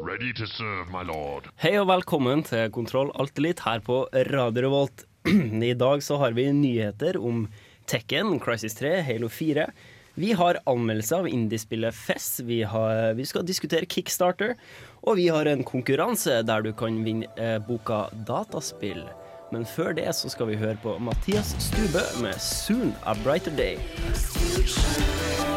Ready 0.00 0.32
to 0.32 0.46
serve, 0.46 0.88
my 0.88 1.02
lord. 1.04 1.50
Hei 1.60 1.74
og 1.76 1.90
velkommen 1.90 2.40
til 2.46 2.70
Kontroll 2.72 3.10
Alt 3.20 3.36
Elite 3.36 3.66
her 3.66 3.82
på 3.84 3.98
Radio 4.30 4.62
Revolt. 4.64 5.02
I 5.28 5.74
dag 5.76 6.00
så 6.00 6.16
har 6.22 6.32
vi 6.32 6.46
nyheter 6.56 7.18
om 7.20 7.42
Tekken, 7.84 8.38
Crisis 8.40 8.78
3, 8.78 8.94
Halo 9.04 9.28
4. 9.28 9.66
Vi 10.16 10.32
har 10.40 10.62
anmeldelse 10.64 11.20
av 11.20 11.28
indiespillet 11.28 11.92
Fess. 11.92 12.40
Vi, 12.48 12.62
har, 12.64 13.12
vi 13.18 13.28
skal 13.28 13.44
diskutere 13.44 13.84
Kickstarter. 13.84 14.56
Og 15.04 15.20
vi 15.20 15.28
har 15.28 15.44
en 15.52 15.66
konkurranse 15.68 16.40
der 16.48 16.64
du 16.64 16.72
kan 16.72 17.02
vinne 17.04 17.28
eh, 17.36 17.58
boka 17.68 18.06
Dataspill. 18.24 19.04
Men 19.52 19.68
før 19.68 19.92
det 20.00 20.08
så 20.16 20.32
skal 20.32 20.48
vi 20.48 20.56
høre 20.64 20.80
på 20.80 20.96
Mathias 20.96 21.52
Stubø 21.60 22.06
med 22.24 22.40
'Soon 22.40 22.96
a 23.04 23.12
Brighter 23.20 23.52
Day'. 23.52 25.49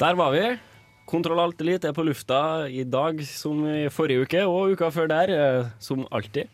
Der 0.00 0.16
var 0.16 0.30
vi. 0.32 0.44
Kontroll 1.04 1.42
Alt 1.42 1.58
Elite 1.60 1.90
er 1.90 1.92
på 1.92 2.00
lufta 2.08 2.64
i 2.72 2.86
dag 2.88 3.18
som 3.28 3.58
i 3.68 3.90
forrige 3.92 4.22
uke, 4.24 4.44
og 4.48 4.72
uka 4.72 4.88
før 4.94 5.10
der, 5.10 5.32
eh, 5.34 5.66
som 5.76 6.06
alltid. 6.08 6.48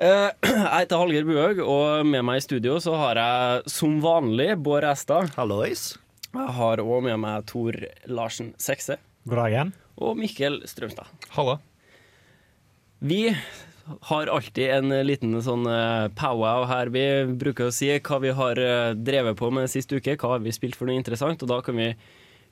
Eh, 0.00 0.30
Jeg 0.48 0.70
heter 0.72 0.96
Hallgeir 1.02 1.26
Buhaug, 1.28 1.60
og 1.60 2.08
med 2.08 2.24
meg 2.24 2.40
i 2.40 2.46
studio 2.46 2.78
så 2.80 2.94
har 3.02 3.20
jeg 3.20 3.74
som 3.74 3.98
vanlig 4.00 4.54
Bård 4.64 4.88
Estad. 4.88 5.34
Hallois. 5.36 5.98
Jeg 6.30 6.56
har 6.56 6.80
òg 6.86 7.04
med 7.04 7.20
meg 7.26 7.44
Tor 7.52 7.76
Larsen 8.08 8.54
Sekse 8.56 8.96
God 9.28 9.42
dag 9.42 9.52
igjen. 9.52 9.76
og 10.00 10.16
Mikkel 10.24 10.62
Strømstad. 10.64 11.12
Halla. 11.36 11.60
Vi 13.04 13.22
har 14.08 14.32
alltid 14.32 14.72
en 14.80 15.00
liten 15.04 15.36
sånn 15.44 15.68
eh, 15.68 16.08
powwow 16.16 16.64
her. 16.72 16.88
Vi 16.88 17.06
bruker 17.36 17.68
å 17.68 17.76
si 17.76 17.92
hva 17.92 18.24
vi 18.24 18.32
har 18.32 18.66
drevet 18.96 19.36
på 19.36 19.52
med 19.52 19.68
sist 19.68 19.92
uke, 19.92 20.16
hva 20.16 20.38
har 20.38 20.46
vi 20.48 20.56
spilt 20.62 20.80
for 20.80 20.88
noe 20.88 20.96
interessant, 20.96 21.44
og 21.44 21.58
da 21.58 21.60
kan 21.60 21.76
vi 21.76 21.92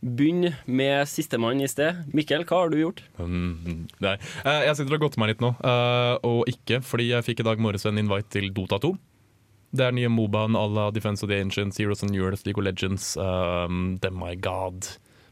begynne 0.02 0.50
med 0.66 1.06
sistemann 1.08 1.60
i 1.62 1.68
sted. 1.70 2.02
Mikkel, 2.12 2.42
hva 2.48 2.64
har 2.64 2.72
du 2.72 2.78
gjort? 2.80 3.02
Mm, 3.22 3.86
nei. 4.02 4.16
Eh, 4.44 4.64
Jeg 4.66 4.76
sitter 4.80 4.96
og 4.98 5.04
godter 5.06 5.22
meg 5.22 5.32
litt 5.32 5.40
nå, 5.44 5.52
eh, 5.62 6.16
og 6.26 6.44
ikke 6.50 6.80
fordi 6.82 7.08
jeg 7.12 7.26
fikk 7.28 7.40
i 7.40 7.46
dag 7.46 7.62
morges 7.62 7.86
en 7.86 7.98
invite 8.02 8.28
til 8.34 8.50
Dota 8.52 8.80
2. 8.82 8.92
Det 9.72 9.86
er 9.86 9.94
nye 9.96 10.10
Mobaen 10.12 10.52
à 10.58 10.66
la 10.68 10.90
Defense 10.92 11.22
of 11.24 11.30
the 11.30 11.38
Ancients, 11.40 11.78
Heroes 11.78 12.02
and 12.02 12.12
Euros, 12.14 12.44
League 12.44 12.58
of 12.60 12.66
Legends, 12.66 13.16
um, 13.16 13.98
The 14.02 14.10
My 14.10 14.34
God, 14.34 14.84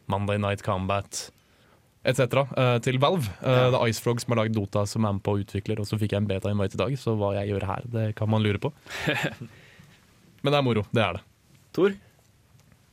Monday 0.09 0.39
Night 0.39 0.63
Combat 0.63 1.31
etc. 2.07 2.47
eh, 2.57 2.79
til 2.81 2.97
Valve. 3.03 3.27
Det 3.43 3.75
er 3.77 3.89
Icefrog 3.91 4.23
som 4.23 4.33
har 4.33 4.45
lagd 4.47 4.55
Dota, 4.57 4.87
som 4.89 5.05
er 5.05 5.13
med 5.19 5.23
på 5.27 5.35
å 5.37 5.43
utvikler, 5.43 5.83
og 5.83 5.85
så 5.91 5.99
fikk 6.01 6.15
jeg 6.15 6.23
en 6.23 6.31
beta-invite 6.31 6.79
i 6.79 6.81
dag, 6.81 6.95
så 6.97 7.13
hva 7.19 7.35
jeg 7.37 7.51
gjør 7.53 7.67
her, 7.69 7.83
det 7.93 8.07
kan 8.17 8.31
man 8.33 8.41
lure 8.47 8.59
på. 8.63 8.71
Men 10.43 10.55
det 10.55 10.59
er 10.59 10.65
moro, 10.65 10.87
det 10.97 11.03
er 11.05 11.19
det. 11.19 11.23
Tor? 11.77 11.93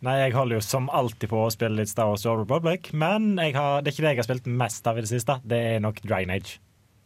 Nei, 0.05 0.17
Jeg 0.27 0.35
holder 0.35 0.59
jo 0.59 0.61
som 0.61 0.91
alltid 0.93 1.31
på 1.31 1.39
å 1.41 1.49
spille 1.49 1.79
litt 1.79 1.89
Star 1.89 2.11
Wars 2.11 2.25
Old 2.29 2.43
Republic, 2.43 2.91
men 2.93 3.31
jeg 3.41 3.55
har, 3.57 3.81
det 3.81 3.89
er 3.89 3.95
ikke 3.95 4.05
det 4.05 4.11
jeg 4.11 4.19
har 4.21 4.27
spilt 4.27 4.49
mest 4.61 4.89
av 4.89 4.99
i 4.99 5.01
det 5.01 5.09
siste. 5.09 5.39
Det 5.41 5.57
er 5.73 5.81
nok 5.81 6.03
Dragon 6.05 6.33
Age. 6.35 6.59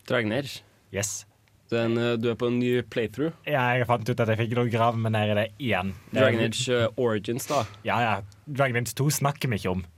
Dragon 0.09 0.33
Age. 0.35 0.59
Yes. 0.91 1.21
Du 1.71 1.77
er, 1.79 1.85
en, 1.87 1.97
eh, 1.97 2.17
du 2.19 2.25
er 2.27 2.35
på 2.35 2.49
en 2.51 2.57
ny 2.59 2.81
playthrough. 2.91 3.31
Ja, 3.47 3.61
jeg 3.79 3.85
fant 3.87 4.03
ut 4.03 4.19
at 4.19 4.27
jeg 4.33 4.39
fikk 4.41 4.57
lov 4.57 4.67
å 4.67 4.71
grave 4.73 4.99
meg 4.99 5.13
ned 5.15 5.29
i 5.31 5.35
det 5.37 5.45
igjen. 5.55 5.93
Dragon 6.11 6.43
Age 6.43 6.65
eh, 6.75 6.99
Origins, 6.99 7.45
da. 7.47 7.61
Ja, 7.87 7.99
ja. 8.03 8.15
Dragon 8.43 8.81
Age 8.81 8.91
2 8.99 9.05
snakker 9.21 9.47
vi 9.53 9.61
ikke 9.61 9.77
om. 9.77 9.85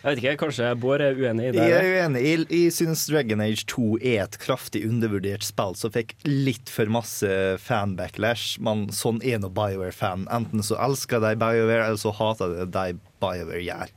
Jeg 0.00 0.14
vet 0.14 0.20
ikke, 0.22 0.46
kanskje 0.46 0.68
Bård 0.80 1.02
er 1.04 1.18
uenig 1.18 1.50
i 1.50 1.52
det? 1.52 1.64
Jeg 1.68 1.76
er 1.76 2.06
uenig. 2.06 2.20
Jeg, 2.24 2.44
jeg 2.48 2.72
syns 2.72 3.02
Dragon 3.10 3.42
Age 3.44 3.66
2 3.68 3.98
er 3.98 4.22
et 4.22 4.38
kraftig 4.40 4.80
undervurdert 4.88 5.44
spill 5.44 5.76
som 5.76 5.92
fikk 5.92 6.14
litt 6.24 6.72
for 6.72 6.88
masse 6.88 7.28
fan-backlash. 7.60 8.54
Men 8.64 8.86
sånn 8.96 9.20
er 9.20 9.42
nå 9.42 9.52
BioWare-fan. 9.52 10.24
Enten 10.32 10.64
så 10.64 10.78
elsker 10.80 11.20
de 11.20 11.34
BioWare, 11.40 11.90
eller 11.90 12.00
så 12.00 12.14
hater 12.16 12.56
de 12.62 12.68
de 12.72 12.96
BioWare 13.20 13.60
gjør. 13.66 13.92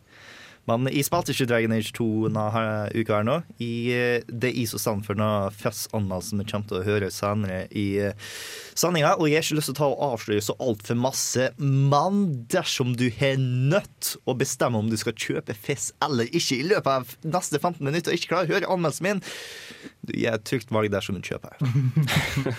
Men 0.69 0.87
jeg 0.87 1.03
spilte 1.07 1.33
ikke 1.33 1.47
Dragon 1.49 1.73
Age 1.75 1.91
2 1.97 2.05
denne 2.29 2.65
uka 2.95 3.17
her 3.17 3.25
nå. 3.27 3.35
I, 3.59 3.71
det 4.29 4.49
er 4.49 4.55
jeg 4.55 4.69
som 4.71 4.79
står 4.79 5.01
for 5.07 5.19
denne 5.19 5.51
Fuzz-anmeldelsen 5.59 6.39
vi 6.39 6.47
kommer 6.47 6.69
til 6.69 6.79
å 6.79 6.85
høre 6.87 7.09
senere 7.11 7.65
i 7.75 7.85
uh, 7.99 8.13
sendinga. 8.79 9.15
Og 9.17 9.27
jeg 9.27 9.41
har 9.41 9.47
ikke 9.47 9.57
lyst 9.59 9.71
til 9.71 9.75
å 9.75 9.79
ta 9.81 9.89
og 9.91 10.03
avsløre 10.13 10.45
så 10.45 10.55
altfor 10.63 10.99
masse, 11.03 11.49
men 11.59 12.21
dersom 12.53 12.93
du 12.99 13.09
har 13.19 13.41
nødt 13.41 14.13
å 14.23 14.37
bestemme 14.39 14.79
om 14.79 14.91
du 14.91 14.95
skal 14.99 15.17
kjøpe 15.19 15.55
Fizz 15.65 15.91
eller 16.03 16.31
ikke 16.31 16.59
i 16.59 16.67
løpet 16.71 16.91
av 16.93 17.15
neste 17.27 17.59
15 17.59 17.83
minutter 17.83 18.13
og 18.13 18.19
ikke 18.19 18.31
klarer 18.31 18.47
å 18.47 18.55
høre 18.55 18.69
anmeldelsen 18.71 19.09
min, 19.09 19.23
du 20.07 20.13
gir 20.15 20.35
et 20.35 20.45
trygt 20.47 20.71
valg 20.73 20.91
dersom 20.93 21.19
du 21.19 21.27
kjøper. 21.27 21.59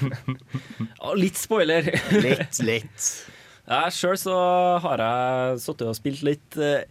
Litt 1.24 1.40
spoiler. 1.40 1.88
Litt, 2.20 2.60
litt. 2.64 3.08
Ja, 3.64 3.86
Sjøl 3.88 4.18
så 4.20 4.34
har 4.84 5.00
jeg 5.00 5.60
sittet 5.62 5.88
og 5.88 5.96
spilt 5.96 6.20
litt 6.26 6.56
eh, 6.60 6.82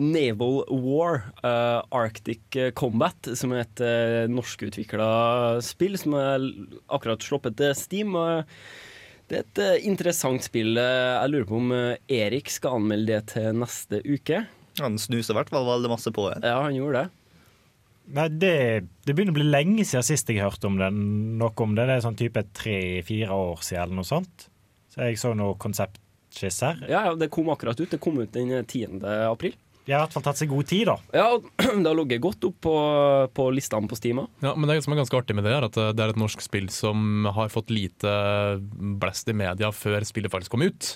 Naval 0.00 0.62
War, 0.70 1.18
uh, 1.44 1.82
Arctic 1.92 2.56
Combat, 2.78 3.32
som 3.36 3.52
er 3.52 3.66
et 3.66 3.82
uh, 3.84 4.30
norskutvikla 4.32 5.10
spill 5.64 5.98
som 6.00 6.16
er 6.16 6.46
akkurat 6.88 7.24
sluppet 7.26 7.58
til 7.60 7.74
Steam. 7.76 8.16
Uh, 8.16 8.42
det 9.32 9.38
er 9.38 9.44
et 9.46 9.60
uh, 9.64 9.86
interessant 9.88 10.44
spill. 10.44 10.76
Eh, 10.76 11.14
Jeg 11.22 11.32
lurer 11.32 11.48
på 11.48 11.56
om 11.56 11.70
eh, 11.72 12.00
Erik 12.12 12.50
skal 12.52 12.76
anmelde 12.76 13.14
det 13.14 13.32
til 13.32 13.54
neste 13.56 14.02
uke. 14.04 14.42
Han 14.80 14.98
snuser 15.00 15.32
i 15.32 15.38
hvert 15.38 15.52
fall 15.52 15.64
veldig 15.68 15.88
masse 15.92 16.12
på 16.12 16.26
det. 16.28 16.42
Ja, 16.44 16.58
han 16.66 16.76
gjorde 16.76 17.04
det. 17.04 17.18
Nei, 18.12 18.26
det, 18.42 18.52
det 19.06 19.14
begynner 19.14 19.32
å 19.32 19.38
bli 19.38 19.46
lenge 19.46 19.86
siden 19.88 20.04
sist 20.04 20.28
jeg 20.28 20.42
hørte 20.42 20.68
om 20.68 20.76
det. 20.80 20.90
Noe 20.92 21.52
om 21.64 21.76
det. 21.78 21.86
Det 21.88 21.96
er 21.96 22.04
sånn 22.04 22.18
type 22.18 22.42
tre-fire 22.58 23.32
år 23.32 23.62
siden 23.64 23.86
eller 23.86 24.00
noe 24.02 24.08
sånt. 24.10 24.48
Så 24.92 25.06
jeg 25.06 25.20
så 25.22 25.32
noe 25.38 25.56
konseptskisser. 25.64 26.82
Ja, 26.90 27.06
ja, 27.08 27.14
Det 27.16 27.30
kom 27.32 27.48
akkurat 27.54 27.80
ut. 27.80 27.88
Det 27.94 28.02
kom 28.04 28.20
ut 28.20 28.32
den 28.36 28.52
10. 28.66 29.00
april. 29.30 29.56
De 29.82 29.90
har 29.90 29.98
i 29.98 30.04
hvert 30.04 30.14
fall 30.14 30.24
tatt 30.24 30.38
seg 30.38 30.50
god 30.52 30.68
tid, 30.70 30.86
da. 30.86 30.94
Ja, 31.16 31.26
Det 31.82 31.88
har 31.88 31.96
ligget 31.98 32.22
godt 32.22 32.44
opp 32.46 32.58
på, 32.62 32.74
på 33.34 33.46
listene 33.54 33.90
på 33.90 33.98
Stima. 33.98 34.28
Ja, 34.44 34.54
men 34.54 34.70
det 34.70 34.78
som 34.84 34.94
er 34.94 35.00
ganske 35.02 35.18
artig 35.18 35.34
med 35.34 35.46
det, 35.48 35.54
er 35.56 35.66
at 35.66 35.78
eh, 35.80 35.90
det 35.96 36.04
er 36.04 36.14
et 36.14 36.20
norsk 36.22 36.44
spill 36.44 36.68
som 36.72 37.26
har 37.34 37.50
fått 37.52 37.72
lite 37.74 38.12
blest 39.02 39.30
i 39.32 39.36
media 39.36 39.72
før 39.74 40.06
spillet 40.06 40.32
faktisk 40.32 40.54
kom 40.54 40.66
ut. 40.66 40.92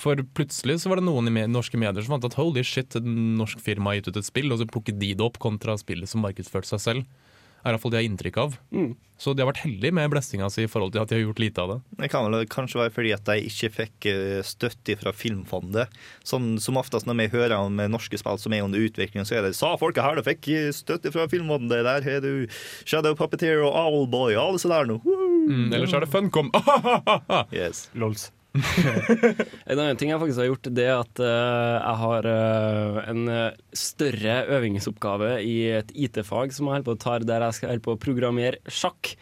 For 0.00 0.18
plutselig 0.34 0.80
så 0.82 0.90
var 0.90 0.98
det 0.98 1.06
noen 1.06 1.28
i 1.30 1.44
norske 1.46 1.78
medier 1.78 2.02
som 2.02 2.16
fant 2.16 2.24
at 2.26 2.38
holy 2.38 2.64
shit, 2.66 2.96
et 2.98 3.04
norsk 3.04 3.60
firma 3.62 3.92
har 3.92 4.00
gitt 4.00 4.10
ut 4.10 4.22
et 4.22 4.26
spill, 4.26 4.50
og 4.50 4.58
så 4.58 4.66
plukket 4.66 4.98
de 4.98 5.12
det 5.14 5.22
opp 5.24 5.38
kontra 5.42 5.76
spillet 5.78 6.10
som 6.10 6.24
markedsførte 6.24 6.72
seg 6.72 6.82
selv. 6.82 7.23
Er 7.64 7.72
iallfall 7.72 7.94
det 7.94 8.00
jeg 8.02 8.04
har 8.04 8.12
inntrykk 8.12 8.38
av. 8.42 8.56
Mm. 8.74 8.92
Så 9.16 9.32
de 9.32 9.40
har 9.40 9.48
vært 9.48 9.62
heldige 9.62 9.94
med 9.94 10.10
blessinga 10.12 10.50
si 10.52 10.64
i 10.66 10.70
forhold 10.70 10.92
til 10.92 11.00
at 11.00 11.08
de 11.08 11.16
har 11.16 11.22
gjort 11.22 11.40
lite 11.40 11.62
av 11.62 11.70
det. 11.70 11.76
Det 12.02 12.10
kan 12.12 12.26
vel 12.26 12.44
kanskje 12.50 12.80
være 12.82 12.92
fordi 12.92 13.12
at 13.14 13.24
de 13.28 13.46
ikke 13.48 13.70
fikk 13.72 14.08
eh, 14.10 14.40
støtte 14.44 14.96
fra 15.00 15.14
Filmfondet. 15.16 15.94
Sånn 16.26 16.58
Som 16.60 16.80
oftest 16.80 17.08
når 17.08 17.20
vi 17.22 17.28
hører 17.36 17.56
om 17.56 17.80
norske 17.88 18.18
spill 18.20 18.40
som 18.42 18.52
er 18.56 18.66
under 18.66 18.82
utvikling, 18.82 19.24
så 19.24 19.38
er 19.38 19.46
det 19.46 19.54
sa 19.56 19.74
folket 19.80 20.04
her 20.04 20.18
de 20.18 20.26
fikk 20.26 20.50
eh, 20.52 20.70
støtte 20.74 21.14
fra 21.14 21.28
Filmfondet. 21.30 21.86
Der 21.86 22.04
har 22.04 22.24
du 22.24 22.46
Shadow 22.84 23.16
Puppeteer 23.16 23.62
og 23.64 23.72
Owlboy 23.72 24.34
og 24.34 24.42
alle 24.44 24.58
disse 24.58 24.72
der 24.72 24.90
nå. 24.90 25.00
Mm, 25.04 25.68
ellers 25.72 25.94
er 25.94 26.04
det 26.04 26.12
Funcom. 26.12 26.52
Yes. 27.54 27.88
Lols. 27.94 28.28
En 29.70 29.78
annen 29.80 29.98
ting 29.98 30.10
jeg 30.12 30.20
faktisk 30.20 30.40
har 30.42 30.48
gjort, 30.50 30.68
det 30.76 30.84
er 30.86 30.98
at 31.00 31.22
uh, 31.22 31.76
jeg 31.80 31.96
har 32.02 32.28
uh, 32.30 32.98
en 33.10 33.22
eh, 33.32 33.56
større 33.74 34.36
øvingsoppgave 34.56 35.30
i 35.42 35.54
et 35.80 35.90
IT-fag 36.06 36.54
som 36.54 36.68
jeg 36.68 36.76
holder 36.78 36.86
på 36.86 36.94
å 36.94 37.00
ta, 37.02 37.16
der 37.26 37.46
jeg 37.48 37.56
skal 37.58 37.72
holde 37.72 37.84
på 37.86 37.96
å 37.96 38.00
programmere 38.04 38.60
sjakk. 38.70 39.14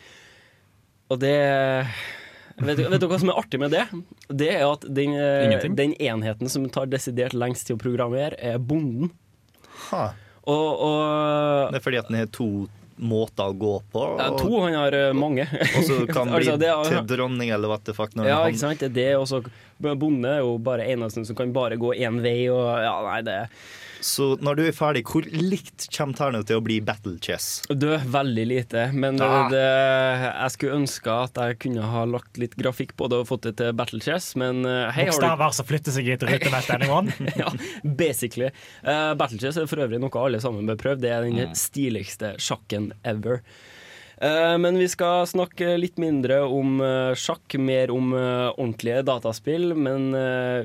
Og 1.13 1.21
det 1.23 1.33
vet, 2.61 2.77
du- 2.79 2.85
vet 2.93 3.01
du 3.01 3.09
hva 3.09 3.21
som 3.23 3.33
er 3.33 3.41
artig 3.41 3.61
med 3.63 3.73
det? 3.73 3.87
Det 4.29 4.51
er 4.53 4.67
at 4.69 4.85
den, 4.89 5.17
den 5.81 5.97
enheten 5.97 6.53
som 6.53 6.69
tar 6.73 6.91
desidert 6.93 7.33
lengst 7.37 7.69
til 7.69 7.77
å 7.79 7.83
programmere, 7.83 8.37
er 8.37 8.61
bonden. 8.61 9.11
Ha. 9.91 10.11
Og, 10.43 10.69
og 10.85 11.73
Det 11.73 11.79
er 11.81 11.85
fordi 11.85 12.01
at 12.03 12.09
den 12.13 12.21
har 12.21 12.31
to 12.35 12.49
måter 13.03 13.51
å 13.51 13.57
gå 13.59 13.75
på. 13.93 14.05
ja, 14.23 14.29
to, 14.39 14.49
han 14.63 14.75
har 14.79 14.97
eh, 14.99 15.13
mange. 15.19 15.45
og 15.51 15.83
så 15.89 15.99
kan 16.09 16.31
bli 16.33 16.41
Altså, 16.47 16.57
det 16.63 16.71
er- 16.71 16.89
til 16.95 17.11
dronning 17.17 17.51
eller 17.55 17.69
what 17.75 17.85
the 17.85 17.95
fuck. 17.97 18.15
Når 18.15 18.31
Ja, 18.31 18.41
han- 18.45 18.53
ikke 18.55 18.63
sant? 18.65 18.87
Det 18.95 19.07
er 19.11 19.19
også, 19.21 19.43
og 19.43 19.51
så 19.51 19.99
Bonde 19.99 20.29
er 20.31 20.43
jo 20.45 20.59
bare 20.63 20.85
eneste 20.87 21.25
som 21.27 21.35
kan 21.35 21.51
bare 21.53 21.75
gå 21.77 21.91
én 21.99 22.21
vei, 22.23 22.47
og 22.55 22.69
ja, 22.85 22.93
nei, 23.03 23.21
det 23.27 23.39
Så 24.03 24.37
når 24.43 24.57
du 24.59 24.63
er 24.67 24.73
ferdig, 24.75 25.03
hvor 25.07 25.23
likt 25.31 25.89
kommer 25.95 26.15
ternet 26.19 26.47
til 26.47 26.59
å 26.59 26.63
bli 26.63 26.81
Battle 26.83 27.17
Chess? 27.23 27.63
Du, 27.71 27.87
veldig 27.99 28.47
lite. 28.51 28.93
Men 28.95 29.21
Ah. 29.23 29.49
det, 29.51 29.61
jeg 29.63 30.51
skulle 30.57 30.79
ønske 30.81 31.07
at 31.25 31.35
jeg 31.39 31.59
kunne 31.63 31.83
ha 31.83 32.05
lagt 32.11 32.39
litt 32.39 32.55
grafikk 32.59 32.97
på 32.99 33.09
det 33.11 33.19
og 33.23 33.29
fått 33.29 33.43
det 33.47 33.57
til 33.59 33.73
Battle 33.79 34.01
Chess, 34.03 34.35
men 34.39 34.65
eh, 34.67 34.91
hei, 34.91 35.05
har 35.07 35.13
du 35.15 35.19
Bokstaver 35.19 35.55
som 35.59 35.67
flytter 35.67 35.95
seg 35.95 36.09
i 36.11 36.15
et 36.17 36.23
rutenett 36.27 36.71
anyone. 36.75 37.15
ja, 37.43 37.51
basically. 37.85 38.51
Uh, 38.87 39.15
Battle 39.19 39.39
Chess 39.39 39.57
er 39.59 39.67
for 39.71 39.83
øvrig 39.83 39.99
noe 40.03 40.11
alle 40.23 40.39
sammen 40.43 40.67
bør 40.67 40.79
prøve. 40.83 41.01
Det 41.03 41.11
er 41.11 41.23
den 41.27 41.39
Mm. 41.43 41.55
stiligste 41.59 42.37
sjakken 42.39 42.92
ever. 43.03 43.43
Eh, 44.23 44.59
men 44.59 44.79
vi 44.79 44.87
skal 44.89 45.27
snakke 45.27 45.75
litt 45.81 45.99
mindre 45.99 46.45
om 46.47 46.79
eh, 46.81 47.11
sjakk, 47.19 47.57
mer 47.59 47.91
om 47.91 48.13
eh, 48.15 48.53
ordentlige 48.55 49.03
dataspill. 49.09 49.75
Men 49.75 50.13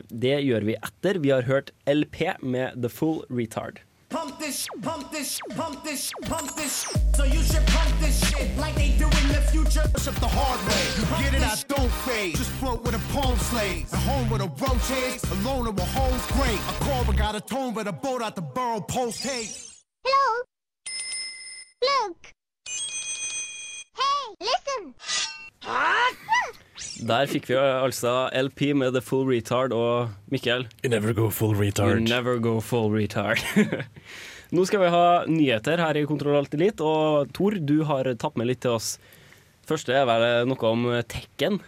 det 0.09 0.37
gjør 0.45 0.67
vi 0.67 0.77
etter 0.77 1.21
vi 1.23 1.33
har 1.33 1.47
hørt 1.49 1.73
LP 1.89 2.37
med 2.41 2.77
The 2.83 2.91
Full 2.93 3.23
Retard. 3.33 3.81
Pump 4.09 4.39
this, 4.39 4.67
pump 4.81 5.11
this, 5.11 5.37
pump 5.55 5.83
this, 5.83 6.11
pump 6.29 6.55
this. 6.55 6.87
So 7.17 7.25
you 7.25 7.41
should 7.43 7.65
pump 7.67 7.91
this 7.99 8.15
shit 8.29 8.55
like 8.57 8.75
they 8.75 8.95
do 8.95 9.05
in 9.05 9.27
the 9.33 9.41
future. 9.51 9.83
Push 9.93 10.07
up 10.07 10.15
the 10.21 10.31
hard 10.31 10.61
way. 10.69 10.83
You 10.95 11.03
get 11.23 11.33
it, 11.33 11.43
I 11.43 11.57
don't 11.67 11.91
fade. 12.07 12.35
Just 12.37 12.51
float 12.51 12.85
with 12.85 12.95
a 12.95 13.03
palm 13.13 13.37
slave. 13.37 13.91
At 13.91 13.99
home 13.99 14.29
with 14.29 14.41
a 14.41 14.47
roach. 14.47 14.87
Alone 15.31 15.75
with 15.75 15.91
home's 15.91 16.25
great. 16.37 16.61
A 16.71 16.73
call 16.85 17.03
but 17.03 17.17
got 17.17 17.35
a 17.35 17.41
tone, 17.41 17.73
but 17.73 17.87
a 17.87 17.91
boat 17.91 18.21
out 18.21 18.35
the 18.35 18.41
burrow 18.41 18.79
post 18.79 19.23
haste. 19.23 19.83
Hello? 20.05 20.43
Look! 21.85 22.33
Hey, 23.97 24.23
listen! 24.41 24.95
Der 27.07 27.29
fikk 27.29 27.49
vi 27.51 27.57
altså 27.59 28.29
LP 28.33 28.73
med 28.73 28.95
The 28.95 29.01
Full 29.05 29.27
Retard 29.29 29.75
og 29.77 30.09
Mikkel. 30.33 30.65
You 30.81 30.89
never 30.89 31.13
go 31.13 31.29
full 31.29 31.53
retard. 31.55 31.93
You 31.93 31.99
never 32.01 32.39
go 32.41 32.59
full 32.59 32.89
retard. 32.95 33.37
Nå 34.55 34.65
skal 34.65 34.81
vi 34.81 34.89
ha 34.89 35.05
nyheter 35.29 35.77
her 35.83 35.99
i 35.99 36.05
Kontroll 36.09 36.39
Alt 36.39 36.55
Elite, 36.57 36.81
og 36.81 37.29
Tor, 37.37 37.59
du 37.61 37.83
har 37.85 38.09
tatt 38.17 38.39
med 38.39 38.49
litt 38.49 38.63
til 38.65 38.77
oss. 38.79 38.95
Første 39.67 39.93
er 39.93 40.07
vel 40.09 40.47
noe 40.49 40.71
om 40.71 40.87
Tekken. 41.05 41.59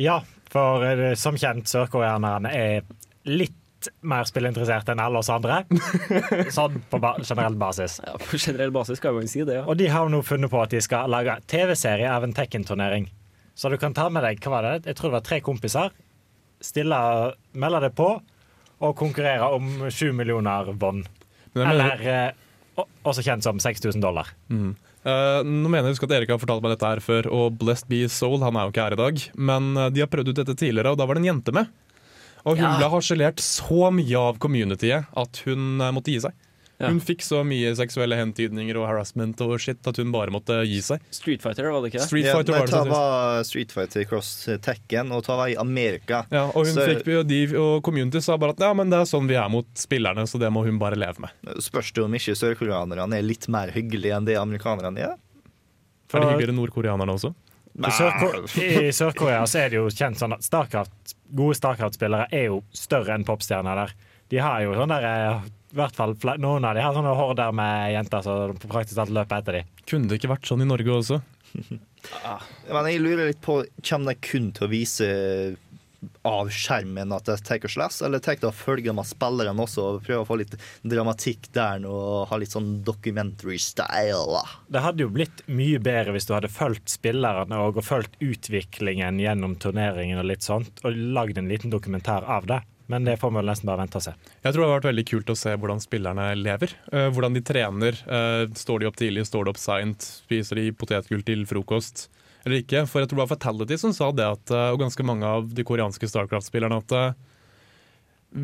Ja, 0.00 0.22
for 0.52 0.86
eh, 0.86 1.12
som 1.18 1.36
kjent, 1.36 1.68
sørkoreanerne 1.68 2.54
er 2.56 2.86
litt 3.28 3.58
mer 4.06 4.26
spillinteressert 4.28 4.90
enn 4.92 5.00
alle 5.02 5.20
oss 5.22 5.30
andre. 5.32 5.62
Sånn 6.56 6.80
på 6.90 7.00
ba 7.02 7.14
generell 7.22 7.56
basis. 7.60 7.98
Ja, 8.04 8.16
på 8.20 8.40
generell 8.40 8.74
basis 8.74 9.02
kan 9.02 9.16
man 9.16 9.30
si 9.30 9.44
det, 9.48 9.60
ja. 9.60 9.64
Og 9.66 9.78
de 9.80 9.88
har 9.92 10.10
nå 10.12 10.22
funnet 10.26 10.52
på 10.52 10.60
at 10.62 10.74
de 10.74 10.82
skal 10.84 11.10
lage 11.12 11.38
TV-serie 11.50 12.10
av 12.10 12.26
en 12.26 12.34
Tekken-turnering. 12.36 13.08
Så 13.54 13.68
du 13.68 13.76
kan 13.80 13.94
ta 13.94 14.08
med 14.12 14.24
deg 14.24 14.40
hva 14.42 14.54
var 14.56 14.68
det? 14.68 14.76
Jeg 14.90 14.98
tror 14.98 15.10
det 15.10 15.18
var 15.18 15.26
tre 15.28 15.40
kompiser. 15.44 15.92
Stille, 16.62 17.00
melde 17.58 17.82
deg 17.86 17.96
på 17.98 18.12
og 18.82 18.96
konkurrere 18.98 19.46
om 19.54 19.84
sju 19.94 20.10
millioner 20.16 20.72
bånd. 20.74 21.06
Eller 21.54 22.00
eh, 22.08 22.82
også 23.06 23.22
kjent 23.24 23.44
som 23.44 23.60
6000 23.62 24.02
dollar. 24.02 24.32
Eh, 24.50 25.40
nå 25.42 25.70
mener 25.70 25.90
jeg 25.90 25.98
at 26.06 26.14
Erik 26.16 26.32
har 26.32 26.40
fortalt 26.42 26.62
meg 26.64 26.76
dette 26.76 26.88
her 26.88 27.02
før, 27.02 27.28
og 27.34 27.58
Blessed 27.60 27.88
Be 27.90 28.04
Soul, 28.10 28.40
han 28.44 28.56
er 28.58 28.68
jo 28.68 28.74
ikke 28.74 28.86
her 28.86 28.96
i 28.96 29.00
dag, 29.00 29.24
men 29.50 29.72
eh, 29.76 29.90
de 29.94 30.04
har 30.04 30.10
prøvd 30.10 30.32
ut 30.32 30.40
dette 30.42 30.54
tidligere, 30.58 30.94
og 30.94 31.00
da 31.00 31.06
var 31.08 31.18
det 31.18 31.24
en 31.24 31.30
jente 31.32 31.54
med. 31.54 31.70
Og 32.44 32.56
hun 32.58 32.64
Ja. 32.64 32.76
ble 32.78 32.88
harselert 32.90 33.38
så 33.38 33.92
mye 33.94 34.18
av 34.18 34.38
communityet 34.38 35.06
at 35.16 35.42
hun 35.44 35.80
eh, 35.80 35.90
måtte 35.92 36.10
gi 36.10 36.18
seg. 36.20 36.32
Ja. 36.80 36.88
Hun 36.88 36.98
fikk 36.98 37.20
så 37.22 37.44
mye 37.46 37.76
seksuelle 37.78 38.16
hentydninger 38.18 38.74
og 38.80 38.88
harassment 38.88 39.38
og 39.44 39.52
shit 39.60 39.86
at 39.86 39.96
hun 40.00 40.10
bare 40.10 40.32
måtte 40.34 40.56
gi 40.66 40.80
seg. 40.82 40.98
Street 41.14 41.40
Fighter, 41.40 41.70
var 41.70 41.80
det 41.84 41.92
ikke? 41.92 42.02
Street 42.08 42.24
Ja, 42.26 42.32
Fighter 42.34 42.52
nei, 42.52 42.58
var 42.58 42.66
det 42.66 42.72
ta 42.72 42.84
var 42.90 43.44
Street 43.46 43.70
Fighter 43.70 44.04
Cross 44.10 44.48
Tekken, 44.60 45.12
og 45.14 45.22
ta 45.22 45.36
var 45.38 45.46
i 45.52 45.54
Amerika. 45.54 46.24
Ja, 46.32 46.46
og 46.48 46.66
hun 46.66 46.74
Så- 46.74 46.88
fikk, 46.88 47.06
jo 47.06 47.22
de 47.22 47.56
og 47.56 47.84
community 47.84 48.18
sa 48.20 48.36
bare 48.36 48.50
at 48.50 48.58
ja, 48.58 48.72
men 48.74 48.90
det 48.90 48.98
er 48.98 49.04
sånn 49.06 49.28
vi 49.28 49.34
er 49.38 49.48
mot 49.48 49.66
spillerne, 49.78 50.26
så 50.26 50.40
det 50.40 50.50
må 50.50 50.64
hun 50.66 50.80
bare 50.80 50.96
leve 50.98 51.20
med. 51.20 51.30
Spørs 51.62 51.92
det 51.94 52.02
om 52.02 52.10
ikke 52.12 52.34
sørkoreanerne 52.34 53.14
er 53.14 53.22
litt 53.22 53.46
mer 53.48 53.68
hyggelige 53.70 54.16
enn 54.16 54.24
det 54.26 54.34
amerikanerne 54.36 54.98
er? 54.98 55.14
Er 56.12 56.20
det 56.20 56.28
hyggeligere 56.34 56.56
nordkoreanerne 56.58 57.14
også? 57.14 57.32
I 57.72 58.92
Sør-Korea 58.92 59.46
Sør 59.48 59.64
er 59.64 59.72
det 59.72 59.78
jo 59.78 59.88
kjent 59.88 60.20
sånn 60.20 60.34
at 60.36 60.44
Starcraft, 60.44 61.14
gode 61.32 61.56
Starcraft-spillere 61.56 62.28
er 62.34 62.50
jo 62.50 62.60
større 62.76 63.16
enn 63.16 63.24
popstjerner 63.28 63.78
der. 63.82 63.94
De 64.32 64.40
har 64.44 64.64
jo 64.64 64.74
sånn 64.76 64.92
der 64.92 65.06
eh, 65.08 65.46
i 65.72 65.78
hvert 65.78 65.96
fall 65.96 66.12
Noen 66.40 66.66
av 66.68 66.76
de 66.76 66.84
har 66.84 66.92
sånne 66.96 67.14
horder 67.16 67.54
med 67.56 67.94
jenter 67.94 68.24
som 68.24 68.58
praktisk 68.66 68.98
talt 68.98 69.12
løper 69.14 69.40
etter 69.40 69.58
de. 69.58 69.62
Kunne 69.88 70.10
det 70.10 70.20
ikke 70.20 70.34
vært 70.34 70.48
sånn 70.48 70.64
i 70.64 70.68
Norge 70.68 70.92
også? 70.98 71.20
Men 72.72 72.88
jeg 72.90 73.00
lurer 73.00 73.30
litt 73.30 73.42
på, 73.44 73.62
kommer 73.80 74.12
de 74.12 74.24
kun 74.24 74.50
til 74.56 74.66
å 74.66 74.72
vise 74.72 75.08
av 76.26 76.50
skjermen 76.52 77.12
at 77.14 77.28
jeg 77.30 77.44
tar 77.46 77.66
og 77.66 77.74
slåss, 77.74 78.00
eller 78.06 78.22
tar 78.22 78.42
å 78.46 78.54
følge 78.54 78.94
med 78.94 79.08
spillerne 79.08 79.66
også 79.66 79.84
og 79.86 80.00
prøver 80.06 80.24
å 80.24 80.28
få 80.28 80.38
litt 80.40 80.56
dramatikk 80.86 81.50
der 81.54 81.86
og 81.88 82.28
ha 82.30 82.38
litt 82.40 82.54
sånn 82.54 82.74
documentary 82.86 83.58
style? 83.62 84.42
Det 84.72 84.82
hadde 84.84 85.06
jo 85.06 85.12
blitt 85.14 85.44
mye 85.50 85.80
bedre 85.82 86.14
hvis 86.16 86.28
du 86.28 86.34
hadde 86.36 86.52
fulgt 86.52 86.92
spillerne 86.92 87.58
og 87.62 87.72
og 87.72 87.86
fulgt 87.86 88.18
utviklingen 88.22 89.20
gjennom 89.22 89.56
turneringen 89.60 90.20
og 90.20 90.28
litt 90.28 90.44
sånt, 90.46 90.82
og 90.84 90.98
lagd 91.16 91.38
en 91.40 91.50
liten 91.50 91.72
dokumentar 91.72 92.26
av 92.28 92.46
det. 92.50 92.60
Men 92.92 93.06
det 93.06 93.16
får 93.16 93.30
vi 93.32 93.42
nesten 93.46 93.68
bare 93.70 93.80
vente 93.80 93.96
og 93.96 94.04
se. 94.04 94.12
Jeg 94.42 94.52
tror 94.52 94.62
det 94.62 94.68
har 94.68 94.80
vært 94.80 94.88
veldig 94.90 95.04
kult 95.08 95.30
å 95.32 95.36
se 95.38 95.54
hvordan 95.56 95.80
spillerne 95.80 96.26
lever. 96.36 96.74
eh, 96.92 97.08
hvordan 97.08 97.32
de 97.32 97.40
trener. 97.40 97.96
Eh, 98.04 98.46
står 98.58 98.82
de 98.82 98.88
opp 98.90 98.98
tidlig, 99.00 99.24
står 99.26 99.46
de 99.46 99.54
opp 99.54 99.60
seint, 99.62 100.08
spiser 100.26 100.60
de 100.60 100.72
potetgull 100.76 101.22
til 101.24 101.46
frokost 101.48 102.10
eller 102.44 102.62
ikke? 102.62 102.86
For 102.90 103.02
jeg 103.02 103.10
tror 103.10 103.20
det 103.20 103.24
var 103.24 103.34
Fatality 103.34 103.78
som 103.80 103.94
sa 103.96 104.10
det, 104.14 104.26
at, 104.38 104.54
eh, 104.54 104.70
og 104.72 104.80
ganske 104.82 105.06
mange 105.06 105.28
av 105.28 105.52
de 105.54 105.66
koreanske 105.66 106.08
Starcraft-spillerne, 106.10 106.80
at 106.82 106.96
eh, 106.98 107.20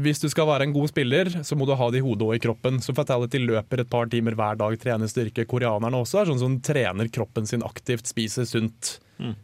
hvis 0.05 0.21
du 0.21 0.29
skal 0.29 0.49
være 0.51 0.69
en 0.69 0.75
god 0.77 0.91
spiller, 0.91 1.31
så 1.43 1.57
må 1.57 1.65
du 1.65 1.73
ha 1.79 1.91
det 1.91 2.03
i 2.03 2.05
hodet 2.05 2.27
og 2.27 2.35
i 2.37 2.43
kroppen. 2.45 2.77
Så 2.85 2.93
Fatality 2.97 3.41
løper 3.41 3.83
et 3.83 3.91
par 3.91 4.11
timer 4.13 4.37
hver 4.37 4.59
dag, 4.61 4.77
trener 4.81 5.09
styrke. 5.09 5.47
Koreanerne 5.49 6.03
også 6.03 6.21
er 6.21 6.29
sånn 6.29 6.43
som 6.43 6.59
trener 6.61 7.09
kroppen 7.09 7.49
sin 7.49 7.65
aktivt, 7.65 8.11
spiser 8.11 8.45
sunt. 8.49 8.99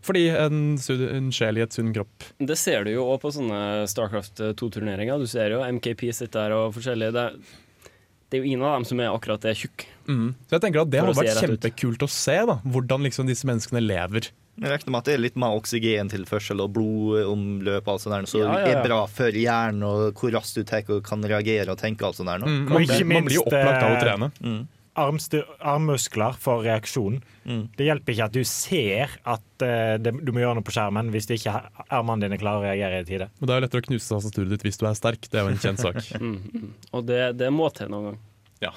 Fordi 0.06 0.28
en, 0.30 0.58
en 0.76 1.32
sjel 1.34 1.58
i 1.58 1.64
et 1.64 1.74
sunn 1.74 1.90
kropp. 1.94 2.28
Det 2.38 2.56
ser 2.60 2.86
du 2.86 2.92
jo 2.92 3.08
òg 3.10 3.22
på 3.24 3.32
sånne 3.34 3.88
Starcraft 3.90 4.42
2-turneringer. 4.60 5.18
Du 5.18 5.26
ser 5.30 5.56
jo 5.56 5.64
MKP 5.64 6.06
sitter 6.14 6.52
der 6.52 6.56
og 6.58 6.76
forskjellige. 6.76 7.14
Det, 7.16 7.90
det 8.28 8.38
er 8.38 8.44
jo 8.44 8.52
ingen 8.52 8.62
av 8.66 8.78
dem 8.78 8.86
som 8.88 9.02
er 9.02 9.10
akkurat 9.10 9.42
det 9.42 9.56
tjukk. 9.58 9.86
Mm. 10.06 10.28
Så 10.46 10.56
jeg 10.56 10.66
tenker 10.66 10.84
at 10.84 10.92
det 10.92 11.02
hadde 11.02 11.18
vært 11.18 11.42
kjempekult 11.42 12.06
å 12.06 12.10
se, 12.10 12.38
da. 12.52 12.60
Hvordan 12.76 13.08
liksom 13.08 13.30
disse 13.30 13.48
menneskene 13.50 13.82
lever. 13.82 14.30
Jeg 14.54 14.70
regner 14.70 14.92
med 14.94 15.00
at 15.00 15.08
det 15.08 15.14
er 15.16 15.22
litt 15.24 15.38
mer 15.40 15.56
oksygentilførsel 15.58 16.60
og 16.62 16.70
blodomløp 16.76 17.88
og 17.88 17.92
alt 17.96 18.02
sånt 18.04 18.14
der, 18.14 18.28
så 18.30 18.38
Ja, 18.44 18.52
ja, 18.52 18.64
det 18.64 18.72
ja. 18.76 18.78
er 18.78 18.86
bra 18.86 19.00
for 19.10 19.34
hjernen 19.34 19.82
og 19.88 20.14
hvor 20.20 20.30
raskt 20.36 20.60
du 20.60 20.62
tar 20.68 20.86
og 20.94 21.02
kan 21.06 21.24
reagere 21.26 21.72
og 21.74 21.80
tenke 21.80 22.06
alt 22.06 22.20
sånt 22.20 22.30
der. 22.30 22.44
Mm, 22.46 22.68
man, 22.70 22.82
ikke 22.84 23.00
blir- 23.02 23.14
man 23.18 23.24
blir 23.26 23.40
jo 23.40 23.44
opplagt 23.48 23.82
av 23.82 23.90
å 23.90 23.96
eh, 23.96 24.02
trene. 24.04 24.30
Mm. 24.44 24.62
armmuskler 24.94 26.36
for 26.38 26.62
reaksjon. 26.62 27.16
Mm. 27.44 27.64
Det 27.76 27.84
hjelper 27.88 28.14
ikke 28.14 28.24
at 28.28 28.36
du 28.36 28.44
ser 28.46 29.16
at 29.26 29.64
uh, 29.66 29.96
det, 29.98 30.12
du 30.22 30.30
må 30.32 30.38
gjøre 30.44 30.54
noe 30.60 30.66
på 30.66 30.74
skjermen 30.76 31.10
hvis 31.10 31.26
ikke 31.34 31.54
armene 31.90 32.22
dine 32.28 32.38
klarer 32.38 32.62
å 32.62 32.68
reagere 32.68 33.00
i 33.02 33.08
tide. 33.08 33.28
Men 33.40 33.48
det 33.50 33.54
er 33.56 33.58
jo 33.58 33.64
lettere 33.66 33.82
å 33.82 33.88
knuse 33.88 34.12
tastaturet 34.14 34.52
ditt 34.54 34.62
hvis 34.68 34.78
du 34.78 34.86
er 34.86 34.94
sterk. 34.94 35.26
Det 35.26 35.40
er 35.40 35.48
jo 35.48 35.54
en 35.56 35.58
kjent 35.64 35.82
sak. 35.82 35.98
Mm, 36.20 36.38
mm. 36.54 36.70
Og 36.94 37.02
det, 37.10 37.22
det 37.42 37.50
må 37.52 37.66
til 37.74 37.90
noen 37.90 38.12
gang. 38.12 38.20
Ja. 38.62 38.70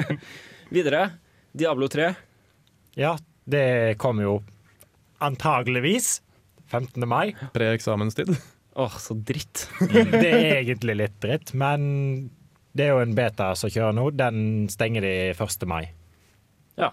Videre. 0.74 1.10
Diablo 1.52 1.88
3. 1.92 2.08
Ja, 2.96 3.16
det 3.44 3.98
kommer 4.00 4.22
jo 4.26 4.34
antageligvis 5.20 6.20
15. 6.70 7.06
mai. 7.08 7.32
Pre-eksamenstid. 7.54 8.32
Åh, 8.80 8.96
så 9.02 9.14
dritt. 9.26 9.66
Det 9.80 10.28
er 10.30 10.60
egentlig 10.60 10.94
litt 11.00 11.16
dritt, 11.22 11.50
men 11.58 12.30
det 12.76 12.86
er 12.86 12.92
jo 12.94 13.00
en 13.02 13.14
beta 13.18 13.50
som 13.58 13.70
kjører 13.72 13.96
nå. 13.98 14.04
Den 14.14 14.68
stenger 14.70 15.02
de 15.04 15.14
1. 15.34 15.66
mai. 15.68 15.88
Ja. 16.78 16.92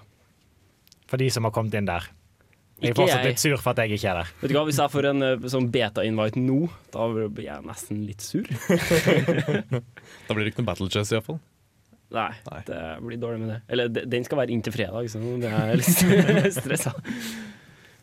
For 1.07 1.21
de 1.21 1.27
som 1.31 1.45
har 1.47 1.53
kommet 1.55 1.77
inn 1.77 1.85
der. 1.87 2.07
Jeg 2.77 2.91
er 2.91 2.93
Ikke 2.93 3.01
fortsatt 3.03 3.23
jeg. 3.23 3.33
litt 3.33 3.41
sur 3.41 3.57
for 3.61 3.71
at 3.73 3.79
jeg 3.81 3.97
ikke 3.97 4.09
er 4.11 4.17
der. 4.19 4.31
Vet 4.41 4.51
du 4.51 4.53
hva, 4.57 4.63
Hvis 4.67 4.77
jeg 4.77 4.91
får 4.93 5.05
en 5.09 5.25
eh, 5.25 5.45
sånn 5.49 5.69
beta-invite 5.73 6.41
nå, 6.43 6.57
da 6.93 7.07
blir 7.13 7.47
jeg 7.47 7.63
nesten 7.65 8.03
litt 8.05 8.21
sur. 8.25 8.45
Da 10.27 10.35
blir 10.35 10.43
det 10.45 10.51
ikke 10.51 10.61
noe 10.61 10.67
Battle 10.69 10.89
Chess 10.93 11.13
iallfall. 11.15 11.39
Nei, 12.13 12.29
Nei. 12.47 12.59
det 12.69 12.81
blir 13.03 13.19
dårlig 13.19 13.41
med 13.41 13.49
det. 13.51 13.57
Eller 13.73 13.89
den 13.91 14.23
skal 14.27 14.39
være 14.43 14.53
inntil 14.55 14.75
fredag, 14.75 15.09
så 15.11 15.19
det 15.41 15.49
er 15.51 15.73
litt 15.79 16.53
stressa. 16.59 16.93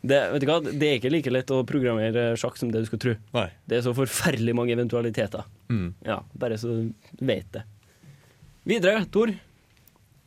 Det, 0.05 0.19
vet 0.35 0.43
du 0.45 0.49
hva, 0.51 0.59
det 0.65 0.89
er 0.89 0.99
ikke 0.99 1.13
like 1.15 1.33
lett 1.33 1.51
å 1.55 1.63
programmere 1.65 2.35
sjakk 2.37 2.59
som 2.61 2.69
det 2.73 2.83
du 2.85 2.89
skal 2.91 3.01
tro. 3.01 3.15
Nei. 3.37 3.47
Det 3.65 3.79
er 3.79 3.87
så 3.87 3.95
forferdelig 3.97 4.53
mange 4.57 4.75
eventualiteter. 4.77 5.47
Mm. 5.73 5.95
Ja, 6.05 6.19
Bare 6.37 6.59
så 6.61 6.75
du 6.77 7.25
vet 7.25 7.49
det. 7.57 7.63
Videre, 8.69 9.07
Tor. 9.13 9.33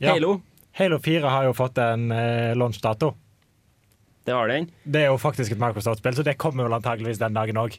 Ja. 0.02 0.16
Halo. 0.16 0.40
Halo 0.78 0.98
4 1.02 1.30
har 1.30 1.46
jo 1.46 1.54
fått 1.58 1.78
en 1.82 2.10
eh, 2.14 2.56
launchdato. 2.58 3.14
Det 4.28 4.34
har 4.36 4.50
den. 4.52 4.66
Det 4.84 5.06
er 5.06 5.12
jo 5.12 5.20
faktisk 5.22 5.54
et 5.54 5.62
Microsoft-spill, 5.62 6.18
så 6.18 6.26
det 6.26 6.36
kommer 6.42 6.68
vel 6.68 6.76
antageligvis 6.76 7.22
den 7.22 7.38
dagen 7.38 7.62
òg. 7.62 7.78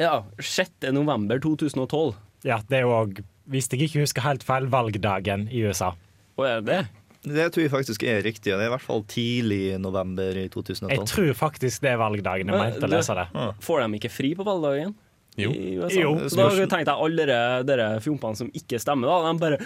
Ja, 0.00 0.22
6. 0.38 0.88
november 0.96 1.42
2012. 1.44 2.14
Ja, 2.48 2.62
det 2.70 2.78
er 2.78 2.86
jo 2.86 2.94
òg, 2.96 3.20
hvis 3.52 3.68
jeg 3.68 3.84
ikke 3.84 4.06
husker 4.06 4.24
helt 4.24 4.46
feil, 4.46 4.70
valgdagen 4.72 5.44
i 5.52 5.66
USA. 5.66 5.92
Hva 6.38 6.46
er 6.54 6.62
det 6.64 6.70
det? 6.70 6.99
Det 7.20 7.50
tror 7.52 7.64
jeg 7.66 7.72
faktisk 7.72 8.04
er 8.08 8.22
riktig. 8.24 8.52
og 8.54 8.60
Det 8.60 8.64
er 8.64 8.70
i 8.70 8.74
hvert 8.74 8.86
fall 8.86 9.02
tidlig 9.04 9.62
november 9.82 10.38
i 10.40 10.46
2012. 10.48 10.94
Jeg 10.94 11.08
tror 11.10 11.34
faktisk 11.36 11.82
det 11.84 11.90
er 11.92 12.00
valgdagen. 12.00 12.48
Jeg 12.48 12.62
mente 12.64 12.88
å 12.88 12.90
lese 12.90 13.16
det. 13.18 13.26
Får 13.66 13.84
de 13.84 14.00
ikke 14.00 14.12
fri 14.12 14.32
på 14.38 14.46
valgdagen? 14.46 14.94
Jo. 15.38 15.52
Jo. 15.92 16.14
Da 16.32 16.48
tenkte 16.50 16.80
jeg 16.80 16.96
alle 16.96 17.26
dere, 17.28 17.60
dere 17.68 17.90
fjompene 18.04 18.38
som 18.40 18.50
ikke 18.56 18.80
stemmer, 18.82 19.10
da, 19.10 19.30
de 19.30 19.42
bare 19.42 19.60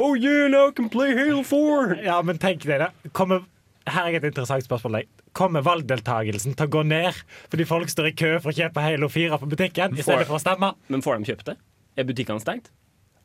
Oh 0.00 0.14
yeah, 0.16 0.46
now 0.48 0.68
I 0.68 0.72
can 0.72 0.88
play 0.88 1.14
Halo 1.16 1.42
4! 1.44 1.98
Ja, 2.06 2.20
men 2.24 2.38
tenk 2.40 2.62
deg 2.64 2.80
det. 2.80 3.10
Kommer, 3.16 3.42
her 3.90 4.06
er 4.08 4.18
et 4.20 4.28
interessant 4.30 4.64
spørsmål. 4.64 5.00
deg. 5.00 5.08
Kommer 5.36 5.64
valgdeltagelsen 5.66 6.54
til 6.58 6.66
å 6.68 6.72
gå 6.72 6.84
ned 6.86 7.16
fordi 7.52 7.66
folk 7.68 7.90
står 7.92 8.10
i 8.10 8.14
kø 8.18 8.30
for 8.42 8.52
å 8.52 8.56
kjøpe 8.56 8.82
Halo 8.84 9.10
4 9.12 9.38
på 9.42 9.50
butikken 9.50 9.96
i 9.98 10.04
stedet 10.06 10.28
for 10.30 10.38
å 10.38 10.42
stemme? 10.42 10.72
Men 10.90 11.04
får 11.04 11.20
de 11.20 11.32
kjøpt 11.32 11.50
det? 11.52 11.56
Er 11.98 12.06
butikkene 12.08 12.42
stengt? 12.42 12.70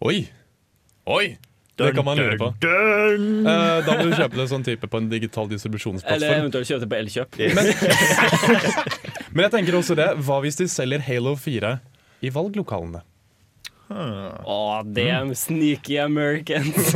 Oi! 0.06 0.26
Oi! 1.10 1.38
Det 1.76 1.92
kan 1.96 2.06
man 2.08 2.18
lure 2.18 2.38
på. 2.40 2.48
Uh, 2.64 3.82
da 3.84 3.98
må 3.98 4.06
du 4.08 4.14
kjøpe 4.16 4.38
det 4.40 4.46
sånn 4.48 4.64
type 4.64 4.88
på 4.88 5.02
en 5.02 5.10
digital 5.12 5.50
distribusjonsplattform. 5.52 6.16
Eller 6.16 6.40
eventuelt 6.40 6.70
kjøpe 6.70 6.86
det 6.86 6.92
på 6.94 7.00
Elkjøp? 7.02 7.36
Men 9.36 9.44
jeg 9.48 9.54
tenker 9.58 9.76
også 9.82 9.98
det. 10.00 10.08
Hva 10.24 10.40
hvis 10.46 10.56
de 10.62 10.70
selger 10.72 11.04
Halo 11.04 11.36
4 11.36 11.74
i 12.24 12.32
valglokalene? 12.32 13.04
Å, 13.86 14.82
damn 14.96 15.36
sneaky 15.38 16.00
Americans. 16.02 16.96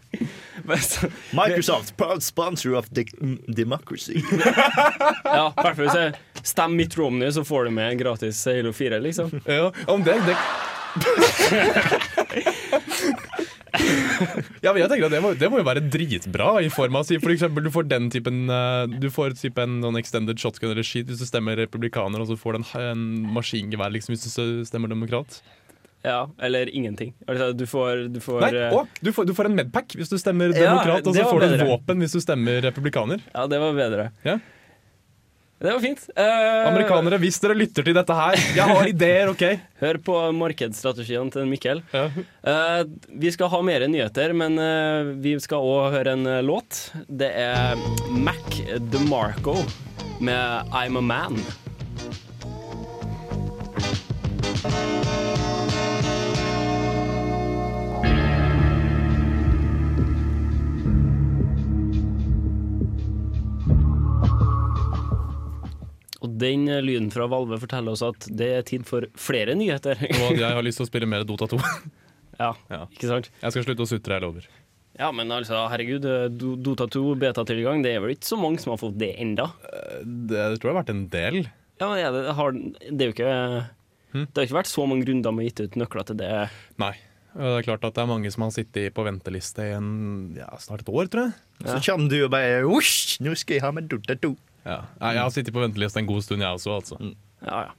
Men 0.66 0.78
så- 0.78 1.08
Microsoft, 1.30 1.96
proud 1.96 2.22
sponsor 2.22 2.74
of 2.74 2.90
de 2.90 3.04
democracy. 3.46 4.20
ja, 5.24 5.52
i 5.54 5.62
hvert 5.62 5.76
fall 5.76 6.12
stemmer 6.42 6.76
Mitt 6.76 6.98
Romney, 6.98 7.30
så 7.32 7.44
får 7.44 7.64
du 7.64 7.70
med 7.78 7.90
en 7.94 7.98
gratis 7.98 8.42
Halo 8.50 8.72
4, 8.72 8.98
liksom. 9.06 9.30
Ja, 9.46 9.72
om 9.86 10.04
det, 10.04 10.18
det 10.26 10.36
Ja, 14.64 14.72
men 14.72 14.80
jeg 14.82 14.90
tenker 14.90 15.08
at 15.08 15.14
det 15.14 15.20
må, 15.24 15.32
det 15.38 15.50
må 15.52 15.60
jo 15.60 15.66
være 15.66 15.82
dritbra. 15.92 16.56
I 16.64 16.70
form 16.72 16.98
av 17.00 17.10
For 17.10 17.34
eksempel, 17.34 17.66
du 17.66 17.72
får 17.74 17.88
den 17.90 18.08
typen 18.12 18.46
eh, 18.52 18.96
Du 19.02 19.08
får 19.12 19.36
typen 19.40 19.78
en 19.78 19.86
sånn 19.88 20.00
extended 20.00 20.40
shotgun 20.40 20.72
eller 20.72 20.86
skit 20.86 21.10
hvis 21.10 21.22
du 21.22 21.28
stemmer 21.28 21.58
republikaner, 21.60 22.22
og 22.22 22.30
så 22.30 22.38
får 22.40 22.56
du 22.56 22.62
en, 22.62 22.66
en 22.92 23.06
maskingevær 23.36 23.94
liksom, 23.94 24.16
hvis 24.16 24.26
du 24.36 24.66
stemmer 24.68 24.92
demokrat. 24.92 25.40
Ja, 26.06 26.28
eller 26.38 26.70
ingenting. 26.70 27.14
Altså, 27.26 27.50
du 27.52 27.64
får, 27.66 28.04
du 28.14 28.20
får 28.22 28.44
Nei, 28.44 28.50
eh, 28.54 28.74
å, 28.74 28.84
du, 29.02 29.10
får, 29.14 29.26
du 29.26 29.32
får 29.34 29.48
en 29.50 29.56
Medpack 29.58 29.96
hvis 29.98 30.12
du 30.12 30.18
stemmer 30.22 30.52
Ja, 30.54 30.68
demokrat, 30.68 31.06
og 31.08 31.16
så 31.16 31.24
får 31.26 31.46
du 31.46 31.64
våpen 31.66 32.04
hvis 32.04 32.14
du 32.14 32.20
stemmer 32.22 32.60
republikaner. 32.62 33.24
Ja, 33.34 33.46
det 33.50 33.58
var 33.62 33.74
bedre. 33.74 34.10
Ja. 34.26 34.36
Det 35.58 35.72
var 35.72 35.80
fint. 35.80 36.02
Uh, 36.12 36.68
Amerikanere, 36.68 37.16
hvis 37.22 37.38
dere 37.40 37.56
lytter 37.56 37.86
til 37.86 37.96
dette 37.96 38.16
her, 38.16 38.36
jeg 38.58 38.76
har 38.76 38.90
ideer, 38.90 39.30
OK? 39.32 39.44
Hør 39.82 39.98
på 40.04 40.16
markedsstrategien 40.36 41.30
til 41.32 41.48
Mikkel. 41.48 41.80
Eh, 41.96 42.82
vi 43.08 43.32
skal 43.32 43.48
ha 43.52 43.62
mer 43.64 43.86
nyheter, 43.88 44.36
men 44.36 44.60
uh, 44.60 45.14
vi 45.24 45.32
skal 45.40 45.64
òg 45.64 45.96
høre 45.96 46.16
en 46.16 46.28
låt. 46.44 46.90
Det 47.08 47.32
er 47.32 47.80
Mac 48.12 48.60
DeMarco 48.92 49.56
med 50.20 50.76
I'm 50.76 51.00
a 51.00 51.04
Man. 51.04 51.40
Den 66.40 66.66
eh, 66.70 66.82
lyden 66.84 67.08
fra 67.14 67.28
Valve 67.30 67.58
forteller 67.62 67.96
oss 67.96 68.04
at 68.06 68.28
det 68.28 68.50
er 68.58 68.66
tid 68.66 68.86
for 68.88 69.08
flere 69.20 69.56
nyheter. 69.58 70.00
Og 70.08 70.28
at 70.30 70.42
jeg 70.42 70.58
har 70.58 70.66
lyst 70.66 70.80
til 70.82 70.86
å 70.86 70.90
spille 70.90 71.08
mer 71.10 71.26
Dota 71.28 71.48
2. 71.52 71.60
ja, 72.42 72.52
ikke 72.86 73.10
sant? 73.10 73.30
Jeg 73.42 73.54
skal 73.54 73.66
slutte 73.68 73.86
å 73.86 73.90
sutre, 73.90 74.18
jeg 74.18 74.26
lover. 74.26 74.48
Ja, 74.96 75.10
men 75.12 75.32
altså, 75.32 75.66
herregud, 75.72 76.06
eh, 76.08 76.28
Dota 76.32 76.88
2 76.92 77.04
beta-tilgang, 77.20 77.82
det 77.84 77.96
er 77.96 78.04
vel 78.04 78.14
ikke 78.16 78.30
så 78.30 78.40
mange 78.40 78.62
som 78.62 78.72
har 78.74 78.80
fått 78.80 78.96
det 79.00 79.12
enda? 79.22 79.50
Det 80.02 80.46
tror 80.56 80.70
jeg 80.70 80.72
har 80.72 80.80
vært 80.82 80.94
en 80.94 81.08
del. 81.12 81.42
Ja, 81.76 81.90
men 81.90 82.14
det, 82.14 82.36
har, 82.38 82.56
det 82.88 83.04
er 83.04 83.10
jo 83.10 83.12
ikke 83.12 83.32
Det 84.14 84.38
har 84.38 84.46
ikke 84.46 84.56
vært 84.62 84.70
så 84.70 84.86
mange 84.88 85.04
runder 85.04 85.34
med 85.36 85.44
å 85.44 85.48
gitt 85.50 85.60
ut 85.60 85.76
nøkler 85.82 86.08
til 86.08 86.18
det. 86.22 86.30
Nei. 86.80 86.94
Det 87.36 87.50
er 87.58 87.66
klart 87.66 87.82
at 87.84 87.96
det 87.98 88.00
er 88.00 88.08
mange 88.08 88.30
som 88.32 88.46
har 88.46 88.52
sittet 88.54 88.94
på 88.96 89.04
venteliste 89.04 89.64
i 89.66 89.74
en, 89.76 89.88
ja, 90.38 90.48
snart 90.62 90.86
et 90.86 90.88
år, 90.88 91.10
tror 91.12 91.26
jeg. 91.26 91.34
Så 91.66 91.80
kommer 91.90 92.08
du 92.08 92.16
og 92.22 92.30
bare 92.32 92.62
Osj, 92.64 93.18
nå 93.24 93.34
skal 93.36 93.58
jeg 93.58 93.64
ha 93.66 93.72
med 93.76 93.90
Dota 93.92 94.16
2. 94.22 94.32
Ja. 94.66 94.80
Jeg 95.00 95.22
har 95.22 95.30
sittet 95.30 95.54
på 95.54 95.62
venteliste 95.62 96.00
en 96.02 96.08
god 96.10 96.24
stund, 96.26 96.42
jeg 96.42 96.58
også. 96.58 96.74
altså. 96.80 96.98
Ja, 97.46 97.60
ja. 97.68 97.72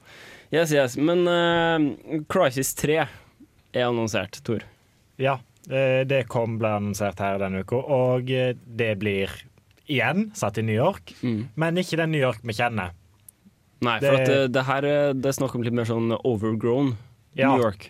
Yes, 0.53 0.71
yes. 0.71 0.93
Men 0.95 1.25
uh, 1.27 2.21
Crisis 2.31 2.69
3 2.79 3.01
er 3.03 3.83
annonsert, 3.83 4.39
Tor. 4.47 4.63
Ja, 5.19 5.33
eh, 5.67 6.05
det 6.07 6.21
kom 6.31 6.55
ble 6.61 6.69
annonsert 6.77 7.19
her 7.19 7.39
denne 7.41 7.65
uka, 7.65 7.75
og 7.81 8.29
eh, 8.31 8.53
det 8.55 8.93
blir 9.01 9.33
igjen 9.89 10.29
satt 10.37 10.59
i 10.61 10.63
New 10.63 10.75
York, 10.77 11.11
men 11.55 11.77
ikke 11.81 11.97
den 11.99 12.11
New 12.13 12.21
York 12.23 12.39
vi 12.47 12.55
kjenner. 12.55 12.93
Nei, 13.83 13.97
for 14.01 14.15
at 14.17 14.25
det, 14.29 14.37
det 14.55 14.63
her 14.67 14.85
er- 14.87 15.13
det 15.17 15.29
er 15.29 15.35
snakk 15.37 15.55
om 15.55 15.63
litt 15.65 15.73
mer 15.75 15.85
sånn 15.89 16.11
overgrown 16.23 16.95
Ja. 17.37 17.51
New 17.55 17.63
York. 17.65 17.89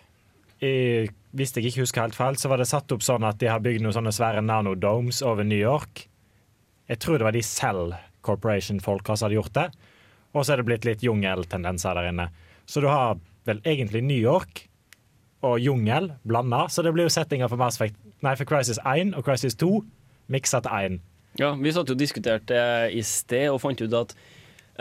I, 0.62 1.08
hvis 1.38 1.54
jeg 1.56 1.66
ikke 1.70 1.84
husker 1.86 2.02
helt 2.08 2.16
feil, 2.18 2.36
så 2.42 2.50
var 2.50 2.58
det 2.58 2.68
satt 2.72 2.92
opp 2.92 3.04
sånn 3.06 3.24
at 3.28 3.38
de 3.40 3.48
har 3.52 3.60
bygd 3.62 3.82
noen 3.86 3.94
sånne 3.94 4.12
svære 4.16 4.42
nanodomes 4.44 5.22
over 5.22 5.44
New 5.46 5.60
York. 5.62 6.08
Jeg 6.90 7.00
tror 7.04 7.20
det 7.20 7.28
var 7.28 7.36
de 7.38 7.44
Cell 7.46 7.94
Corporation-folka 8.28 9.16
som 9.16 9.28
hadde 9.28 9.40
gjort 9.40 9.56
det. 9.58 9.68
Og 10.36 10.44
så 10.44 10.54
er 10.54 10.62
det 10.62 10.68
blitt 10.68 10.88
litt 10.88 11.06
jungeltendenser 11.06 11.98
der 11.98 12.12
inne. 12.12 12.30
Så 12.68 12.84
du 12.84 12.90
har 12.92 13.18
vel 13.48 13.62
egentlig 13.64 14.04
New 14.04 14.20
York 14.20 14.66
og 15.46 15.60
jungel 15.62 16.12
blanda, 16.28 16.66
så 16.70 16.84
det 16.84 16.94
blir 16.96 17.08
jo 17.08 17.14
settinger 17.14 17.50
for 17.52 17.60
Mass 17.62 17.78
for 17.80 18.50
Crisis 18.50 18.80
1 18.84 19.14
og 19.16 19.24
Crisis 19.26 19.56
2 19.62 19.70
miksa 20.34 20.62
til 20.66 20.98
1. 20.98 20.98
Ja, 21.38 21.54
vi 21.54 21.72
satt 21.74 21.90
jo 21.92 21.96
og 21.96 22.02
diskuterte 22.02 22.58
i 22.90 23.04
sted 23.06 23.52
og 23.52 23.62
fant 23.62 23.82
ut 23.84 23.94
at 23.94 24.16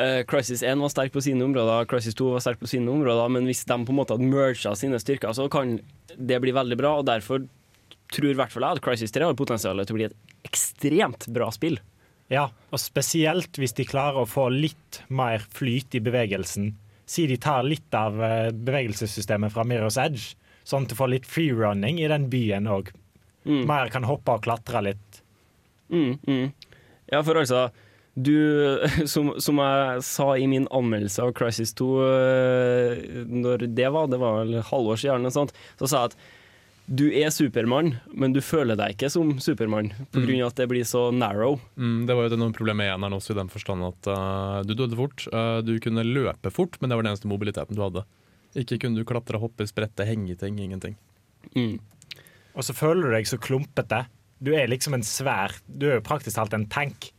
uh, 0.00 0.23
Crisis 0.29 0.65
1 0.65 0.81
var 0.81 0.93
sterk 0.93 1.12
på 1.12 1.23
sine 1.25 1.45
områder, 1.45 1.85
Crisis 1.91 2.17
2 2.17 2.31
var 2.33 2.45
sterk 2.45 2.62
på 2.62 2.71
sine 2.71 2.91
områder, 2.91 3.29
men 3.33 3.49
hvis 3.49 3.67
de 3.69 3.76
på 3.76 3.93
en 3.93 4.00
måte 4.00 4.17
hadde 4.17 4.31
merga 4.31 4.73
sine 4.79 5.00
styrker, 5.03 5.37
så 5.37 5.50
kan 5.53 5.76
det 6.17 6.41
bli 6.43 6.57
veldig 6.57 6.81
bra, 6.81 6.97
og 7.00 7.07
derfor 7.11 7.45
tror 8.15 8.31
i 8.31 8.38
hvert 8.38 8.55
fall 8.55 8.65
jeg 8.65 8.79
at 8.79 8.85
Crisis 8.87 9.12
3 9.15 9.29
har 9.29 9.38
potensial 9.38 9.85
til 9.85 9.97
å 9.97 9.99
bli 9.99 10.09
et 10.09 10.49
ekstremt 10.49 11.29
bra 11.35 11.50
spill. 11.55 11.76
Ja, 12.33 12.49
og 12.75 12.83
spesielt 12.83 13.59
hvis 13.61 13.76
de 13.78 13.87
klarer 13.87 14.25
å 14.25 14.28
få 14.28 14.49
litt 14.50 15.02
mer 15.09 15.45
flyt 15.54 15.95
i 15.95 16.02
bevegelsen. 16.02 16.73
Si 17.06 17.28
de 17.30 17.38
tar 17.38 17.66
litt 17.66 17.95
av 17.95 18.18
eh, 18.18 18.50
bevegelsessystemet 18.50 19.54
fra 19.54 19.62
Mirror's 19.68 19.99
Edge, 20.02 20.35
sånn 20.66 20.87
at 20.87 20.90
du 20.90 20.99
får 20.99 21.12
litt 21.12 21.28
freerunning 21.30 22.00
i 22.02 22.11
den 22.11 22.26
byen 22.33 22.66
òg. 22.66 22.90
Mer 23.47 23.92
kan 23.95 24.06
hoppe 24.09 24.35
og 24.35 24.42
klatre 24.42 24.83
litt. 24.88 25.21
Mm, 25.87 26.16
mm. 26.26 26.47
Ja, 27.12 27.21
for 27.23 27.38
altså 27.38 27.68
du, 28.16 28.35
som, 29.12 29.35
som 29.42 29.61
jeg 29.62 30.02
sa 30.09 30.30
i 30.35 30.49
min 30.50 30.66
anmeldelse 30.75 31.23
av 31.23 31.35
Crisis 31.37 31.75
2 31.78 31.90
øh, 32.02 33.04
Når 33.28 33.68
det 33.76 33.90
var, 33.92 34.09
det 34.11 34.18
var 34.18 34.40
vel 34.40 34.59
halvår 34.66 35.02
siden, 35.02 35.21
eller 35.21 35.28
noe 35.28 35.37
sånt, 35.37 35.54
så 35.78 35.90
sa 35.90 36.02
jeg 36.02 36.14
at 36.14 36.18
du 36.87 37.07
er 37.11 37.33
Supermann, 37.35 37.97
men 38.14 38.35
du 38.35 38.38
føler 38.45 38.78
deg 38.78 38.95
ikke 38.95 39.09
som 39.11 39.33
Supermann 39.43 39.88
på 40.14 40.23
grunn 40.23 40.43
av 40.45 40.52
at 40.52 40.61
det 40.61 40.69
blir 40.71 40.87
så 40.87 41.09
narrow. 41.11 41.59
Mm, 41.75 42.05
det 42.07 42.14
var 42.14 42.28
jo 42.28 42.38
noe 42.38 42.55
problem 42.55 42.78
med 42.78 42.93
eneren 42.93 43.16
også, 43.16 43.35
i 43.35 43.40
den 43.40 43.50
forstand 43.50 43.87
at 43.88 44.11
uh, 44.11 44.61
du 44.66 44.76
døde 44.78 44.99
fort. 44.99 45.26
Uh, 45.35 45.59
du 45.66 45.75
kunne 45.83 46.07
løpe 46.07 46.52
fort, 46.55 46.78
men 46.78 46.90
det 46.90 46.99
var 46.99 47.07
den 47.07 47.14
eneste 47.14 47.31
mobiliteten 47.31 47.78
du 47.78 47.83
hadde. 47.83 48.05
Ikke 48.57 48.78
kunne 48.83 49.02
du 49.02 49.09
klatre, 49.09 49.40
hoppe, 49.43 49.66
sprette, 49.69 50.07
henge 50.07 50.38
ting. 50.38 50.61
Ingenting. 50.62 50.95
Og 52.57 52.64
så 52.64 52.76
føler 52.76 53.11
du 53.11 53.16
deg 53.16 53.28
så 53.28 53.40
klumpete. 53.43 54.05
Du 54.38 54.52
er 54.55 54.69
liksom 54.69 54.95
en 54.97 55.05
svær 55.07 55.55
Du 55.66 55.87
er 55.88 55.99
jo 55.99 56.07
praktisk 56.07 56.38
talt 56.38 56.55
en 56.57 56.69
tank. 56.71 57.11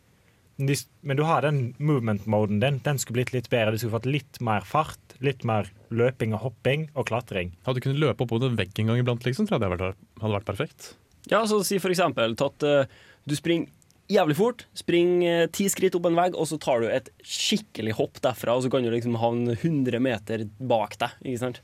Men 0.57 0.67
de- 0.71 0.87
Men 1.03 1.17
du 1.17 1.23
har 1.23 1.41
den 1.45 1.73
movement-moden 1.79 2.59
din. 2.59 2.79
Den 2.83 2.97
skulle 2.97 3.19
blitt 3.21 3.33
litt 3.33 3.49
bedre. 3.49 3.71
Du 3.71 3.77
skulle 3.77 3.99
fått 3.99 4.09
litt 4.09 4.39
mer 4.41 4.61
fart, 4.65 4.97
litt 5.21 5.43
mer 5.45 5.69
løping 5.91 6.33
og 6.33 6.39
hopping 6.41 6.89
og 6.95 7.05
klatring. 7.07 7.51
Hadde 7.65 7.79
du 7.79 7.81
kunnet 7.85 7.99
løpe 8.01 8.25
oppover 8.25 8.49
en 8.49 8.57
vegg 8.57 8.73
en 8.79 8.87
gang 8.87 8.99
iblant, 9.03 9.23
liksom, 9.23 9.45
tror 9.47 9.59
jeg 9.59 9.61
det 9.61 9.69
hadde 9.69 9.87
vært, 9.91 10.05
hadde 10.21 10.37
vært 10.39 10.49
perfekt. 10.49 10.93
Ja, 11.29 11.43
så 11.45 11.61
si 11.63 11.77
for 11.83 11.89
eksempel 11.93 12.33
at 12.39 12.63
øh, 12.63 12.85
du 13.27 13.35
springer 13.35 13.67
jævlig 14.09 14.35
fort, 14.39 14.65
springer 14.73 15.43
øh, 15.43 15.47
ti 15.51 15.67
skritt 15.69 15.95
opp 15.99 16.05
en 16.07 16.15
vegg, 16.15 16.35
og 16.39 16.47
så 16.47 16.57
tar 16.63 16.79
du 16.81 16.87
et 16.87 17.09
skikkelig 17.21 17.93
hopp 17.99 18.21
derfra, 18.23 18.55
og 18.55 18.63
så 18.63 18.71
kan 18.71 18.81
du 18.85 18.89
liksom 18.93 19.17
havne 19.19 19.57
100 19.59 19.99
meter 19.99 20.45
bak 20.59 20.97
deg, 20.97 21.11
ikke 21.25 21.41
sant? 21.41 21.61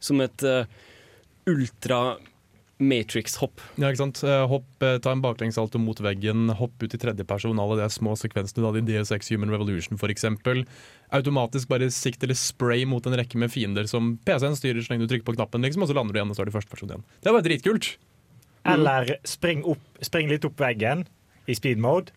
Som 0.00 0.20
et 0.20 0.42
uh, 0.46 0.64
ultra 1.50 2.16
Matrix-hopp. 2.82 3.60
Ja, 3.78 3.88
ikke 3.88 4.00
sant? 4.00 4.20
Eh, 4.26 4.44
Hopp, 4.50 4.66
eh, 4.82 4.96
ta 4.98 5.12
en 5.14 5.22
baklengssalto 5.22 5.78
mot 5.78 5.98
veggen, 6.02 6.48
hopp 6.58 6.82
ut 6.82 6.94
i 6.94 6.98
tredjeperson, 6.98 7.60
alle 7.62 7.78
de 7.78 7.86
små 7.92 8.16
sekvensene 8.18 8.64
da, 8.64 8.72
i 8.74 8.82
DSX 8.88 9.30
Human 9.30 9.52
Revolution 9.54 9.98
f.eks. 10.00 10.26
Automatisk 11.14 11.70
bare 11.70 11.90
sikt 11.94 12.26
eller 12.26 12.38
spray 12.38 12.82
mot 12.88 13.06
en 13.06 13.14
rekke 13.14 13.38
med 13.38 13.52
fiender 13.54 13.86
som 13.90 14.16
PC-en 14.26 14.58
styrer 14.58 14.82
så 14.82 14.94
lenge 14.94 15.06
du 15.06 15.12
trykker 15.12 15.28
på 15.28 15.36
knappen, 15.36 15.62
liksom, 15.62 15.86
og 15.86 15.90
så 15.92 15.94
lander 15.98 16.16
du 16.16 16.18
igjen 16.18 16.34
og 16.34 16.38
står 16.38 16.50
er 16.50 16.54
i 16.54 16.56
første 16.58 16.74
person 16.74 16.90
igjen. 16.90 17.06
Det 17.22 17.36
bare 17.36 17.46
dritkult! 17.46 17.90
Eller 18.64 19.16
spring, 19.28 19.62
opp, 19.68 19.82
spring 20.02 20.30
litt 20.32 20.46
opp 20.48 20.58
veggen 20.58 21.04
i 21.46 21.54
speed 21.54 21.78
mode, 21.78 22.14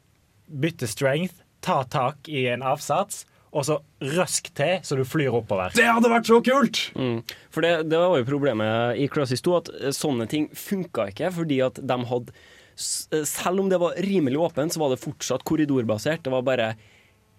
bytte 0.47 0.87
strength, 0.87 1.43
ta 1.61 1.81
tak 1.91 2.29
i 2.31 2.47
en 2.49 2.63
avsats, 2.65 3.25
og 3.57 3.65
så 3.65 3.79
røsk 4.13 4.51
til 4.57 4.83
så 4.85 4.97
du 4.99 5.03
flyr 5.07 5.33
oppover. 5.33 5.73
Det 5.75 5.87
hadde 5.89 6.11
vært 6.11 6.29
så 6.29 6.37
kult! 6.45 6.81
Mm. 6.97 7.23
For 7.53 7.65
det, 7.65 7.87
det 7.89 8.01
var 8.01 8.19
jo 8.19 8.27
problemet 8.27 8.99
i 9.01 9.07
Crisis 9.11 9.41
2, 9.45 9.55
at 9.57 9.71
eh, 9.79 9.95
sånne 9.95 10.27
ting 10.29 10.45
funka 10.53 11.09
ikke, 11.13 11.31
fordi 11.39 11.57
at 11.65 11.81
de 11.81 11.97
hadde 12.11 12.35
eh, 12.35 13.23
Selv 13.25 13.63
om 13.63 13.71
det 13.71 13.81
var 13.81 13.97
rimelig 14.05 14.37
åpent, 14.45 14.75
så 14.75 14.83
var 14.83 14.93
det 14.93 15.01
fortsatt 15.01 15.45
korridorbasert. 15.47 16.23
Det 16.27 16.33
var 16.33 16.45
bare 16.45 16.75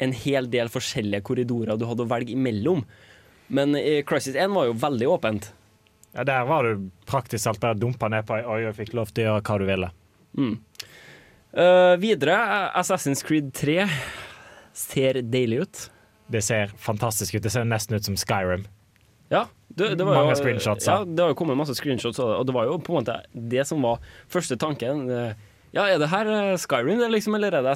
en 0.02 0.14
hel 0.14 0.50
del 0.50 0.70
forskjellige 0.70 1.24
korridorer 1.26 1.78
du 1.78 1.86
hadde 1.86 2.06
å 2.06 2.10
velge 2.10 2.34
imellom. 2.34 2.82
Men 3.54 3.78
i 3.78 4.02
Crisis 4.06 4.36
1 4.36 4.52
var 4.54 4.68
jo 4.68 4.76
veldig 4.78 5.08
åpent. 5.14 5.52
Ja, 6.16 6.24
der 6.26 6.46
var 6.48 6.66
du 6.66 6.88
praktisk 7.08 7.46
talt 7.46 7.60
bare 7.62 7.78
dumpa 7.78 8.10
ned 8.10 8.26
på 8.26 8.36
ei 8.38 8.42
øy 8.42 8.70
og 8.70 8.76
fikk 8.78 8.94
lov 8.98 9.12
til 9.14 9.26
å 9.26 9.36
gjøre 9.36 9.44
hva 9.46 9.58
du 9.60 9.66
ville. 9.68 9.90
Mm. 10.38 10.56
Uh, 11.58 11.94
videre, 12.00 12.36
Assassin's 12.76 13.22
Creed 13.24 13.52
3 13.56 13.86
ser 14.78 15.22
deilig 15.26 15.62
ut. 15.64 15.84
Det 16.28 16.42
ser 16.44 16.72
fantastisk 16.76 17.34
ut. 17.38 17.42
Det 17.42 17.52
ser 17.52 17.64
nesten 17.68 17.96
ut 17.96 18.04
som 18.04 18.16
Skyrim. 18.20 18.66
Ja, 19.32 19.46
det, 19.68 19.94
det 20.00 20.04
var 20.08 20.22
jo, 20.24 20.32
screenshots, 20.38 20.86
Ja, 20.88 21.02
det 21.04 21.20
har 21.20 21.34
jo 21.34 21.36
kommet 21.36 21.58
masse 21.60 21.74
screenshots 21.76 22.18
av 22.20 22.30
det, 22.30 22.36
og 22.40 22.46
det 22.48 22.54
var 22.56 22.64
jo 22.70 22.78
på 22.80 22.94
en 22.94 23.02
måte 23.02 23.18
det 23.52 23.66
som 23.68 23.84
var 23.84 24.00
første 24.32 24.56
tanken. 24.60 25.04
Ja, 25.76 25.84
er 25.84 25.98
det 26.00 26.08
her 26.08 26.28
eh, 26.32 26.54
Skyrim, 26.56 27.02
liksom, 27.12 27.34
eller 27.36 27.52
er 27.58 27.66
det 27.66 27.74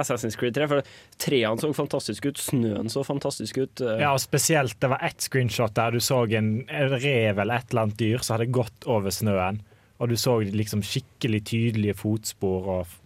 Assassin's 0.00 0.36
Creed 0.40 0.56
3? 0.56 0.68
For 0.70 0.80
treene 1.20 1.60
så 1.60 1.68
fantastisk 1.76 2.24
ut, 2.30 2.40
snøen 2.40 2.88
så 2.88 3.04
fantastisk 3.04 3.58
ut. 3.60 3.82
eh. 3.84 4.00
Ja, 4.00 4.14
og 4.16 4.22
spesielt 4.24 4.78
det 4.80 4.88
var 4.94 5.04
ett 5.04 5.20
screenshot 5.20 5.74
der 5.76 5.92
du 5.92 6.00
så 6.00 6.22
en 6.24 6.64
en 6.68 6.96
rev 6.96 7.38
eller 7.38 7.60
et 7.60 7.68
eller 7.70 7.82
annet 7.82 8.00
dyr 8.00 8.24
som 8.24 8.38
hadde 8.38 8.48
gått 8.56 8.88
over 8.88 9.12
snøen. 9.12 9.60
Og 10.00 10.08
du 10.08 10.16
så 10.16 10.38
liksom 10.40 10.80
skikkelig 10.82 11.44
tydelige 11.52 11.94
fotspor 12.00 12.70
og 12.78 12.96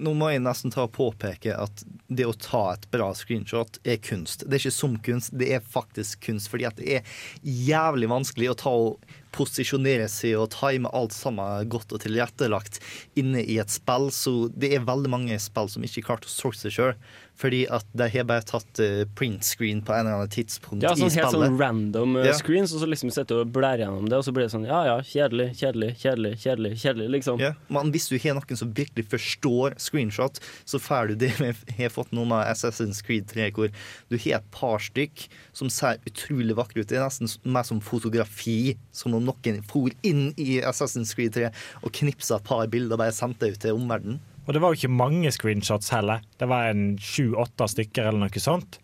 Nå 0.00 0.14
må 0.16 0.30
jeg 0.32 0.42
nesten 0.42 0.72
ta 0.72 0.86
og 0.86 0.94
påpeke 0.96 1.52
at 1.52 1.82
det 2.08 2.26
å 2.26 2.34
ta 2.34 2.62
et 2.72 2.86
bra 2.92 3.10
screenshot 3.16 3.78
er 3.84 4.00
kunst. 4.02 4.46
Det 4.46 4.56
er 4.56 4.62
ikke 4.62 4.74
som 4.74 4.96
kunst, 5.04 5.34
det 5.36 5.50
er 5.54 5.64
faktisk 5.76 6.24
kunst. 6.26 6.48
Fordi 6.50 6.66
at 6.68 6.80
det 6.80 7.00
er 7.00 7.18
jævlig 7.44 8.08
vanskelig 8.10 8.50
å 8.50 8.58
ta 8.62 8.72
og 8.86 9.16
posisjonere 9.36 10.08
seg 10.10 10.38
og 10.40 10.50
time 10.54 10.90
alt 10.96 11.14
sammen 11.14 11.68
godt 11.70 11.92
og 11.94 12.02
tilrettelagt 12.02 12.80
inne 13.20 13.44
i 13.44 13.60
et 13.62 13.72
spill. 13.72 14.08
Så 14.14 14.48
det 14.56 14.72
er 14.74 14.88
veldig 14.88 15.12
mange 15.12 15.38
spill 15.42 15.70
som 15.70 15.84
ikke 15.86 16.06
klarte 16.08 16.30
å 16.30 16.32
sorte 16.32 16.64
seg 16.64 16.76
sjøl. 16.78 16.96
Fordi 17.40 17.62
at 17.72 17.86
de 17.96 18.06
har 18.12 18.26
bare 18.28 18.44
tatt 18.44 18.80
uh, 18.84 19.02
print 19.16 19.46
screen 19.46 19.80
på 19.84 19.94
en 19.94 20.04
eller 20.04 20.18
annen 20.18 20.32
tidspunkt 20.32 20.84
Ja, 20.84 20.92
i 20.92 21.00
sånn 21.00 21.08
helt 21.14 21.30
spillet. 21.32 21.48
sånn 21.48 21.58
random 21.60 22.16
eh, 22.20 22.28
Ja. 22.28 22.34
screens, 22.36 22.74
og 22.76 22.82
så 22.82 22.88
liksom 22.90 23.12
sitter 23.14 23.40
du 23.40 23.44
og 23.46 23.52
blærer 23.54 23.86
gjennom 23.86 24.08
det, 24.10 24.18
og 24.20 24.26
så 24.26 24.34
blir 24.36 24.44
det 24.44 24.52
sånn 24.52 24.66
ja 24.68 24.82
ja, 24.84 24.96
kjedelig, 25.00 25.54
kjedelig, 25.56 25.90
kjedelig, 26.02 26.32
kjedelig, 26.42 26.72
kjedelig, 26.82 27.08
liksom. 27.16 27.40
Ja, 27.40 27.54
men 27.72 27.92
hvis 27.94 28.10
du 28.10 28.18
har 28.20 28.36
noen 28.36 28.60
som 28.60 28.74
virkelig 28.76 29.06
forstår 29.08 29.78
screenshot, 29.80 30.40
så 30.68 30.80
får 30.82 31.12
du 31.12 31.14
det 31.24 31.32
vi 31.40 31.52
har 31.82 31.94
fått 31.94 32.12
noen 32.12 32.32
av 32.36 32.44
Assassin's 32.50 33.00
Creed 33.04 33.28
3, 33.32 33.50
hvor 33.56 33.72
du 34.10 34.18
har 34.18 34.40
et 34.40 34.50
par 34.54 34.78
stykk 34.84 35.26
som 35.56 35.72
ser 35.72 36.00
utrolig 36.06 36.56
vakre 36.58 36.82
ut. 36.84 36.88
Det 36.90 36.98
er 37.00 37.06
nesten 37.08 37.30
mer 37.48 37.64
som 37.66 37.80
fotografi, 37.80 38.76
som 38.92 39.14
om 39.16 39.24
noen 39.24 39.62
for 39.70 39.88
inn 40.06 40.30
i 40.36 40.60
Assassin's 40.60 41.14
Creed 41.16 41.34
3 41.38 41.50
og 41.82 41.92
knipsa 41.96 42.36
et 42.36 42.44
par 42.44 42.66
bilder 42.70 42.98
og 42.98 43.02
bare 43.04 43.16
sendte 43.16 43.48
ut 43.48 43.60
til 43.62 43.78
omverdenen. 43.78 44.20
Og 44.50 44.54
det 44.56 44.60
var 44.64 44.72
jo 44.72 44.80
ikke 44.80 44.90
mange 44.98 45.30
screenshots 45.30 45.92
heller. 45.94 46.24
Det 46.34 46.48
var 46.50 46.72
en 46.72 46.96
sju-åtte 46.98 47.68
stykker 47.70 48.08
eller 48.10 48.24
noe 48.24 48.40
sånt. 48.42 48.80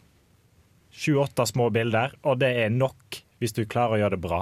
Sju-åtte 0.94 1.42
små 1.50 1.72
bilder, 1.74 2.12
og 2.22 2.38
det 2.38 2.52
er 2.62 2.70
nok 2.70 3.18
hvis 3.42 3.56
du 3.56 3.64
klarer 3.66 3.96
å 3.96 3.98
gjøre 3.98 4.14
det 4.14 4.20
bra. 4.22 4.38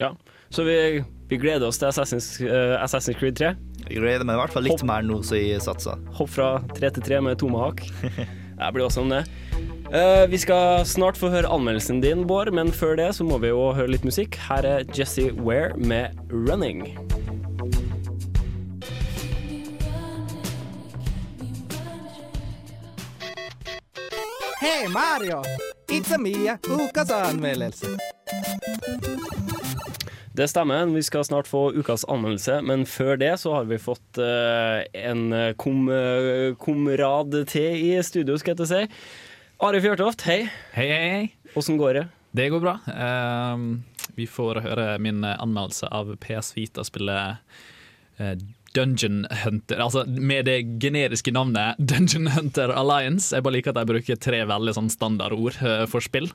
Ja. 0.00 0.14
Så 0.48 0.64
vi, 0.64 1.02
vi 1.28 1.40
gleder 1.42 1.68
oss 1.68 1.82
til 1.82 1.90
Assassin's, 1.90 2.30
uh, 2.40 2.80
Assassin's 2.80 3.20
Creed 3.20 3.36
3. 3.36 3.52
Jeg 3.90 4.00
gleder 4.00 4.24
meg 4.24 4.38
i 4.38 4.40
hvert 4.40 4.56
fall 4.56 4.64
litt 4.64 4.78
Hopp. 4.78 4.88
mer 4.88 5.04
nå 5.04 5.20
som 5.20 5.36
jeg 5.36 5.60
satser. 5.60 6.00
Hopp 6.16 6.32
fra 6.32 6.48
tre 6.72 6.88
til 6.96 7.04
tre 7.10 7.20
med 7.28 7.36
tomahawk. 7.44 7.84
Det 8.00 8.70
blir 8.72 8.86
også 8.86 9.04
om 9.04 9.12
det. 9.12 9.20
Uh, 9.92 10.24
vi 10.32 10.40
skal 10.40 10.80
snart 10.88 11.20
få 11.20 11.28
høre 11.28 11.52
anmeldelsen 11.52 12.00
din, 12.00 12.24
Bård, 12.24 12.54
men 12.56 12.72
før 12.72 12.96
det 13.02 13.12
så 13.20 13.28
må 13.28 13.36
vi 13.44 13.52
jo 13.52 13.68
høre 13.76 13.92
litt 13.92 14.08
musikk. 14.08 14.40
Her 14.48 14.64
er 14.64 14.88
Jesse 14.96 15.28
Ware 15.44 15.76
med 15.76 16.16
'Running'. 16.32 16.88
Hei 24.64 24.88
Mario! 24.88 25.42
It's 25.92 26.14
a 26.14 26.18
Mia, 26.18 26.58
ukas 26.64 27.10
anmeldelse. 27.10 27.86
Det 30.32 30.46
stemmer. 30.48 30.86
Vi 30.86 31.02
skal 31.02 31.24
snart 31.24 31.50
få 31.50 31.66
ukas 31.76 32.04
anmeldelse, 32.08 32.62
men 32.64 32.86
før 32.88 33.20
det 33.20 33.34
så 33.42 33.52
har 33.58 33.68
vi 33.68 33.76
fått 33.76 34.16
uh, 34.16 34.80
en 34.96 35.26
kom, 35.60 35.84
uh, 35.92 36.56
komrad 36.56 37.36
til 37.52 37.76
i 37.76 37.92
studio, 38.00 38.38
skal 38.40 38.54
jeg 38.54 38.62
til 38.62 38.64
å 38.64 38.70
si. 38.72 39.04
Are 39.68 39.84
Fjørtoft, 39.84 40.24
hei. 40.30 40.40
Hei, 40.72 40.88
hei, 40.88 41.12
hei. 41.12 41.52
Åssen 41.60 41.76
går 41.76 41.98
det? 41.98 42.08
Det 42.32 42.48
går 42.56 42.64
bra. 42.64 42.78
Uh, 42.88 44.08
vi 44.16 44.24
får 44.24 44.64
høre 44.64 44.88
min 44.96 45.20
anmeldelse 45.28 45.92
av 45.92 46.16
PS 46.24 46.54
Vita-spillet 46.56 47.60
eh, 48.16 48.38
Dungeon 48.74 49.24
Hunter. 49.44 49.80
Altså 49.84 50.04
med 50.06 50.48
det 50.48 50.58
generiske 50.82 51.32
navnet 51.34 51.78
Dungeon 51.78 52.28
Hunter 52.34 52.72
Alliance. 52.74 53.34
Jeg 53.34 53.44
bare 53.46 53.56
liker 53.58 53.74
at 53.74 53.80
de 53.80 53.92
bruker 53.92 54.20
tre 54.20 54.42
veldig 54.48 54.74
sånn 54.76 54.90
standardord 54.92 55.58
eh, 55.62 55.84
for 55.90 56.04
spill, 56.04 56.30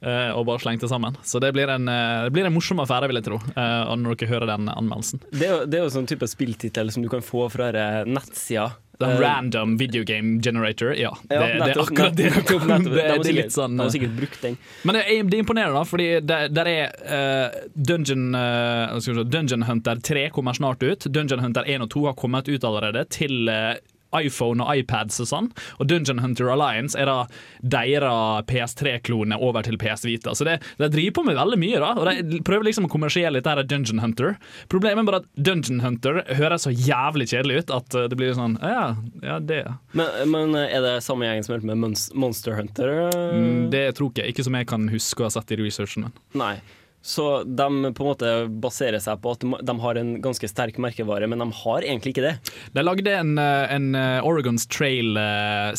eh, 0.00 0.30
og 0.34 0.46
bare 0.48 0.62
slengte 0.64 0.90
sammen. 0.90 1.16
Så 1.26 1.40
det 1.42 1.52
blir 1.56 1.70
en, 1.72 1.88
eh, 1.88 2.26
det 2.26 2.34
blir 2.36 2.48
en 2.48 2.54
morsom 2.54 2.82
affære, 2.84 3.10
vil 3.10 3.20
jeg 3.20 3.28
tro, 3.30 3.40
når 3.58 4.18
dere 4.18 4.32
hører 4.32 4.52
den 4.52 4.68
anmeldelsen. 4.72 5.22
Det 5.32 5.46
er 5.46 5.54
jo, 5.54 5.62
det 5.66 5.80
er 5.80 5.86
jo 5.86 5.94
sånn 5.94 6.08
type 6.10 6.28
spilltittel 6.28 6.92
som 6.94 7.04
du 7.04 7.10
kan 7.12 7.24
få 7.24 7.46
fra 7.52 7.70
nettsida. 8.06 8.70
Den 8.98 9.10
Eh, 9.10 9.20
random 9.20 9.76
video 9.76 10.04
game 10.04 10.40
generator, 10.42 10.94
ja. 10.94 11.16
Det, 11.22 11.38
nettopp, 11.38 11.64
det 11.64 11.70
er 11.70 11.82
akkurat 11.82 12.16
det. 12.16 12.30
nettopp, 12.36 12.64
nettopp. 12.66 12.94
Det, 12.94 13.02
De 13.02 13.18
det 13.22 13.30
er 13.30 13.36
litt 13.36 13.54
sånn 13.54 13.76
de 13.76 13.84
har 13.84 13.92
sikkert 13.94 14.16
brukt 14.16 14.40
den. 14.42 14.56
Men 14.82 14.98
det 14.98 15.02
er, 15.04 15.20
er 15.22 15.36
imponerende, 15.38 15.78
da, 15.78 15.84
fordi 15.86 16.08
der, 16.26 16.48
der 16.50 16.70
er 16.72 16.96
uh, 17.06 17.60
Dungeon, 17.74 18.24
uh, 18.34 18.98
si, 19.02 19.14
Dungeon 19.14 19.62
Hunter 19.68 20.02
3 20.02 20.28
kommer 20.34 20.56
snart 20.58 20.82
ut. 20.82 21.06
Dungeon 21.14 21.44
Hunter 21.44 21.68
1 21.68 21.86
og 21.86 21.92
2 21.94 22.04
har 22.10 22.18
kommet 22.18 22.50
ut 22.50 22.66
allerede 22.66 23.04
til 23.14 23.48
eh, 23.52 23.76
iPhone 24.16 24.64
og 24.64 24.70
iPads 24.80 25.20
og 25.24 25.28
sånn. 25.30 25.48
Og 25.78 25.88
Dungeon 25.90 26.22
Hunter 26.22 26.48
Alliance 26.54 26.96
er 26.98 27.10
da 27.10 27.18
deres 27.60 28.44
PS3-klone 28.48 29.36
over 29.42 29.62
til 29.66 29.76
PS 29.80 30.04
Vita. 30.08 30.34
Så 30.34 30.46
det, 30.48 30.58
de 30.80 30.88
driver 30.92 31.16
på 31.18 31.24
med 31.28 31.36
veldig 31.38 31.58
mye, 31.60 31.80
da. 31.82 31.90
Og 31.98 32.08
de 32.30 32.40
prøver 32.46 32.68
liksom 32.68 32.88
å 32.88 32.92
kommersiere 32.92 33.32
litt 33.34 33.46
der 33.48 33.62
Dungeon 33.68 34.00
Hunter. 34.02 34.36
Problemet 34.72 35.02
er 35.04 35.10
bare 35.10 35.22
at 35.24 35.28
Dungeon 35.36 35.82
Hunter 35.84 36.22
høres 36.38 36.64
så 36.66 36.72
jævlig 36.74 37.28
kjedelig 37.32 37.64
ut 37.64 37.74
at 37.78 37.98
eh, 37.98 38.08
det 38.08 38.18
blir 38.18 38.34
sånn 38.36 38.56
Ja, 38.62 38.94
ja, 39.24 39.38
det 39.40 39.60
Men, 39.98 40.08
men 40.32 40.54
eh, 40.58 40.72
er 40.78 40.84
det 40.84 40.94
samme 41.06 41.28
gjengen 41.28 41.44
som 41.46 41.56
holdt 41.56 41.68
med 41.68 41.82
Monster 42.18 42.56
Hunter? 42.58 42.94
eh? 43.08 43.38
mm, 43.38 43.68
Det 43.74 43.84
tror 43.98 44.12
ikke 44.12 44.24
jeg. 44.24 44.34
Ikke 44.34 44.46
som 44.48 44.56
jeg 44.58 44.68
kan 44.70 44.88
huske 44.92 45.24
å 45.24 45.28
ha 45.28 45.34
sett 45.38 45.52
i 45.54 45.60
researchen 45.60 46.08
min. 46.08 46.18
Nei. 46.38 46.54
Så 47.02 47.44
de 47.46 47.92
på 47.94 48.02
en 48.04 48.08
måte 48.10 48.30
baserer 48.60 48.98
seg 49.00 49.20
på 49.22 49.30
at 49.32 49.40
de- 49.64 49.78
har 49.80 49.94
en 50.00 50.20
ganske 50.20 50.48
sterk 50.50 50.76
merkevare, 50.82 51.28
men 51.30 51.38
de 51.38 51.46
har 51.52 51.80
egentlig 51.86 52.12
ikke 52.16 52.24
det. 52.26 52.34
De 52.74 52.82
lagde 52.82 53.06
en, 53.14 53.38
eh, 53.38 53.72
en 53.74 53.94
eh, 53.94 54.20
Oregons 54.26 54.66
Trail 54.66 55.16
eh, 55.16 55.72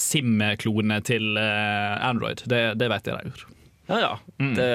til 1.03 1.37
Android. 1.37 2.41
Det, 2.47 2.77
det 2.79 2.89
vet 2.89 3.05
jeg 3.05 3.13
de 3.13 3.17
har 3.17 3.29
gjort. 3.29 3.45
Ja 3.89 3.99
ja, 3.99 4.13
Mm. 4.39 4.55
det, 4.55 4.69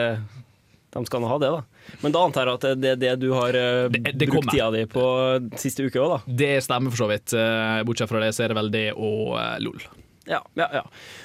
de 0.94 1.04
skal 1.07 1.20
nå 1.24 1.28
ha 1.28 1.38
det, 1.38 1.50
da. 1.50 1.62
Men 2.02 2.12
da 2.12 2.24
antar 2.26 2.46
jeg 2.46 2.54
at 2.54 2.80
det 2.80 2.90
er 2.92 2.96
det 2.96 3.20
du 3.20 3.33
har 3.33 3.52
Det- 3.52 4.28
brukt 4.28 4.50
tida 4.50 4.70
di 4.70 4.85
på 4.87 5.04
siste 5.59 5.83
uke 5.88 5.98
òg, 5.98 6.18
da. 6.18 6.33
Det 6.37 6.62
stemmer 6.62 6.90
for 6.90 7.04
så 7.04 7.09
vidt. 7.11 7.35
Bortsett 7.87 8.09
fra 8.09 8.20
det, 8.20 8.35
så 8.35 8.44
er 8.44 8.48
det 8.48 8.57
vel 8.57 8.70
det 8.70 8.92
og 8.94 9.35
LOL. 9.61 9.80
Ja, 10.26 10.40
ja, 10.57 10.68
ja. 10.72 10.83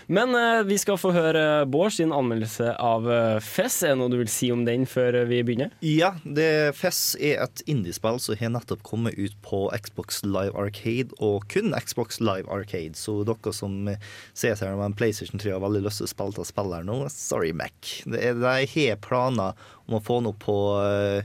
Men 0.09 0.33
uh, 0.33 0.63
vi 0.65 0.77
skal 0.81 0.97
få 0.97 1.11
høre 1.13 1.67
Bård 1.69 1.93
sin 1.93 2.09
anmeldelse 2.15 2.71
av 2.81 3.05
uh, 3.05 3.37
Fess. 3.45 3.83
Er 3.85 3.93
det 3.93 3.99
noe 4.01 4.09
du 4.09 4.17
vil 4.17 4.31
si 4.31 4.49
om 4.53 4.63
den 4.65 4.87
før 4.89 5.19
vi 5.29 5.43
begynner? 5.45 5.69
Ja, 5.85 6.15
det 6.25 6.73
Fess 6.79 7.13
er 7.21 7.43
et 7.45 7.61
indiespill 7.69 8.17
som 8.23 8.39
har 8.39 8.53
nettopp 8.55 8.81
kommet 8.87 9.19
ut 9.21 9.35
på 9.45 9.67
Xbox 9.77 10.23
Live 10.25 10.57
Arcade, 10.57 11.13
og 11.21 11.45
kun 11.53 11.75
Xbox 11.77 12.17
Live 12.23 12.49
Arcade. 12.49 12.97
Så 12.97 13.19
dere 13.27 13.53
som 13.53 13.77
eh, 13.91 14.01
ser 14.33 14.57
her 14.57 14.73
med 14.79 14.89
en 14.89 14.97
PlayStation 14.97 15.41
3 15.41 15.53
og 15.53 15.59
har 15.59 15.67
veldig 15.67 15.85
lyst 15.85 16.01
til 16.01 16.09
å 16.09 16.13
spille 16.15 16.41
av 16.41 16.49
spillet 16.49 16.79
her 16.79 16.89
nå, 16.89 16.97
sorry, 17.13 17.53
Mac. 17.53 17.93
Det 18.09 18.23
er- 18.33 18.65
har 18.69 18.97
planer 19.05 19.53
om 19.89 19.97
å 19.97 20.03
få 20.05 20.19
noe 20.23 20.37
på, 20.37 20.55
eh, 20.85 21.23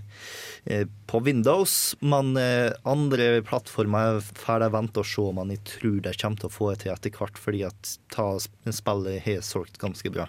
eh, 0.67 0.85
på 1.11 1.21
Windows, 1.25 1.95
men 2.01 2.37
eh, 2.41 2.73
andre 2.89 3.43
plattformer 3.47 4.21
får 4.25 4.65
de 4.65 4.71
vente 4.73 5.03
og 5.03 5.09
se, 5.09 5.21
om 5.25 5.41
man 5.41 5.53
tror 5.69 6.01
de 6.05 6.15
kommer 6.21 6.41
til 6.41 6.49
å 6.51 6.55
få 6.55 6.71
det 6.73 6.85
til 6.85 6.95
etter 6.95 7.17
hvert, 7.19 7.41
fordi 7.41 7.65
at 7.69 7.97
ta 8.15 8.31
spillet 8.77 9.23
har 9.25 9.45
solgt 9.47 9.79
ganske 9.83 10.11
bra. 10.13 10.29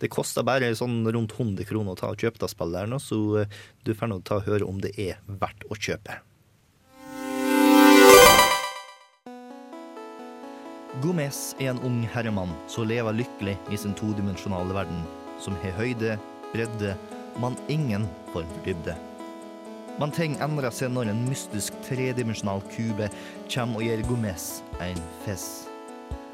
Det 0.00 0.08
koster 0.12 0.46
bare 0.46 0.72
sånn 0.76 1.02
rundt 1.04 1.34
100 1.36 1.66
kroner 1.68 1.92
å 1.92 1.98
ta 1.98 2.12
og 2.12 2.22
kjøpe 2.22 2.40
det 2.40 2.48
spillet 2.52 2.80
her 2.80 2.88
nå, 2.90 3.00
så 3.02 3.18
eh, 3.42 3.58
du 3.84 3.92
får 3.94 4.10
nå 4.12 4.22
ta 4.24 4.40
og 4.40 4.48
høre 4.48 4.68
om 4.68 4.80
det 4.80 4.94
er 5.00 5.20
verdt 5.26 5.66
å 5.68 5.76
kjøpe. 5.76 6.20
Gomez 11.04 11.52
er 11.60 11.74
en 11.74 11.82
ung 11.84 11.98
herremann 12.08 12.54
som 12.72 12.88
lever 12.88 13.18
lykkelig 13.18 13.58
i 13.68 13.76
sin 13.76 13.92
todimensjonale 13.98 14.72
verden, 14.78 15.04
som 15.44 15.58
har 15.60 15.76
høyde, 15.76 16.16
bredde, 16.54 16.94
men 17.36 17.58
ingen 17.68 18.08
form 18.32 18.48
for 18.54 18.64
dybde. 18.64 18.96
Man 20.00 20.12
ting 20.12 20.38
endrer 20.44 20.72
seg 20.72 20.92
når 20.92 21.12
en 21.12 21.22
mystisk 21.28 21.76
tredimensjonal 21.84 22.64
kube 22.72 23.10
kommer 23.52 23.80
og 23.80 23.84
gir 23.84 24.04
Gomez 24.08 24.50
en 24.80 25.00
fess. 25.24 25.65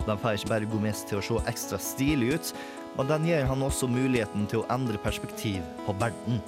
Den 0.07 0.19
får 0.19 0.38
ikke 0.38 0.51
bare 0.51 0.67
Gomez 0.71 1.05
til 1.07 1.21
å 1.21 1.25
se 1.25 1.43
ekstra 1.51 1.79
stilig 1.79 2.33
ut, 2.35 2.55
men 2.97 3.09
den 3.09 3.29
gir 3.29 3.47
han 3.49 3.62
også 3.62 3.88
muligheten 3.88 4.49
til 4.51 4.62
å 4.62 4.67
endre 4.75 4.99
perspektiv 5.01 5.62
på 5.87 5.95
verden. 6.01 6.43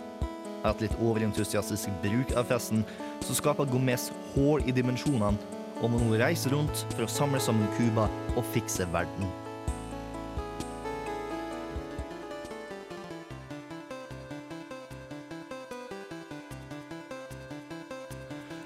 Et 0.65 0.83
litt 0.83 0.97
overentusiastisk 0.99 1.93
bruk 2.03 2.35
av 2.41 2.49
festen, 2.51 2.83
så 3.25 3.37
skaper 3.37 3.69
Gomez 3.71 4.11
hull 4.35 4.65
i 4.65 4.75
dimensjonene, 4.75 5.39
og 5.83 5.91
må 5.93 6.01
nå 6.01 6.19
reise 6.19 6.51
rundt 6.53 6.85
for 6.95 7.07
å 7.07 7.11
samle 7.11 7.41
sammen 7.43 7.71
Cuba 7.79 8.09
og 8.35 8.45
fikse 8.55 8.87
verden. 8.93 9.31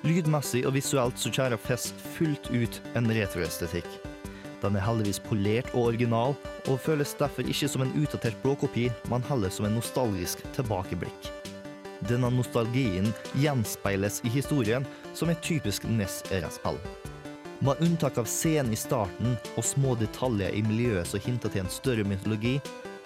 Lydmessig 0.09 0.63
og 0.65 0.73
visuelt 0.79 1.19
så 1.21 1.33
kjærer 1.35 1.61
Fess 1.61 1.91
fullt 2.17 2.49
ut 2.55 2.79
en 2.97 3.11
retroestetikk. 3.13 4.08
Den 4.63 4.77
er 4.77 4.83
heldigvis 4.83 5.21
polert 5.23 5.69
og 5.75 5.93
original, 5.93 6.35
og 6.67 6.81
føles 6.83 7.15
derfor 7.19 7.47
ikke 7.47 7.69
som 7.71 7.85
en 7.85 7.93
utdatert 7.99 8.39
blåkopi, 8.43 8.89
men 9.11 9.27
heller 9.29 9.53
som 9.55 9.69
en 9.69 9.79
nostalgisk 9.79 10.43
tilbakeblikk. 10.57 11.31
Denne 12.07 12.31
nostalgien 12.31 13.11
gjenspeiles 13.39 14.21
i 14.27 14.33
historien, 14.33 14.87
som 15.15 15.31
er 15.31 15.39
typisk 15.43 15.87
NES-æra-spill. 15.87 16.79
Med 17.59 17.81
unntak 17.83 18.19
av 18.19 18.29
scenen 18.31 18.75
i 18.75 18.79
starten 18.79 19.35
og 19.59 19.67
små 19.67 19.97
detaljer 19.99 20.55
i 20.55 20.63
miljøet 20.63 21.11
som 21.11 21.23
hinter 21.25 21.51
til 21.51 21.65
en 21.65 21.73
større 21.75 22.07
mytologi, 22.07 22.59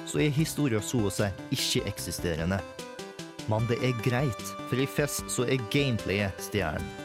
så 0.05 0.21
er 0.21 0.35
historien 0.35 0.85
så 0.85 1.07
å 1.07 1.13
si 1.13 1.29
ikke-eksisterende. 1.57 2.61
Men 3.49 3.65
det 3.71 3.81
er 3.83 4.03
greit, 4.05 4.45
for 4.69 4.81
i 4.81 4.89
Fest 4.89 5.25
så 5.33 5.49
er 5.49 5.63
gameplayet 5.73 6.45
stjernen. 6.51 7.02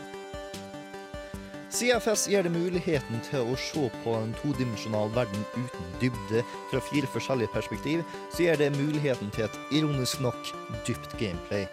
Fess 1.78 2.28
gir 2.28 2.42
det 2.42 2.50
muligheten 2.50 3.20
til 3.22 3.52
å 3.52 3.56
se 3.62 3.84
på 4.02 4.13
en 4.18 4.32
todimensjonal 4.42 5.12
verden 5.13 5.44
uten 5.54 5.92
dybde 6.02 6.42
fra 6.72 6.80
fire 6.82 7.06
forskjellige 7.13 7.54
perspektiv, 7.54 8.02
så 8.34 8.48
gir 8.48 8.58
det 8.58 8.72
muligheten 8.80 9.30
til 9.36 9.46
et 9.46 9.60
ironisk 9.78 10.24
nok 10.26 10.50
dypt 10.88 11.13
gameplay. 11.20 11.68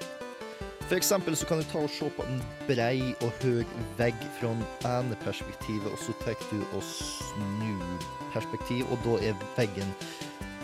For 0.91 0.99
eksempel 0.99 1.37
så 1.37 1.49
kan 1.49 1.63
du 1.63 1.65
ta 1.71 1.81
og 1.81 1.89
se 1.89 2.11
på 2.13 2.27
en 2.29 2.43
brei 2.69 3.15
og 3.25 3.33
høy 3.41 3.65
vegg 3.97 4.21
fra 4.37 4.53
den 4.53 4.67
ene 4.91 5.17
perspektivet, 5.25 5.89
og 5.89 5.97
så 5.97 6.13
tar 6.21 6.37
du 6.51 6.61
og 6.77 6.85
snur 6.85 8.05
perspektiv, 8.35 8.85
og 8.93 9.01
da 9.07 9.17
er 9.31 9.41
veggen 9.57 9.97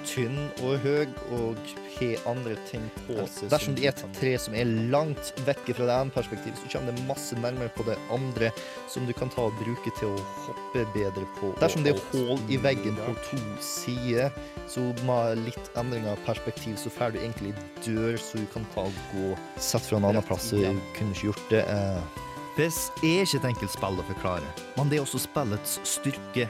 tynn 0.08 0.36
og 0.64 0.78
høy 0.84 1.08
og 1.36 1.58
har 1.96 2.26
andre 2.30 2.56
ting 2.68 2.84
på 3.06 3.16
seg. 3.28 3.50
Dersom 3.52 3.76
det 3.76 3.86
er 3.86 3.92
et 3.92 4.02
tre 4.16 4.32
som 4.40 4.56
er 4.56 4.68
langt 4.92 5.32
vekk 5.46 5.72
fra 5.76 5.88
det 5.88 5.96
ene 5.96 6.14
perspektivet, 6.14 6.60
så 6.60 6.70
kommer 6.72 6.96
det 6.96 7.06
masse 7.08 7.36
nærmere 7.38 7.72
på 7.76 7.86
det 7.88 7.96
andre, 8.14 8.50
som 8.90 9.06
du 9.08 9.14
kan 9.16 9.32
ta 9.32 9.48
og 9.48 9.58
bruke 9.60 9.92
til 9.98 10.12
å 10.12 10.24
hoppe 10.46 10.86
bedre 10.94 11.26
på. 11.38 11.52
Dersom 11.60 11.84
det 11.86 11.94
er 11.94 12.02
hull 12.12 12.40
i 12.52 12.60
veggen 12.60 12.98
på 13.00 13.16
to 13.28 13.42
sider, 13.64 14.32
så 14.70 14.86
med 15.08 15.44
litt 15.46 15.70
endring 15.80 16.08
av 16.10 16.20
perspektiv, 16.28 16.78
så 16.80 16.92
får 16.94 17.14
du 17.14 17.22
egentlig 17.22 17.54
dør, 17.84 18.18
så 18.20 18.40
du 18.40 18.48
kan 18.54 18.66
ta 18.74 18.86
og 18.88 19.04
gå 19.12 19.34
sett 19.60 19.86
fra 19.86 20.00
en 20.00 20.10
annen 20.10 20.26
plass. 20.26 20.50
Så 20.50 20.62
du 20.62 20.82
kunne 20.96 21.14
ikke 21.16 21.32
gjort 21.32 21.46
det. 21.52 21.64
Eh. 21.68 22.26
Er 22.60 23.22
ikke 23.22 23.38
et 23.38 23.44
enkelt 23.48 23.72
spill 23.72 24.00
å 24.02 24.04
forklare, 24.04 24.48
men 24.76 24.90
det 24.90 24.98
er 24.98 25.06
også 25.06 25.22
spillets 25.22 25.78
styrke. 25.86 26.44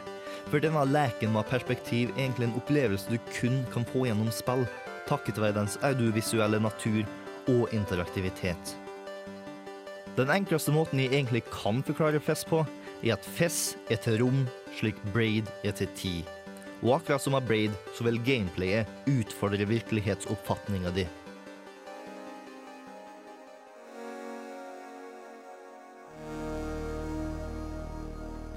For 0.50 0.58
denne 0.58 0.82
leken 0.90 1.30
med 1.30 1.46
perspektiv 1.46 2.10
er 2.10 2.24
egentlig 2.24 2.48
en 2.48 2.56
opplevelse 2.58 3.12
du 3.12 3.18
kun 3.36 3.60
kan 3.70 3.84
få 3.86 4.08
gjennom 4.08 4.32
spill, 4.34 4.64
takket 5.06 5.38
være 5.38 5.54
dens 5.60 5.76
audiovisuelle 5.86 6.58
natur 6.58 7.04
og 7.52 7.70
interaktivitet. 7.74 8.74
Den 10.18 10.32
enkleste 10.34 10.74
måten 10.74 10.98
jeg 10.98 11.14
egentlig 11.14 11.44
kan 11.54 11.84
forklare 11.86 12.18
Fess 12.20 12.42
på, 12.44 12.64
er 13.04 13.14
at 13.14 13.30
Fess 13.38 13.76
er 13.94 14.02
til 14.02 14.18
rom, 14.24 14.42
slik 14.74 14.98
Braid 15.14 15.46
er 15.62 15.76
til 15.78 15.88
tid. 15.94 16.34
Og 16.82 16.96
akkurat 16.98 17.22
som 17.22 17.36
med 17.38 17.46
Braid, 17.46 17.78
så 17.94 18.08
vil 18.08 18.18
gameplayet 18.26 18.90
utfordre 19.06 19.70
virkelighetsoppfatninga 19.70 20.90
di. 20.98 21.06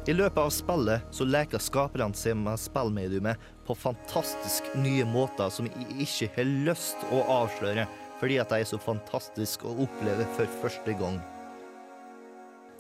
I 0.04 0.14
løpet 0.14 0.38
av 0.38 0.50
spillet 0.52 1.04
så 1.16 1.24
leker 1.24 1.62
skaperne 1.64 2.18
seg 2.20 2.36
med 2.36 2.60
spillmediumet 2.60 3.44
på 3.64 3.76
fantastisk 3.80 4.66
nye 4.76 5.06
måter 5.08 5.48
som 5.54 5.70
jeg 5.70 5.86
ikke 6.04 6.28
har 6.36 6.50
lyst 6.68 7.06
å 7.08 7.22
avsløre, 7.40 7.86
fordi 8.20 8.42
at 8.44 8.52
de 8.52 8.60
er 8.60 8.68
så 8.68 8.82
fantastiske 8.84 9.64
å 9.64 9.86
oppleve 9.86 10.28
for 10.36 10.60
første 10.60 10.98
gang. 11.00 11.22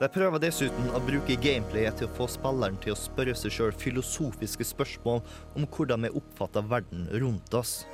De 0.01 0.11
prøver 0.11 0.43
dessuten 0.43 0.91
å 0.91 0.99
bruke 1.05 1.39
gameplayet 1.39 2.01
til 2.01 2.09
å 2.09 2.15
få 2.17 2.27
spilleren 2.27 2.75
til 2.83 2.91
å 2.91 2.99
spørre 2.99 3.37
seg 3.39 3.55
sjøl 3.55 3.71
filosofiske 3.71 4.67
spørsmål 4.67 5.23
om 5.55 5.69
hvordan 5.77 6.03
vi 6.03 6.15
oppfatter 6.19 6.67
verden 6.67 7.07
rundt 7.23 7.55
oss. 7.55 7.85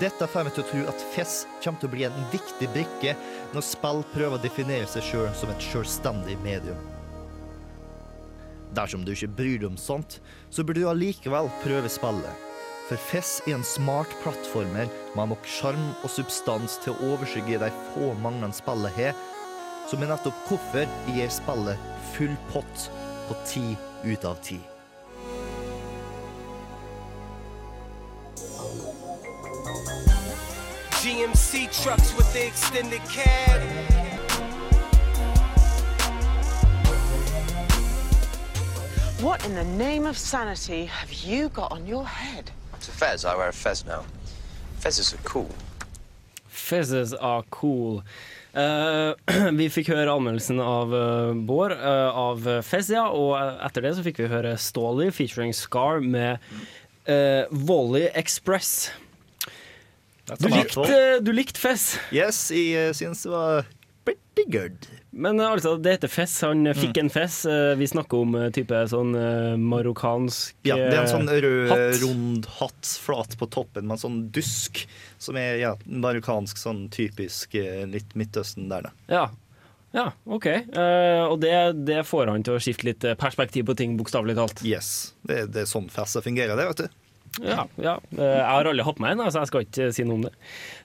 Dette 0.00 0.32
får 0.32 0.48
meg 0.48 0.56
til 0.56 0.64
å 0.64 0.70
tro 0.72 0.88
at 0.94 1.08
FES 1.12 1.42
kommer 1.60 1.82
til 1.82 1.92
å 1.92 1.96
bli 1.98 2.08
en 2.08 2.26
viktig 2.32 2.72
brikke 2.72 3.16
når 3.52 3.68
spill 3.68 4.04
prøver 4.16 4.40
å 4.40 4.44
definere 4.48 4.88
seg 4.88 5.10
sjøl 5.12 5.32
som 5.36 5.52
et 5.52 5.72
sjølstendig 5.72 6.40
medium. 6.44 6.95
Dersom 8.76 9.06
du 9.06 9.14
ikke 9.14 9.32
bryr 9.38 9.60
deg 9.62 9.70
om 9.70 9.78
sånt, 9.80 10.18
så 10.52 10.64
burde 10.64 10.82
du 10.82 10.90
allikevel 10.90 11.48
prøve 11.62 11.88
spillet. 11.88 12.44
For 12.86 13.00
FES 13.08 13.40
er 13.48 13.56
en 13.56 13.64
smart 13.66 14.12
plattformer 14.22 14.90
med 15.16 15.32
nok 15.32 15.48
sjarm 15.48 15.88
og 16.04 16.12
substans 16.12 16.76
til 16.84 16.92
å 16.92 17.14
overskygge 17.14 17.58
de 17.64 17.72
få 17.94 18.12
manglene 18.22 18.54
spillet 18.54 18.94
har, 19.00 19.16
som 19.90 20.02
er 20.02 20.12
nettopp 20.12 20.38
hvorfor 20.46 20.84
jeg 20.84 21.16
gir 21.16 21.32
spillet 21.32 21.90
full 22.14 22.36
pott 22.52 22.88
på 23.26 23.38
ti 23.48 23.66
ut 24.04 24.28
av 24.28 24.38
ti. 24.44 24.60
GMC 31.02 31.70
trucks 31.70 32.14
with 32.18 32.32
the 32.32 32.46
extended 32.46 33.00
cab. 33.08 34.05
What 39.20 39.46
in 39.46 39.54
the 39.54 39.64
name 39.64 40.04
of 40.04 40.18
sanity 40.18 40.84
have 40.84 41.10
you 41.10 41.48
got 41.48 41.72
on 41.72 41.86
your 41.86 42.06
head? 42.06 42.50
It's 42.74 42.88
a 42.88 42.92
fez. 42.92 43.24
I 43.24 43.34
wear 43.34 43.48
a 43.48 43.52
fez 43.52 43.86
now. 43.86 44.04
Fezzes 44.78 45.14
are 45.14 45.22
cool. 45.24 45.48
Fezzes 46.52 47.14
are 47.18 47.42
cool. 47.48 48.02
Uh, 48.52 49.14
vi 49.56 49.70
fikk 49.72 49.88
høre 49.94 50.12
anmeldelsen 50.12 50.60
av 50.60 50.92
uh, 50.92 51.32
Bård 51.32 51.72
uh, 51.72 52.12
av 52.12 52.44
Fez, 52.64 52.90
ja, 52.92 53.06
og 53.08 53.38
etter 53.40 53.86
det 53.86 53.94
så 53.96 54.04
fikk 54.04 54.20
vi 54.20 54.28
høre 54.32 54.52
Ståli 54.60 55.08
featuring 55.08 55.56
Scar 55.56 56.04
med 56.04 56.36
uh, 57.08 57.48
Volley 57.48 58.10
Express. 58.12 58.90
Du 60.28 60.48
likte, 60.52 61.00
du 61.24 61.32
likte 61.32 61.60
Fez. 61.60 61.94
Yes, 62.12 62.50
jeg 62.52 62.92
syns 63.00 63.24
det 63.24 63.32
var 63.32 63.64
pretty 64.04 64.44
good. 64.52 64.88
Men 65.16 65.40
uh, 65.40 65.48
altså, 65.54 65.74
det 65.80 65.94
heter 65.96 66.12
fess. 66.12 66.34
Han 66.44 66.66
Mm. 66.66 66.76
fikk 66.76 66.98
en 67.00 67.10
Fez. 67.12 67.38
Uh, 67.48 67.72
vi 67.80 67.88
snakker 67.88 68.20
om 68.26 68.36
type 68.52 68.82
sånn 68.92 69.14
marokkansk 69.16 69.64
marokkansk 69.70 70.68
Ja, 70.68 70.76
det 70.76 70.92
er 70.92 71.02
en 71.04 71.10
sånn 71.14 71.30
rød, 71.30 71.70
hatt. 71.72 72.02
rund 72.02 72.46
hatt, 72.58 72.92
flat 73.00 73.36
på 73.40 73.48
toppen, 73.54 73.86
med 73.88 73.96
en 73.96 74.02
sånn 74.04 74.20
dusk, 74.34 74.82
som 75.18 75.38
er 75.40 75.56
ja, 75.62 75.72
marokkansk, 75.86 76.58
sånn 76.60 76.86
typisk 76.92 77.54
eh, 77.58 77.84
litt 77.88 78.12
Midtøsten 78.18 78.68
der, 78.72 78.88
da. 78.90 78.94
Ja. 79.08 79.24
Ja, 79.96 80.10
OK. 80.28 80.44
Uh, 80.76 81.24
og 81.30 81.38
det, 81.40 81.54
det 81.88 82.02
får 82.04 82.28
han 82.28 82.42
til 82.44 82.58
å 82.58 82.60
skifte 82.60 82.84
litt 82.90 83.04
eh, 83.08 83.14
perspektiv 83.16 83.64
på 83.70 83.76
ting, 83.78 83.94
bokstavelig 83.96 84.34
talt. 84.36 84.60
Yes. 84.66 85.14
Det, 85.24 85.46
det 85.54 85.62
er 85.62 85.70
sånn 85.70 85.86
fesser 85.88 86.20
fungerer, 86.26 86.52
det, 86.58 86.66
vet 86.68 86.82
du. 86.84 87.02
Ja, 87.46 87.64
ja. 87.80 87.94
Eh, 88.16 88.20
jeg 88.36 88.44
har 88.48 88.68
aldri 88.68 88.84
hatt 88.84 89.00
med 89.00 89.14
en, 89.16 89.30
så 89.32 89.40
jeg 89.44 89.50
skal 89.50 89.64
ikke 89.64 89.88
si 89.96 90.04
noe 90.08 90.18
om 90.18 90.26
det. 90.26 90.34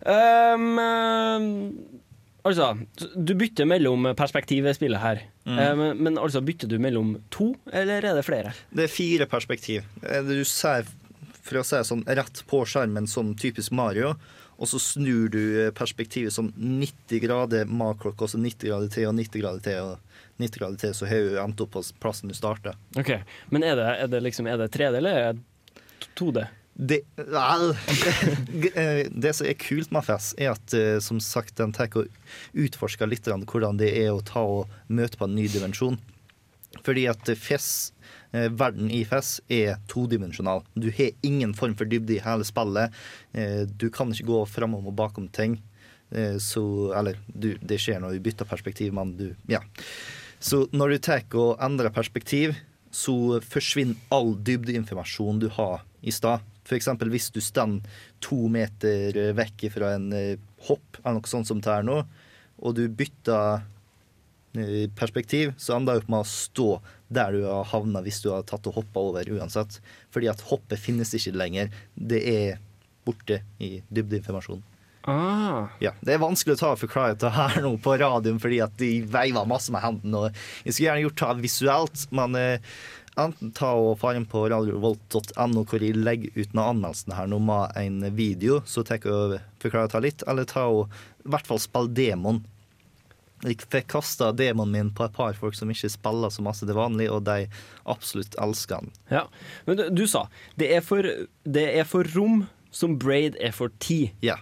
Um, 0.08 0.80
eh, 0.86 2.00
altså, 2.44 2.72
du 3.16 3.34
bytter 3.38 3.68
mellom 3.70 4.10
perspektiv 4.18 4.68
i 4.68 4.74
spillet 4.78 5.02
her. 5.02 5.22
Mm. 5.46 5.58
Eh, 5.60 5.72
men, 5.80 6.04
men 6.08 6.18
altså, 6.22 6.42
bytter 6.46 6.70
du 6.72 6.78
mellom 6.82 7.16
to, 7.34 7.52
eller 7.72 8.04
er 8.12 8.18
det 8.20 8.26
flere? 8.28 8.54
Det 8.72 8.86
er 8.88 8.94
fire 8.94 9.28
perspektiv. 9.32 9.88
Eh, 10.04 10.22
Du 10.28 10.44
ser, 10.48 10.86
for 11.42 11.62
å 11.62 11.66
si 11.66 11.82
sånn, 11.88 12.06
rett 12.08 12.44
på 12.50 12.64
skjermen 12.70 13.08
som 13.10 13.34
typisk 13.36 13.72
Mario, 13.76 14.16
og 14.62 14.70
så 14.70 14.78
snur 14.78 15.30
du 15.34 15.42
eh, 15.66 15.72
perspektivet 15.74 16.34
sånn 16.36 16.52
90 16.58 17.24
grader 17.24 17.66
makrok, 17.66 18.22
og 18.22 18.30
så 18.30 18.38
90 18.42 18.70
grader 18.70 18.92
til 18.94 19.08
og 19.10 19.16
90 19.18 19.42
grader 19.42 19.66
til. 19.66 19.92
og 19.94 20.08
90 20.42 20.58
grader 20.62 20.78
til, 20.82 20.94
så 20.98 21.06
har 21.10 21.22
du 21.28 21.36
endt 21.42 21.62
opp 21.62 21.72
på 21.76 21.82
plassen 22.02 22.30
du 22.32 22.34
starta. 22.38 22.76
Ok, 22.98 23.12
Men 23.54 23.64
er 23.66 23.76
det, 23.78 23.90
er 24.06 24.08
det 24.10 24.22
liksom 24.26 24.48
Er 24.50 24.58
det 24.58 24.72
3D 24.74 24.98
eller 24.98 25.18
er 25.20 25.34
det 25.38 25.44
2D? 26.18 26.48
Det, 26.82 27.02
eh, 28.76 29.06
det 29.12 29.34
som 29.38 29.46
er 29.46 29.58
kult 29.62 29.92
med 29.94 30.06
FES, 30.08 30.32
er 30.42 30.56
at 30.56 30.74
eh, 30.74 30.98
som 31.04 31.20
sagt, 31.22 31.60
den 31.60 31.74
tar 31.76 31.94
og 32.00 32.10
utforsker 32.58 33.10
litt 33.10 33.28
hvordan 33.30 33.78
det 33.78 33.92
er 34.02 34.10
å 34.10 34.24
ta 34.26 34.42
og 34.42 34.72
møte 34.90 35.20
på 35.20 35.28
en 35.30 35.36
ny 35.38 35.46
dimensjon. 35.52 36.00
Fordi 36.82 37.04
at 37.12 37.30
FES, 37.38 37.68
eh, 38.34 38.48
verden 38.50 38.90
i 38.90 39.04
FES 39.06 39.36
er 39.54 39.78
todimensjonal. 39.92 40.64
Du 40.74 40.90
har 40.90 41.14
ingen 41.22 41.54
form 41.54 41.76
for 41.78 41.86
dybde 41.86 42.18
i 42.18 42.24
hele 42.24 42.48
spillet. 42.48 42.96
Du 43.78 43.92
kan 43.94 44.10
ikke 44.10 44.32
gå 44.32 44.40
framom 44.50 44.90
og 44.90 44.98
bakom 44.98 45.28
ting. 45.30 45.60
Så, 46.44 46.62
eller 46.98 47.16
du, 47.28 47.54
det 47.64 47.78
skjer 47.80 48.02
når 48.04 48.18
du 48.18 48.24
bytter 48.26 48.50
perspektiv, 48.50 48.92
men 48.92 49.14
du 49.16 49.30
Ja. 49.48 49.62
Så 50.42 50.66
når 50.74 50.90
du 50.90 50.98
tar 51.06 51.24
og 51.38 51.62
endrer 51.64 51.94
perspektiv, 51.94 52.58
så 52.92 53.40
forsvinner 53.46 53.96
all 54.12 54.34
dybdeinformasjon 54.36 55.40
du 55.40 55.48
har 55.54 55.86
i 56.02 56.12
stad. 56.12 56.42
Eksempel 56.72 57.12
hvis 57.12 57.32
du 57.34 57.42
står 57.44 57.80
to 58.24 58.46
meter 58.52 59.18
eh, 59.18 59.34
vekk 59.38 59.68
fra 59.74 59.96
en 59.98 60.12
eh, 60.16 60.40
hopp, 60.68 61.02
eller 61.02 61.20
noe 61.20 61.32
sånt 61.32 61.50
som 61.50 61.62
er 61.66 61.84
nå, 61.88 61.98
og 62.62 62.76
du 62.78 62.86
bytter 62.88 63.64
eh, 64.56 64.88
perspektiv, 64.96 65.54
så 65.58 65.76
ender 65.78 65.98
du 65.98 66.04
opp 66.04 66.12
med 66.14 66.24
å 66.24 66.32
stå 66.32 66.70
der 67.12 67.36
du 67.36 67.46
har 67.50 67.68
havna 67.74 68.04
hvis 68.06 68.22
du 68.24 68.32
har 68.32 68.46
tatt 68.48 68.68
og 68.70 68.78
hoppa 68.80 69.04
over 69.12 69.32
uansett. 69.36 69.82
Fordi 70.14 70.30
at 70.32 70.44
hoppet 70.48 70.80
finnes 70.80 71.12
ikke 71.18 71.36
lenger. 71.36 71.74
Det 71.96 72.22
er 72.24 72.62
borte 73.06 73.42
i 73.60 73.80
dybdeinformasjonen. 73.90 74.64
Ah. 75.10 75.68
Ja, 75.82 75.96
Det 76.02 76.14
er 76.14 76.22
vanskelig 76.22 76.56
å 76.56 76.60
ta 76.60 76.72
og 76.76 76.82
forklare 76.84 77.16
dette 77.16 77.32
her 77.34 77.58
nå 77.64 77.74
på 77.82 77.96
radioen, 77.98 78.38
fordi 78.42 78.60
at 78.62 78.76
de 78.78 79.02
veiver 79.10 79.48
masse 79.50 79.74
med 79.74 79.82
hendene. 79.82 80.28
og 80.28 80.66
Jeg 80.66 80.76
skulle 80.76 80.88
gjerne 80.92 81.06
gjort 81.08 81.24
det 81.24 81.46
visuelt, 81.48 82.04
men 82.14 82.38
eh, 82.38 82.76
enten 83.20 83.52
ta 83.56 83.74
og 83.76 83.98
faren 84.02 84.26
på 84.30 84.46
radiovolt.no, 84.52 85.66
hvor 85.68 85.84
jeg 85.84 86.00
legger 86.00 86.32
ut 86.38 86.56
noen 86.56 86.78
anmeldelsen 86.78 87.16
her 87.18 87.28
nå 87.32 87.42
med 87.44 87.76
en 87.82 88.00
video, 88.16 88.62
så 88.66 88.86
tar 88.88 89.02
jeg 89.02 89.12
og 89.12 89.38
forklarer 89.64 89.92
det 89.92 90.04
litt, 90.08 90.26
eller 90.32 90.48
ta 90.48 90.68
og 90.72 90.94
i 91.26 91.32
hvert 91.34 91.50
fall 91.50 91.62
spille 91.62 91.92
demon. 91.98 92.42
Jeg 93.42 93.58
fikk 93.74 93.90
kasta 93.96 94.30
demonen 94.38 94.74
min 94.76 94.94
på 94.94 95.08
et 95.08 95.16
par 95.16 95.34
folk 95.38 95.58
som 95.58 95.72
ikke 95.74 95.90
spiller 95.90 96.30
så 96.34 96.44
masse 96.46 96.66
til 96.66 96.78
vanlig, 96.78 97.10
og 97.12 97.26
de 97.26 97.48
absolutt 97.90 98.38
elsker 98.42 98.86
den. 98.86 98.96
Ja. 99.10 99.26
Men 99.66 99.80
du, 99.80 99.86
du 100.02 100.06
sa 100.10 100.28
det 100.62 100.70
er, 100.76 100.86
for, 100.86 101.06
det 101.44 101.68
er 101.74 101.88
for 101.90 102.08
rom 102.16 102.46
som 102.72 102.96
Braid 103.02 103.36
er 103.42 103.54
for 103.56 103.74
tid. 103.84 104.14
Ja. 104.24 104.38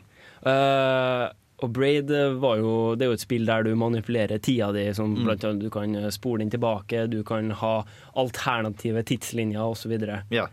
Eh, 0.45 1.25
og 1.61 1.73
Braid 1.75 2.11
var 2.39 2.57
jo, 2.61 2.95
det 2.95 3.05
er 3.05 3.09
jo 3.11 3.17
et 3.17 3.23
spill 3.25 3.45
der 3.49 3.63
du 3.67 3.73
manipulerer 3.75 4.39
tida 4.41 4.71
di. 4.75 4.85
Som 4.93 5.15
Mm. 5.15 5.23
blant 5.25 5.43
annet 5.43 5.59
du 5.65 5.69
kan 5.69 5.95
spole 6.11 6.39
den 6.43 6.49
tilbake, 6.53 7.07
du 7.09 7.21
kan 7.23 7.51
ha 7.51 7.83
alternative 8.15 9.03
tidslinjer 9.03 9.61
osv. 9.63 9.95
Ja. 10.31 10.47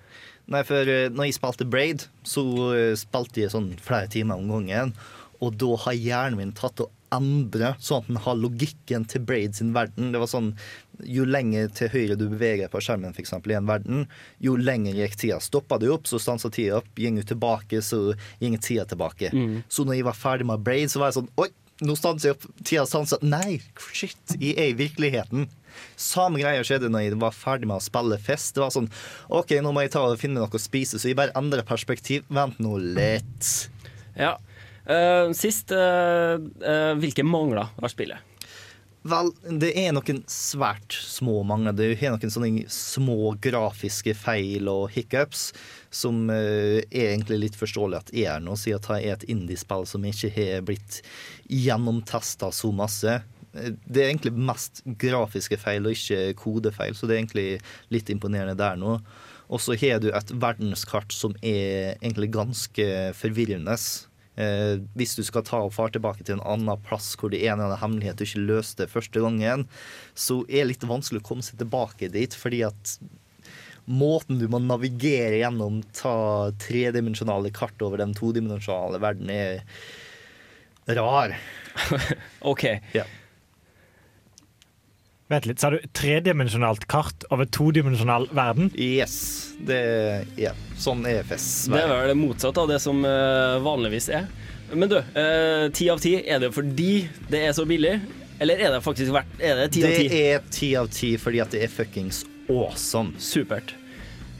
Nei, 0.49 0.63
for 0.63 0.87
eh, 0.87 1.09
når 1.11 1.27
jeg 1.31 1.35
spilte 1.41 1.67
Braid, 1.69 2.05
så 2.27 2.43
eh, 2.77 2.93
spilte 2.99 3.43
jeg 3.43 3.51
sånn 3.55 3.73
flere 3.83 4.07
timer 4.13 4.39
om 4.39 4.49
gangen. 4.49 4.93
Og 5.43 5.57
da 5.61 5.73
har 5.85 5.93
hjernen 5.99 6.39
min 6.39 6.53
tatt 6.57 6.81
og 6.81 6.93
endre 7.15 7.75
sånn 7.83 8.03
at 8.03 8.07
den 8.11 8.17
har 8.25 8.39
logikken 8.39 9.05
til 9.11 9.23
Braid 9.27 9.55
sin 9.59 9.73
verden. 9.75 10.13
Det 10.15 10.19
var 10.23 10.31
sånn, 10.31 10.53
Jo 11.05 11.27
lenger 11.29 11.69
til 11.77 11.91
høyre 11.93 12.17
du 12.19 12.27
beveger 12.31 12.65
deg 12.65 12.73
på 12.73 12.81
skjermen 12.85 13.13
for 13.17 13.25
eksempel, 13.25 13.53
i 13.53 13.59
en 13.59 13.69
verden, 13.69 14.07
jo 14.43 14.57
lenger 14.57 14.97
gikk 14.97 15.19
tida. 15.21 15.41
Stoppa 15.43 15.81
du 15.83 15.91
opp, 15.93 16.09
så 16.09 16.21
stansa 16.23 16.51
tida 16.53 16.81
opp. 16.81 16.89
Gikk 16.97 17.21
du 17.21 17.29
tilbake, 17.35 17.83
så 17.85 18.01
gikk 18.41 18.59
tida 18.65 18.87
tilbake. 18.89 19.33
Mm. 19.35 19.63
Så 19.69 19.87
når 19.87 20.01
jeg 20.01 20.09
var 20.09 20.19
ferdig 20.19 20.49
med 20.49 20.65
Braid, 20.67 20.93
så 20.93 21.03
var 21.03 21.13
jeg 21.13 21.21
sånn 21.21 21.31
Oi, 21.43 21.51
nå 21.85 21.97
stanser 21.99 22.31
jeg 22.31 22.39
opp. 22.39 22.49
Tida 22.63 22.87
stansa. 22.89 23.21
Nei, 23.27 23.61
shit, 23.93 24.37
jeg 24.41 24.57
er 24.57 24.73
i 24.73 24.77
virkeligheten. 24.79 25.49
Samme 26.01 26.41
greia 26.41 26.65
skjedde 26.65 26.89
når 26.93 27.05
jeg 27.05 27.21
var 27.21 27.37
ferdig 27.37 27.69
med 27.69 27.79
å 27.79 27.85
spille 27.85 28.19
fest. 28.23 28.55
Det 28.57 28.65
var 28.65 28.73
sånn 28.73 28.89
OK, 29.29 29.59
nå 29.61 29.75
må 29.77 29.85
jeg 29.85 29.93
ta 29.97 30.07
og 30.09 30.21
finne 30.21 30.41
noe 30.41 30.49
å 30.49 30.63
spise, 30.63 31.01
så 31.01 31.11
jeg 31.11 31.19
bare 31.19 31.37
endrer 31.39 31.67
perspektiv. 31.69 32.25
Vent 32.33 32.61
nå 32.63 32.79
litt. 32.81 33.51
Ja. 34.17 34.37
Uh, 34.87 35.33
sist, 35.35 35.73
uh, 35.75 36.39
uh, 36.39 36.95
hvilke 37.01 37.27
mangler 37.27 37.73
har 37.75 37.93
spillet? 37.93 38.26
Vel, 39.07 39.29
det 39.61 39.69
er 39.79 39.93
noen 39.95 40.23
svært 40.31 40.97
små 40.99 41.43
mangler. 41.47 41.75
Det 41.77 41.93
er 41.95 42.15
noen 42.15 42.33
sånne 42.33 42.65
små 42.73 43.35
grafiske 43.43 44.17
feil 44.19 44.67
og 44.73 44.89
hiccups 44.97 45.53
som 45.95 46.25
eh, 46.33 46.81
er 46.91 47.13
egentlig 47.13 47.39
litt 47.45 47.59
forståelig 47.59 48.01
at 48.01 48.11
er 48.17 48.43
nå, 48.43 48.57
siden 48.59 48.83
det 48.89 48.99
er 48.99 49.15
et 49.15 49.29
indiespill 49.31 49.87
som 49.87 50.07
ikke 50.09 50.33
har 50.35 50.67
blitt 50.67 51.01
gjennomtesta 51.47 52.51
så 52.55 52.73
masse. 52.75 53.21
Eh, 53.55 53.71
Det 53.85 54.03
er 54.03 54.11
egentlig 54.11 54.35
mest 54.35 54.83
grafiske 54.99 55.61
feil 55.61 55.87
og 55.87 55.95
ikke 55.95 56.35
kodefeil, 56.43 56.99
så 56.99 57.07
det 57.07 57.15
er 57.15 57.23
egentlig 57.23 57.49
litt 57.95 58.11
imponerende 58.11 58.59
der 58.59 58.81
nå. 58.81 58.99
Og 59.47 59.63
så 59.63 59.79
har 59.79 60.03
du 60.03 60.11
et 60.11 60.35
verdenskart 60.35 61.15
som 61.15 61.37
er 61.43 61.95
egentlig 62.01 62.33
ganske 62.35 62.91
forvirrende. 63.15 63.79
Eh, 64.37 64.77
hvis 64.99 65.15
du 65.17 65.23
skal 65.25 65.45
ta 65.49 65.63
og 65.65 65.73
fare 65.73 65.95
tilbake 65.95 66.25
til 66.25 66.37
en 66.37 66.45
annen 66.45 66.83
plass 66.85 67.15
hvor 67.17 67.33
det 67.33 67.41
er 67.41 67.55
en 67.55 67.61
eller 67.61 67.73
annen 67.73 67.83
hemmelighet 67.83 68.21
du 68.21 68.27
ikke 68.27 68.43
løste 68.45 68.89
første 68.91 69.23
gangen, 69.25 69.65
så 70.13 70.43
er 70.45 70.65
det 70.65 70.75
litt 70.75 70.89
vanskelig 70.89 71.23
å 71.23 71.29
komme 71.31 71.47
seg 71.47 71.63
tilbake 71.63 72.11
dit, 72.13 72.37
fordi 72.37 72.61
at 72.69 72.97
måten 73.87 74.41
du 74.41 74.49
må 74.51 74.61
navigere 74.61 75.39
gjennom 75.41 75.81
ta 75.97 76.51
tredimensjonale 76.61 77.53
kart 77.55 77.81
over 77.87 78.03
den 78.03 78.13
todimensjonale 78.19 79.01
verden, 79.03 79.31
er 79.31 79.63
rar. 80.97 81.37
OK. 82.53 82.67
Ja. 82.97 83.07
Vent 85.27 85.47
litt, 85.49 85.59
Sa 85.59 85.73
du 85.75 85.81
tredimensjonalt 85.97 86.85
kart 86.91 87.25
over 87.35 87.49
todimensjonal 87.51 88.29
verden? 88.37 88.69
Yes. 88.79 89.55
Det, 89.59 89.81
ja. 90.39 90.53
Sånn 90.79 91.03
er 91.11 91.25
fest. 91.27 91.67
Det 91.73 91.81
er 91.83 91.91
vel 91.91 92.13
det 92.13 92.19
motsatte 92.21 92.63
av 92.63 92.71
det 92.71 92.79
som 92.85 93.01
eh, 93.03 93.57
vanligvis 93.65 94.07
er. 94.15 94.29
Men 94.71 94.91
du, 94.91 95.01
eh, 95.01 95.67
ti 95.75 95.89
av 95.91 95.99
ti, 96.03 96.15
er 96.23 96.43
det 96.43 96.53
fordi 96.55 97.09
det 97.31 97.43
er 97.49 97.57
så 97.59 97.67
billig? 97.67 97.97
Eller 98.39 98.61
er 98.61 98.75
det 98.75 98.83
faktisk 98.85 99.15
verdt 99.15 99.39
Er 99.41 99.57
det 99.63 99.71
ti 99.73 99.83
av 99.83 99.95
ti? 99.97 100.07
Det 100.13 100.23
er 100.29 100.49
ti 100.53 100.71
av 100.77 100.91
ti 100.93 101.11
fordi 101.19 101.41
at 101.43 101.55
det 101.55 101.65
er 101.67 101.73
fuckings 101.73 102.23
awesome. 102.53 103.17
Supert. 103.19 103.75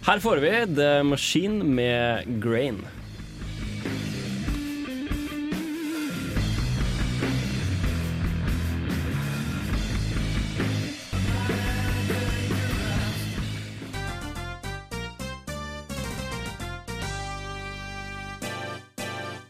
Her 0.07 0.21
får 0.23 0.43
vi 0.45 0.53
The 0.77 0.91
Machine 1.03 1.65
med 1.67 2.37
Grain. 2.45 2.85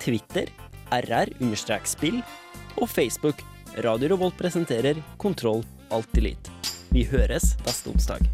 Twitter 0.00 0.48
rr-spill 0.90 2.22
og 2.80 2.88
Facebook 2.88 3.42
Radio 3.84 4.08
Revolt 4.14 4.36
presenterer 4.38 4.98
Kontroll 5.20 5.62
Alt 5.94 6.16
Elite. 6.18 6.50
Vi 6.90 7.04
høres 7.06 7.52
neste 7.66 7.92
onsdag. 7.92 8.24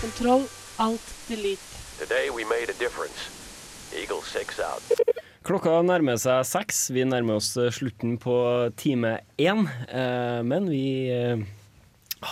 Kontroll 0.00 0.46
Alt 0.78 1.10
Delete. 1.28 1.60
Today 1.98 2.30
we 2.30 2.44
made 2.44 2.70
a 2.70 2.78
difference. 2.78 3.28
Eagle 3.92 4.22
6 4.22 4.60
out. 4.62 4.82
Klokka 5.42 5.82
nærmer 5.82 6.18
seg 6.20 6.44
seks. 6.46 6.88
Vi 6.92 7.04
nærmer 7.08 7.38
oss 7.40 7.54
slutten 7.76 8.18
på 8.20 8.34
time 8.76 9.18
én. 9.40 9.66
Eh, 9.88 10.40
men 10.44 10.68
vi 10.70 11.08
eh, 11.12 11.40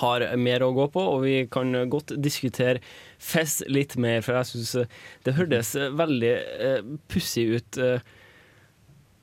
har 0.00 0.24
mer 0.36 0.62
å 0.66 0.72
gå 0.74 0.86
på, 0.94 1.00
og 1.14 1.22
vi 1.22 1.46
kan 1.52 1.72
godt 1.90 2.14
diskutere 2.22 2.80
Fest 3.18 3.62
litt 3.70 3.94
mer, 3.96 4.20
for 4.20 4.34
jeg 4.36 4.48
syns 4.50 4.88
det 5.24 5.34
hørtes 5.38 5.74
eh, 5.78 5.92
veldig 5.96 6.32
eh, 6.36 6.82
pussig 7.08 7.46
ut. 7.56 7.78
eh, 7.78 8.00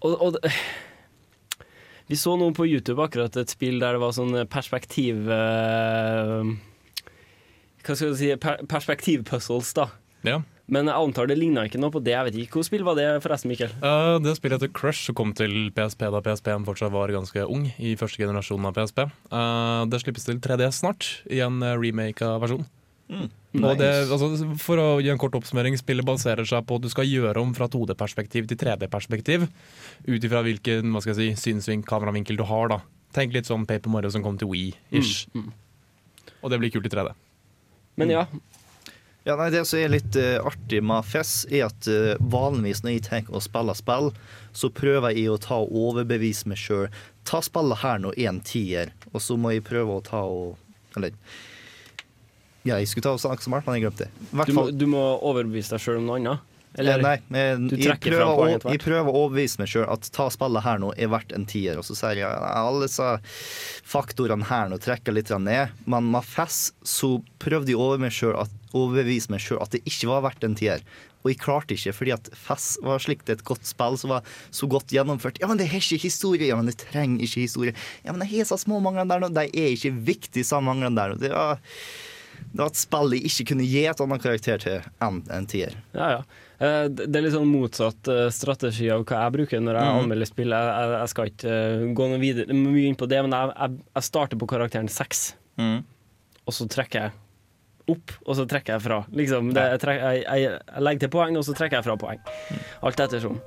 og, 0.04 0.16
og 0.22 0.34
det- 0.40 0.52
vi 2.08 2.18
så 2.20 2.34
nå 2.38 2.50
på 2.56 2.66
YouTube 2.68 3.00
akkurat 3.00 3.36
et 3.40 3.50
spill 3.54 3.78
der 3.80 3.96
det 3.96 4.02
var 4.04 4.12
sånn 4.16 4.34
perspektiv... 4.52 5.30
eh, 5.32 6.50
hva 7.84 7.96
skal 7.96 8.12
du 8.12 8.18
si 8.20 8.32
per 8.40 8.62
Perspektivpuzzles, 8.72 9.74
da. 9.76 9.90
Ja. 10.28 10.42
Men 10.72 10.88
jeg 10.88 10.96
antar 10.96 11.28
det 11.28 11.36
ligna 11.36 11.66
ikke 11.68 11.80
noe 11.82 11.92
på 11.92 12.00
det. 12.00 12.14
Jeg 12.16 12.24
vet 12.30 12.36
ikke 12.40 12.56
Hvilket 12.62 12.70
spill 12.70 12.86
var 12.88 12.96
det, 12.96 13.08
forresten, 13.24 13.52
Mikkel? 13.52 13.74
Uh, 13.84 14.16
det 14.24 14.38
spillet 14.38 14.62
heter 14.62 14.72
Crush 14.72 15.12
og 15.12 15.18
kom 15.20 15.34
til 15.36 15.68
PSP 15.76 16.06
da 16.14 16.22
PSP-en 16.24 16.64
fortsatt 16.64 16.94
var 16.94 17.12
ganske 17.12 17.44
ung. 17.52 17.66
I 17.84 17.98
første 18.00 18.22
generasjon 18.24 18.64
av 18.70 18.78
PSP. 18.78 19.04
Uh, 19.28 19.84
det 19.92 20.00
slippes 20.06 20.24
til 20.30 20.40
3DS 20.40 20.80
snart, 20.80 21.10
i 21.28 21.42
en 21.44 21.60
eh, 21.68 21.76
remake 21.76 22.24
av 22.24 22.40
versjon. 22.46 22.64
Mm. 23.12 23.28
Det, 23.54 23.60
Nice. 23.60 24.08
altså, 24.16 24.30
for 24.64 24.80
å 24.82 24.86
gi 25.04 25.12
en 25.12 25.20
kort 25.22 25.36
oppsummering, 25.38 25.76
spillet 25.78 26.08
baserer 26.08 26.48
seg 26.48 26.64
på 26.66 26.80
at 26.80 26.86
du 26.86 26.90
skal 26.90 27.06
gjøre 27.06 27.44
om 27.44 27.52
fra 27.54 27.68
2D-perspektiv 27.70 28.48
til 28.50 28.58
3D-perspektiv. 28.64 29.44
Ut 30.08 30.24
ifra 30.26 30.42
hvilken 30.48 30.96
hva 30.96 31.04
skal 31.04 31.20
jeg 31.20 31.36
si, 31.36 31.52
synsvink, 31.52 31.84
kameravinkel 31.92 32.40
du 32.40 32.48
har. 32.50 32.72
da 32.72 32.80
Tenk 33.14 33.36
litt 33.36 33.46
sånn 33.52 33.68
Paper 33.70 33.92
Mario 33.94 34.10
som 34.16 34.24
kom 34.26 34.40
til 34.42 34.50
Wii-ish. 34.50 35.28
Mm, 35.36 35.52
Og 36.42 36.50
det 36.50 36.58
blir 36.64 36.72
kult 36.74 36.88
i 36.88 36.94
3D. 36.96 37.12
Men 38.02 38.10
ja. 38.16 38.24
Ja, 39.24 39.38
nei, 39.40 39.50
Det 39.54 39.64
som 39.68 39.80
er 39.80 39.94
litt 39.94 40.18
uh, 40.20 40.44
artig 40.44 40.82
med 40.84 41.06
FES, 41.08 41.46
er 41.48 41.70
at 41.70 41.88
uh, 41.88 42.16
vanligvis 42.20 42.84
når 42.84 42.98
jeg 42.98 43.06
tenker 43.08 43.38
å 43.38 43.44
spille 43.44 43.76
spill, 43.80 44.12
så 44.52 44.70
prøver 44.74 45.16
jeg 45.16 45.32
å 45.32 45.40
ta 45.42 45.62
og 45.64 45.72
overbevise 45.72 46.50
meg 46.52 46.60
sjøl. 46.60 46.90
Ta 47.28 47.40
spillet 47.46 47.84
her 47.86 48.04
nå 48.04 48.12
en 48.20 48.42
tier, 48.44 48.92
og 49.14 49.24
så 49.24 49.40
må 49.40 49.56
jeg 49.56 49.64
prøve 49.68 49.96
å 49.96 50.04
ta 50.04 50.26
og 50.28 50.60
Eller 50.98 51.16
ja, 52.64 52.78
jeg 52.78 52.88
skulle 52.88 53.04
ta 53.08 53.12
og 53.16 53.20
snakke 53.20 53.44
smart, 53.44 53.66
men 53.68 53.76
jeg 53.76 53.88
glemte 53.88 54.06
det. 54.06 54.28
Du 54.48 54.54
må, 54.56 54.64
du 54.72 54.86
må 54.88 55.02
overbevise 55.26 55.74
deg 55.74 55.82
sjøl 55.84 55.98
om 56.00 56.06
noe 56.08 56.20
annet. 56.22 56.53
Eller, 56.74 57.02
Nei, 57.06 57.18
men 57.30 57.68
jeg 57.70 58.00
prøver, 58.02 58.26
å, 58.26 58.72
jeg 58.74 58.82
prøver 58.82 59.10
å 59.10 59.20
overbevise 59.28 59.62
meg 59.62 59.70
sjøl 59.70 59.86
at 59.94 60.08
ta 60.16 60.26
spillet 60.34 60.66
her 60.66 60.80
nå 60.82 60.90
er 60.98 61.12
verdt 61.14 61.36
en 61.38 61.46
tier. 61.50 61.78
Og 61.78 61.86
så 61.86 61.98
sier 61.98 62.24
jeg 62.24 62.30
alle 62.34 62.88
disse 62.88 63.10
faktorene 63.86 64.48
her 64.50 64.72
nå 64.72 64.80
trekker 64.82 65.14
litt 65.14 65.30
ned. 65.38 65.74
Men 65.86 66.10
med 66.16 66.26
FES 66.26 66.72
så 66.82 67.16
prøvde 67.44 67.74
jeg 67.74 67.78
å 67.78 67.86
overbevise 68.74 69.34
meg 69.34 69.44
sjøl 69.46 69.62
at 69.62 69.76
det 69.76 69.84
ikke 69.86 70.10
var 70.10 70.26
verdt 70.26 70.48
en 70.48 70.58
tier. 70.58 70.82
Og 71.24 71.32
jeg 71.32 71.40
klarte 71.40 71.76
ikke, 71.78 71.94
fordi 71.96 72.14
at 72.18 72.30
FES 72.36 72.66
var 72.84 73.04
slikt 73.04 73.30
et 73.32 73.44
godt 73.48 73.68
spill 73.68 73.96
som 74.00 74.12
var 74.12 74.26
så 74.52 74.68
godt 74.68 74.92
gjennomført. 74.92 75.40
Ja, 75.40 75.48
men 75.48 75.60
det 75.62 75.70
har 75.72 75.80
ikke 75.80 76.02
historie. 76.04 76.50
Ja, 76.50 76.58
men 76.60 76.68
det 76.68 76.80
trenger 76.82 77.24
ikke 77.24 77.46
historie. 77.46 77.76
Ja, 78.04 78.12
men 78.12 78.26
det 78.26 78.32
har 78.34 78.50
så 78.50 78.60
små 78.60 78.82
mangler 78.84 79.08
der 79.08 79.24
nå. 79.24 79.30
De 79.32 79.46
er 79.48 79.70
ikke 79.78 79.94
viktige, 80.10 80.48
sa 80.48 80.60
manglene 80.64 80.98
der 81.00 81.14
nå. 81.14 81.22
Det 81.22 81.32
var, 81.32 81.62
det 82.44 82.60
var 82.60 82.74
et 82.74 82.82
spill 82.82 83.16
jeg 83.16 83.30
ikke 83.30 83.48
kunne 83.54 83.70
gi 83.70 83.86
et 83.88 84.04
annet 84.04 84.26
karakter 84.26 84.66
til 84.66 84.90
enn 85.06 85.22
en 85.38 85.48
tier. 85.54 85.78
Ja, 85.96 86.18
ja. 86.18 86.43
Eh, 86.64 86.86
Det 86.94 87.16
er 87.20 87.26
litt 87.26 87.34
sånn 87.36 87.50
motsatt 87.50 88.08
eh, 88.14 88.28
strategi 88.32 88.88
av 88.94 89.04
hva 89.10 89.24
jeg 89.26 89.34
bruker 89.36 89.60
når 89.64 89.80
jeg 89.80 89.90
Mhm. 89.90 90.04
anmelder 90.04 90.30
spill. 90.30 90.54
Jeg, 90.56 90.94
jeg, 90.94 91.10
skal 91.12 91.32
ikke 91.34 91.58
eh, 91.58 91.84
gå 91.98 92.08
noe 92.14 92.22
videre 92.22 92.56
mye 92.56 92.88
inn 92.88 92.96
på 93.00 93.08
det, 93.12 93.20
men 93.26 93.36
jeg, 93.36 93.52
jeg, 93.60 93.78
jeg 93.98 94.04
starter 94.10 94.40
på 94.40 94.48
karakteren 94.54 94.90
seks. 94.90 95.34
Mm. 95.60 95.84
Og 96.48 96.54
så 96.56 96.68
trekker 96.72 97.00
jeg 97.08 97.12
opp, 97.92 98.12
og 98.26 98.36
så 98.40 98.46
trekker 98.48 98.78
jeg 98.78 98.82
fra. 98.86 99.02
Liksom, 99.12 99.50
det, 99.54 99.64
jeg, 99.74 99.80
trek- 99.84 100.02
jeg, 100.02 100.24
jeg, 100.24 100.44
jeg 100.72 100.84
legger 100.88 101.00
til 101.04 101.10
poeng, 101.18 101.36
og 101.38 101.44
så 101.44 101.54
trekker 101.58 101.82
jeg 101.82 101.88
fra 101.90 101.98
poeng. 102.00 102.22
Alt 102.84 103.00
ettersom. 103.04 103.42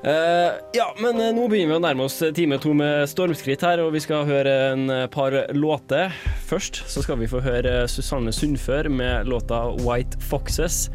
Uh, 0.00 0.54
ja, 0.72 0.86
men 0.96 1.18
uh, 1.20 1.26
nå 1.36 1.42
begynner 1.50 1.74
vi 1.74 1.76
å 1.76 1.82
nærme 1.84 2.06
oss 2.06 2.14
time 2.32 2.56
to 2.62 2.70
med 2.72 3.02
stormskritt 3.10 3.60
her, 3.66 3.82
og 3.84 3.90
vi 3.92 4.00
skal 4.00 4.22
høre 4.24 4.54
en 4.72 4.86
par 5.12 5.34
låter. 5.52 6.14
Først 6.48 6.80
så 6.88 7.02
skal 7.04 7.18
vi 7.20 7.28
få 7.28 7.42
høre 7.44 7.82
Susanne 7.90 8.32
Sundfør 8.32 8.88
med 8.88 9.26
låta 9.28 9.58
'White 9.76 10.16
Foxes'. 10.24 10.86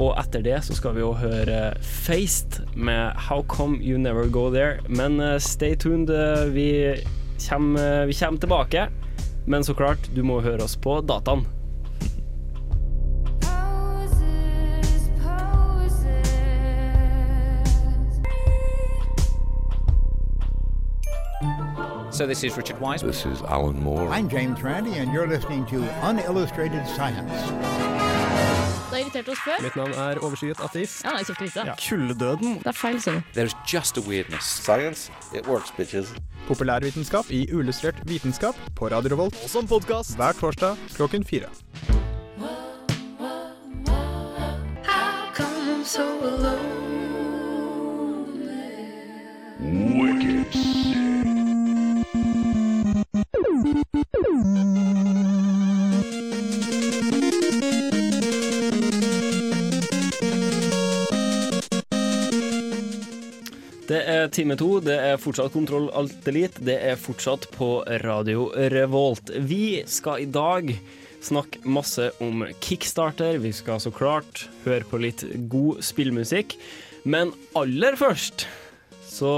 Og 0.00 0.14
etter 0.16 0.40
det 0.40 0.56
så 0.64 0.74
skal 0.76 0.94
vi 0.96 1.02
jo 1.04 1.12
høre 1.20 1.74
Faced 1.84 2.62
med 2.72 3.12
How 3.28 3.42
Come 3.44 3.76
You 3.84 3.98
Never 4.00 4.30
Go 4.32 4.48
There. 4.52 4.80
Men 4.88 5.20
eh, 5.20 5.38
stay 5.38 5.76
tuned, 5.76 6.08
eh, 6.10 6.48
vi 6.54 6.96
kommer, 7.48 8.06
vi 8.06 8.16
kommer 8.16 8.40
tilbake. 8.40 8.88
Men 9.46 9.64
så 9.64 9.74
klart, 9.74 10.10
du 10.16 10.22
må 10.24 10.40
høre 10.40 10.64
oss 10.64 10.76
på 10.76 11.00
dataen. 11.00 11.46
So 22.10 22.26
this 22.26 22.44
is 22.44 22.56
Richard 22.56 22.80
Wise. 22.80 23.00
This 23.02 23.24
is 23.24 23.40
Alan 23.42 23.82
Moore. 23.82 24.08
I'm 24.08 24.28
James 24.28 24.62
Randi, 24.62 24.92
and 24.98 25.12
you're 25.12 25.26
listening 25.26 25.64
to 25.66 25.76
Unillustrated 26.02 26.86
Science. 26.86 28.09
Det 28.90 28.96
har 28.96 29.04
irritert 29.04 29.28
oss 29.30 29.38
før. 29.44 29.60
Mitt 29.62 29.76
navn 29.78 29.92
er 30.02 30.18
Overskyet 30.18 30.58
ateist. 30.64 31.04
Ja, 31.06 31.12
nei, 31.14 31.22
kjekt 31.22 31.38
å 31.38 31.46
vite. 31.46 31.64
Ja. 31.68 31.74
Kulledøden. 31.78 32.56
Det 32.64 32.72
er 32.72 32.74
feil, 32.74 32.98
du. 33.04 33.20
There's 33.36 33.54
just 33.70 34.00
a 34.00 34.02
weirdness. 34.02 34.48
Science, 34.64 35.12
it 35.32 35.46
works, 35.46 35.70
bitches. 35.76 36.10
Populærvitenskap 36.48 37.30
i 37.30 37.44
Uillustrert 37.54 38.02
vitenskap 38.10 38.58
på 38.74 38.90
Radio 38.90 39.14
Revolt. 39.14 39.38
Og 39.44 39.52
som 39.52 39.70
podkast 39.70 40.18
hver 40.18 40.34
torsdag 40.40 40.74
klokken 40.96 41.22
fire. 41.22 41.52
How 44.82 45.30
come 45.38 45.78
I'm 45.78 45.84
so 45.84 46.02
alone? 46.26 46.69
Time 64.28 64.56
to, 64.60 64.78
det 64.84 64.96
er 65.00 65.20
fortsatt 65.20 65.54
Kontroll 65.54 65.88
Alt 65.96 66.26
Elite, 66.28 66.62
det 66.66 66.76
er 66.90 66.98
fortsatt 67.00 67.48
på 67.54 67.80
Radio 68.04 68.50
Revolt. 68.72 69.32
Vi 69.48 69.80
skal 69.88 70.24
i 70.24 70.30
dag 70.30 70.74
snakke 71.24 71.60
masse 71.64 72.10
om 72.20 72.44
kickstarter, 72.64 73.38
vi 73.40 73.52
skal 73.56 73.80
så 73.80 73.92
klart 73.92 74.46
høre 74.66 74.84
på 74.88 75.00
litt 75.00 75.24
god 75.52 75.80
spillmusikk. 75.84 76.56
Men 77.08 77.32
aller 77.56 77.96
først 78.00 78.46
så 79.10 79.34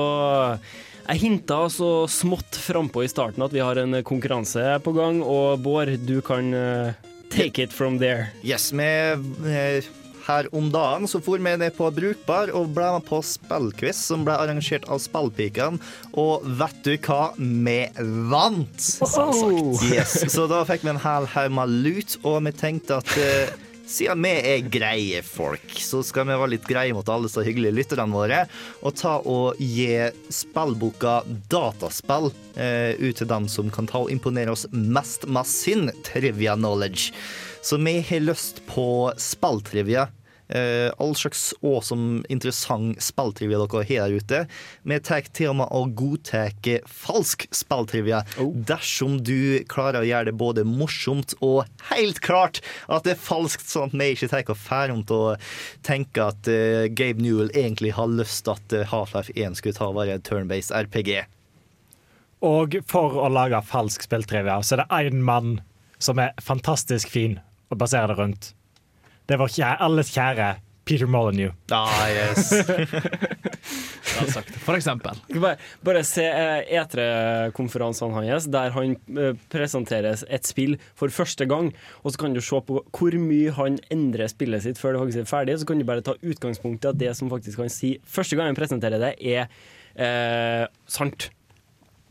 jeg 1.02 1.18
hinta 1.18 1.64
så 1.72 2.06
smått 2.10 2.58
frampå 2.62 3.02
i 3.02 3.10
starten 3.10 3.42
at 3.42 3.54
vi 3.54 3.62
har 3.62 3.78
en 3.80 3.98
konkurranse 4.06 4.62
på 4.84 4.94
gang, 4.94 5.18
og 5.22 5.62
Bård, 5.64 5.90
du 6.06 6.20
kan 6.24 6.52
eh, 6.54 6.94
take 7.32 7.64
it 7.64 7.72
from 7.74 7.98
there. 7.98 8.30
Yes, 8.46 8.70
med, 8.72 9.24
eh, 9.46 9.82
her 10.26 10.48
om 10.54 10.70
dagen 10.72 11.08
så 11.10 11.20
for 11.22 11.42
vi 11.42 11.56
ned 11.56 11.74
på 11.76 11.90
Brukbar 11.94 12.52
og 12.56 12.72
ble 12.76 12.92
med 12.96 13.06
på 13.08 13.20
spillquiz 13.26 13.98
som 14.10 14.26
ble 14.26 14.36
arrangert 14.38 14.86
av 14.92 15.02
Spillpikene. 15.02 15.80
Og 16.18 16.46
vet 16.60 16.78
du 16.86 16.94
hva? 17.06 17.32
Vi 17.38 17.78
vant! 18.30 18.88
Yes, 19.92 20.16
så 20.32 20.46
da 20.50 20.62
fikk 20.68 20.86
vi 20.86 20.94
en 20.94 21.02
hel 21.02 21.28
haug 21.34 21.52
med 21.58 21.76
lut, 21.84 22.16
og 22.22 22.42
vi 22.46 22.54
tenkte 22.56 23.00
at 23.02 23.14
eh, 23.20 23.52
siden 23.92 24.22
vi 24.24 24.32
er 24.54 24.66
greie 24.72 25.22
folk, 25.26 25.74
så 25.80 26.02
skal 26.06 26.26
vi 26.28 26.36
være 26.36 26.54
litt 26.54 26.68
greie 26.68 26.94
mot 26.96 27.08
alle 27.12 27.30
så 27.32 27.44
hyggelige 27.44 27.76
lytterne 27.76 28.14
våre, 28.14 28.44
og 28.82 28.96
ta 28.98 29.18
og 29.28 29.60
gi 29.60 30.08
spillboka 30.32 31.20
Dataspill 31.52 32.30
eh, 32.56 32.94
ut 33.02 33.18
til 33.20 33.30
dem 33.30 33.48
som 33.52 33.70
kan 33.74 33.88
ta 33.90 34.04
og 34.04 34.12
imponere 34.14 34.54
oss 34.54 34.66
mest 34.72 35.26
med 35.28 35.48
sin 35.48 35.90
trivia 36.06 36.56
knowledge. 36.58 37.12
Så 37.62 37.76
vi 37.78 38.00
har 38.00 38.20
lyst 38.20 38.66
på 38.66 39.12
spalltrivia. 39.16 40.08
Uh, 40.54 40.92
all 40.98 41.14
slags 41.14 41.54
awesome, 41.62 42.24
interessant 42.28 42.98
spilltrivia 43.00 43.56
dere 43.62 43.84
har 43.88 44.08
der 44.10 44.16
ute. 44.18 44.40
Vi 44.82 44.98
tar 45.00 45.28
til 45.32 45.52
og 45.52 45.60
med 45.62 45.70
å 45.72 45.84
godta 45.96 46.42
falsk 46.90 47.46
spilltrivia 47.54 48.18
dersom 48.68 49.20
du 49.24 49.62
klarer 49.70 50.02
å 50.02 50.08
gjøre 50.08 50.28
det 50.28 50.34
både 50.36 50.64
morsomt 50.68 51.32
og 51.40 51.70
helt 51.88 52.20
klart 52.20 52.60
at 52.92 53.06
det 53.06 53.14
er 53.14 53.22
falskt, 53.22 53.64
sånn 53.70 53.94
at 53.94 53.96
vi 53.96 54.10
ikke 54.12 54.28
tar 54.34 54.52
og 54.52 54.60
fer 54.60 54.92
om 54.92 55.04
til 55.08 55.22
å 55.30 55.36
tenke 55.86 56.26
at 56.34 56.50
uh, 56.50 56.90
Gabe 56.90 57.22
Newell 57.22 57.54
egentlig 57.54 57.94
har 57.96 58.10
lyst 58.10 58.44
til 58.44 58.58
at 58.58 58.76
eh, 58.76 58.90
Half-Life 58.90 59.32
1 59.38 59.56
skulle 59.56 59.78
ta 59.78 59.88
og 59.88 59.96
være 60.02 60.18
turn-based 60.26 60.74
RPG. 60.74 61.22
Og 62.42 62.76
for 62.90 63.16
å 63.22 63.30
lage 63.32 63.62
falsk 63.70 64.04
spilltrivia, 64.04 64.58
så 64.66 64.76
er 64.76 64.82
det 64.82 65.00
én 65.14 65.24
mann 65.24 65.54
som 66.02 66.18
er 66.20 66.34
fantastisk 66.42 67.08
fin 67.14 67.38
å 67.72 67.80
basere 67.80 68.12
det 68.12 68.18
rundt. 68.18 68.52
Det 69.30 69.38
var 69.40 69.52
kjære, 69.52 69.80
alles 69.86 70.12
kjære 70.12 70.52
Peter 70.84 71.06
Molyneux. 71.06 71.54
Ah, 71.70 72.08
yes. 72.10 72.50
For 74.66 74.74
eksempel. 74.74 75.16
Bare, 75.40 75.56
bare 75.84 76.02
se 76.06 76.24
eh, 76.26 76.72
E3-konferansene 76.80 78.24
hans, 78.26 78.48
der 78.50 78.74
han 78.74 78.96
presenteres 79.06 79.42
presenterer 79.52 80.24
et 80.28 80.48
spill 80.48 80.76
for 80.98 81.12
første 81.14 81.46
gang. 81.48 81.70
Og 82.02 82.12
så 82.12 82.24
kan 82.24 82.34
du 82.34 82.42
se 82.44 82.58
på 82.66 82.80
hvor 82.82 83.16
mye 83.22 83.54
han 83.56 83.78
endrer 83.94 84.30
spillet 84.30 84.66
sitt 84.66 84.80
før 84.80 84.96
det 84.96 85.04
faktisk 85.04 85.22
er 85.22 85.30
ferdig. 85.30 85.58
Så 85.60 85.68
kan 85.70 85.80
du 85.80 85.86
bare 85.88 86.04
ta 86.04 86.16
utgangspunkt 86.18 86.84
i 86.84 86.90
at 86.90 87.00
det 87.00 87.14
som 87.18 87.30
faktisk 87.32 87.62
han 87.62 87.72
sier 87.72 88.02
første 88.04 88.38
gang 88.38 88.50
han 88.50 88.58
presenterer 88.58 89.02
det, 89.02 89.14
er 89.22 89.46
eh, 89.96 90.66
sant. 90.90 91.30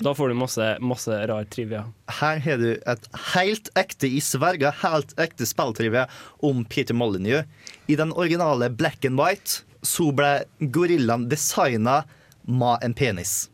Da 0.02 0.16
får 0.18 0.32
du 0.32 0.34
masse, 0.34 0.78
masse 0.82 1.28
rar 1.28 1.44
trivia. 1.44 1.84
Her 2.20 2.40
har 2.42 2.58
du 2.58 2.72
et 2.74 3.04
helt 3.36 3.70
ekte 3.78 4.10
i 4.10 4.22
Sverige, 4.24 4.72
helt 4.82 5.14
ekte 5.22 5.46
spilltrivia 5.46 6.08
om 6.42 6.64
Peter 6.66 6.98
Molyneux. 6.98 7.46
I 7.86 7.96
den 8.00 8.14
originale 8.14 8.70
Black 8.70 9.06
and 9.06 9.22
White 9.22 9.62
så 9.86 10.10
ble 10.16 10.32
gorillaen 10.74 11.28
designa 11.30 12.02
med 12.50 12.82
en 12.86 12.98
penis. 12.98 13.50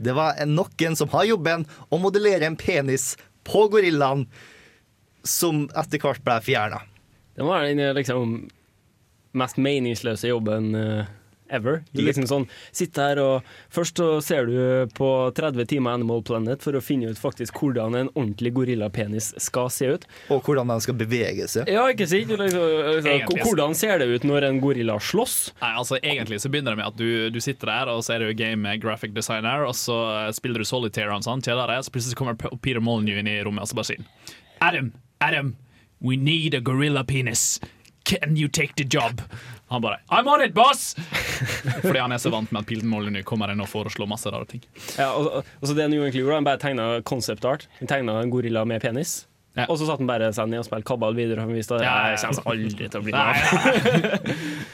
Det 0.00 0.12
var 0.16 0.36
noen 0.48 0.96
som 0.96 1.08
har 1.12 1.28
jobben 1.28 1.66
å 1.88 2.00
modellere 2.00 2.48
en 2.48 2.56
penis 2.60 3.14
på 3.44 3.66
gorillaen, 3.72 4.26
som 5.24 5.66
etter 5.76 6.00
hvert 6.00 6.24
ble 6.24 6.38
fjerna. 6.44 6.80
Det 7.36 7.44
var 7.44 7.64
den 7.64 7.80
liksom 7.96 8.36
mest 9.36 9.60
meningsløse 9.60 10.28
jobben 10.28 10.74
eh, 10.74 11.10
ever. 11.54 11.82
Du 11.92 12.02
liksom 12.04 12.26
sånn 12.30 12.46
sitter 12.70 13.10
her 13.12 13.20
og 13.22 13.48
Først 13.70 14.00
så 14.00 14.06
ser 14.24 14.48
du 14.48 14.90
på 14.96 15.08
30 15.36 15.68
timer 15.70 15.98
Animal 15.98 16.22
Planet 16.26 16.62
for 16.64 16.76
å 16.76 16.82
finne 16.82 17.10
ut 17.10 17.20
faktisk 17.20 17.60
hvordan 17.60 17.96
en 17.98 18.10
ordentlig 18.14 18.52
gorillapenis 18.56 19.30
skal 19.42 19.70
se 19.72 19.90
ut. 19.94 20.06
Og 20.32 20.42
hvordan 20.46 20.70
den 20.72 20.82
skal 20.82 20.96
bevege 20.98 21.46
seg. 21.50 21.70
Ja, 21.70 21.86
ikke 21.92 22.08
sant? 22.10 22.30
Liksom, 22.30 22.66
liksom, 23.06 23.42
hvordan 23.44 23.76
ser 23.78 24.02
det 24.02 24.08
ut 24.10 24.26
når 24.26 24.48
en 24.48 24.60
gorilla 24.62 24.98
slåss? 25.00 25.38
Nei, 25.62 25.72
altså 25.82 26.00
Egentlig 26.00 26.40
så 26.42 26.50
begynner 26.52 26.74
det 26.74 26.82
med 26.82 26.90
at 26.90 26.98
du, 26.98 27.30
du 27.30 27.40
sitter 27.42 27.70
der 27.70 27.92
og 27.92 28.02
så 28.06 28.16
er 28.16 28.22
det 28.22 28.30
jo 28.30 28.38
game 28.40 28.62
med 28.64 28.82
graphic 28.82 29.14
designer, 29.16 29.66
og 29.68 29.74
så 29.78 29.98
eh, 30.16 30.30
spiller 30.36 30.62
du 30.62 30.68
solitaire 30.68 31.14
og 31.14 31.26
sånn, 31.26 31.42
kjeder 31.44 31.70
deg, 31.70 31.84
så 31.86 31.94
plutselig 31.94 32.18
kommer 32.18 32.38
Peter 32.60 32.82
Molyneux 32.84 33.20
inn 33.20 33.30
i 33.30 33.40
rommet 33.46 33.64
og 33.64 33.70
så 33.70 33.78
bare 33.78 33.90
sier 33.92 34.06
Adam, 34.60 34.92
Adam, 35.20 35.54
we 36.00 36.16
need 36.16 36.54
a 36.54 36.60
gorilla 36.60 37.04
penis. 37.04 37.60
Can 38.04 38.36
you 38.36 38.48
take 38.48 38.74
the 38.76 38.84
job? 38.84 39.22
Han 39.70 39.82
bare 39.82 40.00
I'm 40.10 40.28
on 40.28 40.42
it, 40.42 40.54
boss! 40.54 40.94
Fordi 41.82 41.98
han 41.98 42.12
er 42.12 42.18
så 42.18 42.30
vant 42.32 42.50
med 42.52 42.64
at 42.64 42.66
Pilden 42.66 42.90
Molyneux 42.90 43.24
kommer 43.26 43.52
inn 43.52 43.62
og 43.62 43.68
foreslår 43.70 44.08
masse 44.10 44.30
rare 44.32 44.48
ting. 44.50 44.64
Ja, 44.98 45.12
og, 45.14 45.42
og, 45.44 45.66
så 45.66 45.76
det 45.76 45.86
han 45.86 45.94
egentlig 45.94 46.24
gjorde, 46.24 46.40
han 46.40 46.48
bare 46.48 46.60
tegna 46.62 46.88
concept 47.06 47.46
art. 47.46 47.68
Han 47.78 47.90
tegna 47.90 48.18
en 48.22 48.32
gorilla 48.32 48.64
med 48.66 48.82
penis. 48.82 49.20
Og 49.68 49.76
så 49.78 49.86
satt 49.86 50.00
han 50.00 50.08
bare 50.08 50.30
seg 50.34 50.48
ned 50.50 50.62
og 50.62 50.66
spilte 50.68 50.88
kabal 50.88 51.16
videre. 51.18 51.42
og 51.42 51.50
Han 51.50 51.58
visste 51.58 51.76
at 51.78 51.84
Ja, 51.84 51.96
ja, 52.10 52.16
det 52.16 52.38
ja. 52.38 52.44
aldri 52.52 52.88
til 52.88 53.00
å 53.00 53.04
bli 53.04 53.14
noe 53.14 53.26
av. 53.30 54.30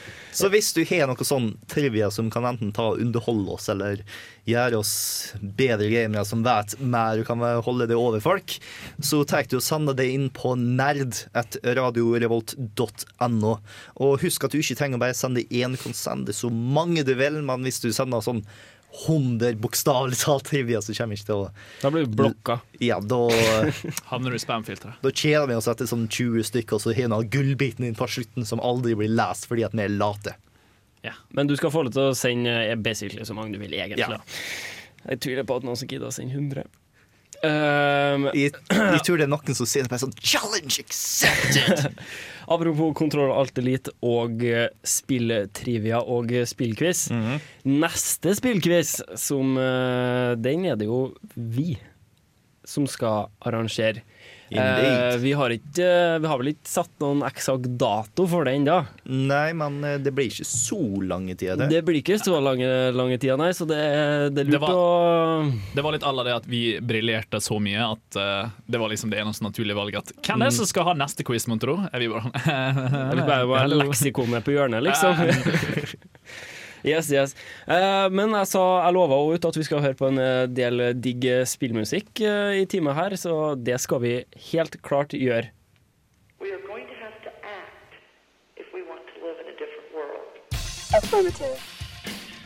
Så 0.37 0.51
hvis 0.53 0.69
du 0.75 0.83
har 0.85 1.07
noe 1.09 1.25
sånn 1.25 1.47
trivia 1.71 2.11
som 2.13 2.27
kan 2.29 2.45
enten 2.45 2.69
ta 2.75 2.91
og 2.91 2.99
underholde 3.01 3.55
oss, 3.55 3.65
eller 3.73 4.03
gjøre 4.45 4.77
oss 4.83 4.93
bedre 5.41 5.89
gamere 5.89 6.21
som 6.29 6.43
vet 6.45 6.75
mer 6.77 7.23
og 7.23 7.25
kan 7.25 7.41
holde 7.65 7.87
det 7.89 7.97
over 7.97 8.21
folk, 8.21 8.59
så 9.01 9.23
tar 9.25 9.49
du 9.49 9.57
og 9.57 9.65
sender 9.65 9.97
det 9.97 10.05
inn 10.13 10.29
på 10.29 10.53
nerd 10.59 11.23
at 11.37 11.57
radiorevolt.no. 11.65 13.57
Og 14.05 14.21
husk 14.21 14.45
at 14.45 14.53
du 14.53 14.61
ikke 14.61 14.77
trenger 14.77 15.01
å 15.01 15.05
bare 15.07 15.17
sende 15.17 15.47
én, 15.49 15.73
kan 15.77 15.97
så 15.97 16.53
mange 16.53 17.05
du 17.07 17.15
vil, 17.17 17.41
men 17.41 17.65
hvis 17.65 17.81
du 17.81 17.89
sender 17.95 18.21
sånn 18.21 18.45
100 19.05 19.59
bokstavelig 19.61 20.17
talt 20.23 20.47
trivia, 20.49 20.81
så 20.81 20.95
kommer 20.97 21.15
vi 21.15 21.19
ikke 21.21 21.29
til 21.29 21.43
å 21.43 21.51
Da 21.83 21.91
blir 21.93 22.07
du 22.07 22.15
blokka. 22.17 22.59
Ja, 22.83 22.97
da 23.03 23.19
Havner 24.11 24.33
du 24.33 24.39
i 24.39 24.41
spamfilteret. 24.41 24.97
Da 25.03 25.11
kjeder 25.13 25.47
vi 25.51 25.59
oss 25.59 25.69
etter 25.69 25.89
sånn 25.89 26.07
20 26.09 26.49
stykker, 26.49 26.79
og 26.79 26.83
så 26.83 26.95
har 26.97 27.13
vi 27.13 27.31
gullbiten 27.37 27.85
inn 27.87 27.97
på 27.97 28.09
slutten 28.09 28.47
som 28.47 28.63
aldri 28.63 28.95
blir 28.97 29.13
lest 29.13 29.49
fordi 29.49 29.67
at 29.67 29.77
vi 29.77 29.85
er 29.85 29.93
late. 29.93 30.33
Ja. 31.05 31.13
Men 31.29 31.47
du 31.47 31.55
skal 31.57 31.71
få 31.71 31.85
lov 31.85 31.95
til 31.95 32.09
å 32.09 32.17
sende 32.17 32.55
eh, 32.65 32.75
basically 32.75 33.25
så 33.25 33.35
mange 33.37 33.55
du 33.55 33.61
vil, 33.61 33.75
egentlig. 33.77 34.07
Ja. 34.07 34.19
Jeg 35.07 35.21
tviler 35.23 35.47
på 35.47 35.59
at 35.59 35.67
noen 35.67 35.79
som 35.79 35.89
gidder 35.89 36.09
å 36.09 36.15
sende 36.15 36.35
100. 36.35 36.65
Um, 37.45 38.29
Jeg, 38.33 38.53
jeg 38.71 39.01
tror 39.05 39.19
det 39.19 39.27
er 39.27 39.29
noen 39.29 39.57
som 39.57 39.67
sier 39.69 39.85
det 39.85 39.91
bare 39.91 40.01
sånn 40.01 40.15
Challenge 40.17 40.81
accepted! 40.81 41.99
Apropos 42.53 42.95
kontroll 42.97 43.33
alt 43.35 43.59
elite 43.59 43.91
og 44.07 44.41
eh, 44.47 44.69
spilltrivia 44.87 45.99
og 45.99 46.31
spillquiz. 46.47 47.09
Mm 47.11 47.23
-hmm. 47.23 47.39
Neste 47.83 48.35
spillquiz, 48.35 49.01
som 49.15 49.57
eh, 49.57 50.35
Den 50.39 50.65
er 50.65 50.75
det 50.75 50.85
jo 50.85 51.13
vi 51.35 51.77
som 52.63 52.87
skal 52.87 53.27
arrangere. 53.41 54.01
Eh, 54.49 55.17
vi, 55.19 55.33
har 55.35 55.51
ikke, 55.51 55.83
eh, 55.83 56.17
vi 56.23 56.27
har 56.31 56.39
vel 56.39 56.49
ikke 56.53 56.69
satt 56.71 56.91
noen 57.03 57.23
eksakt 57.27 57.67
dato 57.79 58.27
for 58.31 58.47
det 58.47 58.53
ennå. 58.55 58.77
Nei, 59.11 59.51
men 59.57 59.79
eh, 59.83 59.97
det 59.99 60.13
blir 60.15 60.29
ikke 60.31 60.47
så 60.47 60.79
lange 61.03 61.35
tider, 61.35 61.59
det. 61.59 61.67
Det 61.73 61.81
blir 61.87 61.99
ikke 61.99 62.19
så 62.21 62.39
lange, 62.43 62.69
lange 62.95 63.17
tida, 63.19 63.35
nei, 63.39 63.49
så 63.57 63.67
det, 63.67 63.79
det 64.35 64.45
er 64.45 64.51
Det 64.55 64.61
var- 64.63 64.71
å 64.77 65.51
Det 65.75 65.83
var 65.83 65.97
litt 65.97 66.07
alla 66.07 66.23
det 66.23 66.35
at 66.37 66.47
vi 66.47 66.61
briljerte 66.79 67.41
så 67.43 67.59
mye 67.59 67.89
at 67.91 68.19
uh, 68.19 68.49
det 68.65 68.79
var 68.79 68.89
liksom 68.93 69.11
det 69.11 69.19
eneste 69.19 69.43
naturlige 69.43 69.75
valget. 69.77 70.13
At 70.15 70.29
hvem 70.29 70.41
er 70.45 70.51
det 70.51 70.57
som 70.61 70.69
skal 70.69 70.87
ha 70.91 70.95
neste 70.97 71.25
quiz, 71.27 71.47
mon 71.51 71.59
tro? 71.59 71.77
Er 71.91 71.99
vi 71.99 72.07
bare 72.07 73.45
bare 73.47 73.67
leksikonet 73.67 74.45
på 74.47 74.55
hjørnet, 74.55 74.83
liksom. 74.87 75.17
yes, 76.83 77.11
yes. 77.11 77.35
Eh, 77.67 78.07
men 78.13 78.33
jeg 78.35 78.49
sa 78.51 78.63
jeg 78.85 78.95
lova 78.97 79.17
også 79.17 79.37
ut 79.37 79.47
at 79.49 79.59
vi 79.59 79.67
skal 79.67 79.83
høre 79.85 79.97
på 79.97 80.09
en 80.11 80.21
eh, 80.21 80.45
del 80.49 80.83
digg 81.01 81.25
spillmusikk 81.49 82.21
eh, 82.21 82.61
i 82.61 82.65
timen 82.69 82.97
her, 82.97 83.15
så 83.19 83.55
det 83.55 83.79
skal 83.83 84.03
vi 84.03 84.13
helt 84.51 84.81
klart 84.85 85.15
gjøre. 85.17 85.49
We 86.41 86.53
are 86.53 86.61
going 86.67 86.85
to 86.85 86.97
have 87.01 87.17
to 87.25 87.31
act 87.41 87.97
if 88.57 88.67
we 88.73 88.83
want 88.85 89.03
to 89.09 89.15
live 89.25 89.37
in 89.41 89.47
a 89.49 89.57
different 89.57 89.89
world. 89.95 90.29
Affirmative. 90.93 91.57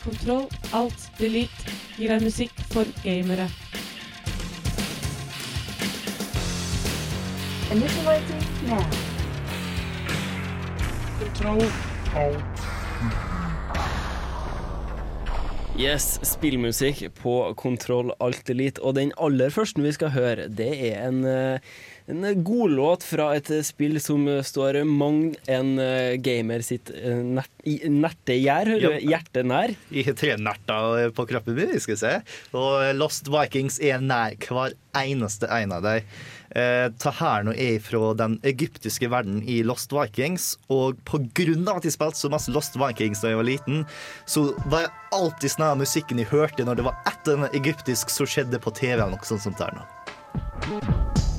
Kontroll, 0.03 0.47
alt, 0.73 1.11
delete 1.19 1.75
gir 1.97 2.09
deg 2.09 2.23
musikk 2.25 2.63
for 2.73 2.87
gamere. 3.03 3.45
Initializing 7.71 8.43
now. 8.67 8.83
Kontroll, 11.19 11.63
alt. 12.15 13.30
Yes, 15.79 16.17
spillmusikk 16.27 17.05
på 17.21 17.33
Kontroll 17.55 18.11
Alt 18.19 18.49
Elite. 18.51 18.81
Og 18.83 18.97
den 18.97 19.13
aller 19.21 19.53
første 19.55 19.79
vi 19.79 19.93
skal 19.95 20.11
høre, 20.11 20.49
det 20.51 20.67
er 20.89 21.05
en, 21.07 21.21
en 22.11 22.43
god 22.43 22.75
låt 22.75 23.05
fra 23.07 23.29
et 23.37 23.47
spill 23.63 23.95
som 24.03 24.27
står 24.43 24.81
mang 24.83 25.31
en 25.47 25.71
eh, 25.79 26.17
gamer 26.19 26.65
sitt 26.67 26.91
eh, 26.91 27.23
nertegjær? 27.23 28.73
Ja. 28.83 28.93
Hjertet 29.13 29.47
nær. 29.47 29.73
I 29.95 30.03
har 30.09 30.19
tre 30.19 30.35
nerter 30.43 31.15
på 31.15 31.27
kroppen 31.31 31.55
min, 31.55 31.73
skal 31.79 31.95
vi 31.95 32.01
se. 32.03 32.13
Og 32.51 32.91
Lost 32.99 33.31
Vikings 33.31 33.79
er 33.79 34.03
nær 34.03 34.35
hver 34.43 34.75
eneste 34.99 35.47
en 35.55 35.79
av 35.79 35.87
dem. 35.87 36.11
Eh, 36.55 36.87
ta 36.99 37.13
her 37.15 37.45
nå 37.47 37.53
er 37.55 37.79
fra 37.83 38.11
den 38.19 38.35
egyptiske 38.47 39.07
verden 39.11 39.39
i 39.47 39.61
Lost 39.63 39.93
Vikings, 39.95 40.57
og 40.73 40.99
av 41.71 41.79
at 41.79 41.87
jeg 41.87 41.95
spilte 41.95 42.19
så 42.19 42.31
masse 42.33 42.51
Lost 42.51 42.75
Vikings 42.79 43.23
da 43.23 43.31
jeg 43.31 43.39
var 43.39 43.47
liten, 43.47 43.85
så 44.27 44.49
var 44.67 44.85
jeg 44.85 44.93
alltid 45.15 45.55
sånn 45.55 45.79
musikken 45.79 46.19
jeg 46.19 46.31
hørte 46.31 46.67
når 46.67 46.81
det 46.81 46.87
var 46.89 46.99
et 47.05 47.19
eller 47.23 47.45
annet 47.45 47.59
egyptisk 47.61 48.11
som 48.11 48.27
skjedde 48.27 48.59
på 48.59 48.75
TV 48.75 48.97
eller 48.99 49.15
noe 49.15 49.27
sånt 49.27 49.47
som 49.47 49.55
der 49.59 49.75
nå. 49.79 51.30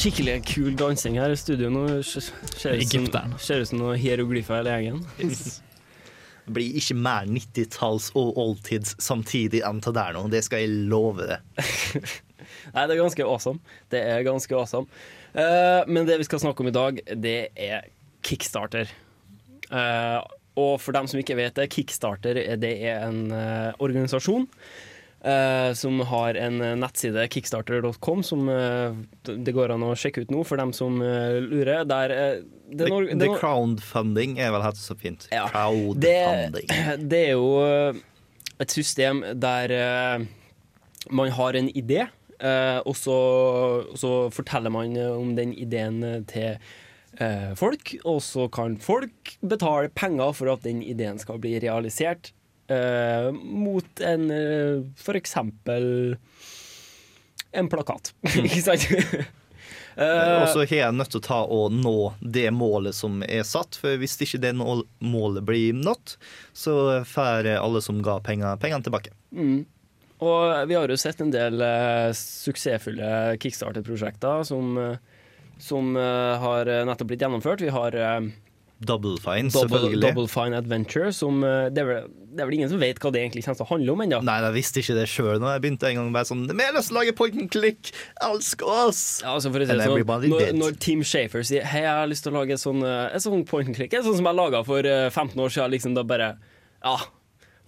Skikkelig 0.00 0.38
kul 0.48 0.76
dansing 0.80 1.18
her 1.20 1.28
i 1.28 1.36
studio 1.36 1.68
nå. 1.68 1.80
Ser 2.00 2.78
ut 2.80 3.68
som, 3.68 3.76
noe 3.76 3.98
i 3.98 4.00
hieroglyfer 4.00 4.62
hele 4.62 4.72
gjengen. 4.72 5.02
Det 5.20 6.54
blir 6.56 6.78
ikke 6.80 6.96
mer 6.96 7.28
90-talls 7.28 8.06
og 8.16 8.38
oldtids 8.40 8.94
samtidig 8.96 9.60
enn 9.68 9.82
til 9.84 9.92
der 9.98 10.16
nå. 10.16 10.22
Det 10.32 10.40
skal 10.46 10.64
jeg 10.64 10.88
love 10.88 11.28
det. 11.28 11.36
Nei, 12.72 12.86
det 12.86 12.96
er 12.96 13.02
ganske 13.02 13.26
awesome. 13.28 13.60
Det 13.92 14.00
er 14.00 14.24
ganske 14.24 14.56
awesome. 14.56 14.88
Uh, 15.36 15.84
men 15.84 16.08
det 16.08 16.16
vi 16.22 16.30
skal 16.30 16.40
snakke 16.46 16.64
om 16.64 16.72
i 16.72 16.76
dag, 16.78 17.04
det 17.20 17.38
er 17.60 17.92
Kickstarter. 18.24 18.88
Uh, 19.68 20.24
og 20.56 20.78
for 20.80 20.96
dem 20.96 21.12
som 21.12 21.20
ikke 21.20 21.36
vet 21.36 21.60
det, 21.60 21.68
Kickstarter 21.76 22.40
eh, 22.40 22.56
det 22.56 22.72
er 22.88 23.04
en 23.04 23.26
uh, 23.36 23.76
organisasjon 23.84 24.48
eh, 25.24 25.72
som 25.74 26.00
har 26.00 26.34
en 26.34 26.60
eh, 26.60 26.76
nettside, 26.78 27.26
kickstarter.com, 27.32 28.22
som 28.22 28.48
uh, 28.48 28.96
det 29.26 29.52
går 29.56 29.74
an 29.74 29.84
å 29.84 29.94
sjekke 29.98 30.24
ut 30.24 30.32
nå 30.32 30.44
for 30.48 30.60
dem 30.60 30.72
som 30.76 31.00
uh, 31.02 31.36
lurer. 31.44 31.84
Der, 31.88 32.14
det, 32.14 32.18
er 32.18 32.42
The, 32.70 32.86
det 32.86 33.18
the 33.18 33.30
noe- 33.30 33.40
crowdfunding 33.40 34.38
er 34.40 34.54
vel 34.54 34.64
helt 34.64 34.80
så 34.80 34.96
fint. 34.98 35.28
det, 36.00 36.16
Crowdfunding. 36.24 36.70
det 37.12 37.22
er 37.28 37.34
jo 37.34 37.50
et 38.60 38.74
system 38.74 39.24
der 39.40 39.72
man 41.10 41.30
har 41.32 41.56
en 41.56 41.70
idé, 41.72 42.04
og 42.84 42.92
så, 42.96 43.16
så 43.96 44.10
forteller 44.32 44.72
man 44.72 44.92
om 45.00 45.32
den 45.38 45.54
ideen 45.56 46.02
til 46.28 46.58
folk, 47.56 47.94
og 48.04 48.20
så 48.22 48.46
kan 48.52 48.76
folk 48.84 49.32
betale 49.40 49.88
penger 49.96 50.36
for 50.36 50.52
at 50.52 50.68
den 50.68 50.84
ideen 50.84 51.18
skal 51.18 51.40
bli 51.40 51.56
realisert. 51.64 52.34
Eh, 52.70 53.28
mot 53.34 54.00
en 54.06 54.30
uh, 54.30 54.86
for 54.98 55.18
eksempel 55.18 56.16
en 57.52 57.68
plakat. 57.70 58.12
Ikke 58.44 58.62
sant? 58.62 58.86
Eh, 60.00 60.42
Og 60.42 60.46
så 60.52 60.62
har 60.62 60.70
jeg 60.76 60.94
nødt 60.96 61.10
til 61.12 61.18
å 61.20 61.24
ta 61.26 61.40
og 61.50 61.74
nå 61.74 62.12
det 62.22 62.46
målet 62.54 62.94
som 62.96 63.24
er 63.26 63.42
satt, 63.44 63.74
for 63.76 63.98
hvis 64.00 64.14
ikke 64.22 64.38
det 64.40 64.52
målet 64.56 65.42
blir 65.44 65.74
nådd, 65.76 66.14
så 66.56 66.74
får 67.04 67.50
alle 67.58 67.82
som 67.84 67.98
ga 68.06 68.20
penger, 68.24 68.56
pengene 68.62 68.86
tilbake. 68.86 69.12
Mm. 69.34 69.66
Og 70.22 70.68
vi 70.70 70.76
har 70.78 70.88
jo 70.88 71.00
sett 71.00 71.20
en 71.20 71.34
del 71.34 71.58
uh, 71.60 72.14
suksessfulle 72.16 73.36
kickstarter-prosjekter 73.42 74.46
som, 74.46 74.78
som 75.58 75.92
uh, 75.98 76.38
har 76.46 76.70
nettopp 76.86 77.10
blitt 77.10 77.26
gjennomført. 77.26 77.66
Vi 77.66 77.74
har 77.74 77.98
Double 78.80 79.18
Fine, 79.20 79.50
Double, 79.52 79.68
selvfølgelig. 79.68 80.00
Double 80.06 80.28
Fine 80.32 80.56
Adventure, 80.56 81.10
som 81.12 81.42
eh, 81.44 81.66
det, 81.68 81.82
er 81.82 81.88
vel, 81.88 82.06
det 82.32 82.40
er 82.40 82.48
vel 82.48 82.56
ingen 82.56 82.70
som 82.72 82.80
vet 82.80 83.00
hva 83.02 83.10
det 83.12 83.20
egentlig 83.20 83.42
kommer 83.44 83.58
til 83.60 83.66
å 83.66 83.68
handle 83.74 83.92
om 83.92 84.02
ennå. 84.06 84.20
Nei, 84.24 84.36
jeg 84.46 84.54
visste 84.56 84.80
ikke 84.80 84.96
det 84.96 85.04
sjøl 85.12 85.36
da 85.42 85.52
jeg 85.56 85.64
begynte 85.66 85.90
en 85.90 86.00
gang 86.00 86.10
bare 86.14 86.28
sånn 86.30 86.46
Vi 86.48 86.64
har 86.64 86.72
lyst 86.76 86.88
til 86.88 86.96
å 86.96 87.00
lage 87.02 87.14
point 87.18 87.36
and 87.42 87.52
click! 87.52 87.92
Elsk 88.24 88.64
oss! 88.64 89.02
Ja, 89.24 89.34
altså 89.36 89.52
for 89.52 89.60
å 89.60 89.68
si 89.68 89.76
det 89.76 89.88
sånn, 89.90 90.26
når, 90.32 90.48
når 90.56 90.80
Team 90.80 91.04
Shafer 91.04 91.44
sier 91.44 91.68
Hei, 91.68 91.84
jeg 91.84 91.92
har 92.00 92.08
lyst 92.08 92.24
til 92.24 92.32
å 92.32 92.40
lage 92.40 92.56
et 92.56 92.64
sånn, 92.64 92.80
eh, 92.88 93.06
et 93.18 93.24
sånn 93.26 93.44
point 93.48 93.68
and 93.68 93.76
click, 93.76 93.92
et 93.92 94.06
sånt 94.08 94.16
som 94.22 94.30
jeg 94.32 94.40
laga 94.40 94.64
for 94.64 94.88
eh, 94.88 95.08
15 95.12 95.36
år 95.36 95.52
siden, 95.56 95.74
liksom 95.76 95.96
da 96.00 96.06
bare 96.08 96.32
Ja, 96.80 96.96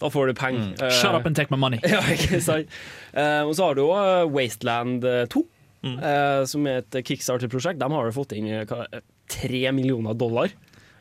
da 0.01 0.09
får 0.11 0.33
du 0.33 0.39
penger. 0.41 0.73
Mm. 0.73 0.77
Uh, 0.81 0.91
Shut 0.97 1.15
up 1.15 1.29
and 1.29 1.37
take 1.37 1.53
my 1.53 1.61
money. 1.61 1.79
ja, 1.93 2.01
ikke 2.11 2.41
sant? 2.43 2.73
Uh, 3.13 3.45
og 3.45 3.53
så 3.55 3.69
har 3.69 3.77
du 3.79 3.85
òg 3.85 4.33
Wasteland 4.33 5.05
eh, 5.05 5.27
2, 5.31 5.45
Mm. 5.83 5.97
uh, 5.99 6.45
som 6.47 6.67
er 6.71 6.77
et 6.79 6.97
kickstarter-prosjekt. 7.09 7.81
De 7.81 7.87
har 7.91 8.07
jo 8.07 8.13
fått 8.15 8.37
inn 8.37 8.47
eh, 8.55 8.61
eh, 8.63 9.01
tre 9.27 9.63
millioner 9.75 10.15
dollar. 10.15 10.53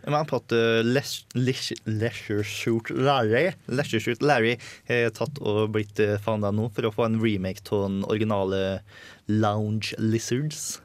Uh, 0.08 0.82
Les- 0.84 1.26
Les- 1.36 1.74
Leisure 1.86 2.44
Shoot 2.44 2.90
Larry 2.90 3.52
Leisure 3.68 4.02
Shoot 4.02 4.22
Larry 4.26 4.56
har 4.90 5.12
tatt 5.14 5.38
og 5.42 5.72
blitt 5.76 6.00
uh, 6.02 6.18
fanda 6.24 6.50
nå 6.52 6.70
for 6.74 6.88
å 6.90 6.94
få 6.96 7.06
en 7.10 7.20
remake 7.22 7.62
av 7.72 7.86
den 7.88 8.00
originale 8.10 8.82
Lounge 9.28 9.94
Lizards. 10.00 10.80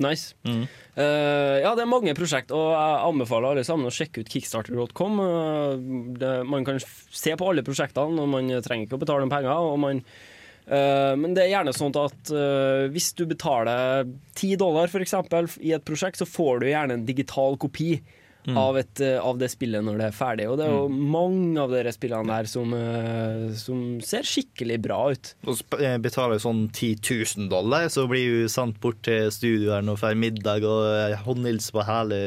Nice. 0.00 0.32
Eh, 0.48 1.56
ja, 1.60 1.74
det 1.76 1.82
er 1.84 1.88
mange 1.90 2.14
prosjekt, 2.16 2.48
og 2.56 2.70
jeg 2.72 3.00
anbefaler 3.04 3.50
alle 3.52 3.64
sammen 3.68 3.84
å 3.84 3.92
sjekke 3.92 4.22
ut 4.24 4.30
kickstarter.com. 4.32 5.18
Uh, 5.20 6.40
man 6.48 6.64
kan 6.64 6.80
se 6.80 7.34
på 7.36 7.50
alle 7.50 7.60
prosjektene, 7.66 8.16
og 8.24 8.30
man 8.32 8.48
trenger 8.64 8.86
ikke 8.88 8.96
å 8.96 9.02
betale 9.02 9.26
noen 9.26 9.32
penger. 9.34 9.52
Og 9.60 9.76
man, 9.82 10.00
eh, 10.00 10.29
men 10.70 11.34
det 11.34 11.42
er 11.44 11.52
gjerne 11.56 11.74
sånn 11.74 11.96
at 11.98 12.30
eh, 12.30 12.86
hvis 12.94 13.10
du 13.18 13.24
betaler 13.26 14.06
10 14.38 14.56
dollar 14.60 14.86
for 14.92 15.02
eksempel, 15.02 15.50
i 15.60 15.74
et 15.74 15.84
prosjekt, 15.84 16.20
så 16.20 16.28
får 16.28 16.60
du 16.62 16.70
gjerne 16.70 16.98
en 16.98 17.06
digital 17.08 17.58
kopi 17.60 18.00
Mm. 18.48 18.56
av, 18.56 18.78
et, 18.78 19.00
eh, 19.04 19.18
av 19.20 19.36
det 19.36 19.50
spillet 19.52 19.84
når 19.84 19.98
det 20.00 20.04
er 20.06 20.14
ferdig. 20.16 20.46
Og 20.48 20.56
det 20.56 20.64
er 20.64 20.70
jo 20.72 20.88
mange 20.88 21.60
av 21.60 21.68
dere 21.74 21.92
spillene 21.92 22.24
der 22.24 22.46
som, 22.48 22.72
eh, 22.72 23.52
som 23.52 23.82
ser 24.00 24.24
skikkelig 24.24 24.78
bra 24.80 25.10
ut. 25.12 25.34
Og 25.44 25.60
eh, 25.76 25.98
betaler 26.00 26.40
sånn 26.40 26.70
10 26.72 26.96
000 27.36 27.50
dollar, 27.52 27.90
så 27.92 28.06
blir 28.08 28.40
du 28.40 28.48
sendt 28.48 28.80
bort 28.80 29.02
til 29.04 29.28
studioet 29.28 29.84
og 29.92 30.00
får 30.00 30.16
middag 30.16 30.64
og 30.64 30.88
eh, 30.88 31.18
håndhilse 31.20 31.76
på 31.76 31.84
hele 31.84 32.22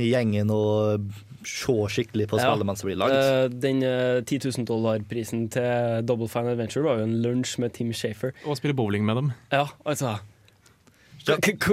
gjengen 0.00 0.48
og 0.50 1.12
se 1.48 1.74
skikkelig 1.96 2.28
på 2.30 2.38
spillet 2.40 2.66
mens 2.68 2.82
det 2.82 2.88
blir 2.90 3.00
laget. 3.00 3.24
Eh, 3.24 3.48
Den 3.64 3.82
eh, 3.86 4.20
10 4.24 4.50
000 4.58 4.68
dollar-prisen 4.68 5.48
til 5.54 6.04
Double 6.08 6.28
Fine 6.28 6.54
Adventure 6.54 6.84
var 6.86 7.00
jo 7.00 7.08
en 7.08 7.18
lunsj 7.24 7.58
med 7.64 7.74
Tim 7.76 7.92
Shafer. 7.92 8.34
Og 8.46 8.58
spille 8.60 8.76
bowling 8.76 9.04
med 9.06 9.20
dem. 9.20 9.32
Ja, 9.52 9.66
altså 9.84 10.18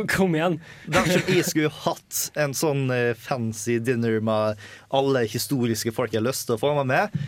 Kom 0.07 0.36
igjen! 0.38 0.61
Dersom 0.88 1.26
jeg 1.28 1.43
skulle 1.43 1.72
hatt 1.84 2.19
en 2.39 2.53
sånn 2.55 2.86
eh, 2.95 3.11
fancy 3.19 3.80
dinner 3.84 4.22
med 4.24 4.61
alle 4.95 5.26
historiske 5.28 5.91
folk 5.95 6.13
jeg 6.15 6.22
har 6.22 6.30
lyst 6.30 6.47
til 6.47 6.55
å 6.55 6.61
få 6.61 6.72
meg 6.80 6.88
med 6.88 7.26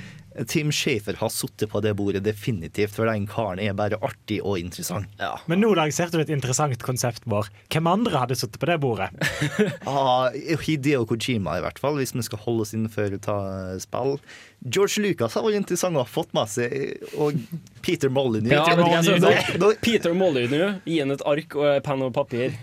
Tim 0.49 0.71
Shafer 0.73 1.17
har 1.19 1.29
sittet 1.29 1.69
på 1.69 1.81
det 1.83 1.91
bordet 1.99 2.23
definitivt, 2.25 2.95
for 2.95 3.05
den 3.09 3.27
karen 3.29 3.59
er 3.61 3.75
bare 3.77 3.99
artig 4.01 4.39
og 4.41 4.57
interessant. 4.57 5.07
Men 5.47 5.61
nå 5.61 5.73
lanserte 5.77 6.17
du 6.17 6.23
et 6.23 6.31
interessant 6.33 6.81
konsept, 6.83 7.25
Bård. 7.29 7.49
Hvem 7.73 7.87
andre 7.91 8.23
hadde 8.23 8.37
sittet 8.39 8.59
på 8.61 8.69
det 8.71 8.79
bordet? 8.83 9.11
Ah, 9.93 10.29
Hideo 10.63 11.05
Kojima, 11.05 11.57
i 11.59 11.63
hvert 11.63 11.77
fall, 11.81 11.97
hvis 11.99 12.15
vi 12.15 12.23
skal 12.25 12.39
holde 12.45 12.65
oss 12.65 12.73
innenfor 12.73 13.13
ta 13.23 13.35
spill. 13.83 14.15
George 14.63 15.01
Lucas 15.03 15.35
har 15.37 15.43
vært 15.45 15.59
interessant 15.59 15.97
og 15.99 16.05
har 16.05 16.11
fått 16.13 16.31
med 16.33 16.49
seg, 16.49 16.73
og 17.19 17.37
Peter 17.83 18.09
Molyneux. 18.13 18.53
Ja, 18.55 18.77
Nå- 18.79 19.19
sa? 19.21 19.33
nå- 19.59 19.73
Peter 19.83 20.13
Molyneux, 20.17 20.79
gi 20.87 20.99
ham 21.03 21.11
et 21.13 21.23
ark 21.27 21.55
og 21.59 21.83
penn 21.85 22.05
og 22.07 22.13
papir. 22.15 22.55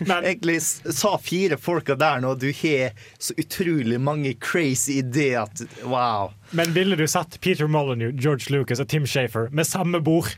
Egentlig 0.08 0.56
s- 0.62 0.82
sa 0.98 1.16
fire 1.22 1.56
folka 1.60 1.94
der 1.98 2.20
nå, 2.24 2.34
du 2.38 2.48
har 2.62 2.92
så 3.18 3.34
utrolig 3.38 3.98
mange 4.00 4.34
crazy 4.40 4.98
ideer 5.02 5.42
at 5.46 5.62
wow. 5.84 6.30
Men 6.52 6.72
ville 6.76 6.96
du 6.96 7.06
satt 7.10 7.40
Peter 7.40 7.66
Molyneux, 7.68 8.12
George 8.18 8.50
Lucas 8.54 8.80
og 8.80 8.88
Tim 8.88 9.06
Shafer 9.06 9.48
med 9.50 9.66
samme 9.66 10.00
bord? 10.04 10.36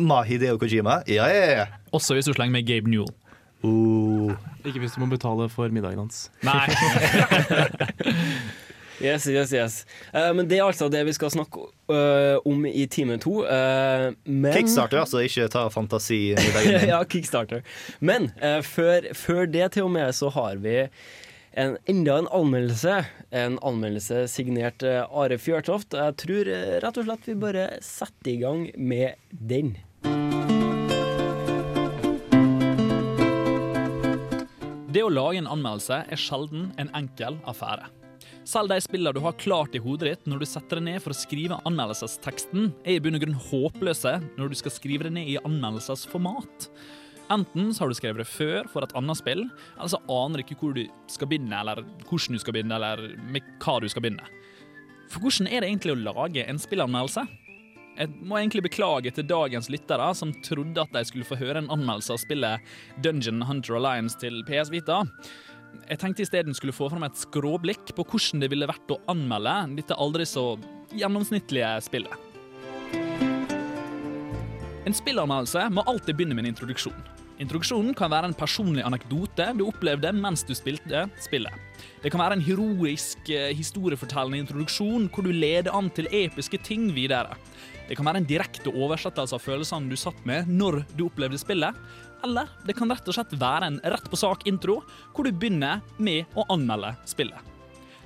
Mahideo 0.00 0.54
Hideo 0.54 0.58
Kojima? 0.58 1.00
Ja, 1.10 1.26
ja, 1.28 1.46
ja. 1.58 1.66
Også 1.92 2.14
hvis 2.16 2.24
du 2.30 2.32
slenger 2.32 2.52
med 2.52 2.66
Gabe 2.68 2.88
Newell. 2.88 3.10
Ikke 4.64 4.80
hvis 4.80 4.94
du 4.96 5.02
må 5.02 5.10
betale 5.10 5.48
for 5.52 5.68
middagen 5.68 5.98
hans. 6.06 6.30
Nei. 6.46 6.64
Yes, 9.00 9.26
yes, 9.26 9.52
yes. 9.52 9.86
Uh, 10.12 10.30
men 10.36 10.48
det 10.48 10.58
er 10.58 10.66
altså 10.68 10.90
det 10.92 11.00
vi 11.08 11.14
skal 11.16 11.32
snakke 11.32 11.62
uh, 11.88 12.36
om 12.44 12.66
i 12.68 12.84
time 12.92 13.16
to. 13.22 13.40
Uh, 13.48 14.12
men 14.28 14.52
Kickstarter, 14.52 15.00
altså. 15.00 15.22
Ikke 15.24 15.48
ta 15.52 15.66
fantasi 15.72 16.20
ja, 16.90 17.00
kickstarter. 17.08 17.64
Men 18.00 18.30
eh, 18.44 18.60
før, 18.64 19.08
før 19.16 19.46
det 19.48 19.72
til 19.74 19.88
og 19.88 19.94
med 19.94 20.12
så 20.16 20.30
har 20.34 20.60
vi 20.60 20.76
en, 21.56 21.76
enda 21.88 22.18
en 22.20 22.28
anmeldelse. 22.36 22.96
En 23.32 23.56
anmeldelse 23.66 24.26
signert 24.28 24.84
Are 24.84 25.38
Fjørtoft. 25.40 25.96
Jeg 25.96 26.16
tror 26.20 26.50
rett 26.84 27.00
og 27.00 27.08
slett 27.08 27.30
vi 27.30 27.38
bare 27.40 27.68
setter 27.84 28.34
i 28.34 28.40
gang 28.42 28.66
med 28.76 29.16
den. 29.30 29.78
Det 34.90 35.06
å 35.06 35.12
lage 35.12 35.38
en 35.40 35.50
anmeldelse 35.50 36.02
er 36.10 36.20
sjelden 36.20 36.72
en 36.82 36.92
enkel 36.98 37.38
affære. 37.48 37.88
Selv 38.48 38.72
de 38.72 38.78
spillene 38.80 39.12
du 39.12 39.20
har 39.20 39.36
klart 39.36 39.74
i 39.76 39.82
hodet 39.82 40.08
ditt 40.08 40.30
når 40.30 40.40
du 40.40 40.48
setter 40.48 40.80
deg 40.80 40.86
ned 40.86 41.02
for 41.04 41.12
å 41.12 41.18
skrive 41.18 41.60
anmeldelsesteksten, 41.68 42.70
er 42.86 42.96
i 42.96 43.02
bunn 43.02 43.18
og 43.18 43.24
grunn 43.24 43.36
håpløse 43.50 44.14
når 44.38 44.50
du 44.50 44.56
skal 44.58 44.74
skrive 44.74 45.06
det 45.06 45.14
ned 45.18 45.28
i 45.28 45.38
anmeldelsesformat. 45.42 46.70
Enten 47.30 47.68
så 47.70 47.84
har 47.84 47.92
du 47.92 47.98
skrevet 47.98 48.24
det 48.24 48.30
før 48.30 48.66
for 48.72 48.82
et 48.82 48.94
annet 48.98 49.20
spill, 49.20 49.44
eller 49.76 49.92
så 49.92 50.00
aner 50.10 50.40
du 50.40 50.44
ikke 50.46 50.58
hvor 50.62 50.72
du 50.74 50.82
skal 51.12 51.30
begynne, 51.30 51.60
eller 51.60 51.84
hvordan 52.08 52.34
du 52.34 52.42
skal 52.42 52.56
begynne, 52.56 52.80
eller 52.80 53.04
med 53.30 53.52
hva 53.62 53.76
du 53.78 53.86
skal 53.92 54.02
begynne. 54.02 54.32
For 55.10 55.22
hvordan 55.22 55.50
er 55.50 55.62
det 55.62 55.70
egentlig 55.70 55.94
å 55.94 56.00
lage 56.00 56.46
en 56.46 56.58
spillanmeldelse? 56.58 57.26
Jeg 58.00 58.10
må 58.24 58.38
egentlig 58.38 58.64
beklage 58.64 59.10
til 59.12 59.26
dagens 59.28 59.68
lyttere 59.68 60.06
som 60.16 60.32
trodde 60.46 60.80
at 60.80 60.92
de 60.94 61.02
skulle 61.04 61.26
få 61.28 61.36
høre 61.36 61.60
en 61.60 61.70
anmeldelse 61.74 62.14
av 62.14 62.20
spillet 62.22 62.66
Dungeon 63.04 63.42
Hunter 63.44 63.76
Alliance 63.76 64.16
til 64.22 64.40
PS 64.48 64.70
Vita. 64.72 65.02
Jeg 65.90 65.98
tenkte 65.98 66.22
isteden 66.22 66.54
skulle 66.54 66.74
få 66.74 66.88
fram 66.92 67.04
et 67.06 67.18
skråblikk 67.18 67.94
på 67.96 68.04
hvordan 68.06 68.42
det 68.44 68.50
ville 68.52 68.68
vært 68.70 68.92
å 68.94 69.00
anmelde 69.10 69.54
dette 69.80 69.98
aldri 69.98 70.26
så 70.28 70.52
gjennomsnittlige 70.94 71.72
spillet. 71.86 72.26
En 74.86 74.96
spillanmeldelse 74.96 75.66
må 75.74 75.84
alltid 75.90 76.16
begynne 76.16 76.34
med 76.34 76.46
en 76.46 76.54
introduksjon. 76.54 76.96
Introduksjonen 77.40 77.94
kan 77.96 78.10
være 78.12 78.28
en 78.28 78.36
personlig 78.36 78.82
anekdote 78.84 79.46
du 79.56 79.62
opplevde 79.64 80.10
mens 80.12 80.42
du 80.44 80.52
spilte 80.56 81.06
spillet. 81.24 81.54
Det 82.02 82.12
kan 82.12 82.20
være 82.20 82.36
en 82.36 82.44
heroisk, 82.44 83.22
eh, 83.32 83.54
historiefortellende 83.56 84.42
introduksjon 84.42 85.08
hvor 85.08 85.24
du 85.24 85.32
leder 85.32 85.72
an 85.72 85.88
til 85.90 86.08
episke 86.12 86.60
ting 86.66 86.90
videre. 86.92 87.36
Det 87.88 87.96
kan 87.96 88.06
være 88.06 88.20
en 88.20 88.28
direkte 88.28 88.70
oversettelse 88.70 89.34
av 89.34 89.42
følelsene 89.42 89.88
du 89.88 89.96
satt 89.96 90.20
med 90.28 90.46
når 90.52 90.84
du 90.94 91.06
opplevde 91.08 91.40
spillet. 91.40 91.74
Eller 92.24 92.50
det 92.66 92.76
kan 92.76 92.90
rett 92.92 93.06
og 93.08 93.16
slett 93.16 93.32
være 93.40 93.70
en 93.70 93.78
rett 93.94 94.10
på 94.10 94.18
sak-intro, 94.18 94.80
hvor 95.14 95.26
du 95.26 95.32
begynner 95.32 95.80
med 95.98 96.28
å 96.36 96.44
anmelde 96.52 96.92
spillet. 97.08 97.50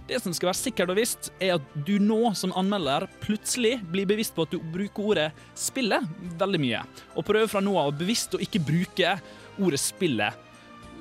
Det 0.05 0.19
som 0.21 0.35
skal 0.37 0.51
være 0.51 0.61
sikkert 0.61 0.91
og 0.93 0.99
visst, 0.99 1.31
er 1.41 1.55
at 1.57 1.77
du 1.87 1.95
nå 2.03 2.35
som 2.37 2.53
anmelder 2.61 3.07
plutselig 3.23 3.79
blir 3.89 4.05
bevisst 4.09 4.35
på 4.37 4.45
at 4.45 4.53
du 4.53 4.59
bruker 4.61 5.07
ordet 5.15 5.31
'spillet' 5.57 6.05
veldig 6.37 6.61
mye, 6.61 6.83
og 7.17 7.25
prøver 7.25 7.49
fra 7.49 7.62
nå 7.65 7.73
av 7.81 7.95
bevisst 7.97 8.37
å 8.37 8.43
ikke 8.45 8.61
bruke 8.61 9.15
ordet 9.57 9.81
'spillet' 9.81 10.37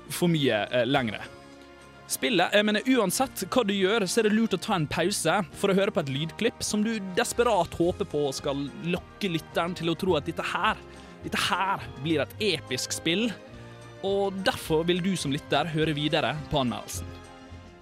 for 0.09 0.32
mye 0.32 0.64
eh, 0.72 0.86
lengre. 0.88 1.20
Spillet, 2.07 2.51
jeg 2.53 2.66
mener 2.68 2.88
Uansett 2.95 3.43
hva 3.51 3.64
du 3.68 3.74
gjør, 3.74 4.05
så 4.07 4.22
er 4.22 4.28
det 4.28 4.36
lurt 4.38 4.55
å 4.55 4.61
ta 4.61 4.76
en 4.76 4.88
pause 4.88 5.36
for 5.59 5.72
å 5.72 5.76
høre 5.76 5.91
på 5.91 6.03
et 6.03 6.11
lydklipp 6.14 6.64
som 6.64 6.84
du 6.84 6.95
desperat 7.18 7.76
håper 7.80 8.07
på 8.07 8.28
skal 8.36 8.68
lokke 8.86 9.32
lytteren 9.32 9.76
til 9.76 9.91
å 9.91 9.97
tro 9.99 10.16
at 10.20 10.28
dette 10.28 10.43
her, 10.45 10.80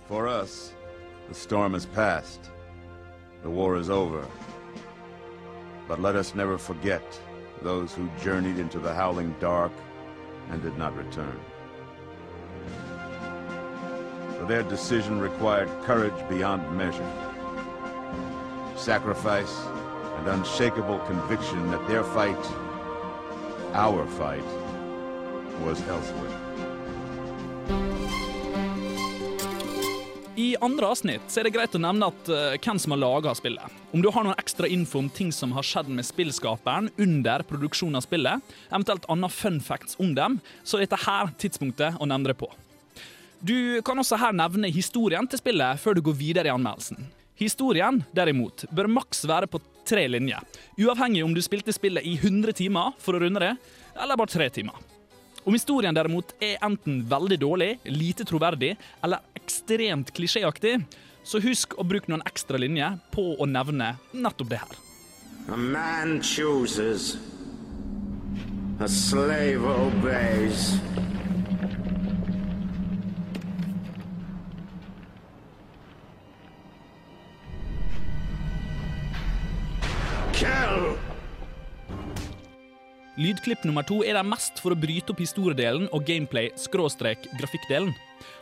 For 0.07 0.27
us, 0.27 0.73
the 1.27 1.33
storm 1.33 1.73
is 1.73 1.85
past. 1.85 2.51
The 3.41 3.49
war 3.49 3.77
is 3.77 3.89
over. 3.89 4.27
But 5.87 5.99
let 5.99 6.15
us 6.15 6.35
never 6.35 6.57
forget 6.57 7.03
those 7.61 7.93
who 7.93 8.09
journeyed 8.21 8.59
into 8.59 8.79
the 8.79 8.93
howling 8.93 9.35
dark 9.39 9.71
and 10.49 10.61
did 10.61 10.77
not 10.77 10.95
return. 10.95 11.39
For 14.37 14.45
their 14.45 14.63
decision 14.63 15.19
required 15.19 15.69
courage 15.83 16.29
beyond 16.29 16.77
measure, 16.77 17.11
sacrifice, 18.75 19.55
and 20.17 20.27
unshakable 20.27 20.99
conviction 20.99 21.71
that 21.71 21.87
their 21.87 22.03
fight, 22.03 22.43
our 23.73 24.05
fight, 24.05 24.43
was 25.65 25.79
elsewhere. 25.87 26.37
I 30.35 30.55
andre 30.61 30.87
avsnitt 30.89 31.35
er 31.37 31.45
det 31.45 31.53
greit 31.53 31.75
å 31.75 31.79
nevne 31.79 32.07
at 32.09 32.29
uh, 32.31 32.55
hvem 32.55 32.79
som 32.81 32.95
har 32.95 33.01
laga 33.01 33.33
spillet. 33.37 33.79
Om 33.93 34.01
du 34.01 34.09
har 34.11 34.25
noen 34.25 34.39
ekstra 34.39 34.67
info 34.67 34.99
om 35.03 35.09
ting 35.11 35.29
som 35.35 35.53
har 35.55 35.65
skjedd 35.67 35.91
med 35.91 36.07
spillskaperen 36.07 36.89
under 36.97 37.43
produksjonen 37.47 37.99
av 37.99 38.05
spillet, 38.07 38.53
eventuelt 38.71 39.07
andre 39.11 39.29
fun 39.31 39.61
facts 39.63 39.99
om 40.01 40.15
dem, 40.17 40.39
så 40.63 40.79
er 40.79 40.87
dette 40.87 41.03
her 41.05 41.31
tidspunktet 41.41 41.99
å 41.99 42.09
nevne 42.09 42.31
det 42.31 42.39
på. 42.41 42.49
Du 43.41 43.81
kan 43.85 43.99
også 44.01 44.19
her 44.21 44.35
nevne 44.37 44.71
historien 44.73 45.27
til 45.29 45.41
spillet 45.41 45.79
før 45.81 45.97
du 45.97 46.03
går 46.05 46.17
videre 46.17 46.49
i 46.49 46.55
anmeldelsen. 46.55 47.05
Historien, 47.41 48.03
derimot, 48.13 48.67
bør 48.69 48.85
maks 48.85 49.23
være 49.25 49.47
på 49.49 49.57
tre 49.89 50.03
linjer, 50.05 50.43
uavhengig 50.77 51.23
om 51.25 51.31
du 51.33 51.39
spilte 51.41 51.73
spillet 51.73 52.05
i 52.05 52.13
100 52.19 52.53
timer 52.59 52.91
for 53.01 53.17
å 53.17 53.21
runde 53.23 53.41
det, 53.41 53.55
eller 53.97 54.19
bare 54.19 54.29
tre 54.29 54.45
timer. 54.53 54.77
Om 55.41 55.57
historien 55.57 55.97
derimot 55.97 56.35
er 56.37 56.61
enten 56.61 56.99
veldig 57.09 57.39
dårlig, 57.41 57.71
lite 57.89 58.27
troverdig 58.29 58.75
eller 59.01 59.25
ekstremt 59.39 60.13
klisjéaktig, 60.13 60.75
så 61.25 61.41
husk 61.41 61.73
å 61.81 61.85
bruke 61.87 62.13
noen 62.13 62.21
ekstra 62.29 62.61
linjer 62.61 63.01
på 63.09 63.31
å 63.33 63.49
nevne 63.49 63.95
nettopp 64.13 64.53
det 64.53 64.61
her. 64.61 64.77
A 65.49 65.57
man 65.57 66.19
chooses. 66.21 67.15
A 68.77 68.85
slave 68.85 69.79
obeys. 69.87 70.75
Lydklipp 83.21 83.65
nummer 83.67 83.85
to 83.85 83.99
er 84.01 84.15
der 84.17 84.25
mest 84.25 84.57
for 84.63 84.73
å 84.73 84.79
bryte 84.79 85.13
opp 85.13 85.19
historiedelen 85.21 85.85
og 85.93 86.05
gameplay-grafikkdelen. 86.07 87.91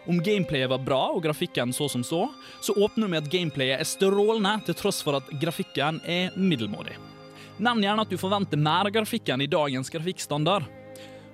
Om 0.07 0.21
gameplayet 0.23 0.71
var 0.71 0.83
bra 0.83 1.01
og 1.15 1.23
grafikken 1.25 1.73
så 1.75 1.89
som 1.91 2.03
så, 2.05 2.21
så 2.63 2.75
åpner 2.79 3.07
det 3.07 3.11
med 3.11 3.23
at 3.25 3.31
gameplayet 3.33 3.81
er 3.81 3.87
strålende 3.87 4.53
til 4.67 4.77
tross 4.79 5.01
for 5.03 5.19
at 5.19 5.27
grafikken 5.41 5.99
er 6.07 6.35
middelmådig. 6.39 6.95
Nevn 7.59 7.83
gjerne 7.83 8.05
at 8.05 8.13
du 8.13 8.19
forventer 8.21 8.61
mer 8.61 8.87
av 8.87 8.95
grafikken 8.95 9.43
i 9.43 9.51
dagens 9.51 9.91
grafikkstandard. 9.91 10.69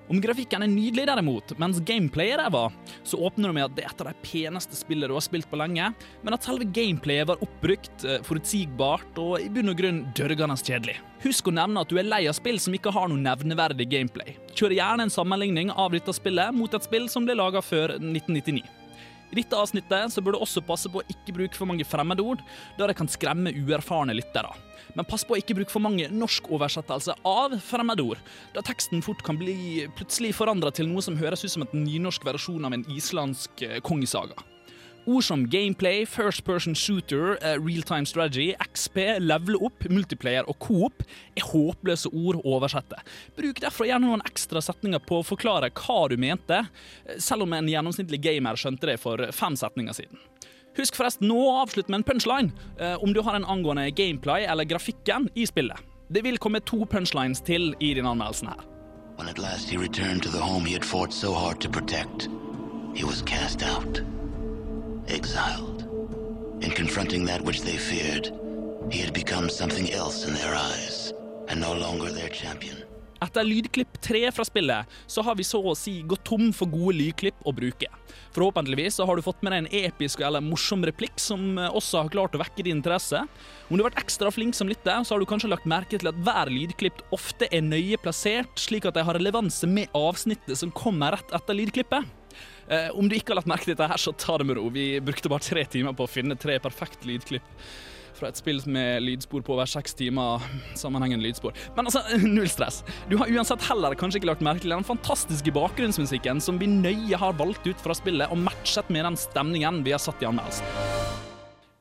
Om 0.06 0.20
grafikken 0.22 0.62
er 0.62 0.70
nydelig 0.70 1.08
derimot, 1.10 1.56
mens 1.58 1.80
gameplayet 1.82 2.38
ræva, 2.38 2.68
så 3.03 3.18
åpner 3.26 3.49
du 3.49 3.58
med 3.58 3.66
at 3.66 3.74
det 3.74 3.86
er 3.86 3.89
et 3.89 4.03
av 4.03 4.12
de 4.12 4.28
peneste 4.28 4.78
spillene 4.78 5.10
du 5.10 5.16
har 5.18 5.26
spilt 5.26 5.49
på 5.49 5.58
lenge, 5.58 5.88
men 6.22 6.36
at 6.36 6.45
selve 6.45 6.68
gameplayet 6.70 7.32
var 7.32 7.41
oppbrukt, 7.41 8.06
eh, 8.06 8.22
forutsigbart 8.28 9.18
og 9.22 9.39
i 9.41 9.49
bunn 9.49 9.74
og 9.74 9.80
grunn 9.82 10.03
dørgende 10.14 10.60
kjedelig. 10.62 10.99
Husk 11.26 11.49
å 11.49 11.56
nevne 11.58 11.82
at 11.82 11.89
du 11.89 11.97
er 11.97 12.06
lei 12.06 12.28
av 12.30 12.38
spill 12.38 12.62
som 12.62 12.78
ikke 12.78 12.93
har 12.93 13.10
noe 13.10 13.18
nevneverdig 13.18 13.89
gameplay. 13.89 14.38
Kjør 14.53 14.78
gjerne 14.78 15.08
en 15.08 15.16
sammenligning 15.18 15.74
av 15.74 15.91
dette 15.91 16.14
spillet 16.14 16.53
mot 16.53 16.74
et 16.74 16.86
spill 16.86 17.10
som 17.10 17.26
ble 17.26 17.34
laga 17.39 17.66
før 17.66 17.97
1999. 17.97 18.85
I 19.32 19.39
dette 19.39 19.57
avsnittet 19.57 20.13
så 20.13 20.21
bør 20.23 20.36
du 20.36 20.43
også 20.43 20.63
passe 20.65 20.91
på 20.91 21.01
å 21.01 21.07
ikke 21.11 21.36
bruke 21.36 21.57
for 21.57 21.69
mange 21.69 21.88
fremmedord, 21.88 22.43
da 22.78 22.89
det 22.89 22.97
kan 22.99 23.09
skremme 23.11 23.53
uerfarne 23.65 24.15
lyttere. 24.15 24.53
Men 24.95 25.07
pass 25.09 25.26
på 25.28 25.36
å 25.36 25.39
ikke 25.41 25.57
bruke 25.57 25.73
for 25.73 25.84
mange 25.84 26.07
norskoversettelser 26.13 27.19
av 27.28 27.57
fremmedord, 27.65 28.21
da 28.55 28.63
teksten 28.65 29.03
fort 29.05 29.23
kan 29.26 29.39
bli 29.39 29.88
plutselig 29.97 30.36
forandra 30.38 30.71
til 30.71 30.88
noe 30.91 31.03
som 31.03 31.17
høres 31.19 31.43
ut 31.43 31.51
som 31.51 31.65
en 31.65 31.86
nynorsk 31.86 32.28
versjon 32.28 32.67
av 32.67 32.78
en 32.78 32.86
islandsk 32.95 33.65
eh, 33.65 33.82
kongesaga. 33.84 34.38
Ord 35.06 35.24
som 35.24 35.43
gameplay, 35.49 36.06
first 36.10 36.43
person 36.45 36.76
shooter, 36.76 37.38
eh, 37.41 37.60
real-time 37.62 38.06
strategy, 38.06 38.56
XP, 38.74 39.20
level 39.20 39.56
up, 39.62 39.86
multiplayer 39.89 40.47
og 40.49 40.58
coop 40.60 41.03
er 41.38 41.45
håpløse 41.45 42.10
ord 42.10 42.39
å 42.41 42.56
oversette. 42.58 42.97
Bruk 43.38 43.62
derfor 43.62 43.86
gjerne 43.86 44.10
noen 44.10 44.26
ekstra 44.26 44.64
setninger 44.66 45.03
på 45.06 45.22
å 45.22 45.26
forklare 45.26 45.70
hva 45.70 46.10
du 46.10 46.18
mente, 46.18 46.68
eh, 47.06 47.20
selv 47.20 47.43
om 47.43 47.53
en 47.53 47.68
gjennomsnittlig 47.68 48.22
gamer 48.22 48.56
skjønte 48.56 48.89
det 48.89 48.99
for 48.99 49.18
fem 49.32 49.53
setninger 49.53 49.93
siden. 49.93 50.18
Husk 50.76 50.95
forresten 50.95 51.30
nå 51.30 51.38
å 51.38 51.62
avslutte 51.64 51.89
med 51.89 52.01
en 52.01 52.03
punchline 52.03 52.51
eh, 52.80 52.97
om 53.01 53.14
du 53.14 53.22
har 53.22 53.36
en 53.36 53.45
angående 53.45 53.93
gameplay 53.95 54.43
eller 54.43 54.66
grafikken 54.66 55.30
i 55.36 55.45
spillet. 55.45 55.78
Det 56.12 56.24
vil 56.24 56.38
komme 56.38 56.60
to 56.66 56.84
punchlines 56.86 57.41
til 57.45 57.74
i 57.80 57.93
denne 57.93 58.12
anmeldelsen 58.12 58.49
her. 58.51 58.66
When 59.18 59.30
at 59.30 59.39
last 59.39 59.70
he 59.70 59.78
returned 59.78 60.24
to 60.24 60.30
the 60.30 60.41
home 60.41 60.66
he 60.66 60.74
had 60.74 60.84
fought 60.84 61.14
so 61.14 61.34
hard 61.34 61.62
to 61.62 61.70
protect, 61.70 62.28
he 62.93 63.06
was 63.06 63.22
cast 63.22 63.64
out, 63.64 64.01
exiled. 65.08 65.84
In 66.62 66.72
confronting 66.72 67.26
that 67.26 67.41
which 67.41 67.62
they 67.62 67.78
feared, 67.78 68.32
he 68.91 68.99
had 68.99 69.14
become 69.14 69.49
something 69.49 69.91
else 69.91 70.28
in 70.28 70.34
their 70.34 70.56
eyes, 70.56 71.14
and 71.49 71.60
no 71.60 71.74
longer 71.74 72.10
their 72.12 72.30
champion. 72.30 72.78
Etter 73.24 73.45
lydklipp 73.47 74.01
tre 74.03 74.28
fra 74.32 74.43
spillet, 74.45 74.86
så 75.08 75.24
har 75.24 75.38
vi 75.39 75.45
så 75.47 75.62
å 75.64 75.74
si 75.78 76.01
gått 76.03 76.26
tom 76.28 76.49
for 76.53 76.70
gode 76.70 76.97
lydklipp 76.99 77.47
å 77.47 77.53
bruke. 77.56 77.88
Forhåpentligvis 78.36 78.99
så 78.99 79.08
har 79.08 79.16
du 79.16 79.24
fått 79.24 79.39
med 79.41 79.53
deg 79.53 79.64
en 79.64 79.70
episk 79.88 80.22
eller 80.26 80.43
morsom 80.43 80.84
replikk 80.86 81.16
som 81.22 81.56
eh, 81.58 81.72
også 81.72 82.03
har 82.03 82.12
klart 82.14 82.36
å 82.36 82.41
vekke 82.43 82.66
din 82.68 82.78
interesse. 82.78 83.24
Om 83.70 83.78
du 83.78 83.82
har 83.82 83.89
vært 83.89 84.03
ekstra 84.03 84.34
flink 84.36 84.58
som 84.58 84.70
lytter, 84.70 84.99
så 85.03 85.16
har 85.16 85.24
du 85.24 85.30
kanskje 85.30 85.49
lagt 85.53 85.70
merke 85.70 85.97
til 86.01 86.12
at 86.12 86.20
hver 86.28 86.51
lydklipp 86.51 87.01
ofte 87.16 87.49
er 87.49 87.64
nøye 87.66 87.97
plassert, 88.03 88.51
slik 88.60 88.86
at 88.89 88.99
de 88.99 89.06
har 89.08 89.18
relevanse 89.18 89.70
med 89.70 89.95
avsnittet 89.95 90.60
som 90.60 90.74
kommer 90.76 91.16
rett 91.16 91.34
etter 91.39 91.58
lydklippet. 91.58 92.12
Eh, 92.68 92.90
om 92.98 93.10
du 93.10 93.16
ikke 93.18 93.34
har 93.34 93.42
lagt 93.42 93.50
merke 93.50 93.68
til 93.68 93.76
dette, 93.76 93.90
her, 93.92 94.02
så 94.02 94.14
ta 94.18 94.38
det 94.42 94.48
med 94.50 94.58
ro. 94.58 94.70
Vi 94.74 94.96
brukte 95.04 95.32
bare 95.32 95.46
tre 95.46 95.66
timer 95.70 95.96
på 95.98 96.08
å 96.08 96.12
finne 96.12 96.38
tre 96.40 96.58
perfekte 96.64 97.10
lydklipp 97.10 97.52
fra 98.16 98.30
et 98.32 98.40
spill 98.40 98.62
med 98.72 99.04
lydspor 99.04 99.44
på 99.46 99.56
over 99.58 99.68
seks 99.70 99.96
timer. 100.00 100.44
Sammenhengende 100.80 101.28
lydspor. 101.28 101.56
Men 101.76 101.90
altså, 101.90 102.02
null 102.38 102.50
stress. 102.52 102.82
Du 103.12 103.18
har 103.22 103.32
uansett 103.32 103.68
heller 103.70 103.98
kanskje 104.00 104.22
ikke 104.22 104.32
lagt 104.32 104.46
merke 104.46 104.66
til 104.66 104.76
den 104.76 104.88
fantastiske 104.88 105.54
bakgrunnsmusikken 105.56 106.42
som 106.44 106.60
vi 106.62 106.72
nøye 106.72 107.20
har 107.22 107.38
valgt 107.40 107.68
ut 107.68 107.84
fra 107.84 107.98
spillet 107.98 108.32
og 108.32 108.42
matchet 108.48 108.92
med 108.94 109.08
den 109.10 109.20
stemningen 109.20 109.84
vi 109.86 109.96
har 109.96 110.04
satt 110.04 110.24
i 110.24 110.30
anmeldelsen. 110.32 111.24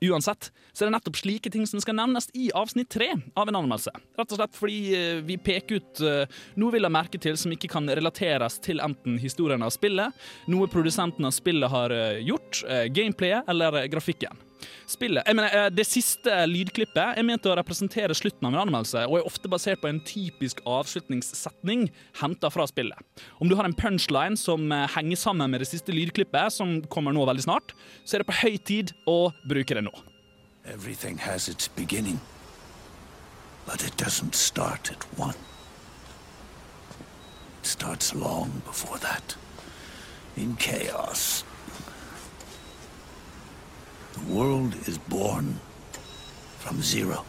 Uansett 0.03 0.51
så 0.73 0.85
er 0.85 0.91
det 0.91 0.97
nettopp 0.97 1.19
slike 1.21 1.51
ting 1.55 1.67
som 1.71 1.81
skal 1.83 1.97
nevnes 1.97 2.27
i 2.35 2.49
avsnitt 2.57 2.91
tre 2.93 3.13
av 3.39 3.49
en 3.49 3.59
anmeldelse. 3.61 3.93
Rett 4.19 4.33
og 4.35 4.41
slett 4.41 4.57
fordi 4.59 4.81
eh, 4.99 5.21
vi 5.25 5.39
peker 5.39 5.79
ut 5.79 6.03
eh, 6.05 6.41
noe 6.61 6.75
vi 6.75 6.83
la 6.83 6.91
merke 6.93 7.21
til 7.23 7.39
som 7.41 7.55
ikke 7.55 7.71
kan 7.73 7.87
relateres 7.87 8.59
til 8.65 8.83
enten 8.85 9.21
historien 9.23 9.63
av 9.65 9.73
spillet, 9.75 10.13
noe 10.51 10.71
produsenten 10.73 11.29
av 11.29 11.37
spillet 11.37 11.71
har 11.71 11.95
eh, 11.95 12.25
gjort, 12.27 12.65
gameplayet 12.95 13.49
eller 13.51 13.85
grafikken. 13.93 14.35
Spillet, 14.87 15.25
jeg 15.27 15.37
mener, 15.37 15.49
eh, 15.49 15.71
Det 15.71 15.87
siste 15.87 16.31
lydklippet 16.47 17.19
er 17.19 17.23
ment 17.27 17.47
å 17.47 17.57
representere 17.57 18.15
slutten 18.15 18.47
av 18.47 18.55
en 18.55 18.69
anmeldelse, 18.69 19.07
og 19.09 19.19
er 19.19 19.29
ofte 19.29 19.49
basert 19.49 19.81
på 19.81 19.89
en 19.89 20.01
typisk 20.01 20.61
avslutningssetning 20.67 21.91
henta 22.21 22.51
fra 22.51 22.67
spillet. 22.67 22.99
Om 23.41 23.49
du 23.49 23.57
har 23.57 23.65
en 23.65 23.75
punchline 23.75 24.37
som 24.37 24.71
eh, 24.73 24.87
henger 24.89 25.17
sammen 25.17 25.51
med 25.51 25.61
det 25.61 25.69
siste 25.69 25.93
lydklippet, 25.93 26.53
som 26.53 26.83
kommer 26.83 27.13
nå 27.13 27.25
veldig 27.27 27.47
snart, 27.47 27.73
så 28.05 28.17
er 28.17 28.25
det 28.25 28.31
på 28.31 28.41
høy 28.43 28.59
tid 28.59 28.93
å 29.07 29.33
bruke 29.47 29.75
det 29.75 29.85
nå. 29.85 29.95
Everything 30.67 31.19
has 31.19 31.49
its 31.49 31.69
beginning, 31.69 32.21
but 33.67 33.85
it 33.85 33.97
doesn't 33.97 34.35
start 34.35 34.91
at 34.91 35.05
one. 35.19 35.37
It 37.61 37.67
starts 37.67 38.15
long 38.15 38.63
before 38.65 38.99
that, 38.99 39.37
in 40.37 40.57
chaos. 40.57 41.45
The 44.15 44.35
world 44.35 44.75
is 44.87 44.99
born 45.07 45.59
from 46.59 46.83
zero. 46.83 47.25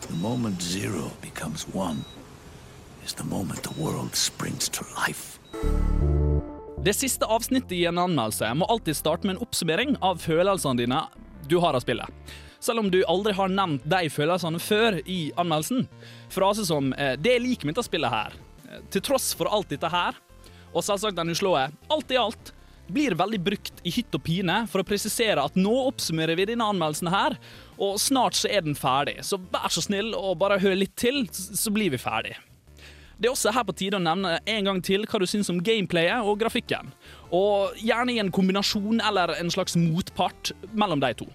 The 0.00 0.12
moment 0.12 0.62
zero 0.62 1.10
becomes 1.22 1.66
one 1.72 2.04
is 3.04 3.14
the 3.14 3.24
moment 3.24 3.62
the 3.62 3.82
world 3.82 4.14
springs 4.14 4.68
to 4.68 4.84
life. 5.06 5.38
Det 6.84 6.92
siste 6.94 7.24
avsnittet 7.24 7.72
i 7.72 7.86
en 7.88 7.98
anmeldelse 7.98 8.50
må 8.54 8.68
alltid 8.68 8.96
starte 8.96 9.26
med 9.26 9.36
en 9.36 9.46
oppsummering 9.46 9.96
av 10.04 10.20
følelsene 10.20 10.82
dine 10.82 11.00
du 11.48 11.56
har 11.64 11.72
av 11.72 11.80
spillet. 11.80 12.36
Selv 12.60 12.84
om 12.84 12.90
du 12.92 13.00
aldri 13.08 13.32
har 13.40 13.48
nevnt 13.48 13.88
de 13.88 14.12
følelsene 14.12 14.60
før 14.60 15.00
i 15.08 15.32
anmeldelsen. 15.36 15.88
Fraser 16.28 16.68
som 16.68 16.92
eh, 16.92 17.16
'det 17.16 17.34
er 17.38 17.40
liker 17.40 17.66
mitt 17.66 17.80
av 17.80 17.88
spillet 17.88 18.12
her', 18.12 18.36
eh, 18.68 18.84
til 18.90 19.00
tross 19.00 19.32
for 19.32 19.48
alt 19.48 19.72
dette 19.72 19.88
her, 19.88 20.12
og 20.74 20.84
selvsagt 20.84 21.16
den 21.16 21.32
uslåe 21.32 21.70
'alt 21.88 22.12
i 22.12 22.20
alt', 22.20 22.52
blir 22.88 23.16
veldig 23.18 23.40
brukt 23.44 23.80
i 23.86 23.92
hytt 23.92 24.14
og 24.16 24.24
pine 24.26 24.62
for 24.70 24.82
å 24.82 24.88
presisere 24.88 25.44
at 25.44 25.56
nå 25.58 25.72
oppsummerer 25.88 26.38
vi 26.38 26.48
denne 26.50 26.66
anmeldelsen 26.72 27.10
her, 27.12 27.38
og 27.78 27.98
snart 28.02 28.38
så 28.38 28.50
er 28.50 28.64
den 28.66 28.78
ferdig. 28.78 29.18
Så 29.26 29.40
vær 29.52 29.70
så 29.72 29.84
snill 29.84 30.14
og 30.16 30.38
bare 30.40 30.60
hør 30.62 30.76
litt 30.78 30.96
til, 30.98 31.26
så 31.32 31.72
blir 31.74 31.92
vi 31.94 32.00
ferdig. 32.00 32.36
Det 33.18 33.26
er 33.26 33.34
også 33.34 33.50
her 33.50 33.64
på 33.66 33.74
tide 33.74 33.98
å 33.98 34.02
nevne 34.02 34.36
en 34.46 34.68
gang 34.68 34.78
til 34.84 35.02
hva 35.10 35.18
du 35.18 35.26
syns 35.26 35.50
om 35.50 35.58
gameplayet 35.64 36.22
og 36.22 36.38
grafikken. 36.38 36.92
Og 37.34 37.74
gjerne 37.82 38.14
i 38.14 38.20
en 38.22 38.30
kombinasjon 38.34 39.02
eller 39.02 39.34
en 39.34 39.50
slags 39.50 39.74
motpart 39.78 40.52
mellom 40.70 41.02
de 41.02 41.10
to. 41.18 41.26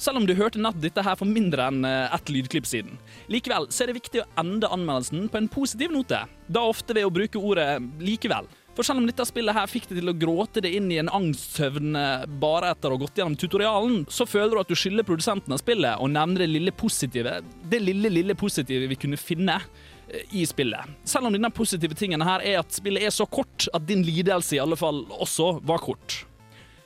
Selv 0.00 0.16
om 0.16 0.24
du 0.24 0.32
hørte 0.38 0.62
nett 0.62 0.78
dette 0.80 1.02
her 1.04 1.18
for 1.18 1.28
mindre 1.28 1.66
enn 1.68 1.82
eh, 1.84 2.14
ett 2.14 2.30
lydklipp 2.32 2.64
siden. 2.64 2.94
Likevel 3.28 3.66
så 3.68 3.84
er 3.84 3.90
det 3.90 3.98
viktig 3.98 4.22
å 4.22 4.28
ende 4.40 4.70
anmeldelsen 4.70 5.26
på 5.28 5.42
en 5.42 5.50
positiv 5.50 5.92
note, 5.92 6.22
da 6.48 6.62
ofte 6.64 6.96
ved 6.96 7.04
å 7.04 7.12
bruke 7.12 7.42
ordet 7.42 7.74
likevel. 8.00 8.48
For 8.76 8.86
selv 8.86 9.02
om 9.02 9.06
dette 9.08 9.26
spillet 9.26 9.56
her 9.56 9.68
fikk 9.70 9.88
deg 9.90 9.98
til 9.98 10.12
å 10.12 10.16
gråte 10.16 10.62
det 10.62 10.70
inn 10.78 10.86
i 10.94 11.00
en 11.02 11.10
angstsøvn 11.10 11.96
eh, 11.98 12.26
bare 12.40 12.70
etter 12.70 12.92
å 12.92 12.96
ha 12.96 13.02
gått 13.02 13.18
gjennom 13.18 13.36
tutorialen, 13.38 14.04
så 14.08 14.26
føler 14.28 14.54
du 14.54 14.62
at 14.62 14.70
du 14.70 14.78
skylder 14.78 15.06
produsenten 15.06 15.56
av 15.56 15.60
spillet 15.62 15.98
å 15.98 16.08
nevne 16.10 16.38
det 16.40 16.50
lille 16.52 16.72
positive, 16.72 17.40
det 17.42 17.82
lille, 17.82 18.12
lille 18.12 18.38
positive 18.38 18.86
vi 18.90 18.98
kunne 19.00 19.18
finne 19.20 19.58
eh, 19.58 20.22
i 20.38 20.46
spillet. 20.46 20.94
Selv 21.02 21.28
om 21.28 21.34
denne 21.34 21.50
positive 21.54 21.98
tingen 21.98 22.22
her 22.24 22.46
er 22.46 22.62
at 22.62 22.78
spillet 22.78 23.10
er 23.10 23.14
så 23.14 23.26
kort 23.26 23.66
at 23.74 23.86
din 23.90 24.06
lidelse 24.06 24.56
i 24.56 24.62
alle 24.62 24.78
fall 24.78 25.02
også 25.18 25.56
var 25.66 25.82
kort. 25.82 26.22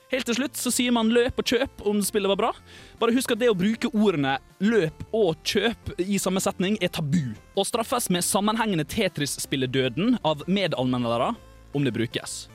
Helt 0.09 0.27
til 0.29 0.37
slutt 0.37 0.57
så 0.57 0.69
sier 0.73 0.93
man 0.93 1.09
løp 1.13 1.39
og 1.41 1.49
kjøp 1.49 1.87
om 1.89 1.97
spillet 2.05 2.29
var 2.29 2.37
bra. 2.39 2.51
Bare 3.01 3.13
husk 3.15 3.33
at 3.33 3.41
det 3.41 3.49
å 3.51 3.57
bruke 3.57 3.89
ordene 3.93 4.37
løp 4.61 5.01
og 5.15 5.39
kjøp 5.45 5.95
i 6.01 6.19
samme 6.21 6.41
setning 6.41 6.77
er 6.81 6.93
tabu, 6.93 7.33
og 7.57 7.65
straffes 7.67 8.11
med 8.13 8.25
sammenhengende 8.25 8.85
Tetris-spilledøden 8.89 10.19
av 10.25 10.45
medanmeldere 10.45 11.33
om 11.75 11.85
det 11.85 11.93
brukes. 11.95 12.45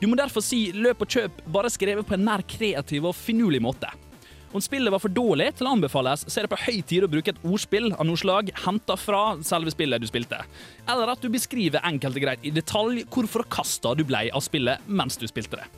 Du 0.00 0.06
må 0.08 0.16
derfor 0.16 0.44
si 0.44 0.70
løp 0.72 1.02
og 1.04 1.12
kjøp 1.12 1.42
bare 1.52 1.70
skrevet 1.72 2.08
på 2.08 2.16
en 2.16 2.24
mer 2.24 2.44
kreativ 2.48 3.10
og 3.10 3.18
finurlig 3.18 3.60
måte. 3.62 3.90
Om 4.52 4.62
spillet 4.64 4.90
var 4.90 4.98
for 4.98 5.12
dårlig 5.14 5.52
til 5.54 5.68
å 5.68 5.74
anbefales, 5.76 6.24
så 6.26 6.40
er 6.40 6.46
det 6.46 6.50
på 6.50 6.58
høy 6.64 6.80
tid 6.82 7.04
å 7.06 7.10
bruke 7.10 7.30
et 7.30 7.44
ordspill 7.46 7.92
av 7.92 8.02
noe 8.08 8.18
slag 8.18 8.50
henta 8.64 8.96
fra 8.98 9.36
selve 9.46 9.70
spillet 9.70 10.02
du 10.02 10.08
spilte. 10.10 10.40
Eller 10.90 11.12
at 11.12 11.22
du 11.22 11.30
beskriver 11.30 11.84
enkelt 11.86 12.18
og 12.18 12.24
greit 12.24 12.48
i 12.48 12.54
detalj 12.54 13.04
hvor 13.06 13.30
forkasta 13.30 13.94
du 13.94 14.02
ble 14.08 14.26
av 14.34 14.42
spillet 14.42 14.90
mens 14.90 15.20
du 15.20 15.28
spilte 15.30 15.60
det. 15.60 15.68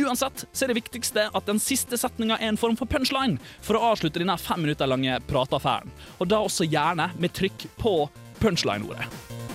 Uansett 0.00 0.46
så 0.48 0.64
er 0.64 0.72
det 0.72 0.78
viktigste 0.78 1.26
at 1.28 1.48
den 1.48 1.60
siste 1.60 1.98
setninga 2.00 2.38
er 2.40 2.48
en 2.48 2.60
form 2.60 2.78
for 2.80 2.88
punchline 2.88 3.36
for 3.60 3.76
å 3.76 3.90
avslutte 3.92 4.22
denne 4.22 4.38
fem 4.40 4.64
minutter 4.64 4.88
lange 4.88 5.18
prateaffæren. 5.28 5.92
Og 6.16 6.30
da 6.32 6.40
også 6.40 6.68
gjerne 6.68 7.10
med 7.20 7.36
trykk 7.36 7.68
på 7.76 7.98
punchline-ordet. 8.40 9.45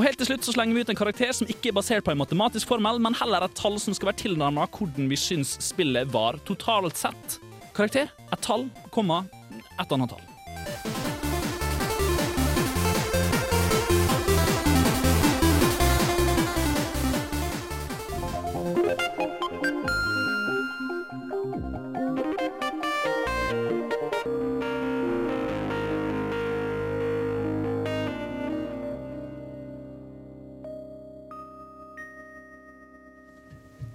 Og 0.00 0.06
helt 0.06 0.16
til 0.16 0.30
slutt 0.30 0.46
så 0.48 0.54
slenger 0.54 0.78
vi 0.78 0.80
ut 0.80 0.90
en 0.94 0.96
karakter 0.96 1.34
som 1.36 1.50
ikke 1.52 1.68
er 1.68 1.74
basert 1.76 2.06
på 2.06 2.14
en 2.14 2.20
matematisk 2.22 2.70
formel, 2.70 2.96
men 3.04 3.12
heller 3.18 3.44
et 3.44 3.52
tall 3.58 3.76
som 3.76 3.92
skal 3.92 4.08
være 4.08 4.22
tilnærma 4.22 4.64
hvordan 4.72 5.10
vi 5.12 5.18
syns 5.20 5.58
spillet 5.60 6.08
var 6.14 6.40
totalt 6.48 6.96
sett. 6.96 7.36
Karakter 7.76 8.08
et 8.08 8.40
tall, 8.40 8.70
komma, 8.96 9.26
et 9.76 9.92
annet 9.92 10.16
tall. 10.16 10.99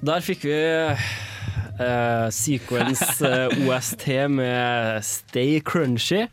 Der 0.05 0.21
fikk 0.21 0.43
vi 0.45 0.57
uh, 1.81 2.27
Sequence 2.29 3.07
uh, 3.25 3.49
OST 3.65 4.05
med 4.29 5.01
Stay 5.05 5.59
Crunchy. 5.65 6.27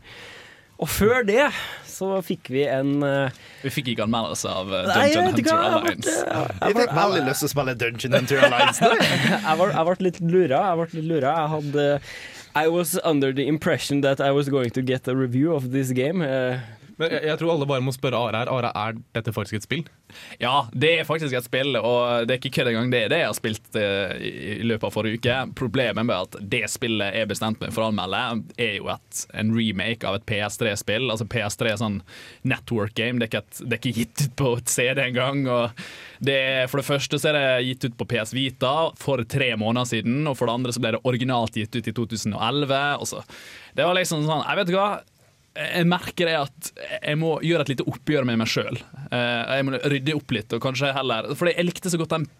Og 0.77 0.89
før 0.89 1.23
det 1.25 1.47
så 1.87 2.09
fikk 2.25 2.49
vi 2.53 2.65
en 2.67 2.97
uh, 3.05 3.33
Vi 3.63 3.71
fikk 3.71 3.93
ikke 3.93 4.05
anmeldelse 4.05 4.49
av 4.49 4.69
uh, 4.69 4.83
Dungeon 4.89 5.25
Nei, 5.25 5.31
Hunter 5.31 5.47
ble- 5.47 5.71
Alliance. 5.79 6.15
Jeg 6.59 6.77
fikk 6.77 6.93
veldig 6.99 7.23
lyst 7.29 7.43
til 7.43 7.49
å 7.49 7.53
spille 7.55 7.75
Dungeon 7.81 8.17
Hunter 8.19 8.45
Alliance. 8.49 8.83
jeg. 8.91 9.09
jeg, 9.31 9.41
jeg 9.73 9.87
ble 9.89 9.97
litt 10.09 10.21
lura. 10.21 10.61
Jeg 10.69 10.79
ble 10.81 10.87
litt 10.99 11.09
lura. 11.09 11.33
Jeg 11.39 11.53
hadde 11.57 11.89
I 12.55 12.67
was 12.67 12.99
under 13.03 13.33
the 13.33 13.47
impression 13.47 14.01
that 14.01 14.21
I 14.21 14.29
was 14.29 14.49
going 14.49 14.69
to 14.71 14.81
get 14.81 15.07
a 15.07 15.15
review 15.15 15.53
of 15.53 15.71
this 15.71 15.89
game. 15.91 16.21
Eh, 16.21 16.59
Men 16.99 17.13
jeg, 17.15 17.23
jeg 17.25 17.39
tror 17.41 17.53
alle 17.55 17.67
bare 17.69 17.83
må 17.85 17.93
spørre 17.95 18.19
Are 18.19 18.43
her. 18.43 18.51
Are, 18.53 18.69
er 18.69 18.97
dette 19.15 19.33
faktisk 19.33 19.57
et 19.57 19.65
spill? 19.65 19.83
Ja, 20.41 20.67
det 20.73 20.91
er 20.99 21.07
faktisk 21.07 21.33
et 21.33 21.47
spill, 21.47 21.73
og 21.79 22.27
det 22.27 22.35
er 22.35 22.41
ikke 22.41 22.53
kødd 22.59 22.69
engang. 22.69 22.91
Det 22.93 23.01
er 23.05 23.13
det 23.13 23.21
jeg 23.23 23.29
har 23.31 23.37
spilt 23.37 23.77
uh, 23.79 24.13
i 24.19 24.61
løpet 24.65 24.87
av 24.89 24.93
forrige 24.93 25.21
uke. 25.21 25.37
Problemet 25.57 26.05
med 26.05 26.15
at 26.15 26.37
det 26.53 26.63
spillet 26.71 27.17
jeg 27.17 27.29
bestemte 27.31 27.65
meg 27.65 27.73
for 27.75 27.85
å 27.85 27.89
anmelde, 27.91 28.21
er 28.61 28.77
jo 28.77 28.89
et, 28.93 29.23
en 29.39 29.53
remake 29.55 30.07
av 30.09 30.19
et 30.19 30.27
PS3-spill. 30.29 31.09
Altså 31.09 31.27
PS3 31.29 31.71
er 31.73 31.81
sånn 31.81 31.99
network 32.45 32.93
game. 32.99 33.17
Det 33.19 33.29
er, 33.29 33.31
ikke 33.31 33.43
et, 33.43 33.63
det 33.63 33.77
er 33.77 33.81
ikke 33.81 33.97
gitt 34.01 34.25
ut 34.27 34.37
på 34.43 34.53
et 34.59 34.75
CD 34.75 35.03
engang. 35.07 35.45
Er, 35.47 36.67
for 36.71 36.79
det 36.79 36.87
første 36.87 37.19
så 37.19 37.31
er 37.31 37.39
det 37.39 37.47
gitt 37.71 37.89
ut 37.89 37.97
på 37.99 38.09
PS 38.13 38.35
Vita 38.37 38.73
for 39.01 39.23
tre 39.29 39.53
måneder 39.59 39.89
siden, 39.95 40.21
og 40.29 40.37
for 40.39 40.49
det 40.49 40.59
andre 40.59 40.75
så 40.75 40.83
ble 40.83 40.93
det 40.95 41.03
originalt 41.09 41.57
gitt 41.57 41.73
ut 41.75 41.89
i 41.89 41.95
2011. 41.95 42.77
Og 43.01 43.09
så. 43.09 43.23
Det 43.73 43.87
var 43.87 43.97
liksom 43.97 44.27
sånn 44.27 44.45
Jeg 44.45 44.61
vet 44.61 44.75
hva. 44.75 44.87
Jeg 45.53 45.85
merker 45.85 46.29
det 46.29 46.37
at 46.39 46.69
jeg 46.97 47.17
må 47.21 47.35
gjøre 47.45 47.65
et 47.65 47.73
lite 47.75 47.85
oppgjør 47.89 48.25
med 48.25 48.39
meg 48.41 48.49
sjøl. 48.49 48.79
Jeg 49.13 49.65
må 49.67 49.77
rydde 49.77 50.15
opp 50.17 50.33
litt. 50.33 50.53
og 50.55 50.63
kanskje 50.63 50.89
heller 50.95 51.29
For 51.37 51.51
jeg 51.51 51.67
likte 51.67 51.91
så 51.93 51.99
godt 52.01 52.15
den 52.15 52.25
eh, 52.25 52.31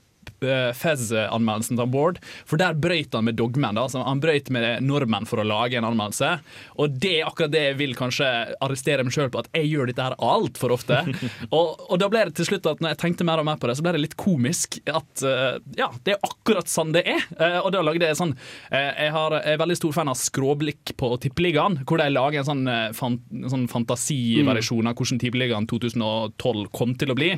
Fez-anmeldelsen 0.77 1.79
til 1.79 1.91
Bård, 1.93 2.19
for 2.49 2.61
der 2.61 2.77
brøyt 2.77 3.15
han 3.15 3.27
med 3.27 3.37
dogmen. 3.39 3.77
Da. 3.77 3.85
Altså, 3.85 4.03
han 4.05 4.21
brøyt 4.23 4.51
med 4.53 4.83
normen 4.85 5.27
for 5.29 5.41
å 5.41 5.47
lage 5.47 5.79
en 5.79 5.87
anmeldelse. 5.87 6.35
Og 6.81 6.97
det 7.03 7.15
er 7.19 7.29
akkurat 7.29 7.53
det 7.53 7.65
jeg 7.69 7.79
vil 7.81 7.95
kanskje 7.97 8.29
arrestere 8.63 9.05
meg 9.05 9.15
sjøl 9.15 9.31
på, 9.33 9.43
at 9.43 9.51
jeg 9.55 9.71
gjør 9.71 9.91
dette 9.91 10.07
her 10.07 10.17
altfor 10.23 10.75
ofte. 10.77 11.01
og, 11.57 11.83
og 11.89 12.01
da 12.01 12.09
ble 12.11 12.25
det 12.29 12.37
til 12.39 12.49
slutt 12.51 12.69
at 12.69 12.83
når 12.83 12.95
jeg 12.95 13.01
tenkte 13.05 13.27
mer 13.27 13.41
og 13.41 13.47
mer 13.49 13.59
på 13.61 13.69
det, 13.69 13.77
så 13.79 13.85
ble 13.85 13.95
det 13.97 14.03
litt 14.05 14.17
komisk 14.19 14.79
at 14.89 15.25
uh, 15.25 15.59
ja, 15.79 15.91
det 16.05 16.15
er 16.15 16.25
akkurat 16.27 16.71
sånn 16.71 16.93
det 16.95 17.05
er. 17.15 17.25
Uh, 17.39 17.59
og 17.63 17.71
da 17.75 17.83
lagde 17.85 18.07
jeg 18.07 18.19
sånn 18.19 18.35
uh, 18.35 18.93
jeg, 19.03 19.11
har, 19.15 19.37
jeg 19.39 19.55
er 19.55 19.61
veldig 19.61 19.77
stor 19.79 19.95
fan 19.95 20.11
av 20.11 20.19
Skråblikk 20.19 20.93
på 20.99 21.09
Tippeligaen, 21.23 21.79
hvor 21.87 22.01
de 22.01 22.09
lager 22.11 22.41
en 22.41 22.47
sånn, 22.47 22.63
eh, 22.69 22.91
fan, 22.95 23.19
sånn 23.51 23.65
fantasiversjon 23.71 24.89
av 24.89 24.97
hvordan 24.97 25.21
Tippeligaen 25.21 25.67
2012 25.69 26.65
kom 26.75 26.95
til 26.99 27.13
å 27.13 27.17
bli. 27.17 27.31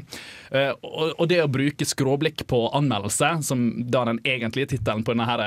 Eh, 0.51 0.71
og, 0.85 1.15
og 1.17 1.29
det 1.31 1.41
å 1.43 1.51
bruke 1.51 1.87
skråblikk 1.87 2.45
på 2.49 2.65
anmeldelse, 2.95 3.43
som 3.45 3.65
da 3.91 4.05
den 4.09 4.19
egentlige 4.23 4.71
tittelen 4.75 5.03
på 5.05 5.13
denne 5.15 5.27
her, 5.29 5.43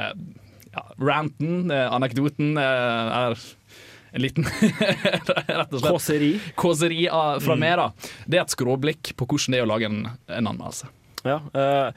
ja, 0.75 0.85
ranten, 1.01 1.71
eh, 1.73 1.89
anekdoten, 1.97 2.55
eh, 2.61 3.19
er 3.25 3.37
en 4.13 4.23
liten 4.25 4.45
Rett 5.49 5.73
og 5.73 5.81
slett. 5.81 5.91
Kåseri. 5.91 6.31
Kåseri 6.57 7.03
fra 7.09 7.55
Mm. 7.57 7.61
meg, 7.61 7.77
da. 7.77 7.91
Det 8.27 8.39
er 8.39 8.45
et 8.47 8.55
skråblikk 8.57 9.15
på 9.17 9.27
hvordan 9.29 9.53
det 9.53 9.61
er 9.61 9.67
å 9.67 9.73
lage 9.73 9.89
en, 9.91 9.99
en 10.29 10.49
anmeldelse. 10.53 10.89
Ja, 11.27 11.41
eh, 11.53 11.93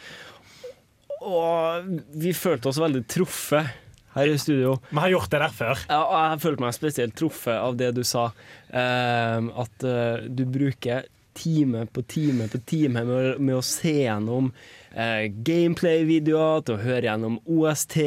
og 1.22 1.86
vi 2.18 2.34
følte 2.34 2.72
oss 2.72 2.80
veldig 2.82 3.04
truffet 3.12 3.70
her 4.16 4.28
i 4.28 4.38
studio. 4.42 4.74
Vi 4.90 5.00
har 5.00 5.12
gjort 5.14 5.30
det 5.32 5.40
der 5.44 5.54
før. 5.56 5.82
Ja, 5.88 6.00
og 6.02 6.16
jeg 6.34 6.42
følte 6.44 6.64
meg 6.66 6.74
spesielt 6.76 7.16
truffet 7.16 7.56
av 7.62 7.78
det 7.80 7.92
du 7.96 8.02
sa. 8.08 8.26
eh, 8.74 9.38
at 9.64 9.86
uh, 9.88 10.26
du 10.28 10.44
bruker 10.50 11.06
time 11.38 11.86
på 11.88 12.04
time 12.12 12.50
på 12.52 12.60
time 12.68 13.06
med, 13.08 13.40
med 13.40 13.56
å 13.56 13.64
se 13.64 13.94
gjennom 14.04 14.50
eh, 14.94 15.28
gameplay-videoer, 15.48 16.64
til 16.66 16.76
å 16.76 16.82
høre 16.82 17.08
gjennom 17.08 17.38
OST, 17.46 17.98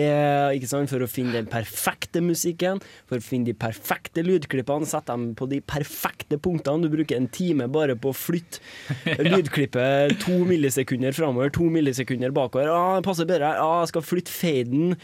ikke 0.57 0.71
sant? 0.71 0.93
for 0.93 1.05
å 1.05 1.11
finne 1.11 1.35
den 1.37 1.49
perfekte 1.51 2.23
musikken, 2.25 2.83
for 3.09 3.21
å 3.21 3.25
finne 3.25 3.49
de 3.49 3.57
perfekte 3.57 4.25
lydklippene, 4.27 4.89
sette 4.89 5.13
dem 5.13 5.31
på 5.39 5.49
de 5.51 5.61
perfekte 5.65 6.39
punktene. 6.43 6.85
Du 6.85 6.93
bruker 6.93 7.19
en 7.19 7.31
time 7.33 7.69
bare 7.73 7.97
på 7.97 8.13
å 8.13 8.17
flytte 8.17 8.61
lydklippet 9.31 10.19
to 10.25 10.41
millisekunder 10.49 11.17
framover, 11.17 11.53
to 11.55 11.71
millisekunder 11.73 12.35
bakover. 12.35 12.71
Ah, 12.73 12.99
det 12.99 13.09
passer 13.09 13.29
bedre 13.29 13.53
her. 13.53 13.63
Ah, 13.65 13.83
jeg 13.85 13.95
skal 13.95 14.07
flytte 14.07 14.35
faden 14.35 14.95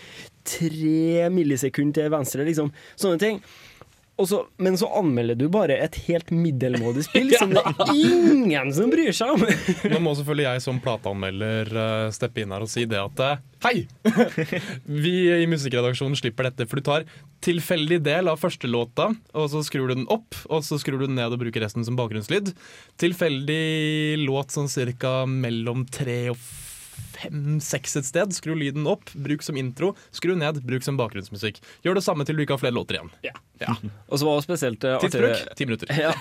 tre 0.50 1.28
millisekunder 1.32 2.00
til 2.00 2.12
venstre, 2.12 2.46
liksom. 2.48 2.70
Sånne 3.00 3.20
ting. 3.20 3.42
Og 4.20 4.28
så, 4.28 4.42
men 4.60 4.76
så 4.78 4.88
anmelder 5.00 5.38
du 5.38 5.46
bare 5.52 5.78
et 5.80 5.96
helt 6.06 6.28
middelmådig 6.34 7.06
spill 7.06 7.32
som 7.40 7.54
det 7.54 7.62
er 7.64 7.92
ingen 7.94 8.72
som 8.76 8.92
bryr 8.92 9.14
seg 9.16 9.32
om. 9.36 9.44
Nå 9.92 10.00
må 10.04 10.12
selvfølgelig 10.18 10.46
jeg 10.46 10.64
som 10.66 10.80
plateanmelder 10.84 11.72
eh, 11.84 12.10
steppe 12.14 12.44
inn 12.44 12.52
her 12.54 12.66
og 12.66 12.72
si 12.72 12.84
det 12.90 13.00
at 13.00 13.24
eh, 13.26 13.46
Hei! 13.60 13.74
Vi 15.04 15.14
i 15.34 15.48
musikkredaksjonen 15.50 16.16
slipper 16.16 16.48
dette, 16.48 16.64
for 16.68 16.80
du 16.80 16.86
tar 16.86 17.04
tilfeldig 17.44 17.98
del 18.06 18.30
av 18.32 18.40
første 18.40 18.68
låta, 18.70 19.10
og 19.36 19.50
så 19.52 19.60
skrur 19.66 19.90
du 19.90 19.98
den 19.98 20.08
opp, 20.12 20.32
og 20.48 20.64
så 20.64 20.78
skrur 20.80 20.96
du 20.96 21.04
den 21.04 21.18
ned 21.20 21.36
og 21.36 21.42
bruker 21.42 21.60
resten 21.64 21.84
som 21.84 21.98
bakgrunnslyd. 21.98 22.54
Tilfeldig 23.00 24.16
låt 24.24 24.56
sånn 24.56 24.72
cirka 24.72 25.26
mellom 25.28 25.84
tre 25.92 26.22
og 26.32 26.40
fem-seks 27.20 27.98
et 28.00 28.08
sted. 28.08 28.34
Skru 28.36 28.54
lyden 28.58 28.88
opp, 28.90 29.12
bruk 29.14 29.44
som 29.46 29.58
intro. 29.60 29.92
Skru 30.16 30.34
ned, 30.38 30.62
bruk 30.66 30.86
som 30.86 30.98
bakgrunnsmusikk. 31.00 31.60
Gjør 31.86 32.00
det 32.00 32.04
samme 32.06 32.26
til 32.28 32.38
du 32.38 32.44
ikke 32.44 32.56
har 32.58 32.64
flere 32.64 32.76
låter 32.76 32.98
igjen. 32.98 33.12
Ja. 33.26 33.36
Og 34.08 34.20
så 34.20 34.26
var 34.26 34.38
det 34.38 34.46
spesielt 34.46 34.84
uh, 34.86 34.96
artig 34.96 35.10
Tidsbruk 35.12 35.56
ti 35.58 35.66
minutter. 35.68 35.92
Ja. 35.92 36.14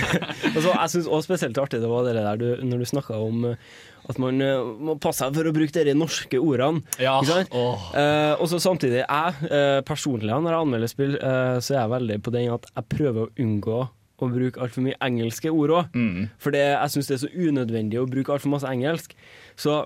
og 0.54 0.62
så, 0.62 0.70
jeg 0.70 0.92
syns 0.94 1.10
også 1.10 1.26
spesielt 1.28 1.60
artig 1.60 1.82
det 1.82 1.90
var 1.90 2.06
det 2.06 2.16
der 2.16 2.40
du, 2.40 2.48
når 2.64 2.82
du 2.82 2.88
snakka 2.88 3.18
om 3.20 3.44
eh, 3.50 3.74
at 4.06 4.20
man 4.22 4.40
eh, 4.42 4.70
må 4.86 4.96
passe 5.02 5.24
seg 5.24 5.34
for 5.36 5.50
å 5.50 5.54
bruke 5.54 5.84
de 5.88 5.94
norske 5.96 6.40
ordene. 6.40 6.84
Ja, 7.02 7.18
Ikke 7.20 7.42
sant? 7.42 7.56
Eh, 7.98 8.32
og 8.38 8.48
så 8.50 8.60
samtidig, 8.62 9.02
jeg 9.02 9.50
eh, 9.50 9.82
personlig, 9.86 10.30
når 10.30 10.54
jeg 10.54 10.66
anmelder 10.66 10.92
spill, 10.92 11.18
eh, 11.18 11.58
så 11.60 11.74
er 11.76 11.80
jeg 11.82 11.94
veldig 11.96 12.18
på 12.22 12.34
den 12.34 12.50
at 12.54 12.68
jeg 12.72 12.90
prøver 12.96 13.26
å 13.26 13.32
unngå 13.42 13.82
å 14.16 14.30
bruke 14.32 14.62
altfor 14.64 14.86
mye 14.86 14.96
engelske 15.04 15.50
ord 15.52 15.74
òg. 15.76 15.96
For 16.40 16.56
jeg 16.56 16.92
syns 16.94 17.10
det 17.10 17.18
er 17.18 17.24
så 17.26 17.32
unødvendig 17.34 17.98
å 18.00 18.08
bruke 18.08 18.32
altfor 18.32 18.54
masse 18.54 18.70
engelsk. 18.70 19.12
Så 19.60 19.82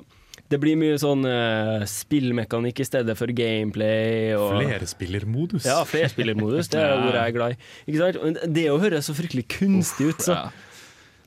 det 0.50 0.58
blir 0.58 0.78
mye 0.78 0.96
sånn 0.98 1.22
uh, 1.26 1.84
spillmekanikk 1.86 2.82
i 2.82 2.86
stedet 2.88 3.14
for 3.18 3.30
gameplay. 3.36 4.32
Og, 4.34 4.56
Flerspillermodus. 4.58 5.68
Ja, 5.68 5.84
flerspillermodus. 5.86 6.72
Det 6.72 6.80
er 6.82 6.96
ordet 7.04 7.20
jeg 7.20 7.22
er 7.22 7.36
glad 7.36 7.54
i. 7.54 7.60
Ikke 7.86 8.02
sant? 8.02 8.42
Det 8.58 8.66
å 8.72 8.80
høre 8.82 9.02
så 9.06 9.14
fryktelig 9.16 9.46
kunstig 9.54 10.10
ut, 10.10 10.26
så. 10.26 10.40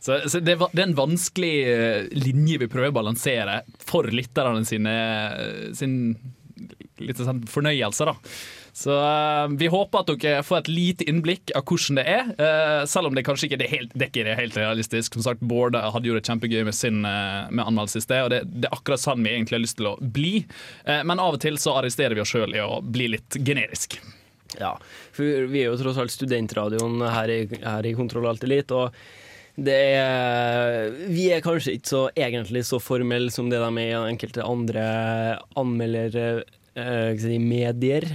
Så, 0.04 0.18
så 0.28 0.42
det, 0.44 0.58
det 0.60 0.82
er 0.82 0.90
en 0.90 0.98
vanskelig 0.98 1.54
eh, 1.72 2.10
linje 2.12 2.58
vi 2.60 2.68
prøver 2.68 2.92
å 2.92 2.96
balansere 2.98 3.62
for 3.80 4.10
lytterne 4.12 4.66
sine 4.68 4.96
sin 5.80 5.94
litt 7.00 7.22
sånn 7.24 7.46
fornøyelse, 7.50 8.10
da. 8.10 8.18
Så 8.74 8.94
eh, 8.98 9.48
vi 9.58 9.68
håper 9.70 10.02
at 10.02 10.10
dere 10.18 10.42
får 10.44 10.64
et 10.64 10.70
lite 10.72 11.06
innblikk 11.10 11.52
av 11.54 11.62
hvordan 11.70 12.00
det 12.00 12.06
er, 12.10 12.32
eh, 12.42 12.86
selv 12.90 13.12
om 13.12 13.18
det 13.18 13.22
kanskje 13.28 13.52
ikke 13.52 13.60
det 13.62 13.70
helt, 13.70 13.94
er 13.94 14.10
ikke 14.10 14.26
det 14.26 14.38
helt 14.40 14.58
realistisk. 14.58 15.14
Som 15.14 15.26
sagt, 15.28 15.44
Bård 15.46 15.78
hadde 15.78 16.10
gjort 16.10 16.24
det 16.24 16.32
kjempegøy 16.32 16.64
med 16.66 16.74
sin 16.74 17.06
eh, 17.06 17.52
med 17.54 17.68
anmeldelse 17.68 18.02
i 18.02 18.06
sted, 18.08 18.24
og 18.26 18.34
det, 18.34 18.42
det 18.50 18.72
er 18.72 18.74
akkurat 18.74 19.04
sånn 19.04 19.22
vi 19.22 19.36
egentlig 19.36 19.60
har 19.60 19.64
lyst 19.68 19.78
til 19.78 19.92
å 19.92 19.98
bli. 20.02 20.34
Men 21.06 21.22
av 21.22 21.38
og 21.38 21.44
til 21.44 21.60
så 21.62 21.78
arresterer 21.78 22.18
vi 22.18 22.24
oss 22.24 22.34
sjøl 22.34 22.56
i 22.56 22.64
å 22.64 22.80
bli 22.82 23.12
litt 23.14 23.38
generisk. 23.46 24.00
Ja, 24.58 24.74
for 25.14 25.46
vi 25.50 25.62
er 25.62 25.70
jo 25.70 25.78
tross 25.80 26.00
alt 26.02 26.14
studentradioen 26.14 27.02
her 27.14 27.30
i, 27.30 27.40
her 27.62 27.86
i 27.86 27.94
Kontroll 27.98 28.28
Alt 28.30 28.46
Elite, 28.46 28.74
og 28.74 29.54
det 29.54 29.78
er, 30.00 30.90
vi 31.14 31.30
er 31.34 31.46
kanskje 31.46 31.78
ikke 31.78 31.92
så 31.92 32.04
egentlig 32.18 32.66
så 32.66 32.82
formelle 32.82 33.30
som 33.34 33.54
det 33.54 33.62
de 33.62 33.70
er 33.70 33.94
i 33.94 34.14
enkelte 34.16 34.46
andre 34.46 34.86
anmelder 35.60 36.18
hva 36.74 36.86
skal 37.14 37.14
jeg 37.14 37.20
si, 37.22 37.36
medier. 37.38 38.08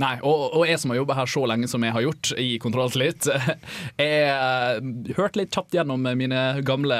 Nei, 0.00 0.14
og, 0.24 0.46
og 0.56 0.64
jeg 0.68 0.80
som 0.80 0.92
har 0.94 1.00
jobba 1.00 1.16
her 1.18 1.28
så 1.28 1.42
lenge 1.50 1.68
som 1.68 1.84
jeg 1.84 1.92
har 1.92 2.04
gjort 2.06 2.30
i 2.40 2.48
Kontroll 2.62 2.92
litt, 3.00 3.26
jeg 4.00 4.22
eh, 4.24 4.78
hørte 5.18 5.40
litt 5.42 5.52
kjapt 5.54 5.76
gjennom 5.76 6.06
mine 6.16 6.40
gamle 6.66 6.96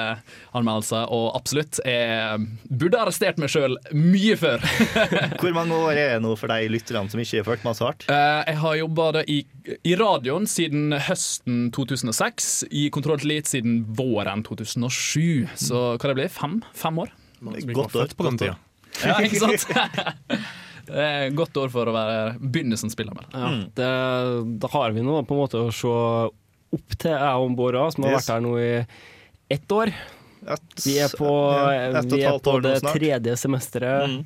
anmeldelser, 0.57 1.09
og 1.09 1.31
absolutt, 1.39 1.81
jeg 1.87 2.45
burde 2.69 3.01
arrestert 3.01 3.41
meg 3.41 3.53
sjøl 3.53 3.79
mye 3.97 4.37
før. 4.41 4.63
Hvor 5.41 5.57
mange 5.57 5.79
år 5.81 5.95
er 5.97 6.15
det 6.17 6.21
nå 6.27 6.35
for 6.39 6.53
de 6.53 6.69
lytterne 6.73 7.09
som 7.13 7.23
ikke 7.23 7.41
har 7.41 7.49
fulgt 7.49 7.67
med 7.67 7.79
så 7.79 7.89
hardt? 7.89 8.07
Eh, 8.13 8.41
Jeg 8.51 8.61
har 8.63 8.79
jobba 8.83 9.09
i, 9.25 9.41
i 9.89 9.97
radioen 9.99 10.49
siden 10.51 10.95
høsten 11.09 11.69
2006, 11.75 12.51
i 12.71 12.89
Kontroll 12.93 13.23
Elite 13.25 13.55
siden 13.57 13.81
våren 13.97 14.45
2007. 14.47 15.49
Så 15.59 15.85
hva 15.97 16.11
det 16.13 16.19
blir 16.21 16.33
fem? 16.33 16.61
Fem 16.77 17.01
år? 17.01 17.15
Godt 17.73 17.97
år. 17.97 18.13
på 18.17 18.29
den 18.29 18.41
tida. 18.41 18.59
Ja, 19.01 19.17
ikke 19.25 19.41
sant? 19.41 19.65
Det 20.91 21.05
er 21.07 21.27
et 21.29 21.37
godt 21.39 21.57
år 21.63 21.71
for 21.73 21.91
å 21.91 21.95
være 21.95 22.21
begynnelsen 22.41 22.91
spiller 22.93 23.19
Ja, 23.33 23.51
det, 23.79 23.91
da 24.63 24.71
har 24.73 24.91
vi 24.97 25.05
noe 25.07 25.23
på 25.27 25.37
en 25.37 25.43
måte 25.45 25.61
å 25.63 25.71
se 25.75 25.91
opp 25.91 26.97
til, 26.99 27.11
jeg 27.15 27.45
og 27.45 27.55
Bård, 27.59 27.79
som 27.95 28.05
har 28.07 28.17
Yes. 28.17 28.27
vært 28.27 28.35
her 28.35 28.45
nå 28.45 28.53
i 28.63 28.71
ett 29.51 29.73
år. 29.75 29.91
Vi 30.85 30.95
er 31.03 31.11
på, 31.19 31.31
ja, 31.53 31.99
et 32.01 32.07
vi 32.11 32.23
er 32.25 32.39
på 32.43 32.55
det 32.65 32.77
tredje 32.87 33.35
semesteret. 33.37 34.09
Mm. 34.09 34.23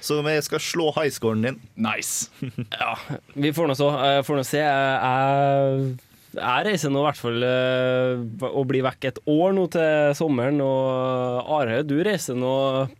Så 0.00 0.20
vi 0.22 0.34
skal 0.46 0.60
slå 0.62 0.92
highscoren 0.94 1.42
din. 1.42 1.56
Nice. 1.74 2.28
Ja, 2.78 2.92
vi 3.34 3.50
får 3.52 3.66
nå 3.72 3.74
så. 3.74 3.88
Jeg 4.06 4.24
får 4.28 4.38
nå 4.38 4.44
se. 4.46 4.60
Jeg, 4.62 5.96
jeg 6.36 6.64
reiser 6.66 6.92
nå 6.92 7.00
i 7.00 7.06
hvert 7.06 7.18
fall 7.20 7.44
eh, 7.46 8.48
og 8.50 8.66
blir 8.68 8.84
vekk 8.84 9.06
et 9.08 9.20
år 9.32 9.54
nå 9.56 9.64
til 9.72 10.12
sommeren. 10.18 10.60
Og 10.60 11.48
Are, 11.56 11.80
du 11.88 11.96
reiser 12.04 12.36
nå 12.36 12.52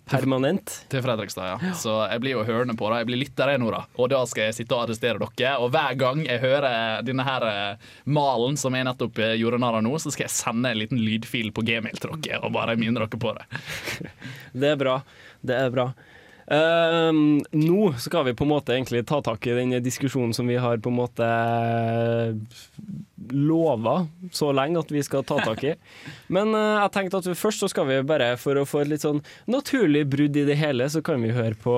permanent. 0.09 0.79
Til 0.89 1.05
Fredrikstad, 1.05 1.51
ja. 1.53 1.73
Så 1.77 1.93
jeg 2.09 2.23
blir 2.25 2.39
jo 2.39 2.47
hørende 2.49 2.77
på 2.79 2.89
det. 2.89 3.03
Jeg 3.03 3.11
blir 3.11 3.23
lyttere 3.25 3.55
jeg 3.57 3.63
nå, 3.63 3.71
da. 3.75 3.83
Og 4.01 4.09
da 4.15 4.23
skal 4.31 4.49
jeg 4.49 4.59
sitte 4.61 4.77
og 4.77 4.87
arrestere 4.87 5.21
dere. 5.21 5.55
Og 5.61 5.73
hver 5.75 5.99
gang 6.01 6.25
jeg 6.25 6.43
hører 6.45 7.05
denne 7.07 7.27
her 7.29 7.49
eh, 7.51 7.89
malen 8.09 8.57
som 8.61 8.77
jeg 8.79 8.89
nettopp 8.89 9.21
eh, 9.25 9.37
gjorde 9.41 9.61
narr 9.63 9.81
av 9.83 9.85
nå, 9.85 9.93
så 10.01 10.15
skal 10.15 10.29
jeg 10.29 10.37
sende 10.39 10.73
en 10.73 10.81
liten 10.81 11.03
lydfil 11.03 11.53
på 11.53 11.67
gmail 11.69 12.01
til 12.01 12.17
dere 12.25 12.41
og 12.49 12.55
bare 12.57 12.79
minne 12.81 13.03
dere 13.03 13.21
på 13.21 13.37
det. 13.37 13.49
Det 14.59 14.73
er 14.73 14.79
bra. 14.81 15.01
Det 15.45 15.55
er 15.55 15.69
bra. 15.75 15.91
Ehm, 16.51 17.43
nå 17.53 17.93
skal 18.01 18.25
vi 18.25 18.35
på 18.35 18.47
en 18.47 18.53
måte 18.55 18.73
egentlig 18.73 19.05
ta 19.09 19.21
tak 19.25 19.47
i 19.47 19.57
den 19.59 19.75
diskusjonen 19.85 20.33
som 20.35 20.49
vi 20.49 20.57
har 20.57 20.81
på 20.81 20.89
en 20.89 20.97
måte 20.97 21.27
lova 23.29 24.07
så 24.33 24.49
lenge 24.57 24.81
at 24.81 24.93
vi 24.93 25.03
skal 25.05 25.27
ta 25.29 25.37
tak 25.45 25.65
i. 25.69 25.75
Men 26.35 26.55
eh, 26.57 26.79
jeg 26.79 26.95
tenkte 26.95 27.21
at 27.21 27.29
først 27.37 27.65
så 27.65 27.69
skal 27.69 27.89
vi 27.91 28.01
bare, 28.09 28.31
for 28.41 28.57
å 28.57 28.65
få 28.69 28.83
et 28.83 28.93
litt 28.95 29.05
sånn 29.05 29.21
naturlig 29.51 30.07
brudd 30.09 30.41
i 30.41 30.47
det 30.49 30.57
hele, 30.61 30.89
så 30.89 31.05
kan 31.05 31.21
vi 31.25 31.35
høre 31.37 31.59
på 31.61 31.77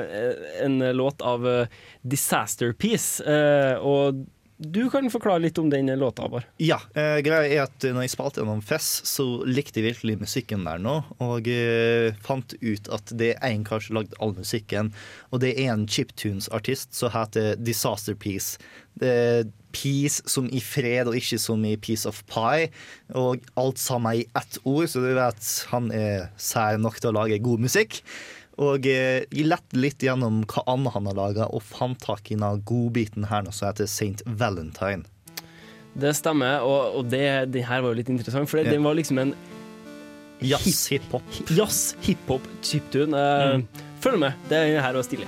eh, 0.00 0.64
en 0.64 0.80
låt 0.96 1.20
av 1.20 1.44
eh, 1.48 1.78
Disaster 2.00 2.72
Piece. 2.72 3.20
Eh, 3.28 3.76
og 3.76 4.24
du 4.58 4.88
kan 4.90 5.06
forklare 5.10 5.44
litt 5.44 5.58
om 5.58 5.68
den 5.70 5.86
låta, 6.00 6.26
Bård. 6.28 6.46
Ja, 6.58 6.80
eh, 6.98 7.20
greia 7.22 7.46
er 7.46 7.60
at 7.68 7.84
når 7.86 8.08
jeg 8.08 8.12
spilte 8.16 8.42
gjennom 8.42 8.62
Fess, 8.66 8.88
så 9.06 9.26
likte 9.46 9.78
jeg 9.78 9.92
virkelig 9.92 10.16
musikken 10.24 10.66
der 10.66 10.82
nå. 10.82 10.96
Og 11.22 11.46
eh, 11.52 12.10
fant 12.26 12.56
ut 12.58 12.90
at 12.94 13.12
det 13.14 13.36
er 13.36 13.52
en 13.52 13.62
kar 13.68 13.84
som 13.84 14.00
lagde 14.00 14.18
all 14.18 14.34
musikken, 14.34 14.90
og 15.30 15.44
det 15.44 15.54
er 15.54 15.70
en 15.76 15.86
chiptunes-artist 15.86 16.90
som 16.98 17.14
heter 17.14 17.54
Disaster 17.62 18.18
Piece. 18.18 18.58
Det 18.98 19.12
er 19.14 19.46
peace 19.70 20.24
som 20.26 20.48
i 20.50 20.58
fred, 20.64 21.06
og 21.06 21.14
ikke 21.14 21.38
som 21.38 21.62
i 21.68 21.76
piece 21.78 22.08
of 22.08 22.24
pie. 22.26 22.72
Og 23.14 23.46
alt 23.60 23.78
sammen 23.78 24.24
i 24.24 24.26
ett 24.38 24.58
ord, 24.64 24.88
så 24.90 25.04
du 25.04 25.12
vet 25.14 25.52
han 25.70 25.92
er 25.94 26.32
sær 26.40 26.80
nok 26.82 26.98
til 26.98 27.12
å 27.12 27.18
lage 27.20 27.38
god 27.46 27.62
musikk. 27.68 28.02
Og 28.58 28.86
eh, 28.90 29.22
jeg 29.30 29.46
lette 29.46 29.78
litt 29.78 30.02
gjennom 30.02 30.40
hva 30.50 30.64
annet 30.72 30.94
han 30.96 31.06
har 31.06 31.14
laga, 31.18 31.46
og 31.54 31.62
fant 31.62 31.98
tak 32.02 32.32
i 32.32 32.34
denne 32.36 32.56
godbiten 32.66 33.28
her 33.30 33.44
nå 33.46 33.52
som 33.54 33.68
heter 33.70 33.86
St. 33.86 34.24
Valentine. 34.26 35.06
Det 35.98 36.10
stemmer, 36.14 36.62
og, 36.66 36.98
og 37.00 37.08
det, 37.10 37.22
det 37.54 37.64
her 37.66 37.82
var 37.82 37.94
jo 37.94 37.98
litt 38.00 38.10
interessant, 38.12 38.50
for 38.50 38.58
det, 38.60 38.68
Ja. 38.68 38.76
den 38.76 38.84
var 38.86 38.98
liksom 38.98 39.18
en 39.22 39.34
Jazz, 40.40 40.84
hiphop. 40.92 41.22
Jazz, 41.50 41.96
hiphop, 42.06 42.44
chiptune. 42.62 43.10
Uh, 43.18 43.84
Følg 44.02 44.20
med, 44.22 44.36
det 44.50 44.60
er 44.60 44.82
her 44.84 44.94
var 44.94 45.02
stilig. 45.06 45.26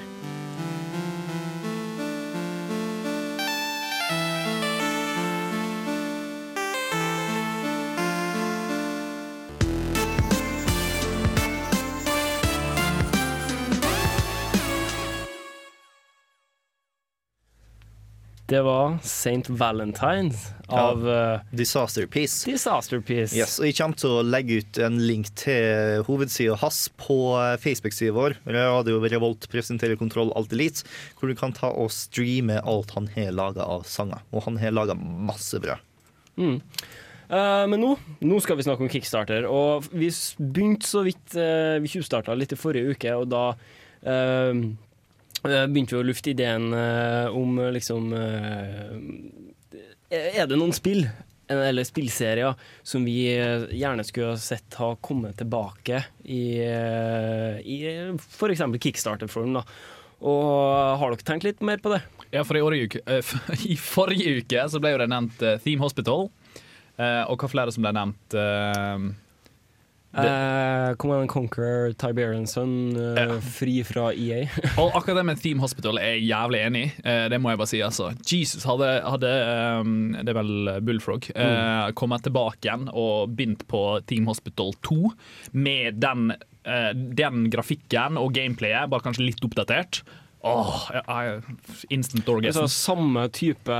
Det 18.50 18.62
var 18.62 18.98
St. 19.02 19.46
Valentines 19.48 20.48
av 20.66 21.08
ja. 21.08 21.40
Peace. 22.10 22.50
Disaster 22.50 23.00
Peace. 23.00 23.36
Yes, 23.36 23.60
og 23.60 23.68
Jeg 23.68 23.76
kommer 23.78 24.00
til 24.00 24.10
å 24.10 24.24
legge 24.26 24.56
ut 24.58 24.80
en 24.82 24.96
link 24.98 25.30
til 25.38 26.02
hovedsida 26.08 26.56
hans 26.58 26.80
på 26.98 27.18
eh, 27.38 27.54
Facebook-sida 27.62 28.10
vår. 28.16 28.34
Radio 28.50 28.98
Revolt 29.04 29.46
presenterer 29.52 29.94
Kontroll 30.00 30.32
Alt 30.34 30.56
Elite, 30.56 30.82
hvor 31.14 31.30
du 31.30 31.36
kan 31.38 31.54
ta 31.54 31.70
og 31.70 31.92
streame 31.94 32.58
alt 32.66 32.90
han 32.96 33.06
har 33.14 33.30
laga 33.38 33.70
av 33.70 33.86
sanger. 33.86 34.26
Og 34.34 34.42
han 34.48 34.58
har 34.58 34.74
laga 34.74 34.98
masse 34.98 35.62
bra. 35.62 35.78
Mm. 36.34 36.58
Uh, 37.30 37.70
men 37.70 37.78
nå, 37.78 37.94
nå 38.26 38.42
skal 38.42 38.58
vi 38.58 38.66
snakke 38.66 38.82
om 38.82 38.90
Kickstarter. 38.90 39.46
Og 39.46 39.86
vi 39.94 40.10
begynte 40.42 40.90
så 40.90 41.06
vidt 41.06 41.38
uh, 41.38 41.78
Vi 41.78 41.94
tjuvstarta 41.94 42.34
litt 42.34 42.58
i 42.58 42.58
forrige 42.58 42.98
uke, 42.98 43.14
og 43.14 43.30
da 43.30 43.52
eh, 43.54 43.70
eh, 44.02 44.56
begynte 45.42 45.96
vi 45.96 46.00
å 46.00 46.06
lufte 46.06 46.32
ideen 46.34 46.72
eh, 46.76 47.28
om 47.36 47.58
eh, 47.58 47.70
liksom 47.76 48.12
eh, 48.16 48.94
Er 50.10 50.46
det 50.50 50.58
noen 50.58 50.74
spill 50.76 51.06
eh, 51.06 51.62
eller 51.70 51.86
spillserier 51.88 52.58
som 52.82 53.06
vi 53.08 53.30
eh, 53.34 53.64
gjerne 53.72 54.04
skulle 54.04 54.34
ha 54.34 54.40
sett 54.40 54.76
ha 54.80 54.92
kommet 55.00 55.38
tilbake 55.40 56.02
i, 56.24 56.44
i 56.60 57.78
f.eks. 58.18 58.66
kickstarter-form? 58.80 59.56
da 59.58 59.64
Og 60.20 61.00
har 61.00 61.14
dere 61.14 61.24
tenkt 61.32 61.48
litt 61.48 61.64
mer 61.64 61.80
på 61.80 61.94
det? 61.94 62.02
Ja, 62.30 62.44
for 62.46 62.56
i, 62.56 62.84
uke, 62.84 63.00
eh, 63.06 63.32
I 63.72 63.76
forrige 63.80 64.36
uke 64.42 64.68
så 64.70 64.80
ble 64.82 64.94
jo 64.94 65.00
det 65.02 65.08
nevnt 65.10 65.42
eh, 65.42 65.58
Theme 65.64 65.82
Hospital. 65.82 66.28
Eh, 67.00 67.24
og 67.26 67.40
hva 67.40 67.50
flere 67.50 67.74
som 67.74 67.86
ble 67.86 67.94
nevnt? 67.96 68.36
Eh, 70.14 70.70
Uh, 70.90 70.94
Command 70.96 71.20
and 71.22 71.30
Conquer, 71.30 71.92
Tiberian 71.92 72.46
Sun, 72.46 72.96
eh, 72.96 73.36
fri 73.40 73.80
fra 73.86 74.10
EA. 74.12 74.46
og 74.80 74.96
akkurat 74.96 75.20
det 75.20 75.26
med 75.28 75.42
Theme 75.42 75.62
Hospital 75.62 76.00
er 76.00 76.16
jeg 76.16 76.30
jævlig 76.30 76.62
enig 76.66 76.82
i. 76.82 76.90
Eh, 77.04 77.24
det 77.32 77.40
må 77.42 77.52
jeg 77.52 77.60
bare 77.60 77.70
si. 77.70 77.82
altså. 77.84 78.10
Jesus, 78.26 78.66
hadde, 78.68 78.88
hadde 79.06 79.32
um, 79.80 79.92
Det 80.18 80.32
er 80.32 80.38
vel 80.40 80.72
Bullfrog. 80.86 81.30
Mm. 81.36 81.94
kommet 81.98 82.24
tilbake 82.26 82.66
igjen 82.66 82.88
og 82.90 83.36
begynt 83.36 83.66
på 83.70 83.82
Theme 84.10 84.30
Hospital 84.30 84.74
2 84.86 85.12
med 85.52 86.00
den, 86.02 86.32
eh, 86.64 86.90
den 86.94 87.46
grafikken 87.52 88.18
og 88.20 88.34
gameplayet, 88.36 88.90
bare 88.90 89.06
kanskje 89.06 89.28
litt 89.28 89.46
oppdatert. 89.46 90.02
Åh, 90.42 90.76
jeg, 90.94 91.42
Instant 91.92 92.28
orgasm. 92.32 92.64
Samme 92.72 93.26
type 93.28 93.74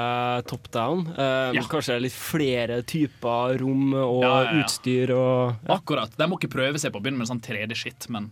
top 0.50 0.66
down. 0.74 1.06
eh, 1.16 1.54
Ja. 1.56 1.62
Kanskje 1.70 1.96
litt 2.02 2.12
flere 2.12 2.82
typer 2.82 3.56
rom 3.62 3.94
og 3.94 4.22
Ja, 4.22 4.42
ja, 4.42 4.52
ja. 4.52 4.64
utstyr 4.64 5.10
og 5.16 5.54
ja. 5.66 5.78
Akkurat. 5.78 6.12
De 6.18 6.26
må 6.28 6.36
ikke 6.38 6.50
prøve 6.52 6.78
seg 6.78 6.92
på 6.92 7.00
å 7.00 7.02
begynne 7.02 7.18
med 7.22 7.28
sånn 7.30 7.40
3D-shit, 7.40 8.08
men 8.10 8.30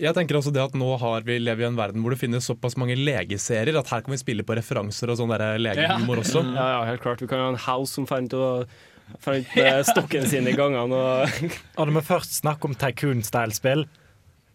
Jeg 0.00 0.14
tenker 0.16 0.38
også 0.38 0.52
det 0.54 0.62
at 0.62 0.72
Nå 0.72 0.96
har 0.98 1.20
vi 1.26 1.38
lever 1.38 1.66
i 1.66 1.66
en 1.68 1.76
verden 1.76 2.00
hvor 2.00 2.10
det 2.14 2.20
finnes 2.22 2.46
såpass 2.48 2.78
mange 2.80 2.96
legeserier 2.96 3.76
at 3.76 3.90
her 3.92 4.00
kan 4.00 4.12
vi 4.14 4.16
spille 4.22 4.42
på 4.42 4.56
referanser 4.56 5.10
og 5.12 5.18
sånn 5.20 5.28
der 5.36 5.58
legehumor 5.60 6.22
også. 6.24 6.40
Ja, 6.56 6.78
ja, 6.78 6.84
helt 6.88 7.02
klart. 7.02 7.20
Vi 7.20 7.26
kan 7.28 7.38
ha 7.44 7.48
en 7.52 7.60
house 7.60 7.92
som 7.92 8.06
fant 8.08 8.32
med 8.32 9.84
stokken 9.92 10.24
sin 10.30 10.48
i 10.48 10.52
gangene 10.56 10.94
og 10.96 11.28
Og 11.76 11.88
når 11.90 12.00
vi 12.00 12.06
først 12.08 12.40
snakker 12.40 12.70
om 12.70 12.74
tycoon-style-spill 12.74 13.84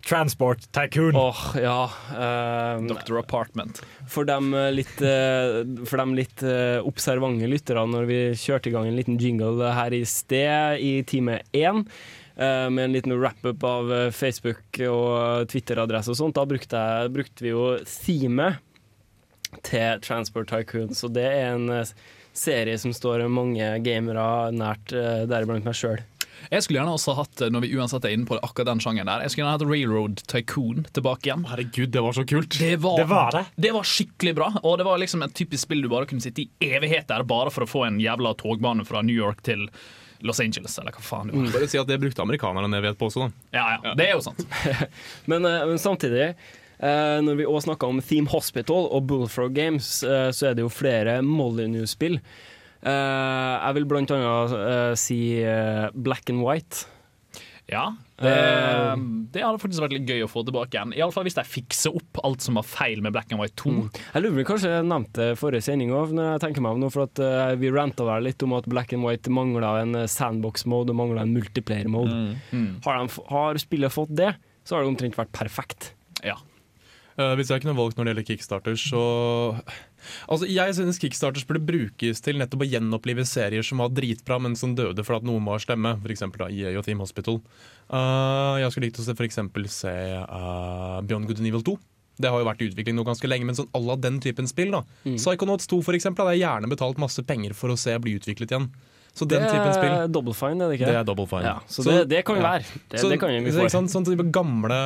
Transport 0.06 0.72
Tycoon. 0.72 1.16
Åh, 1.16 1.56
ja. 1.62 1.90
Um, 2.78 2.88
Dr. 2.88 3.18
Apartment. 3.18 3.82
For 4.08 4.28
dem 4.28 4.54
eh, 4.54 4.70
litt, 4.72 5.02
eh, 5.02 5.64
for 5.90 5.98
dem 5.98 6.14
litt 6.18 6.44
eh, 6.46 6.78
observante 6.86 7.50
lytterne, 7.50 7.88
når 7.90 8.06
vi 8.10 8.20
kjørte 8.38 8.70
i 8.70 8.76
gang 8.76 8.86
en 8.86 9.00
liten 9.00 9.18
jingle 9.18 9.72
her 9.74 9.96
i 9.98 10.04
sted 10.06 10.78
i 10.78 11.00
time 11.10 11.40
én, 11.58 11.82
eh, 12.38 12.68
med 12.70 12.84
en 12.84 12.94
liten 12.94 13.18
wrap-up 13.18 13.66
av 13.66 13.94
Facebook 14.14 14.78
og 14.86 15.50
Twitter-adresse 15.50 16.14
og 16.14 16.22
sånt, 16.22 16.38
da 16.38 16.46
brukte, 16.46 16.86
jeg, 16.86 17.14
brukte 17.16 17.48
vi 17.48 17.56
jo 17.56 17.72
Theme 17.90 18.52
til 19.66 20.06
Transport 20.06 20.54
Tycoon. 20.54 20.94
Så 20.94 21.10
det 21.10 21.26
er 21.32 21.56
en 21.56 21.82
serie 22.36 22.78
som 22.78 22.94
står 22.94 23.26
mange 23.32 23.74
gamere 23.82 24.52
nært, 24.54 24.94
deriblant 24.94 25.66
meg 25.66 25.82
sjøl. 25.82 26.04
Jeg 26.52 26.64
skulle 26.66 26.80
gjerne 26.82 26.94
også 26.98 27.16
hatt, 27.18 27.44
når 27.52 27.64
vi 27.66 27.72
uansett 27.78 28.06
er 28.06 28.14
inne 28.16 28.28
på 28.30 28.38
akkurat 28.40 28.70
den 28.74 28.82
sjangeren 28.84 29.10
der, 29.10 29.24
jeg 29.26 29.34
skulle 29.34 29.46
gjerne 29.48 29.58
hatt 29.58 29.68
Railroad 29.72 30.24
Tycoon 30.32 30.86
tilbake 30.96 31.30
igjen. 31.30 31.46
Herregud, 31.50 31.92
det 31.96 32.04
var 32.06 32.18
så 32.18 32.26
kult. 32.30 32.58
Det 32.60 32.72
var, 32.84 32.98
Det 33.02 33.10
var 33.10 33.32
det. 33.40 33.44
det 33.68 33.72
var 33.76 33.88
skikkelig 33.90 34.36
bra, 34.38 34.50
og 34.64 34.78
det 34.82 34.88
var 34.88 35.02
liksom 35.02 35.24
et 35.26 35.34
typisk 35.38 35.66
spill 35.68 35.82
du 35.86 35.90
bare 35.92 36.06
kunne 36.10 36.24
sitte 36.24 36.46
i 36.46 36.50
evigheter 36.76 37.24
bare 37.28 37.54
for 37.54 37.66
å 37.66 37.70
få 37.70 37.86
en 37.88 38.00
jævla 38.04 38.36
togbane 38.40 38.86
fra 38.88 39.02
New 39.06 39.16
York 39.16 39.42
til 39.48 39.68
Los 40.26 40.40
Angeles, 40.40 40.78
eller 40.80 40.96
hva 40.96 41.04
faen 41.04 41.28
det 41.30 41.36
var. 41.38 41.50
Bare 41.58 41.68
si 41.70 41.78
at 41.78 41.90
det 41.90 41.98
brukte 42.02 42.24
amerikanerne 42.24 42.80
vet 42.82 42.98
på 42.98 43.10
også, 43.10 43.26
da. 43.28 43.58
Ja, 43.58 43.66
ja, 43.84 43.96
det 44.00 44.08
er 44.10 44.14
jo 44.16 44.24
sant. 44.26 44.46
Men, 45.30 45.46
eh, 45.46 45.66
men 45.68 45.78
samtidig, 45.82 46.30
eh, 46.80 47.18
når 47.26 47.36
vi 47.42 47.46
også 47.46 47.68
snakker 47.68 47.92
om 47.92 48.00
Theme 48.02 48.32
Hospital 48.32 48.88
og 48.96 49.06
Bullfrog 49.12 49.54
Games, 49.58 49.90
eh, 50.08 50.30
så 50.34 50.50
er 50.52 50.58
det 50.58 50.64
jo 50.66 50.72
flere 50.72 51.20
Molyneux-spill. 51.26 52.18
Eh, 52.86 53.54
jeg 53.66 53.78
vil 53.80 53.88
blant 53.90 54.12
annet 54.14 54.58
eh, 54.60 54.92
si 55.00 55.20
eh, 55.42 55.88
Black 55.96 56.30
and 56.30 56.46
White. 56.46 56.92
Ja, 57.66 57.96
det, 58.22 58.30
Eh, 58.30 58.92
det 59.34 59.42
hadde 59.42 59.60
faktisk 59.60 59.82
vært 59.82 59.96
litt 59.96 60.06
gøy 60.08 60.22
å 60.24 60.30
få 60.30 60.44
tilbake 60.46 60.78
igjen. 60.78 60.94
Iallfall 60.96 61.26
hvis 61.26 61.36
de 61.36 61.44
fikser 61.50 61.96
opp 61.98 62.22
alt 62.24 62.46
som 62.46 62.60
var 62.60 62.68
feil 62.70 63.02
med 63.02 63.16
Black 63.16 63.34
and 63.34 63.42
White 63.42 63.58
2. 63.64 63.74
Mm. 63.74 63.90
Jeg 64.14 64.24
lurer 64.24 64.38
på 64.38 64.48
kanskje 64.52 64.72
jeg 64.76 64.88
nevnte 64.92 65.24
det 65.24 65.40
forrige 65.42 65.66
sending 65.66 65.92
òg, 65.98 66.14
når 66.16 66.30
jeg 66.30 66.44
tenker 66.46 66.64
meg 66.64 66.78
om 66.78 66.86
nå, 66.86 66.92
for 66.94 67.08
at 67.10 67.24
vi 67.60 67.74
ranta 67.74 68.06
vel 68.08 68.30
litt 68.30 68.46
om 68.46 68.54
at 68.60 68.70
Black 68.70 68.94
and 68.96 69.04
White 69.04 69.34
mangla 69.34 69.74
en 69.82 70.06
sandbox-mode 70.06 70.94
og 70.94 71.00
mangla 71.02 71.26
en 71.26 71.34
multiplayer-mode. 71.36 72.20
Mm. 72.54 72.70
Har, 72.86 73.08
har 73.34 73.62
spillet 73.66 73.98
fått 73.98 74.14
det, 74.22 74.36
så 74.64 74.78
har 74.78 74.86
det 74.86 74.94
omtrent 74.94 75.18
vært 75.18 75.34
perfekt. 75.36 75.96
Ja. 76.24 76.38
Uh, 77.16 77.32
hvis 77.40 77.48
jeg 77.52 77.64
kunne 77.64 77.78
valgt 77.78 77.98
når 77.98 78.06
det 78.06 78.12
gjelder 78.12 78.28
Kickstarter, 78.28 78.80
så 78.80 79.04
Altså, 80.28 80.50
Jeg 80.50 80.76
synes 80.78 81.00
Kickstarters 81.02 81.48
burde 81.48 81.64
brukes 81.66 82.22
til 82.22 82.40
nettopp 82.42 82.66
å 82.66 82.70
gjenopplive 82.70 83.26
serier 83.28 83.66
som 83.66 83.84
var 83.84 83.94
dritbra, 83.96 84.40
men 84.42 84.56
som 84.60 84.76
døde 84.78 85.06
fordi 85.06 85.30
noen 85.30 85.44
ha 85.56 85.62
stemme, 85.62 85.96
F.eks. 86.02 86.26
EA 86.50 86.76
og 86.78 86.86
Team 86.88 87.04
Hospital. 87.04 87.42
Uh, 87.90 88.62
jeg 88.62 88.72
skulle 88.72 88.90
likt 88.90 89.02
å 89.02 89.06
se 89.06 89.18
eksempel 89.28 89.68
se 89.72 89.92
uh, 89.92 91.02
Beyond 91.06 91.30
Good 91.30 91.44
and 91.44 91.52
Evil 91.52 91.66
2. 91.66 91.78
Det 92.16 92.32
har 92.32 92.40
jo 92.40 92.48
vært 92.48 92.62
i 92.64 92.70
utvikling 92.70 92.96
nå 92.96 93.04
ganske 93.08 93.28
lenge, 93.28 93.48
men 93.48 93.58
sånn 93.58 93.72
à 93.76 93.82
la 93.84 93.98
den 94.00 94.22
typen 94.24 94.48
spill. 94.48 94.72
da 94.72 94.84
Mm. 95.06 95.18
Psychonauts 95.20 95.68
2 95.68 95.82
for 95.84 95.98
eksempel, 95.98 96.26
hadde 96.26 96.38
jeg 96.38 96.46
gjerne 96.48 96.72
betalt 96.72 97.02
masse 97.02 97.22
penger 97.28 97.54
for 97.54 97.74
å 97.74 97.78
se 97.80 97.94
bli 98.00 98.16
utviklet 98.18 98.54
igjen. 98.54 98.70
Så 99.16 99.24
den 99.32 99.46
det 99.46 99.48
typen 99.48 99.72
spill 99.72 99.94
er 99.96 100.10
double 100.12 100.34
fine, 100.36 100.60
er 100.60 100.72
det 100.72 100.76
ikke? 100.76 100.88
Det 100.92 100.96
er 101.00 101.06
double 101.08 101.26
fine. 101.30 101.48
Ja, 101.48 101.54
så, 101.72 101.86
det, 101.88 102.10
det 102.12 102.20
kan 102.28 102.36
jo 102.36 102.42
ja. 102.44 102.50
være. 102.58 102.82
Det, 102.92 103.00
Så- 103.00 103.12
det 103.14 103.18
kan 103.22 103.32
jo 103.32 103.46
vi 103.46 103.54
ikke 103.54 103.72
sant, 103.72 103.92
sånn 103.94 104.08
type 104.08 104.26
gamle, 104.36 104.80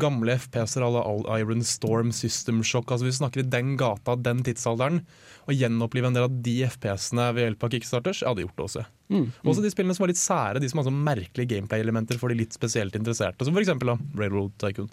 gamle 0.00 0.36
FPS-er 0.40 0.86
à 0.86 0.88
la 0.94 1.02
Iron 1.36 1.60
Storm, 1.60 2.08
System 2.16 2.62
Shock 2.64 2.94
altså 2.94 3.04
Vi 3.04 3.12
snakker 3.18 3.44
i 3.44 3.50
den 3.52 3.76
gata, 3.76 4.16
den 4.16 4.40
tidsalderen. 4.46 5.02
Å 5.44 5.52
gjenopplive 5.52 6.08
en 6.08 6.16
del 6.16 6.24
av 6.30 6.40
de 6.40 6.56
FPS-ene 6.70 7.28
ved 7.36 7.50
hjelp 7.50 7.68
av 7.68 7.74
kickstarters, 7.76 8.22
jeg 8.22 8.30
hadde 8.30 8.46
gjort 8.46 8.56
det 8.56 8.64
også. 8.64 8.86
Mm, 9.10 9.22
mm. 9.28 9.30
Også 9.52 9.64
de 9.64 9.72
spillene 9.74 9.96
som 9.96 10.04
var 10.06 10.12
litt 10.14 10.22
sære, 10.22 10.60
de 10.62 10.68
som 10.70 10.80
hadde 10.80 10.92
sånn 10.92 11.04
merkelige 11.10 11.52
gameplay-elementer 11.52 12.20
for 12.20 12.32
de 12.32 12.40
litt 12.40 12.56
spesielt 12.56 12.96
interesserte, 12.96 13.44
som 13.44 13.56
da, 13.56 13.96
Railroad 14.16 14.56
Tycoon. 14.62 14.88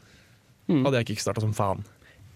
Mm. 0.67 0.83
Hadde 0.83 0.99
jeg 1.03 1.13
kickstarta 1.13 1.43
som 1.43 1.55
faen. 1.55 1.85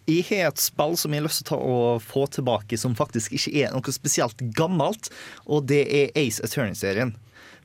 Jeg 0.10 0.26
har 0.30 0.50
et 0.50 0.62
spill 0.62 0.96
som 0.98 1.14
jeg 1.14 1.22
har 1.22 1.28
lyst 1.28 1.46
til 1.48 1.58
å 1.62 1.98
få 2.02 2.26
tilbake, 2.34 2.78
som 2.80 2.96
faktisk 2.98 3.36
ikke 3.38 3.54
er 3.66 3.76
noe 3.76 3.94
spesielt 3.94 4.42
gammelt, 4.58 5.12
og 5.46 5.68
det 5.70 5.84
er 5.88 6.16
Ace 6.20 6.42
Attorney-serien. 6.44 7.14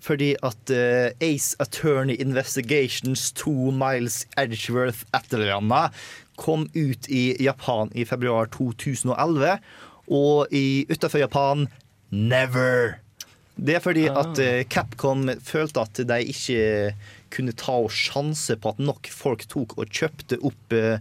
Fordi 0.04 0.34
at 0.44 0.70
uh, 0.70 1.08
Ace 1.24 1.56
Attorney 1.58 2.18
Investigations 2.20 3.30
2 3.40 3.72
Miles 3.74 4.26
Edgeworth 4.36 5.06
et 5.16 5.32
eller 5.32 5.56
annet 5.56 5.96
kom 6.36 6.68
ut 6.76 7.08
i 7.08 7.30
Japan 7.40 7.90
i 7.96 8.04
februar 8.04 8.50
2011, 8.52 9.56
og 10.12 10.52
i, 10.54 10.84
utenfor 10.92 11.24
Japan 11.24 11.66
never. 12.12 12.98
Det 13.56 13.78
er 13.78 13.80
fordi 13.80 14.04
Ah. 14.12 14.20
at 14.20 14.38
eh, 14.38 14.64
Capcom 14.68 15.30
følte 15.42 15.80
at 15.80 15.96
de 15.96 16.18
ikke 16.28 16.92
kunne 17.36 17.54
ta 17.56 17.76
og 17.84 17.92
sjanse 17.92 18.56
på 18.60 18.72
at 18.72 18.80
nok 18.82 19.10
folk 19.12 19.44
tok 19.52 19.76
og 19.76 19.92
kjøpte 19.92 20.38
opp 20.46 20.76
eh, 20.76 20.98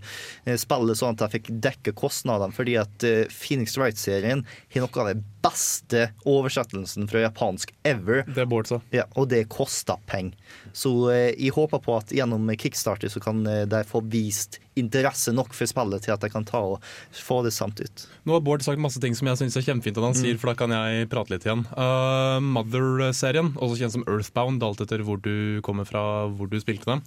spillet 0.60 1.00
sånn 1.00 1.16
at 1.16 1.24
de 1.24 1.38
fikk 1.38 1.52
dekke 1.64 1.96
kostnadene. 1.98 2.56
Fordi 2.56 2.78
at 2.82 3.08
eh, 3.08 3.24
Phoenix 3.32 3.78
Wright-serien 3.80 4.46
har 4.76 4.86
noe 4.86 5.04
av 5.04 5.12
den 5.14 5.24
beste 5.46 6.10
oversettelsen 6.28 7.10
fra 7.12 7.26
japansk 7.26 7.74
ever. 7.88 8.24
Det 8.28 8.46
er. 8.46 8.86
Ja, 8.96 9.08
og 9.16 9.30
det 9.34 9.46
koster 9.54 10.02
penger. 10.10 10.38
Så 10.76 10.92
eh, 11.14 11.32
jeg 11.34 11.56
håper 11.56 11.82
på 11.84 11.98
at 11.98 12.14
gjennom 12.16 12.50
Kickstarter 12.60 13.12
så 13.12 13.22
kan 13.24 13.46
eh, 13.50 13.66
de 13.70 13.84
få 13.88 14.04
vist 14.12 14.60
interesse 14.76 15.32
nok 15.32 15.54
for 15.56 15.70
spillet 15.70 16.04
til 16.04 16.12
at 16.16 16.22
jeg 16.26 16.34
kan 16.34 16.44
ta 16.48 16.60
og 16.60 16.84
få 17.16 17.42
det 17.46 17.54
samt 17.56 17.80
ut. 17.80 18.06
Nå 18.28 18.36
har 18.36 18.42
Bård 18.44 18.62
sagt 18.66 18.82
masse 18.84 19.00
ting 19.00 19.16
som 19.16 19.28
jeg 19.32 19.40
syns 19.40 19.56
er 19.56 19.66
kjempefint 19.70 19.98
at 19.98 20.04
han 20.04 20.14
Mm. 20.16 20.22
sier, 20.22 20.38
for 20.42 20.52
da 20.52 20.56
kan 20.60 20.70
jeg 20.76 21.08
prate 21.10 21.32
litt 21.32 21.46
igjen. 21.48 21.64
Uh, 21.78 22.40
Mother-serien, 22.44 23.54
også 23.56 23.80
kjent 23.80 23.96
som 23.96 24.04
Earthbound, 24.08 24.64
alt 24.64 24.82
etter 24.84 25.00
hvor 25.08 25.22
du 25.24 25.62
kommer 25.64 25.88
fra, 25.88 26.28
hvor 26.28 26.50
du 26.52 26.60
spilte 26.60 26.86
den. 26.92 27.02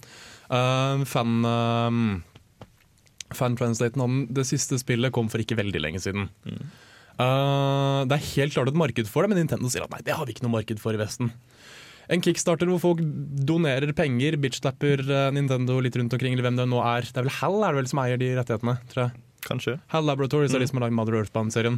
Uh, 0.49 1.05
fan... 1.05 1.45
Uh, 1.45 2.21
Fan-translaten 3.29 4.01
om 4.01 4.23
det 4.33 4.41
siste 4.49 4.79
spillet 4.81 5.13
kom 5.13 5.27
for 5.29 5.37
ikke 5.37 5.53
veldig 5.59 5.77
lenge 5.83 5.99
siden. 6.01 6.29
Uh, 7.19 8.01
det 8.09 8.15
er 8.15 8.29
helt 8.33 8.55
klart 8.55 8.71
et 8.71 8.79
marked 8.79 9.05
for 9.11 9.21
det, 9.21 9.29
men 9.29 9.37
Nintendo 9.43 9.69
sier 9.69 9.83
at 9.85 9.91
nei, 9.93 9.99
det 10.07 10.15
har 10.17 10.25
vi 10.25 10.33
ikke 10.33 10.47
noe 10.47 10.55
marked 10.55 10.79
for 10.81 10.97
i 10.97 11.01
Vesten. 11.01 11.29
En 12.09 12.21
kickstarter 12.25 12.65
hvor 12.71 12.79
folk 12.81 13.01
donerer 13.45 13.91
penger, 13.93 14.37
bitchlapper 14.41 15.03
uh, 15.05 15.27
Nintendo 15.35 15.75
litt 15.83 15.95
rundt 15.99 16.15
omkring, 16.15 16.33
eller 16.33 16.47
hvem 16.47 16.57
det 16.57 16.65
nå 16.71 16.79
er. 16.81 17.05
Det 17.05 17.21
er 17.21 17.27
vel 17.27 17.35
Hal 17.37 17.59
er 17.61 17.75
det 17.75 17.81
vel 17.83 17.89
som 17.91 18.01
eier 18.01 18.17
de 18.21 18.31
rettighetene, 18.39 18.77
tror 18.89 19.03
jeg. 19.05 19.21
Kanskje. 19.45 19.75
Hal 19.93 20.03
Laboratories 20.09 20.51
er 20.51 20.59
Mm. 20.59 20.65
de 20.65 20.67
som 20.71 20.79
har 20.79 20.87
lagd 20.89 20.97
Mother 20.97 21.19
Earthbound-serien. 21.19 21.77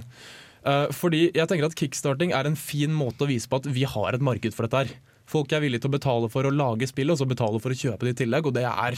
Uh, 0.66 0.88
fordi 0.94 1.32
jeg 1.34 1.48
tenker 1.50 1.66
at 1.68 1.76
Kickstarting 1.76 2.32
er 2.38 2.48
en 2.48 2.56
fin 2.56 2.94
måte 2.94 3.26
å 3.26 3.30
vise 3.30 3.50
på 3.50 3.60
at 3.60 3.68
vi 3.68 3.84
har 3.84 4.14
et 4.16 4.22
marked 4.24 4.54
for 4.56 4.68
dette 4.68 4.78
her. 4.86 4.96
Folk 5.28 5.52
er 5.54 5.62
villige 5.64 5.84
til 5.84 5.92
å 5.92 5.98
betale 6.00 6.30
for 6.32 6.48
å 6.48 6.52
lage 6.54 6.88
spill, 6.90 7.12
og 7.12 7.20
så 7.20 7.28
betale 7.30 7.60
for 7.62 7.72
å 7.72 7.78
kjøpe 7.78 8.08
det 8.08 8.16
i 8.16 8.20
tillegg, 8.26 8.48
og 8.48 8.56
det 8.58 8.66
er 8.68 8.98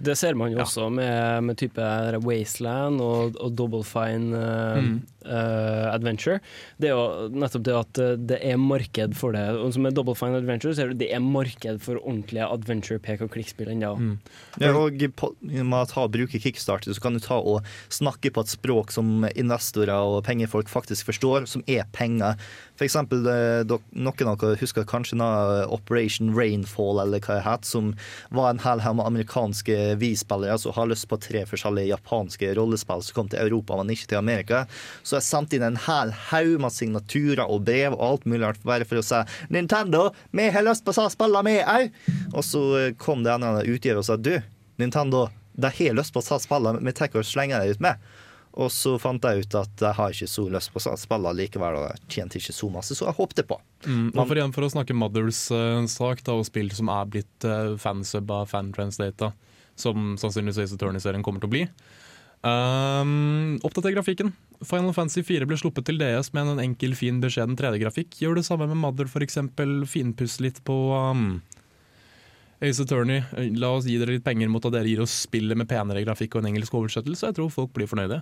Det 0.00 0.16
ser 0.16 0.36
man 0.38 0.52
jo 0.52 0.62
også 0.64 0.88
med, 0.92 1.44
med 1.44 1.58
type 1.60 1.86
Wasteland 2.24 3.02
og, 3.04 3.36
og 3.36 3.52
Double 3.58 3.84
Fine 3.84 4.32
uh, 4.32 4.80
Mm. 4.80 5.00
uh, 5.26 5.92
Adventure. 5.92 6.38
Det 6.80 6.88
er 6.88 6.94
jo 6.96 7.28
nettopp 7.34 7.64
det 7.66 7.74
at 7.76 8.00
eh, 8.00 8.14
det 8.30 8.38
er 8.46 8.56
marked 8.60 9.16
for 9.18 9.34
det. 9.36 9.42
Og 9.60 9.74
som 9.74 9.84
med 9.84 9.96
Double 9.98 10.14
Fine 10.16 10.38
Adventure 10.40 10.72
så 10.74 10.86
du 10.88 10.94
det, 10.94 11.00
det 11.04 11.10
er 11.14 11.20
marked 11.20 11.82
for 11.84 12.00
ordentlige 12.00 12.46
adventure 12.46 13.00
pek 13.02 13.24
og 13.26 13.32
klikk-spill 13.34 13.72
ennå. 13.74 13.92
Mm. 13.98 14.14
Ja, 14.62 14.72
og 14.72 14.96
med 15.42 15.76
å 15.76 15.84
ta 15.90 16.06
og 16.06 16.14
bruke 16.14 16.40
Kickstarter 16.40 16.94
så 16.96 17.04
kan 17.04 17.18
du 17.18 17.20
ta 17.24 17.36
og 17.40 17.66
snakke 17.92 18.32
på 18.32 18.44
et 18.44 18.54
språk 18.54 18.94
som 18.94 19.26
investorer 19.34 19.92
og 20.00 20.22
pengefolk 20.28 20.70
faktisk 20.72 21.10
forstår, 21.10 21.48
som 21.50 21.64
er 21.68 21.84
penger. 21.96 22.40
For 22.80 22.86
eksempel, 22.88 23.26
eh, 23.28 23.60
noen 23.92 24.28
av 24.30 24.38
dere 24.40 24.56
husker 24.56 24.86
kanskje 24.88 25.20
Operation 25.68 26.30
Rainfall, 26.32 26.96
eller 27.02 27.20
hva 27.20 27.34
det 27.36 27.44
het, 27.44 27.66
som 27.68 27.90
var 28.32 28.54
en 28.54 28.62
hel 28.64 28.80
haug 28.80 28.96
med 28.96 29.04
amerikanske 29.04 29.76
vi-spillere 30.00 30.56
som 30.58 30.72
har 30.72 30.88
lyst 30.88 31.04
på 31.10 31.18
tre 31.20 31.42
forskjellige 31.44 31.90
japanske 31.90 32.54
rollespill 32.56 33.04
som 33.04 33.18
kom 33.18 33.28
til 33.28 33.42
Europa, 33.42 33.76
men 33.76 33.92
ikke 33.92 34.08
til 34.14 34.22
Amerika. 34.22 34.62
Så 35.04 35.18
jeg 35.18 35.28
sendte 35.28 35.58
inn 35.58 35.66
en 35.68 35.76
hel 35.76 36.14
haug 36.30 36.56
med 36.64 36.72
signaturer 36.72 37.44
og 37.44 37.66
brev 37.68 37.98
og 37.98 38.06
alt 38.06 38.24
mulig 38.24 38.46
rart 38.46 38.64
bare 38.64 38.88
for 38.88 39.02
å 39.02 39.04
si 39.04 39.20
Nintendo, 39.52 40.06
vi 40.32 40.48
har 40.48 40.64
lyst 40.64 40.86
på 40.86 40.96
å 40.96 41.12
spille 41.12 41.44
med 41.44 41.60
òg! 41.68 41.92
Og 42.32 42.40
så 42.48 42.64
eh, 42.80 42.94
kom 42.96 43.26
det 43.26 43.34
en 43.34 43.44
eller 43.44 43.60
annen 43.60 43.76
utgiver 43.76 44.00
og 44.00 44.08
sa 44.08 44.16
du, 44.16 44.38
Nintendo, 44.80 45.26
de 45.52 45.68
har 45.68 46.00
lyst 46.00 46.16
på 46.16 46.24
å 46.24 46.40
spille, 46.40 46.78
vi 46.80 46.96
tar 46.96 47.12
og 47.12 47.28
slenger 47.28 47.60
det 47.60 47.76
ut 47.76 47.84
med. 47.84 48.00
Og 48.60 48.68
så 48.74 48.96
fant 49.00 49.24
jeg 49.24 49.46
ut 49.46 49.56
at 49.56 49.84
jeg 49.86 49.96
har 49.96 50.12
ikke 50.12 50.28
så 50.28 50.44
lyst 50.52 50.72
på 50.74 50.82
å 50.84 50.96
spille 51.00 51.32
likevel, 51.38 51.78
og 51.78 51.86
jeg 51.88 52.10
tjente 52.16 52.40
ikke 52.40 52.56
så 52.56 52.68
masse, 52.72 52.96
så 52.96 53.08
jeg 53.08 53.16
håpte 53.16 53.46
på. 53.48 53.56
Mm, 53.86 54.10
og 54.12 54.26
for 54.26 54.36
igjen 54.36 54.52
for 54.52 54.66
å 54.66 54.72
snakke 54.74 54.96
Mothers 54.96 55.46
uh, 55.54 55.80
sak 55.88 56.20
da, 56.26 56.36
og 56.36 56.44
spill 56.48 56.68
som 56.76 56.92
er 56.92 57.08
blitt 57.14 57.48
uh, 57.48 57.78
fansubba, 57.80 58.42
fantransdata, 58.50 59.32
som 59.80 60.12
sannsynligvis 60.20 60.60
Ace 60.66 60.76
Attorney-serien 60.76 61.24
kommer 61.24 61.40
til 61.40 61.48
å 61.48 61.54
bli. 61.56 61.64
Um, 62.40 63.58
oppdater 63.64 63.92
grafikken. 63.92 64.32
Final 64.64 64.92
Fantasy 64.96 65.24
4 65.24 65.48
ble 65.48 65.56
sluppet 65.60 65.88
til 65.88 66.00
DS 66.00 66.32
med 66.36 66.54
en 66.54 66.62
enkel, 66.62 66.94
fin, 66.96 67.20
beskjeden 67.20 67.56
3D-grafikk. 67.56 68.16
Gjør 68.20 68.40
det 68.40 68.46
samme 68.48 68.68
med 68.68 68.80
Mother, 68.80 69.08
f.eks. 69.08 69.40
Finpuss 69.88 70.38
litt 70.44 70.60
på 70.68 70.76
um, 70.96 71.40
Ace 72.60 72.82
Attorney. 72.82 73.24
La 73.56 73.72
oss 73.76 73.88
gi 73.88 73.98
dere 74.00 74.16
litt 74.16 74.24
penger 74.24 74.52
mot 74.52 74.64
at 74.64 74.76
dere 74.76 74.88
gir 74.88 75.04
oss 75.04 75.22
spillet 75.26 75.56
med 75.56 75.68
penere 75.68 76.04
grafikk 76.04 76.36
og 76.36 76.44
en 76.44 76.52
engelsk 76.52 76.76
oversettelse. 76.76 77.28
Jeg 77.28 77.38
tror 77.38 77.52
folk 77.52 77.72
blir 77.76 77.88
fornøyde. 77.90 78.20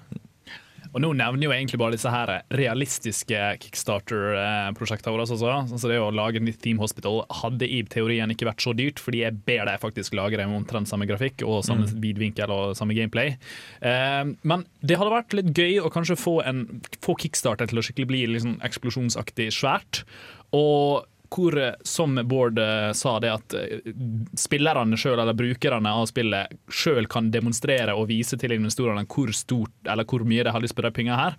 Og 0.95 1.03
nå 1.05 1.11
nevner 1.19 1.45
jo 1.45 1.53
egentlig 1.53 1.79
bare 1.81 1.97
disse 1.97 2.11
her 2.13 2.31
realistiske 2.55 3.41
Kickstarter-prosjektene 3.65 5.13
våre. 5.15 5.27
Altså. 5.27 5.79
Så 5.79 5.91
det 5.91 5.99
å 6.01 6.11
lage 6.15 6.41
nytt 6.43 6.61
Theme 6.65 6.81
Hospital 6.83 7.23
hadde 7.43 7.69
i 7.69 7.83
teorien 7.91 8.31
ikke 8.33 8.49
vært 8.49 8.65
så 8.65 8.75
dyrt, 8.77 9.03
fordi 9.03 9.23
jeg 9.25 9.37
ber 9.49 9.67
deg 9.69 9.83
faktisk 9.83 10.17
lage 10.19 10.39
det 10.41 10.47
med 10.49 10.63
omtrent 10.63 10.91
samme 10.91 11.09
grafikk 11.09 11.45
og 11.47 11.65
samme 11.67 11.87
Mm. 11.89 12.01
vidvinkel 12.03 12.51
og 12.51 12.77
samme 12.77 12.95
gameplay. 12.97 13.37
Eh, 13.81 14.25
men 14.43 14.65
det 14.83 14.99
hadde 14.99 15.15
vært 15.15 15.37
litt 15.37 15.53
gøy 15.55 15.79
å 15.81 15.93
kanskje 15.93 16.17
få, 16.19 16.41
en, 16.45 16.83
få 17.05 17.15
Kickstarter 17.19 17.69
til 17.69 17.79
å 17.79 17.85
skikkelig 17.85 18.09
bli 18.09 18.27
liksom 18.27 18.59
eksplosjonsaktig 18.67 19.53
svært. 19.55 20.05
Og 20.53 21.05
hvor, 21.35 21.59
eh, 21.59 21.75
som 21.83 22.21
Bård 22.25 22.59
eh, 22.59 22.93
sa, 22.93 23.17
det 23.21 23.33
at 23.33 23.55
eh, 23.55 23.93
spillerne 24.39 24.97
sjøl, 24.97 25.19
eller 25.19 25.37
brukerne 25.37 25.93
av 25.93 26.07
spillet, 26.11 26.55
sjøl 26.73 27.09
kan 27.11 27.33
demonstrere 27.35 27.97
og 27.97 28.09
vise 28.11 28.39
til 28.41 28.55
investorene 28.57 29.07
hvor 29.09 29.33
stort 29.37 29.91
eller 29.91 30.09
hvor 30.09 30.25
mye 30.29 30.47
de 30.47 30.55
har 30.55 30.65
lyst 30.65 30.77
på 30.79 30.85
de 30.87 30.93
pengene 30.95 31.19
her. 31.19 31.37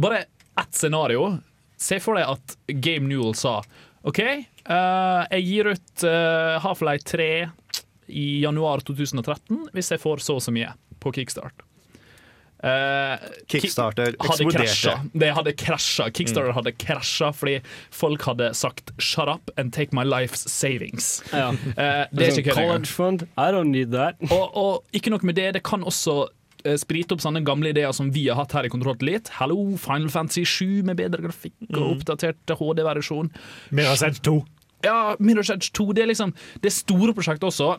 Bare 0.00 0.24
ett 0.60 0.74
scenario. 0.74 1.36
Se 1.76 1.98
for 2.00 2.18
deg 2.18 2.30
at 2.30 2.56
Game 2.82 3.08
Newell 3.10 3.34
sa 3.36 3.60
OK, 4.04 4.20
uh, 4.68 5.24
jeg 5.32 5.44
gir 5.46 5.70
ut 5.72 6.04
uh, 6.04 6.60
Half-Life 6.60 7.06
3 7.08 7.28
i 8.12 8.24
januar 8.42 8.84
2013 8.84 9.70
hvis 9.72 9.94
jeg 9.94 10.02
får 10.02 10.20
så 10.20 10.36
og 10.36 10.44
så 10.44 10.52
mye 10.52 10.74
på 11.00 11.14
kickstart. 11.16 11.64
Eh, 12.64 13.18
Kickstarter 13.52 14.14
eksploderte. 14.16 14.94
Det 15.12 15.30
hadde 15.36 15.52
krasja. 15.60 16.06
Kickstarter 16.10 16.48
Mm. 16.50 16.54
hadde 16.54 16.72
krasja 16.80 17.28
fordi 17.34 17.58
folk 17.90 18.22
hadde 18.22 18.54
sagt 18.54 18.90
'shut 18.98 19.28
up 19.28 19.50
and 19.58 19.72
take 19.72 19.92
my 19.92 20.02
life's 20.04 20.46
savings'. 20.48 21.20
Ja. 21.32 21.50
Eh, 21.50 22.06
det 22.12 22.28
er 22.28 22.38
ikke. 22.40 22.54
College 22.54 22.86
fund, 22.86 23.22
I 23.36 23.50
don't 23.52 23.68
need 23.70 23.92
that. 23.92 24.14
Og, 24.30 24.56
og 24.56 24.84
ikke 24.94 25.10
nok 25.10 25.22
med 25.24 25.34
det, 25.36 25.52
det 25.54 25.62
kan 25.62 25.82
også 25.84 26.28
eh, 26.64 26.76
sprite 26.76 27.12
opp 27.12 27.20
sånne 27.20 27.44
gamle 27.44 27.68
ideer 27.68 27.92
som 27.92 28.10
vi 28.10 28.26
har 28.28 28.36
hatt 28.36 28.52
her 28.52 28.64
i 28.64 28.68
Kontroll 28.68 28.96
Elite 29.02 29.28
Hello, 29.38 29.66
Hallo, 29.66 29.76
Final 29.76 30.08
Fantasy 30.08 30.44
7 30.44 30.82
med 30.82 30.96
bedre 30.96 31.20
grafikk 31.20 31.52
og 31.74 31.76
Mm. 31.76 31.98
oppdatert 32.00 32.46
HD-versjon. 32.48 33.30
Mirror's 33.70 34.02
Edge 34.06 34.20
2. 34.22 34.44
Ja, 34.82 35.14
Mirror's 35.16 35.50
Edge 35.52 35.70
2. 35.72 35.92
Det 35.92 36.02
er 36.04 36.06
liksom 36.06 36.32
Det 36.54 36.66
er 36.66 36.70
store 36.70 37.12
prosjektet 37.12 37.44
også. 37.44 37.78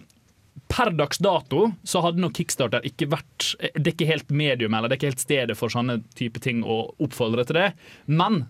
Per 0.71 0.91
dags 0.97 1.19
dato 1.21 1.67
så 1.87 2.01
hadde 2.03 2.21
nok 2.23 2.37
Kickstarter 2.39 2.85
ikke 2.87 3.09
vært 3.11 3.51
Det 3.59 3.83
er 3.83 3.91
ikke 3.91 4.07
helt 4.09 4.31
medium 4.31 4.73
eller 4.73 4.89
det 4.89 4.95
er 4.95 5.01
ikke 5.01 5.11
helt 5.13 5.25
stedet 5.25 5.57
for 5.59 5.73
sånne 5.73 5.99
type 6.17 6.41
ting 6.43 6.63
å 6.63 6.85
oppfordre 7.03 7.45
til 7.47 7.59
det, 7.59 7.67
men 8.07 8.45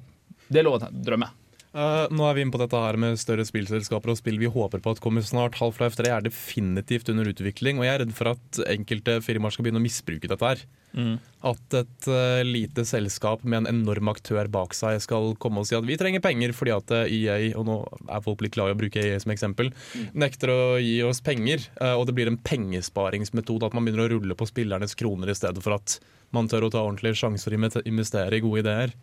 det 0.47 0.61
er 0.61 0.67
lov 0.67 0.79
å 0.79 0.91
drømme. 0.93 1.31
Uh, 1.75 2.07
nå 2.07 2.23
er 2.23 2.37
vi 2.37 2.43
inne 2.45 2.53
på 2.55 2.59
dette 2.61 2.79
her 2.79 2.95
med 3.01 3.19
større 3.19 3.43
spillselskaper 3.43 4.13
og 4.13 4.19
spill 4.21 4.37
vi 4.39 4.47
håper 4.47 4.79
på 4.79 4.93
at 4.95 5.01
kommer 5.03 5.25
snart. 5.27 5.57
Half-Life 5.59 5.99
3 5.99 6.13
er 6.13 6.23
definitivt 6.23 7.09
under 7.11 7.27
utvikling, 7.27 7.81
og 7.81 7.87
jeg 7.87 7.97
er 7.97 8.03
redd 8.05 8.13
for 8.15 8.31
at 8.31 8.61
enkelte 8.71 9.17
firmaer 9.25 9.51
skal 9.51 9.67
begynne 9.67 9.81
å 9.81 9.83
misbruke 9.83 10.31
dette 10.31 10.53
her. 10.53 10.63
Mm. 10.95 11.15
At 11.45 11.75
et 11.75 12.07
uh, 12.07 12.41
lite 12.47 12.85
selskap 12.87 13.43
med 13.43 13.63
en 13.63 13.69
enorm 13.73 14.09
aktør 14.13 14.47
bak 14.51 14.73
seg 14.73 15.01
skal 15.03 15.33
komme 15.41 15.61
og 15.61 15.67
si 15.67 15.75
at 15.75 15.85
vi 15.85 15.97
trenger 15.99 16.23
penger 16.23 16.55
fordi 16.55 16.71
at 16.71 16.93
eh, 16.95 17.15
EA, 17.19 17.35
og 17.59 17.65
nå 17.67 17.75
er 18.07 18.23
folk 18.23 18.41
litt 18.45 18.55
glad 18.55 18.71
i 18.71 18.75
å 18.75 18.79
bruke 18.79 19.03
EA 19.03 19.19
som 19.21 19.33
eksempel, 19.35 19.73
nekter 20.15 20.53
å 20.53 20.59
gi 20.79 20.97
oss 21.05 21.19
penger. 21.25 21.67
Uh, 21.81 21.97
og 21.99 22.07
det 22.07 22.15
blir 22.17 22.31
en 22.31 22.39
pengesparingsmetode, 22.39 23.67
at 23.67 23.75
man 23.75 23.85
begynner 23.85 24.07
å 24.07 24.13
rulle 24.15 24.39
på 24.39 24.47
spillernes 24.49 24.95
kroner 24.97 25.33
i 25.33 25.37
stedet 25.37 25.63
for 25.65 25.77
at 25.77 25.99
man 26.35 26.47
tør 26.51 26.67
å 26.67 26.71
ta 26.73 26.85
ordentlige 26.85 27.19
sjanser 27.19 27.53
og 27.53 27.83
investere 27.85 28.39
i 28.39 28.43
gode 28.43 28.63
ideer. 28.63 28.95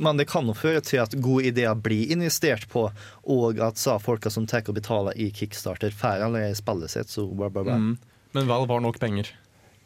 Men 0.00 0.16
det 0.16 0.28
kan 0.30 0.46
jo 0.48 0.54
føre 0.56 0.80
til 0.84 1.02
at 1.02 1.16
gode 1.20 1.50
ideer 1.50 1.76
blir 1.76 2.12
investert 2.14 2.64
på, 2.72 2.86
og 3.28 3.60
at 3.60 3.80
sa 3.80 3.98
folka 4.00 4.32
som 4.32 4.46
tar 4.48 4.64
og 4.68 4.78
betaler 4.78 5.16
i 5.20 5.28
kickstarter, 5.34 5.92
får 5.92 6.24
allerede 6.28 6.56
spillet 6.56 6.92
sitt, 6.94 7.12
så 7.12 7.26
bla, 7.28 7.50
bla, 7.52 7.64
bla. 7.66 7.76
Mm. 7.80 7.96
Men 8.32 8.48
vel 8.48 8.68
var 8.68 8.80
nok 8.84 9.00
penger. 9.00 9.28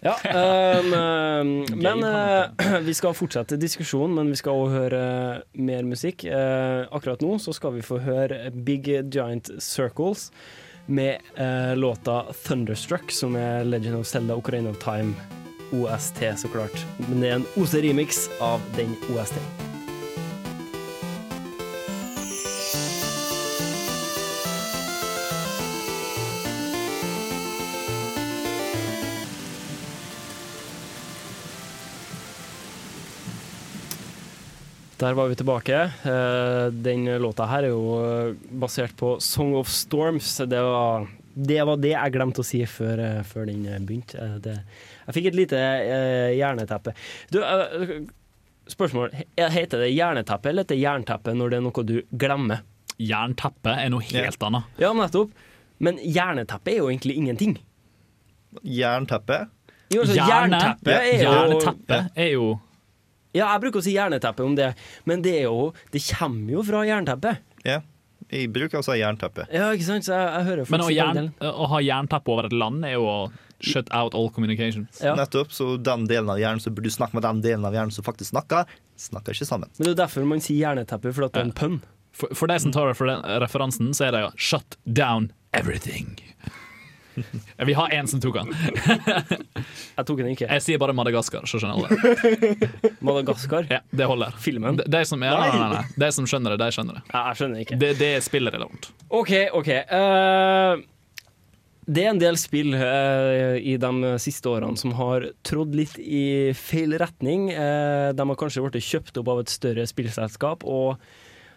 Ja, 0.05 0.15
ehm, 0.25 1.65
men 1.75 2.05
uh, 2.05 2.81
vi 2.89 2.95
skal 2.95 3.17
fortsette 3.17 3.59
diskusjonen, 3.61 4.15
men 4.19 4.33
vi 4.33 4.39
skal 4.41 4.61
også 4.61 4.77
høre 4.77 5.03
mer 5.57 5.89
musikk. 5.89 6.27
Uh, 6.29 6.85
akkurat 6.95 7.25
nå 7.25 7.39
så 7.43 7.55
skal 7.57 7.77
vi 7.79 7.85
få 7.87 8.01
høre 8.05 8.51
Big 8.67 8.89
Giant 8.89 9.51
Circles 9.63 10.31
med 10.87 11.25
uh, 11.41 11.75
låta 11.79 12.25
'Thunderstruck', 12.31 13.11
som 13.11 13.37
er 13.37 13.65
Legend 13.65 13.97
of 14.03 14.07
Zelda 14.07 14.37
Ocarina 14.37 14.71
of 14.71 14.83
Time. 14.85 15.15
OST, 15.75 16.23
så 16.37 16.49
klart. 16.49 16.87
Men 17.09 17.21
det 17.21 17.31
er 17.31 17.41
en 17.41 17.49
OC-remix 17.59 18.29
av 18.41 18.63
den 18.77 18.95
OST. 19.11 19.41
Der 34.99 35.13
var 35.13 35.29
vi 35.29 35.35
tilbake. 35.37 35.75
Eh, 36.05 36.71
Den 36.73 37.05
låta 37.21 37.47
her 37.47 37.67
er 37.67 37.73
jo 37.75 37.97
eh, 38.01 38.35
basert 38.51 38.95
på 38.97 39.17
Song 39.21 39.55
of 39.59 39.69
Storms. 39.69 40.37
Det 40.49 40.61
var 40.63 41.07
det, 41.37 41.59
var 41.69 41.77
det 41.77 41.91
jeg 41.93 42.13
glemte 42.15 42.41
å 42.41 42.47
si 42.49 42.63
før, 42.65 43.03
eh, 43.05 43.19
før 43.29 43.45
den 43.51 43.67
begynte. 43.85 44.29
Det, 44.41 44.55
jeg 45.07 45.17
fikk 45.19 45.29
et 45.33 45.37
lite 45.37 45.61
hjerneteppe. 46.39 46.95
Du, 47.31 47.43
spørsmål. 48.73 49.13
Heter 49.37 49.85
det 49.85 49.91
hjerneteppe 49.93 50.49
eller 50.51 50.65
heter 50.65 50.75
det 50.79 50.83
jernteppe 50.87 51.37
når 51.37 51.53
det 51.53 51.61
er 51.61 51.67
noe 51.69 51.85
du 51.93 51.97
glemmer? 52.25 52.65
Jernteppe 52.97 53.77
er 53.77 53.93
noe 53.93 54.07
helt 54.09 54.49
annet. 54.49 54.73
Ja, 54.81 54.95
nettopp. 54.97 55.37
Men 55.85 56.01
jerneteppe 56.01 56.73
er 56.73 56.81
jo 56.81 56.89
egentlig 56.89 57.19
ingenting. 57.21 57.59
Jernteppe? 58.65 59.43
Jo, 59.93 60.01
altså, 60.03 60.17
Hjerne- 60.17 60.57
jernteppe 60.57 60.95
er 60.97 61.21
jo 61.21 61.35
Jernteppe 61.37 61.99
er 62.17 62.31
jo 62.33 62.47
Ja, 63.37 63.51
jeg 63.55 63.67
bruker 63.67 63.83
å 63.83 63.87
si 63.87 63.95
jernteppe 63.97 64.45
om 64.47 64.57
det, 64.59 64.73
men 65.09 65.23
det 65.25 65.35
er 65.43 65.47
jo 65.51 65.73
Det 65.93 66.03
kommer 66.09 66.57
jo 66.59 66.65
fra 66.67 66.83
jernteppet. 66.89 67.45
Ja. 67.67 67.83
Jeg 68.33 68.51
bruker 68.51 68.81
å 68.81 68.85
si 68.85 68.97
jernteppe. 68.99 69.47
Ja, 69.55 69.71
ikke 69.77 69.87
sant? 69.87 70.07
Så 70.09 70.17
jeg, 70.17 70.27
jeg 70.27 70.47
hører 70.49 70.71
Men 70.73 70.83
å, 70.83 70.89
jern, 70.91 71.29
å 71.47 71.69
ha 71.71 71.83
jernteppe 71.85 72.33
over 72.33 72.49
et 72.49 72.57
land 72.57 72.87
er 72.89 72.97
jo 72.97 73.05
å 73.07 73.19
shut 73.63 73.89
out 73.95 74.17
all 74.19 74.29
communication. 74.35 74.89
Nettopp. 75.01 75.53
Så 75.55 75.77
den 75.81 76.09
delen 76.11 76.31
av 76.33 76.41
hjernen 76.41 76.61
som 76.61 76.75
burde 76.77 76.91
snakke 76.93 77.17
med 77.17 77.25
den 77.27 77.43
delen 77.45 77.65
av 77.69 77.77
hjernen 77.77 77.95
som 77.95 78.05
faktisk 78.07 78.33
snakker, 78.35 78.67
snakker 79.01 79.37
ikke 79.37 79.49
sammen. 79.49 79.71
Men 79.79 79.89
det 79.89 79.95
er 79.95 80.03
derfor 80.05 80.27
man 80.29 80.43
sier 80.45 80.67
jernteppe, 80.67 81.15
for 81.15 81.29
at 81.29 81.37
det 81.37 81.45
er 81.45 81.49
en 81.51 81.57
pønn. 81.57 81.79
For, 82.17 82.33
for 82.37 82.51
de 82.51 82.59
som 82.63 82.73
tar 82.73 82.89
refer 82.91 83.13
referansen, 83.43 83.93
så 83.97 84.09
er 84.09 84.17
det 84.17 84.23
jo 84.25 84.31
'shut 84.37 84.79
down 84.85 85.31
everything'. 85.53 86.17
Vi 87.69 87.73
har 87.73 87.93
én 87.95 88.07
som 88.07 88.21
tok 88.21 88.39
den. 88.41 88.51
Jeg 89.97 90.09
tok 90.09 90.19
den 90.21 90.33
ikke. 90.35 90.49
Jeg 90.51 90.65
sier 90.65 90.81
bare 90.81 90.95
Madagaskar, 90.97 91.47
så 91.49 91.61
skjønner 91.61 91.87
alle. 91.87 92.91
Madagaskar? 93.07 93.69
Ja, 93.73 93.81
det 93.91 94.09
holder. 94.11 94.35
Filmen? 94.43 94.81
De, 94.81 94.89
de, 94.93 95.05
som, 95.09 95.23
er, 95.25 95.37
nei, 95.37 95.55
nei, 95.57 95.71
nei. 95.79 95.85
de 96.05 96.11
som 96.15 96.29
skjønner 96.29 96.55
det, 96.55 96.61
de 96.65 96.77
skjønner 96.77 96.99
det. 96.99 97.07
Ja, 97.13 97.23
jeg 97.31 97.41
skjønner 97.41 97.65
ikke. 97.65 97.81
Det, 97.81 97.95
det 98.01 98.11
er 98.19 98.27
spillrelevant. 98.27 98.91
OK, 99.09 99.33
OK. 99.57 99.73
Uh, 99.91 100.85
det 101.87 102.03
er 102.03 102.11
en 102.13 102.23
del 102.23 102.39
spill 102.41 102.75
uh, 102.77 103.57
i 103.57 103.77
de 103.81 104.17
siste 104.23 104.51
årene 104.51 104.79
som 104.81 104.97
har 104.99 105.29
trådd 105.47 105.77
litt 105.79 105.97
i 106.03 106.53
feil 106.59 106.97
retning. 107.01 107.49
Uh, 107.55 108.13
de 108.17 108.29
har 108.33 108.41
kanskje 108.41 108.65
blitt 108.67 108.85
kjøpt 108.85 109.23
opp 109.23 109.33
av 109.33 109.45
et 109.45 109.55
større 109.55 109.87
spillselskap 109.89 110.67
og 110.67 111.01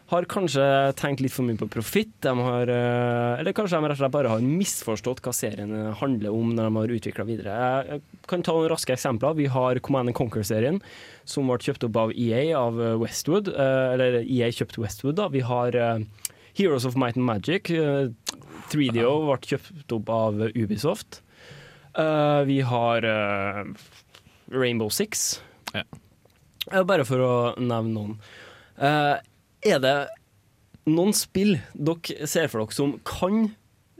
har 0.10 0.26
kanskje 0.26 0.64
tenkt 0.97 1.22
litt 1.22 1.34
for 1.36 1.45
mye 1.45 1.60
på 1.60 1.68
profitt. 1.70 2.26
Eh, 2.26 3.39
eller 3.39 3.53
kanskje 3.53 3.78
de 3.78 3.86
rett 3.86 3.97
og 3.97 4.01
slett 4.01 4.14
bare 4.16 4.32
har 4.32 4.41
misforstått 4.45 5.22
hva 5.26 5.34
serien 5.38 5.74
handler 5.99 6.34
om 6.34 6.55
når 6.57 6.66
de 6.70 6.80
har 6.80 6.93
utvikla 6.97 7.26
videre. 7.28 7.57
Jeg 7.91 8.01
kan 8.32 8.41
ta 8.45 8.55
noen 8.57 8.72
raske 8.72 8.95
eksempler. 8.95 9.38
Vi 9.38 9.45
har 9.53 9.80
Command 9.86 10.14
Conquer-serien, 10.18 10.82
som 11.30 11.45
ble 11.51 11.60
kjøpt 11.62 11.86
opp 11.89 12.01
av 12.07 12.16
EA, 12.16 12.55
av 12.57 12.82
Westwood. 13.03 13.51
eh, 13.53 13.93
Eller 13.93 14.20
EA 14.24 14.49
kjøpte 14.49 14.82
Westwood, 14.82 15.16
da. 15.22 15.28
Vi 15.30 15.41
har 15.45 15.76
eh, 15.76 15.99
Heroes 16.57 16.86
of 16.89 16.95
Might 16.97 17.16
and 17.18 17.26
Magic. 17.26 17.70
eh, 17.70 18.10
3DO 18.70 19.14
ble 19.30 19.38
kjøpt 19.45 19.93
opp 19.93 20.10
av 20.10 20.41
Ubisoft. 20.55 21.22
Eh, 21.97 22.43
vi 22.49 22.60
har 22.62 23.05
eh, 23.05 23.64
Rainbow 24.51 24.89
Six. 24.89 25.41
Ja. 25.74 25.84
bare 26.84 27.05
for 27.05 27.22
å 27.22 27.34
nevne 27.62 27.93
noen. 27.93 28.16
Eh, 28.80 29.18
er 29.66 29.80
det 29.84 29.95
noen 30.89 31.14
spill 31.16 31.57
dere 31.74 32.28
ser 32.30 32.49
for 32.51 32.64
dere 32.64 32.76
som 32.76 32.95
kan 33.07 33.51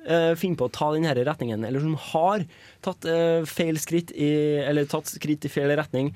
eh, 0.06 0.34
finne 0.40 0.58
på 0.60 0.68
å 0.70 0.74
ta 0.74 0.92
denne 0.96 1.14
retningen, 1.14 1.66
eller 1.68 1.84
som 1.84 1.96
har 2.10 2.46
tatt 2.86 3.08
eh, 3.10 3.46
feil 3.50 3.80
skritt 3.82 4.14
i, 4.16 4.32
eller 4.64 4.90
tatt 4.90 5.12
skritt 5.12 5.46
i 5.46 5.52
feil 5.52 5.74
retning, 5.80 6.14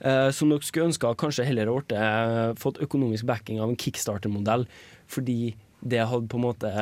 eh, 0.00 0.30
som 0.34 0.52
dere 0.52 0.66
skulle 0.66 0.90
ønske 0.90 1.14
kanskje 1.20 1.46
heller 1.48 1.72
hadde 1.74 2.00
eh, 2.00 2.56
fått 2.60 2.80
økonomisk 2.84 3.28
backing 3.28 3.60
av 3.60 3.72
en 3.72 3.80
kickstarter-modell, 3.80 4.66
fordi 5.10 5.54
det 5.86 6.06
hadde 6.08 6.30
på 6.30 6.40
en 6.40 6.46
måte 6.46 6.72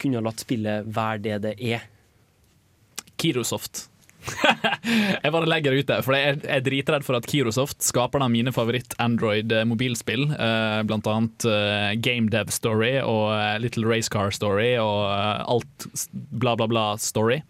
kunne 0.00 0.22
latt 0.24 0.40
spillet 0.40 0.86
være 0.88 1.24
det 1.26 1.38
det 1.44 1.56
er. 1.60 1.88
Kirosoft. 3.20 3.89
jeg 5.24 5.32
bare 5.32 5.48
legger 5.48 5.72
det 5.74 5.82
ut 5.84 5.88
der, 5.90 6.02
for 6.04 6.16
jeg 6.16 6.38
er- 6.44 6.62
dritredd 6.64 7.04
for 7.06 7.16
at 7.16 7.26
Kirosoft, 7.30 7.78
skaperne 7.84 8.26
av 8.28 8.32
mine 8.32 8.52
favoritt-Android-mobilspill, 8.54 10.26
eh, 10.36 10.82
blant 10.88 11.06
annet 11.08 11.46
eh, 11.48 11.94
Game 12.04 12.28
Dev 12.32 12.50
Story 12.52 12.92
og 13.00 13.30
eh, 13.34 13.56
Little 13.62 13.86
Race 13.88 14.10
Car 14.12 14.30
Story 14.34 14.74
og 14.80 15.06
eh, 15.08 15.44
alt 15.54 15.86
bla, 16.12 16.54
bla, 16.60 16.66
bla 16.70 16.84
story, 17.00 17.40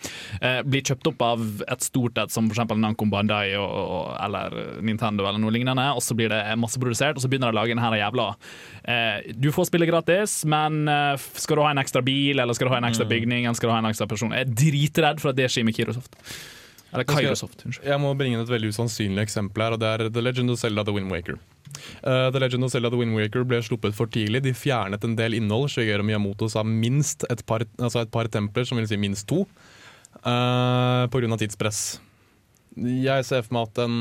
eh, 0.40 0.60
blir 0.66 0.84
kjøpt 0.86 1.10
opp 1.12 1.24
av 1.26 1.42
et 1.70 1.82
stort 1.86 2.18
et 2.22 2.32
som 2.34 2.48
f.eks. 2.50 2.62
Nankom 2.80 3.10
Bandai 3.12 3.52
og, 3.58 3.66
og, 3.70 4.12
eller 4.22 4.54
Nintendo 4.86 5.26
eller 5.28 5.42
noe 5.42 5.52
lignende, 5.54 5.88
og 5.96 6.02
så 6.04 6.14
blir 6.18 6.30
det 6.32 6.40
masseprodusert, 6.60 7.18
og 7.18 7.24
så 7.24 7.30
begynner 7.32 7.50
de 7.50 7.58
å 7.58 7.60
lage 7.60 7.74
denne 7.74 7.98
jævla 8.00 8.28
eh, 8.84 9.32
Du 9.36 9.50
får 9.54 9.68
spille 9.72 9.88
gratis, 9.90 10.40
men 10.48 10.84
eh, 10.90 11.14
skal 11.40 11.58
du 11.60 11.64
ha 11.66 11.74
en 11.74 11.82
ekstra 11.82 12.02
bil, 12.06 12.38
eller 12.40 12.56
skal 12.56 12.70
du 12.70 12.74
ha 12.76 12.80
en 12.80 12.88
ekstra 12.90 13.08
bygning, 13.10 13.44
eller 13.44 13.58
skal 13.58 13.72
du 13.72 13.74
ha 13.76 13.82
en 13.82 13.90
ekstra 13.90 14.08
person? 14.10 14.32
Jeg 14.36 14.46
er 14.48 14.56
dritredd 14.64 15.20
for 15.22 15.32
at 15.34 15.38
det 15.40 15.50
skjer 15.52 15.66
med 15.68 15.76
Kirosoft. 15.76 16.16
Eller 16.90 17.06
Jeg 17.06 17.10
Kairosoft, 17.12 17.64
unnskyld. 17.64 17.86
Jeg 17.86 18.02
må 18.02 18.10
bringe 18.18 18.36
inn 18.36 18.42
et 18.42 18.50
veldig 18.50 18.72
usannsynlig 18.74 19.22
eksempel 19.22 19.64
her, 19.64 19.76
og 19.76 19.82
det 19.82 19.90
er 19.90 20.04
The 20.10 20.22
Legend 20.24 20.54
of 20.54 20.60
Zelda 20.62 20.84
The 20.86 20.94
Wind 20.96 21.12
Waker. 21.12 21.38
Uh, 22.02 22.28
The 22.34 22.42
Legend 22.42 22.66
of 22.66 22.72
Zelda 22.72 22.90
The 22.90 22.98
Wind 22.98 23.14
Waker 23.14 23.46
ble 23.46 23.60
sluppet 23.62 23.94
for 23.96 24.10
tidlig. 24.10 24.42
De 24.46 24.54
fjernet 24.56 25.04
en 25.06 25.16
del 25.18 25.38
innhold. 25.38 25.70
Shigeru 25.70 26.04
Miyamoto 26.06 26.50
sa 26.50 26.64
minst 26.66 27.26
et 27.30 27.44
par, 27.46 27.64
altså 27.78 28.02
et 28.02 28.12
par 28.12 28.30
templer, 28.32 28.66
som 28.66 28.80
vil 28.80 28.88
si 28.90 28.98
minst 29.00 29.28
to, 29.30 29.44
uh, 30.24 31.06
pga. 31.12 31.36
tidspress. 31.38 32.00
Jeg 32.80 33.26
ser 33.26 33.42
for 33.46 33.56
meg 33.56 33.68
at 33.68 33.80
den 33.82 33.94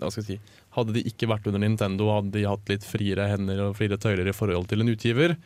hva 0.00 0.10
skal 0.10 0.24
jeg 0.24 0.34
si, 0.34 0.60
Hadde 0.74 0.96
de 0.96 1.04
ikke 1.06 1.28
vært 1.30 1.44
under 1.46 1.62
Nintendo, 1.62 2.08
hadde 2.10 2.32
de 2.34 2.48
hatt 2.50 2.70
litt 2.70 2.82
friere 2.82 3.28
hender 3.30 3.60
og 3.68 3.76
friere 3.78 3.98
tøyler 4.02 4.26
i 4.26 4.34
forhold 4.34 4.66
til 4.66 4.82
en 4.82 4.90
utgiver. 4.90 5.36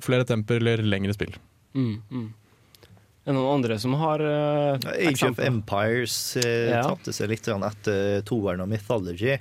Flere 0.00 0.24
templer, 0.24 0.80
lengre 0.80 1.12
spill. 1.12 1.34
Mm, 1.76 1.98
mm. 2.08 2.30
Er 3.22 3.30
det 3.30 3.36
noen 3.36 3.52
andre 3.54 3.76
som 3.78 3.92
har 4.00 4.22
uh, 4.26 4.78
Age 4.96 5.28
of 5.28 5.38
Empires 5.38 6.16
uh, 6.42 6.46
Ja. 6.72 6.82
tapte 6.88 7.12
seg 7.14 7.30
litt 7.30 7.46
etter 7.46 8.22
toeren 8.26 8.64
og 8.64 8.68
Mythology. 8.72 9.36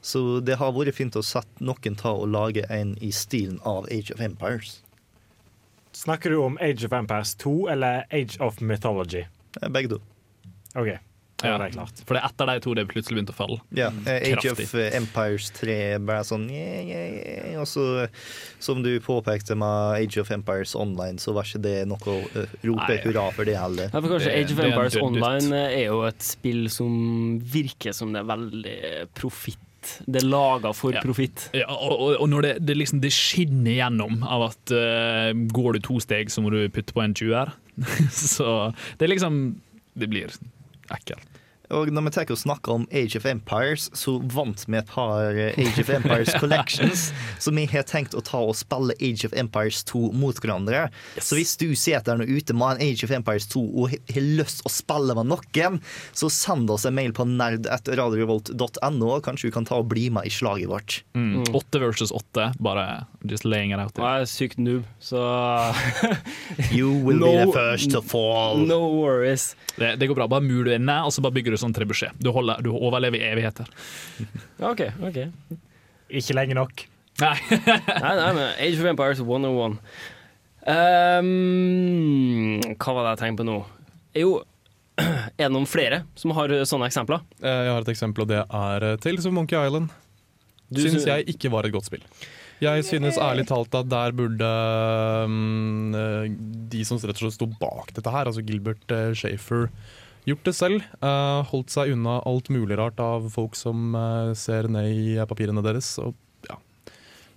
Så 0.00 0.40
det 0.40 0.56
har 0.56 0.72
vært 0.72 0.96
fint 0.96 1.16
å 1.16 1.22
sett 1.24 1.60
noen 1.60 1.98
ta 2.00 2.14
og 2.16 2.30
lage 2.32 2.64
en 2.72 2.94
i 3.04 3.10
stilen 3.12 3.60
av 3.64 3.90
Age 3.92 4.14
of 4.14 4.20
Empires. 4.24 4.78
Snakker 5.92 6.30
du 6.30 6.36
om 6.44 6.56
Age 6.60 6.84
of 6.88 6.92
Empires 6.92 7.34
2 7.34 7.68
eller 7.72 8.04
Age 8.10 8.40
of 8.40 8.60
Mythology? 8.60 9.26
Begge 9.68 9.88
to. 9.88 10.00
OK. 10.76 10.96
Da 11.36 11.58
det 11.60 11.66
er 11.66 11.72
klart. 11.74 11.98
For 12.08 12.16
det 12.16 12.22
er 12.22 12.30
etter 12.30 12.48
de 12.48 12.60
to 12.64 12.72
det 12.78 12.84
plutselig 12.88 13.18
begynte 13.18 13.34
å 13.34 13.36
falle. 13.36 13.58
Ja, 13.76 13.90
eh, 14.08 14.22
Age 14.32 14.40
Kraftig. 14.40 14.64
of 14.70 14.94
Empires 14.96 15.50
3 15.58 15.74
bare 16.08 16.24
sånn 16.24 16.46
yeah, 16.48 16.78
yeah, 16.80 17.10
yeah. 17.52 17.60
Og 17.60 17.66
så, 17.68 17.84
som 18.58 18.80
du 18.82 18.88
påpekte 19.04 19.52
med 19.60 19.98
Age 20.00 20.16
of 20.22 20.30
Empires 20.32 20.72
Online, 20.74 21.20
så 21.20 21.34
var 21.36 21.44
ikke 21.44 21.60
det 21.66 21.74
noe 21.90 22.00
å 22.08 22.16
eh, 22.40 22.56
rope 22.64 22.88
Nei. 22.88 22.96
hurra 23.04 23.26
for 23.36 23.44
det 23.44 23.58
heller. 23.60 23.90
Ja, 23.92 24.00
for 24.00 24.08
kanskje 24.14 24.32
Det- 24.32 24.40
Age 24.46 24.56
of 24.56 24.64
er 24.64 24.70
Empires. 24.70 24.96
Online 25.04 25.60
er 25.66 25.84
jo 25.90 26.00
et 26.08 26.22
spill 26.24 26.66
som 26.72 26.96
virker 27.52 27.92
som 27.92 28.16
det 28.16 28.24
er 28.24 28.30
veldig 28.32 28.78
profitt. 29.20 29.60
Det 30.08 30.22
er 30.24 30.26
laga 30.26 30.72
for 30.74 30.96
Ja. 30.96 31.04
profitt. 31.04 31.50
Ja, 31.54 31.68
og, 31.68 32.00
og, 32.00 32.16
og 32.24 32.28
når 32.32 32.42
det, 32.48 32.54
det, 32.66 32.76
liksom, 32.80 33.00
det 33.04 33.12
skinner 33.12 33.76
gjennom 33.76 34.22
av 34.24 34.48
at 34.48 34.72
uh, 34.72 35.30
går 35.52 35.76
du 35.76 35.80
to 35.84 36.00
steg, 36.00 36.32
så 36.32 36.40
må 36.42 36.50
du 36.50 36.64
putte 36.72 36.96
på 36.96 37.04
en 37.04 37.12
20-er. 37.14 37.52
så 38.10 38.72
det 38.98 39.04
er 39.04 39.12
liksom 39.12 39.60
Det 39.94 40.08
blir 40.08 40.32
ekkelt. 40.90 41.28
Og 41.74 41.90
når 41.90 42.04
vi 42.06 42.10
tar 42.14 42.30
og 42.30 42.38
snakker 42.38 42.72
om 42.76 42.84
Age 42.92 43.16
of 43.18 43.26
Empires, 43.26 43.88
så 43.96 44.16
vant 44.32 44.62
vi 44.68 44.76
et 44.78 44.86
par 44.90 45.34
eh, 45.34 45.54
Age 45.58 45.80
of 45.82 45.90
Empires 45.90 46.34
Collections. 46.42 47.08
så 47.42 47.50
vi 47.56 47.64
har 47.72 47.82
tenkt 47.88 48.14
å 48.14 48.22
ta 48.24 48.38
og 48.46 48.54
spille 48.58 48.94
Age 49.00 49.26
of 49.26 49.34
Empires 49.34 49.82
2 49.88 50.12
mot 50.14 50.36
hverandre. 50.42 50.86
Så 51.18 51.36
hvis 51.38 51.56
du 51.58 51.68
sitter 51.74 52.04
der 52.12 52.20
nå 52.22 52.26
ute 52.28 52.54
med 52.54 52.76
en 52.76 52.84
Age 52.90 53.04
of 53.08 53.10
Empires 53.16 53.46
2 53.52 53.62
og 53.82 53.90
har- 53.90 54.22
lyst 54.36 54.62
å 54.66 54.70
spille 54.72 55.14
med 55.16 55.26
noen, 55.30 55.80
så 56.16 56.30
send 56.32 56.70
oss 56.70 56.84
en 56.88 56.94
mail 56.96 57.12
på 57.16 57.24
nerd.radiorevolt.no, 57.28 59.10
kanskje 59.24 59.48
du 59.50 59.54
kan 59.54 59.66
ta 59.68 59.78
og 59.80 59.88
bli 59.90 60.08
med 60.12 60.26
i 60.26 60.32
slaget 60.32 60.68
vårt. 60.70 61.00
Mm. 61.16 61.44
Åtte 61.56 61.80
versus 61.82 62.12
åtte, 62.14 62.50
bare 62.62 63.06
just 63.26 63.44
laying 63.44 63.72
it 63.74 63.80
out 63.82 63.94
there. 63.94 64.06
jeg 64.20 64.22
er 64.26 64.30
sykt 64.30 64.58
noob, 64.62 64.84
så 65.02 65.20
You 66.72 66.92
will 67.04 67.18
be 67.20 67.32
the 67.44 67.52
first 67.56 67.90
to 67.92 68.00
fall. 68.02 68.58
No 68.66 68.80
worries. 69.00 69.54
Det, 69.76 69.96
det 70.00 70.08
går 70.08 70.16
bra. 70.22 70.28
Bare 70.30 70.44
mur 70.44 70.64
du 70.64 70.72
inne, 70.74 70.98
og 71.04 71.12
så 71.12 71.22
bare 71.24 71.34
bygger 71.36 71.55
du 71.55 71.55
sånn 71.60 71.74
trebuchet. 71.76 72.16
Du, 72.22 72.30
holder- 72.34 72.62
du 72.64 72.70
overlever 72.74 73.20
i 73.20 73.26
evigheter. 73.30 73.70
OK. 74.72 74.84
ok 75.08 75.18
Ikke 76.20 76.36
lenge 76.38 76.56
nok. 76.58 76.84
Nei. 77.22 77.36
nei, 78.04 78.14
nei, 78.20 78.30
men 78.36 78.44
Age 78.60 78.76
of 78.82 78.90
Empires 78.92 79.22
101. 79.24 79.78
Um, 80.66 82.60
hva 82.74 82.92
var 82.96 83.04
det 83.06 83.12
jeg 83.14 83.20
tenkte 83.22 83.42
på 83.42 83.46
nå? 83.48 83.58
Jo, 84.18 84.32
er 85.00 85.44
det 85.46 85.52
noen 85.54 85.68
flere 85.68 86.02
som 86.18 86.32
har 86.36 86.52
sånne 86.68 86.88
eksempler? 86.90 87.22
Eh, 87.42 87.60
Jeg 87.68 87.72
har 87.74 87.84
et 87.84 87.92
eksempel, 87.92 88.24
og 88.26 88.30
det 88.32 88.42
er 88.44 88.86
eh, 88.90 88.96
Tales 89.02 89.28
of 89.28 89.34
Monkey 89.36 89.58
Island. 89.60 89.92
Du 90.72 90.80
syns 90.82 91.06
jeg 91.06 91.28
ikke 91.30 91.52
var 91.52 91.68
et 91.68 91.74
godt 91.76 91.86
spill. 91.86 92.02
Jeg 92.64 92.86
synes 92.88 93.18
ærlig 93.20 93.44
talt 93.50 93.74
at 93.76 93.88
der 93.92 94.14
burde 94.16 94.48
eh, 95.28 96.24
de 96.72 96.84
som 96.88 96.98
rett 97.02 97.12
og 97.18 97.26
slett 97.26 97.36
sto 97.36 97.48
bak 97.60 97.92
dette 97.96 98.12
her, 98.14 98.26
altså 98.30 98.42
Gilbert 98.46 98.84
uh, 98.96 99.12
Schaefer, 99.16 99.68
gjort 100.26 100.48
det 100.48 100.54
selv. 100.56 100.86
Uh, 101.02 101.42
holdt 101.50 101.72
seg 101.74 101.94
unna 101.94 102.18
alt 102.26 102.50
mulig 102.52 102.78
rart 102.78 103.00
av 103.02 103.28
folk 103.32 103.56
som 103.58 103.94
uh, 103.96 104.34
ser 104.38 104.68
ned 104.72 104.90
i 104.90 105.16
papirene 105.28 105.64
deres. 105.64 105.92
Og 106.02 106.16
ja, 106.48 106.58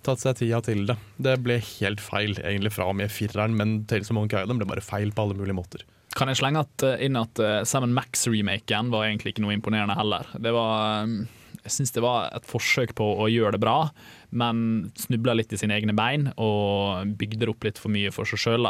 tatt 0.05 0.23
seg 0.23 0.41
tida 0.41 0.61
til 0.65 0.85
det. 0.89 0.97
Det 1.21 1.37
ble 1.45 1.59
helt 1.61 2.03
feil 2.03 2.35
egentlig 2.41 2.73
fra 2.75 2.89
og 2.89 2.97
med 2.99 3.13
fireren, 3.13 3.57
men 3.59 3.83
Tales 3.89 4.11
of 4.11 4.17
Monkey 4.17 4.41
Island 4.41 4.61
ble 4.61 4.69
bare 4.69 4.85
feil 4.85 5.13
på 5.13 5.27
alle 5.27 5.37
mulige 5.39 5.57
måter. 5.57 5.85
Kan 6.17 6.31
jeg 6.31 6.39
slenge 6.39 6.63
at, 6.65 6.85
eh, 6.85 7.03
inn 7.05 7.17
at 7.19 7.41
uh, 7.41 7.59
Sam 7.69 7.85
Max-remaken 7.93 8.89
var 8.93 9.05
egentlig 9.05 9.35
ikke 9.35 9.43
noe 9.45 9.53
imponerende 9.53 9.97
heller. 9.97 10.25
Det 10.41 10.53
var 10.55 11.05
um, 11.05 11.19
Jeg 11.61 11.75
syns 11.75 11.93
det 11.93 12.01
var 12.01 12.31
et 12.33 12.47
forsøk 12.49 12.95
på 12.97 13.05
å 13.21 13.27
gjøre 13.29 13.57
det 13.57 13.61
bra, 13.61 13.91
men 14.31 14.89
snubla 14.97 15.35
litt 15.37 15.53
i 15.53 15.59
sine 15.59 15.75
egne 15.75 15.93
bein 15.93 16.31
og 16.39 17.13
bygde 17.19 17.43
det 17.43 17.51
opp 17.51 17.67
litt 17.67 17.81
for 17.81 17.93
mye 17.93 18.13
for 18.15 18.29
seg 18.29 18.41
sjøl. 18.41 18.69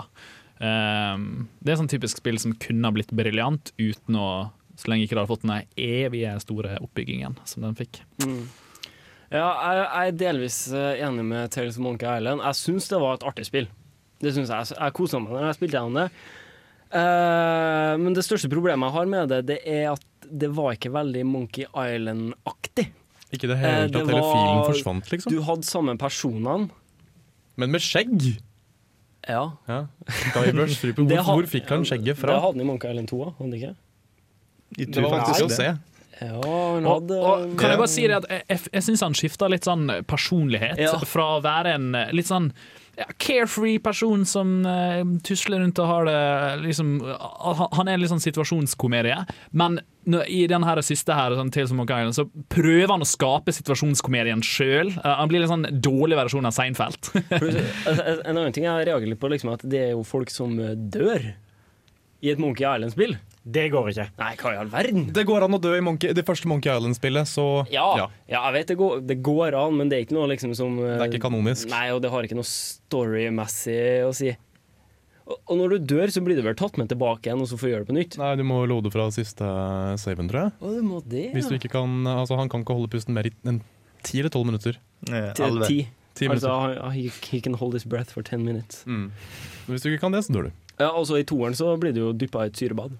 Um, 0.59 1.47
det 1.63 1.71
er 1.71 1.79
sånn 1.79 1.91
typisk 1.91 2.19
spill 2.19 2.39
som 2.41 2.55
kunne 2.59 2.87
ha 2.87 2.95
blitt 2.95 3.13
briljant 3.15 3.71
uten 3.79 4.17
å 4.19 4.29
så 4.79 4.87
lenge 4.87 5.05
ikke 5.05 5.17
det 5.17 5.23
hadde 5.23 5.31
fått 5.33 5.43
den 5.43 5.55
evige 5.75 6.33
store 6.39 6.77
oppbyggingen 6.79 7.35
som 7.47 7.65
den 7.65 7.75
fikk. 7.75 7.99
Mm. 8.23 8.45
Ja, 9.29 9.47
jeg, 9.49 9.81
jeg 9.81 10.11
er 10.11 10.19
delvis 10.21 10.59
eh, 10.71 11.01
enig 11.05 11.25
med 11.27 11.51
Tales 11.53 11.75
of 11.75 11.83
Monkey 11.83 12.07
Island. 12.07 12.41
Jeg 12.47 12.57
syns 12.61 12.87
det 12.89 13.01
var 13.03 13.17
et 13.17 13.25
artig 13.27 13.45
spill. 13.49 13.67
Det 14.19 14.31
synes 14.35 14.51
Jeg 14.51 14.77
Jeg 14.79 14.95
kosa 14.95 15.19
meg 15.19 15.35
når 15.35 15.49
jeg 15.49 15.57
spilte 15.59 15.77
gjennom 15.77 15.99
det. 15.99 16.07
Eh, 16.89 17.93
men 18.01 18.15
det 18.15 18.23
største 18.25 18.49
problemet 18.51 18.87
jeg 18.87 18.97
har 18.97 19.11
med 19.11 19.33
det, 19.33 19.41
det 19.51 19.59
er 19.67 19.91
at 19.91 20.05
det 20.29 20.49
var 20.55 20.73
ikke 20.77 20.93
veldig 20.95 21.25
Monkey 21.27 21.67
Island-aktig. 21.67 22.87
Ikke 23.35 23.51
det 23.51 23.59
hele 23.59 23.83
Eh, 23.83 23.91
tatt. 23.93 24.07
Hele 24.07 24.23
filen 24.31 24.65
forsvant, 24.65 25.11
liksom. 25.11 25.33
Du 25.33 25.43
hadde 25.45 25.67
samme 25.67 25.97
personene. 25.99 26.71
Men 27.59 27.75
med 27.75 27.83
skjegg! 27.83 28.39
Ja. 29.27 29.51
ja. 29.67 29.79
Threepwood, 30.33 31.07
Det 31.09 31.17
hvor, 31.17 31.23
had- 31.25 31.35
hvor 31.35 31.47
fikk 31.51 31.69
han 31.69 31.83
skjegget 31.85 32.17
fra? 32.17 32.33
Det 32.33 32.41
hadde 32.41 32.53
han 32.57 32.61
i 32.61 32.67
Monka 32.69 32.89
Island 32.93 33.09
2 33.11 33.19
òg, 33.25 33.33
hadde 33.37 33.49
han 33.49 33.53
ikke? 33.59 33.75
Det 34.95 35.03
var 35.03 35.15
faktisk 35.19 35.45
å 35.45 35.49
se. 35.57 35.69
Ja, 36.19 36.35
han 36.43 36.83
hadde 36.85 37.17
og 37.23 37.53
kan 37.57 37.71
jeg 37.71 37.79
bare 37.79 37.87
si 37.91 38.03
det 38.07 38.15
at 38.17 38.25
jeg, 38.29 38.43
jeg, 38.49 38.59
jeg 38.73 38.83
syns 38.83 39.01
han 39.05 39.13
skifta 39.15 39.47
litt 39.49 39.63
sånn 39.67 39.85
personlighet. 40.07 40.77
Ja. 40.81 40.97
Fra 41.07 41.27
å 41.37 41.41
være 41.43 41.75
en 41.79 41.91
litt 42.15 42.27
sånn 42.27 42.51
ja, 42.99 43.07
carefree 43.17 43.79
person 43.79 44.25
som 44.27 44.59
uh, 44.67 45.01
tusler 45.25 45.63
rundt 45.63 45.79
og 45.79 45.87
har 45.87 46.09
det 46.09 46.19
liksom 46.65 46.97
Han 47.77 47.87
er 47.87 47.95
en 47.95 48.03
litt 48.03 48.11
sånn 48.11 48.23
situasjonskomedie, 48.23 49.23
men 49.51 49.79
i 50.09 50.45
den 50.49 50.63
siste 50.81 51.13
her, 51.13 51.35
sånn, 51.37 51.51
Tales 51.53 51.71
of 51.71 51.81
Island, 51.83 52.15
så 52.17 52.25
prøver 52.49 52.89
han 52.89 53.03
å 53.03 53.07
skape 53.07 53.53
situasjonskomedien 53.53 54.41
sjøl. 54.41 54.89
han 55.03 55.29
blir 55.29 55.43
litt 55.43 55.51
sånn 55.51 55.67
dårlig 55.69 56.17
versjon 56.17 56.47
av 56.49 56.55
Seinfeld. 56.55 57.11
Altså, 57.89 58.05
En 58.23 58.37
annen 58.37 58.55
ting 58.55 58.65
jeg 58.65 58.87
reagerer 58.87 59.11
litt 59.11 59.21
på, 59.21 59.29
liksom, 59.29 59.53
at 59.53 59.65
det 59.69 59.83
er 59.83 59.91
jo 59.93 60.05
folk 60.07 60.31
som 60.33 60.55
eh, 60.57 60.73
dør 60.73 61.29
i 62.25 62.31
et 62.31 62.41
Monkey 62.41 62.65
Island-spill. 62.65 63.15
Det 63.43 63.69
går 63.71 63.87
ikke. 63.93 64.05
Nei, 64.19 64.33
hva 64.41 64.51
i 64.51 64.57
all 64.59 64.69
verden? 64.69 65.05
Det 65.15 65.23
går 65.25 65.45
an 65.45 65.55
å 65.55 65.59
dø 65.63 65.71
i 65.77 65.83
Monkey, 65.83 66.11
det 66.13 66.25
første 66.27 66.49
Monkey 66.51 66.69
Island-spillet, 66.73 67.29
så 67.29 67.45
Ja, 67.71 67.85
ja. 67.97 68.09
jeg 68.27 68.53
vet 68.57 68.73
det 68.73 68.77
går, 68.77 68.99
det 69.07 69.17
går 69.25 69.55
an, 69.57 69.77
men 69.79 69.89
det 69.89 69.97
er 69.97 70.05
ikke 70.05 70.17
noe 70.17 70.27
liksom 70.33 70.53
som 70.57 70.75
Det 70.77 70.97
er 70.97 71.07
ikke 71.07 71.23
kanonisk. 71.29 71.69
Nei, 71.71 71.87
og 71.95 72.03
det 72.03 72.11
har 72.13 72.27
ikke 72.27 72.37
noe 72.37 72.49
storymessig 72.49 73.79
å 74.05 74.11
si. 74.15 74.33
Og, 75.29 75.37
og 75.45 75.59
når 75.61 75.75
du 75.75 75.89
dør, 75.93 76.11
så 76.13 76.23
blir 76.25 76.39
du 76.39 76.43
vel 76.45 76.57
tatt 76.57 76.77
med 76.81 76.89
tilbake 76.91 77.29
igjen, 77.29 77.41
og 77.43 77.49
så 77.49 77.57
får 77.59 77.69
du 77.69 77.73
gjøre 77.73 77.85
det 77.85 77.89
på 77.91 77.97
nytt? 77.99 78.19
Nei, 78.21 78.31
du 78.39 78.45
må 78.49 78.59
lode 78.69 78.91
fra 78.93 79.07
siste 79.13 79.49
saven, 80.01 80.29
tror 80.31 80.47
jeg. 80.47 80.55
Å, 80.59 80.73
du 80.75 80.85
må 80.85 81.01
det, 81.05 81.29
ja. 81.29 81.35
Hvis 81.37 81.49
du 81.51 81.55
ikke 81.59 81.71
kan 81.77 82.01
Altså, 82.09 82.37
han 82.39 82.49
kan 82.51 82.65
ikke 82.65 82.75
holde 82.77 82.91
pusten 82.91 83.15
mer 83.17 83.29
enn 83.47 83.61
ti 84.05 84.21
eller 84.21 84.33
tolv 84.33 84.49
minutter. 84.49 84.79
Til 85.05 85.61
ti. 85.67 85.79
Altså, 86.27 86.51
he, 86.91 87.07
he 87.31 87.39
can 87.39 87.55
hold 87.61 87.77
his 87.77 87.85
breath 87.87 88.11
for 88.11 88.25
ten 88.25 88.43
minutes. 88.43 88.83
Mm. 88.89 89.11
Hvis 89.69 89.85
du 89.85 89.91
ikke 89.91 90.01
kan 90.07 90.15
det, 90.17 90.25
så 90.25 90.35
dør 90.35 90.49
du. 90.49 90.57
Ja, 90.79 90.89
og 90.95 91.05
så 91.07 91.19
I 91.19 91.27
toeren 91.27 91.55
så 91.55 91.73
blir 91.79 91.93
du 91.95 92.01
jo 92.01 92.09
dyppa 92.15 92.47
i 92.47 92.51
et 92.51 92.59
syrebad. 92.59 92.97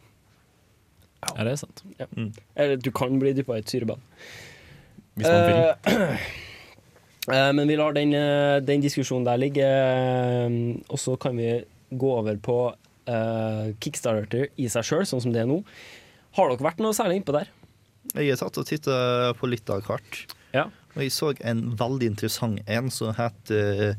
Ja, 1.26 1.44
det 1.44 1.52
er 1.52 1.60
sant. 1.60 1.82
Ja. 2.00 2.08
Eller 2.56 2.80
du 2.80 2.92
kan 2.96 3.18
bli 3.22 3.34
dyppa 3.36 3.58
i 3.58 3.64
et 3.64 3.72
syrebad. 3.72 4.00
Hvis 5.20 5.28
man 5.28 5.48
vil. 5.50 5.58
Uh, 5.88 6.30
eh, 7.36 7.50
men 7.58 7.66
vi 7.68 7.78
lar 7.80 7.98
den, 7.98 8.16
uh, 8.16 8.60
den 8.64 8.86
diskusjonen 8.86 9.28
der 9.28 9.42
ligge, 9.42 9.68
og 10.88 11.02
så 11.02 11.18
kan 11.20 11.38
vi 11.40 11.58
gå 11.90 12.12
over 12.20 12.38
på 12.38 12.58
eh, 13.10 13.70
Kickstarter 13.82 14.50
i 14.60 14.68
seg 14.72 14.86
sjøl, 14.86 15.08
sånn 15.10 15.24
som 15.24 15.36
det 15.36 15.44
er 15.44 15.50
nå. 15.50 15.62
Har 16.38 16.52
dere 16.52 16.68
vært 16.70 16.84
noe 16.84 16.96
særlig 16.96 17.20
innpå 17.20 17.36
der? 17.36 17.50
Jeg 18.14 18.32
har 18.32 18.42
tatt 18.42 18.60
og 18.62 18.68
titta 18.70 18.98
på 19.40 19.50
litt 19.50 19.70
av 19.74 19.82
kart. 19.86 20.22
Ja. 20.54 20.68
Og 20.96 21.04
jeg 21.04 21.14
så 21.14 21.32
en 21.46 21.66
veldig 21.78 22.12
interessant 22.14 22.62
en 22.70 22.90
som 22.94 23.14
het 23.18 23.54
uh, 23.54 23.92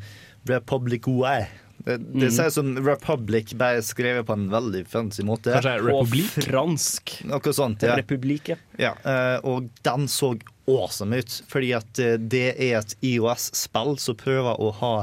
Republic 0.51 1.06
Way. 1.10 1.47
Det, 1.85 1.97
det 1.97 2.28
Mm. 2.28 2.31
ser 2.31 2.47
ut 2.47 2.52
som 2.52 2.86
Republic, 2.86 3.52
bare 3.57 3.82
skrevet 3.82 4.27
på 4.27 4.32
en 4.36 4.48
veldig 4.52 4.85
fancy 4.86 5.24
måte. 5.24 5.52
Kanskje 5.57 5.78
Republik? 5.86 6.35
På 6.35 6.44
fransk. 6.44 7.15
Noe 7.24 7.52
sånt, 7.57 7.82
ja. 7.82 7.97
Republik, 7.97 8.52
ja. 8.52 8.57
ja 8.77 8.94
eh, 9.05 9.39
og 9.48 9.70
den 9.86 10.09
så 10.09 10.35
awesome 10.69 11.16
ut, 11.23 11.43
fordi 11.48 11.73
at 11.74 11.98
eh, 11.98 12.16
det 12.20 12.47
er 12.61 12.78
et 12.82 12.97
IOS-spill 13.01 13.97
som 13.98 14.19
prøver 14.20 14.61
å 14.61 14.70
ha 14.82 14.94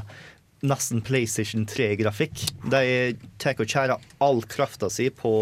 nesten 0.65 1.03
PlayStation 1.05 1.67
3-grafikk. 1.69 2.47
De 2.71 3.13
tar 3.41 3.59
og 3.61 3.69
kjærer 3.69 4.01
all 4.23 4.41
krafta 4.49 4.89
si 4.89 5.09
på 5.13 5.33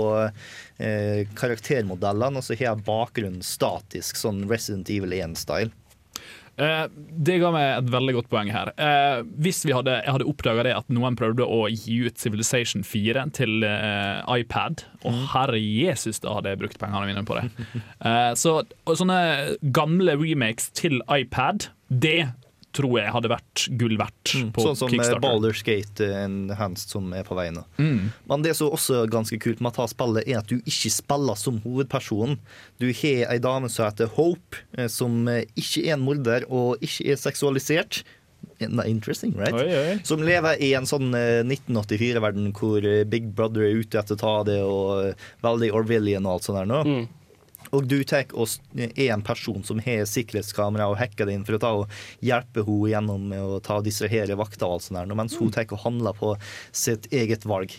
eh, 0.78 1.24
karaktermodellene, 1.40 2.40
og 2.40 2.44
så 2.44 2.58
har 2.60 2.82
bakgrunnen 2.84 3.44
statisk, 3.46 4.20
sånn 4.20 4.44
Resident 4.50 4.92
Evil 4.92 5.16
1-style. 5.16 5.72
Eh, 6.56 6.86
det 7.28 7.40
ga 7.42 7.50
meg 7.52 7.66
et 7.82 7.90
veldig 7.92 8.16
godt 8.20 8.30
poeng 8.32 8.52
her. 8.54 8.72
Eh, 8.80 9.24
hvis 9.44 9.64
vi 9.68 9.74
hadde, 9.76 9.98
jeg 10.06 10.16
hadde 10.16 10.28
oppdaga 10.30 10.64
det 10.68 10.76
at 10.78 10.92
noen 10.94 11.18
prøvde 11.20 11.44
å 11.44 11.66
gi 11.72 12.00
ut 12.08 12.22
Civilization 12.22 12.86
4 12.88 13.26
til 13.36 13.66
eh, 13.68 14.22
iPad, 14.40 14.86
og 15.06 15.20
herre 15.34 15.60
Jesus, 15.60 16.22
da 16.24 16.38
hadde 16.38 16.54
jeg 16.54 16.62
brukt 16.64 16.80
pengene 16.82 17.12
mine 17.12 17.26
på 17.28 17.40
det. 17.40 17.50
Eh, 18.06 18.32
så 18.38 18.60
sånne 18.86 19.56
gamle 19.74 20.14
remakes 20.20 20.68
til 20.78 21.00
iPad, 21.10 21.70
det 21.90 22.28
tror 22.76 22.98
jeg 23.00 23.14
hadde 23.16 23.32
vært 23.32 23.66
gull 23.80 23.96
verdt 24.00 24.34
på 24.56 24.66
Sånn 24.66 24.78
som 24.80 24.90
eh, 24.90 24.96
Kickstarter. 24.96 25.24
Baldur's 25.24 25.64
Gate 25.66 26.06
eh, 26.06 26.26
Enhanced 26.26 26.92
som 26.94 27.14
er 27.16 27.26
på 27.28 27.38
vei 27.38 27.48
nå. 27.56 27.64
Mm. 27.80 28.12
Men 28.32 28.46
det 28.46 28.56
som 28.60 28.74
også 28.76 29.02
er 29.04 29.14
ganske 29.14 29.40
kult 29.42 29.64
med 29.64 29.74
å 29.74 29.78
ta 29.80 29.88
spillet, 29.92 30.28
er 30.28 30.42
at 30.42 30.52
du 30.52 30.60
ikke 30.60 30.92
spiller 30.94 31.40
som 31.40 31.62
hovedpersonen. 31.64 32.38
Du 32.82 32.88
har 32.90 33.26
ei 33.32 33.40
dame 33.44 33.72
som 33.72 33.88
heter 33.88 34.12
Hope, 34.18 34.62
eh, 34.78 34.90
som 34.92 35.26
ikke 35.32 35.88
er 35.88 35.96
en 35.98 36.06
morder 36.06 36.48
og 36.50 36.84
ikke 36.86 37.10
er 37.14 37.20
seksualisert. 37.22 38.04
Interesting, 38.62 39.34
right? 39.36 39.56
Oi, 39.58 39.68
oi. 39.74 40.00
Som 40.06 40.24
lever 40.24 40.62
i 40.64 40.72
en 40.78 40.88
sånn 40.88 41.10
eh, 41.18 41.42
1984-verden 41.44 42.52
hvor 42.56 42.86
Big 43.10 43.32
Brother 43.36 43.66
er 43.68 43.82
ute 43.82 44.00
etter 44.00 44.18
å 44.18 44.22
ta 44.22 44.36
det, 44.48 44.62
og 44.64 45.46
veldig 45.46 45.72
Orwellian 45.76 46.28
og 46.28 46.38
alt 46.38 46.50
sånt 46.50 46.62
der 46.62 46.70
nå. 46.70 46.82
Mm. 46.86 47.06
Og 47.74 47.88
du 47.90 47.98
tar 48.08 48.26
er 48.26 49.10
en 49.14 49.26
person 49.26 49.64
som 49.66 49.82
har 49.86 50.06
sikkerhetskamera 50.10 50.90
og 50.92 51.00
hacker 51.00 51.30
det 51.30 51.38
inn 51.38 51.48
for 51.48 51.58
å 51.58 51.62
ta 51.62 51.74
og 51.82 51.98
hjelpe 52.26 52.66
henne 52.68 52.92
gjennom 52.92 53.28
med 53.32 53.42
å 53.42 53.60
ta 53.64 53.80
og 53.80 53.88
distrahere 53.88 54.38
vakter 54.38 54.68
og 54.68 54.78
alt 54.78 54.88
sånt 54.88 55.00
der, 55.00 55.18
mens 55.18 55.38
hun 55.40 55.54
tar 55.54 55.72
og 55.72 55.82
handler 55.86 56.16
på 56.18 56.36
sitt 56.76 57.10
eget 57.14 57.48
valg. 57.50 57.74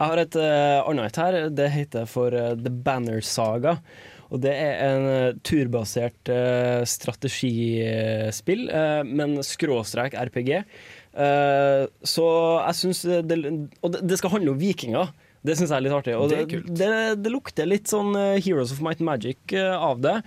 Jeg 0.00 0.08
har 0.08 0.20
et 0.22 0.36
uh, 0.38 0.86
annet 0.88 1.10
et 1.10 1.20
her. 1.20 1.42
Det 1.52 1.68
heter 1.74 2.08
for 2.08 2.32
uh, 2.32 2.54
The 2.56 2.72
Banner 2.72 3.20
Saga. 3.20 3.76
Og 4.30 4.40
det 4.44 4.54
er 4.54 4.78
en 4.86 5.06
uh, 5.10 5.38
turbasert 5.44 6.30
uh, 6.30 6.86
strategispill, 6.88 8.64
uh, 8.70 9.02
men 9.04 9.40
skråstrek 9.44 10.16
RPG. 10.16 10.54
Eh, 11.10 11.84
så 12.06 12.26
jeg 12.62 12.76
syns 12.78 13.00
det 13.26 13.38
Og 13.82 13.90
det, 13.90 14.02
det 14.06 14.18
skal 14.20 14.36
handle 14.36 14.54
om 14.54 14.60
vikinger. 14.60 15.10
Det 15.46 15.56
syns 15.56 15.70
jeg 15.70 15.78
er 15.78 15.84
litt 15.86 15.96
artig. 15.96 16.14
Og 16.20 16.28
Det 16.28 16.44
det, 16.50 16.60
det, 16.76 16.92
det 17.24 17.32
lukter 17.32 17.68
litt 17.68 17.88
sånn 17.88 18.12
eh, 18.18 18.40
Heroes 18.44 18.74
of 18.74 18.82
Might 18.84 19.00
and 19.00 19.08
Magic 19.08 19.54
eh, 19.56 19.72
av 19.72 20.02
det. 20.04 20.18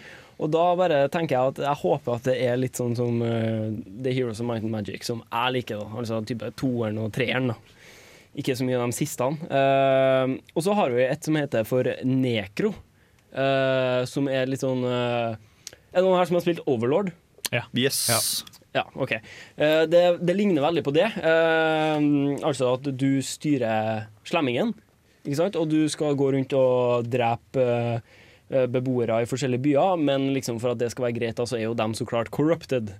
Og 0.41 0.49
da 0.51 0.63
bare 0.75 1.03
tenker 1.13 1.37
jeg 1.37 1.53
at 1.53 1.59
jeg 1.61 1.79
håper 1.83 2.15
at 2.17 2.25
det 2.25 2.33
er 2.41 2.57
litt 2.57 2.79
sånn 2.79 2.95
som 2.97 3.19
uh, 3.21 3.69
The 4.03 4.11
Heroes 4.11 4.41
of 4.41 4.47
Might 4.49 4.65
and 4.65 4.73
Magic, 4.73 5.05
som 5.05 5.21
jeg 5.21 5.53
liker. 5.59 5.83
da 5.83 6.01
Altså 6.01 6.17
type 6.27 6.49
toeren 6.59 6.97
og 6.99 7.11
treeren. 7.15 7.51
da 7.53 7.57
Ikke 8.41 8.55
så 8.57 8.65
mye 8.65 8.79
av 8.81 8.89
de 8.89 8.97
siste. 8.97 9.27
Uh, 9.45 10.33
og 10.57 10.65
så 10.65 10.73
har 10.81 10.91
vi 10.91 11.05
et 11.05 11.29
som 11.29 11.37
heter 11.37 11.69
for 11.69 11.87
Nekro, 12.09 12.73
uh, 13.37 14.01
som 14.09 14.27
er 14.27 14.49
litt 14.49 14.65
sånn 14.65 14.81
eh, 14.89 15.37
Er 15.93 16.01
det 16.01 16.03
noen 16.07 16.17
her 16.17 16.27
som 16.27 16.41
har 16.41 16.43
spilt 16.47 16.65
Overlord? 16.65 17.13
Ja. 17.53 17.67
Yes. 17.77 18.07
Ja, 18.73 18.87
OK. 18.97 19.11
Eh, 19.13 19.81
det, 19.87 20.01
det 20.25 20.33
ligner 20.33 20.65
veldig 20.65 20.83
på 20.83 20.91
det. 20.95 21.05
Eh, 21.21 21.97
altså 22.41 22.73
at 22.73 22.87
du 22.97 23.21
styrer 23.21 24.07
slemmingen? 24.25 24.73
Og 25.23 25.69
du 25.71 25.87
skal 25.89 26.17
gå 26.19 26.31
rundt 26.35 26.53
og 26.57 27.07
drepe 27.07 27.63
eh, 27.63 28.65
beboere 28.67 29.21
i 29.23 29.27
forskjellige 29.29 29.63
byer, 29.63 30.01
men 30.03 30.27
liksom 30.35 30.59
for 30.61 30.73
at 30.73 30.81
det 30.81 30.91
skal 30.91 31.07
være 31.07 31.17
greit, 31.17 31.39
så 31.39 31.57
er 31.57 31.63
jo 31.67 31.77
dem 31.77 31.95
så 31.95 32.05
klart 32.05 32.31
corrupted. 32.35 32.91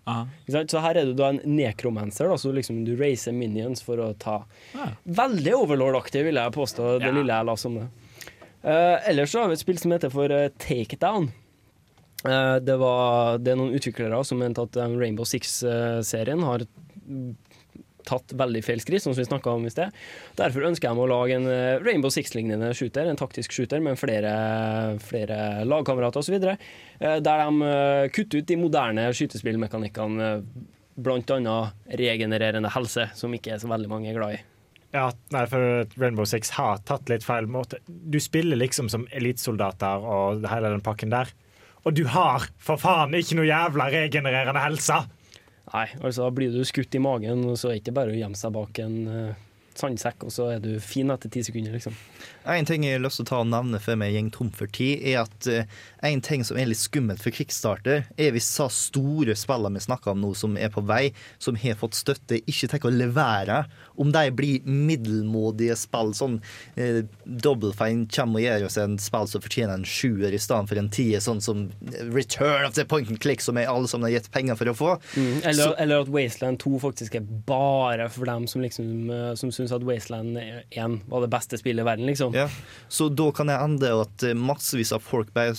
Så 0.48 0.82
her 0.82 0.98
er 0.98 1.10
du 1.10 1.14
da 1.18 1.34
en 1.34 1.42
nekromancer, 1.44 2.32
da, 2.32 2.40
så 2.40 2.54
liksom 2.56 2.86
du 2.88 2.96
racer 3.00 3.36
minions 3.36 3.84
for 3.84 4.00
å 4.00 4.14
ta 4.18 4.44
Veldig 5.04 5.54
overlord-aktig, 5.60 6.24
vil 6.30 6.40
jeg 6.40 6.56
påstå, 6.56 6.98
det 7.04 7.12
lille 7.12 7.36
jeg 7.36 7.50
la 7.50 7.58
om 7.70 7.78
det. 7.82 7.90
Uh, 8.64 9.10
ellers 9.10 9.32
så 9.32 9.42
har 9.44 9.50
vi 9.52 9.58
et 9.58 9.62
spill 9.62 9.80
som 9.80 9.92
heter 9.92 10.12
for 10.14 10.32
uh, 10.32 10.48
Take 10.64 10.96
It 10.96 11.02
Down. 11.04 11.28
Uh, 12.24 12.56
det, 12.64 12.78
var, 12.80 13.42
det 13.44 13.52
er 13.52 13.58
noen 13.60 13.76
utviklere 13.76 14.22
som 14.24 14.40
mente 14.40 14.64
at 14.64 14.78
eh, 14.80 14.94
Rainbow 14.96 15.28
Six-serien 15.28 16.46
har 16.48 16.64
tatt 18.08 18.36
veldig 18.40 18.62
feil 18.66 18.82
skritt, 18.84 19.04
som 19.04 19.16
vi 19.16 19.26
snakka 19.28 19.56
om 19.56 19.66
i 19.68 19.74
sted. 19.74 19.94
Derfor 20.40 20.68
ønsker 20.70 20.90
jeg 20.90 21.00
meg 21.00 21.06
å 21.06 21.12
lage 21.12 21.40
en 21.40 21.50
eh, 21.52 21.82
Rainbow 21.84 22.14
Six-lignende 22.14 22.74
shooter, 22.78 23.10
en 23.10 23.20
taktisk 23.20 23.56
shooter 23.56 23.84
med 23.84 24.00
flere, 24.02 24.34
flere 25.04 25.66
lagkamerater 25.68 26.24
osv., 26.24 26.40
der 26.44 26.58
de 27.24 27.70
eh, 27.74 28.08
kutter 28.14 28.44
ut 28.44 28.50
de 28.50 28.60
moderne 28.60 29.10
skytespillmekanikkene, 29.16 30.32
bl.a. 30.94 31.60
regenererende 32.00 32.72
helse, 32.76 33.10
som 33.18 33.34
ikke 33.34 33.56
er 33.56 33.64
så 33.64 33.72
veldig 33.72 33.90
mange 33.92 34.12
er 34.12 34.20
glad 34.20 34.38
i. 34.38 34.42
Ja, 34.94 35.08
nei, 35.34 35.48
for 35.50 35.88
Rainbow 35.98 36.28
Six 36.30 36.54
har 36.54 36.84
tatt 36.86 37.10
litt 37.10 37.26
feil 37.26 37.48
måte. 37.50 37.80
Du 37.88 38.20
spiller 38.22 38.60
liksom 38.60 38.92
som 38.94 39.08
elitesoldater 39.10 40.06
og 40.06 40.46
hele 40.52 40.70
den 40.76 40.86
pakken 40.86 41.10
der. 41.14 41.32
Og 41.84 41.98
du 41.98 42.06
har 42.14 42.46
for 42.62 42.80
faen 42.80 43.16
ikke 43.18 43.40
noe 43.40 43.50
jævla 43.50 43.90
regenererende 43.94 44.62
helse! 44.62 45.02
Nei, 45.74 45.88
altså 46.06 46.30
blir 46.30 46.54
du 46.54 46.62
skutt 46.70 46.94
i 46.94 47.02
magen, 47.02 47.48
så 47.58 47.72
er 47.72 47.78
det 47.78 47.84
ikke 47.84 47.98
bare 47.98 48.14
å 48.14 48.20
gjemme 48.20 48.38
seg 48.38 48.54
bak 48.54 48.78
en 48.84 48.98
eh, 49.10 49.42
sandsekk, 49.78 50.28
og 50.28 50.34
så 50.34 50.48
er 50.54 50.62
du 50.62 50.72
fin 50.84 51.10
etter 51.14 51.32
ti 51.34 51.42
sekunder, 51.46 51.74
liksom. 51.74 51.96
En 52.50 52.68
ting 52.68 52.86
jeg 52.86 52.98
har 52.98 53.04
lyst 53.04 53.20
til 53.20 53.26
å 53.26 53.30
ta 53.32 53.40
og 53.42 53.50
nevne 53.50 53.80
før 53.82 53.98
vi 54.02 54.12
går 54.14 54.30
tom 54.36 54.52
for 54.54 54.70
tid, 54.76 55.02
er 55.02 55.24
at 55.24 55.50
uh, 55.50 55.82
en 56.06 56.22
ting 56.26 56.46
som 56.46 56.60
er 56.60 56.70
litt 56.70 56.82
skummelt 56.82 57.24
for 57.24 57.34
Kickstarter, 57.34 58.06
er 58.18 58.36
hvis 58.36 58.50
så 58.54 58.70
store 58.74 59.36
spillene 59.40 59.80
vi 59.80 59.88
snakker 59.88 60.14
om 60.14 60.22
nå, 60.24 60.34
som 60.38 60.58
er 60.60 60.72
på 60.74 60.84
vei, 60.86 61.08
som 61.42 61.58
har 61.60 61.80
fått 61.80 61.98
støtte, 61.98 62.42
ikke 62.44 62.70
tenker 62.72 62.92
å 62.92 62.96
levere. 62.96 63.64
Om 63.98 64.12
de 64.12 64.24
blir 64.32 64.62
middelmådige 64.66 65.76
spill, 65.78 66.14
sånn 66.18 66.40
eh, 66.76 67.04
Double 67.26 67.74
Fine 67.78 68.08
kommer 68.14 68.40
og 68.42 68.46
gjør 68.48 68.66
oss 68.68 68.78
en 68.82 68.98
spill 69.02 69.28
som 69.30 69.44
fortjener 69.44 69.76
en 69.78 69.86
sjuer 69.88 70.34
i 70.34 70.40
stedet 70.42 70.70
for 70.72 70.82
en 70.82 70.90
tier, 70.94 71.22
sånn 71.24 71.42
som 71.44 71.66
Return 72.14 72.66
of 72.66 72.74
the 72.78 72.86
Point 72.90 73.10
and 73.14 73.20
Click, 73.24 73.42
som 73.44 73.58
jeg 73.60 73.68
alle 73.70 73.88
sammen 73.92 74.08
har 74.10 74.16
gitt 74.20 74.32
penger 74.34 74.58
for 74.60 74.72
å 74.72 74.76
få. 74.78 74.92
Eller, 75.44 75.54
Så- 75.64 75.76
eller 75.78 76.02
at 76.02 76.10
Wasteland 76.14 76.60
2 76.60 76.80
faktisk 76.82 77.16
er 77.16 77.28
bare 77.48 78.10
for 78.10 78.26
dem 78.26 78.48
som 78.48 78.62
liksom 78.62 79.10
eh, 79.10 79.36
Som 79.36 79.52
syns 79.52 79.72
at 79.72 79.84
Wasteland 79.84 80.38
1 80.72 81.02
var 81.10 81.22
det 81.22 81.30
beste 81.34 81.58
spillet 81.58 81.84
i 81.84 81.88
verden, 81.88 82.06
liksom. 82.10 82.34
Ja, 82.34 82.48
så 82.90 83.10
da 83.14 83.32
kan 83.32 83.48
jeg 83.48 83.60
ende 83.62 83.90
at 84.02 84.24
eh, 84.24 84.34
massevis 84.34 84.92
av 84.96 85.02
folk 85.02 85.34
bare 85.34 85.54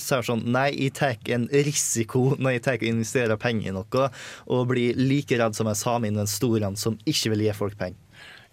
sier 0.00 0.26
sånn 0.26 0.44
Nei, 0.52 0.68
jeg 0.76 0.94
tar 0.98 1.32
en 1.34 1.48
risiko 1.50 2.28
når 2.38 2.56
jeg 2.56 2.64
tar 2.66 2.80
og 2.80 2.88
investerer 2.90 3.40
penger 3.40 3.70
i 3.70 3.76
noe, 3.76 4.08
og 4.52 4.66
blir 4.70 4.98
like 5.00 5.38
redd 5.40 5.56
som 5.56 5.70
en 5.70 5.78
same 5.78 6.10
investorene 6.12 6.78
som 6.80 6.98
ikke 7.08 7.34
vil 7.34 7.46
gi 7.46 7.56
folk 7.56 7.78
penger. 7.80 8.00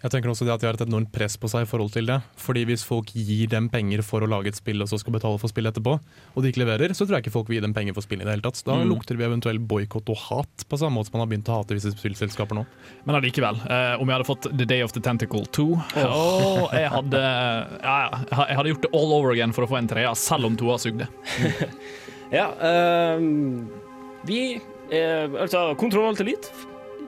Jeg 0.04 0.12
tenker 0.12 0.28
også 0.28 0.44
det 0.44 0.52
at 0.52 0.60
de 0.60 0.66
har 0.68 0.76
et 0.76 0.82
enormt 0.84 1.08
press 1.14 1.32
på 1.40 1.48
seg 1.48 1.64
i 1.64 1.68
forhold 1.68 1.88
til 1.94 2.04
det. 2.10 2.18
Fordi 2.36 2.66
hvis 2.68 2.82
folk 2.84 3.08
gir 3.16 3.48
dem 3.48 3.70
penger 3.72 4.02
for 4.04 4.20
å 4.20 4.28
lage 4.28 4.50
et 4.52 4.58
spill 4.58 4.84
og 4.84 4.90
så 4.90 4.98
skal 5.00 5.14
betale 5.16 5.38
for 5.40 5.48
spillet 5.48 5.72
etterpå, 5.72 5.94
og 5.96 6.44
de 6.44 6.50
ikke 6.52 6.60
leverer, 6.60 6.92
så 6.92 7.06
tror 7.06 7.16
jeg 7.16 7.24
ikke 7.24 7.32
folk 7.32 7.48
vil 7.48 7.56
gi 7.56 7.62
dem 7.64 7.72
penger 7.72 7.96
for 7.96 8.04
spillet 8.04 8.20
i 8.20 8.28
det 8.28 8.34
hele 8.36 8.44
tatt. 8.44 8.60
Da 8.68 8.76
Mm. 8.76 8.90
lukter 8.92 9.16
vi 9.16 9.24
eventuell 9.24 9.58
boikott 9.64 10.12
og 10.12 10.18
hat, 10.26 10.66
på 10.68 10.76
samme 10.76 10.98
måte 10.98 11.08
som 11.08 11.16
man 11.16 11.24
har 11.24 11.30
begynt 11.32 11.48
å 11.48 11.56
hate 11.56 11.72
visse 11.78 11.94
spillselskaper 11.96 12.54
nå. 12.60 12.66
Men 13.08 13.16
allikevel, 13.16 13.56
eh, 13.64 13.94
om 13.96 14.06
jeg 14.06 14.18
hadde 14.18 14.28
fått 14.28 14.50
The 14.58 14.66
Day 14.74 14.82
of 14.84 14.92
the 14.92 15.00
Tentacle 15.00 15.46
2 15.46 15.66
Åh, 15.96 16.68
jeg, 16.76 16.90
hadde, 16.92 17.22
ja, 17.82 17.96
ja, 18.28 18.44
jeg 18.50 18.56
hadde 18.60 18.68
gjort 18.74 18.82
det 18.84 18.92
all 18.92 19.12
over 19.16 19.32
again 19.32 19.52
for 19.56 19.64
å 19.64 19.68
få 19.72 19.78
en 19.80 19.88
treer, 19.88 20.12
selv 20.14 20.44
om 20.44 20.56
toa 20.56 20.76
sugde. 20.76 21.08
Ja, 22.32 22.48
um, 23.16 23.68
vi 24.26 24.56
eh, 24.90 25.28
Altså, 25.40 25.74
Kontroll 25.78 26.08
Alt 26.08 26.20
Elite 26.24 26.50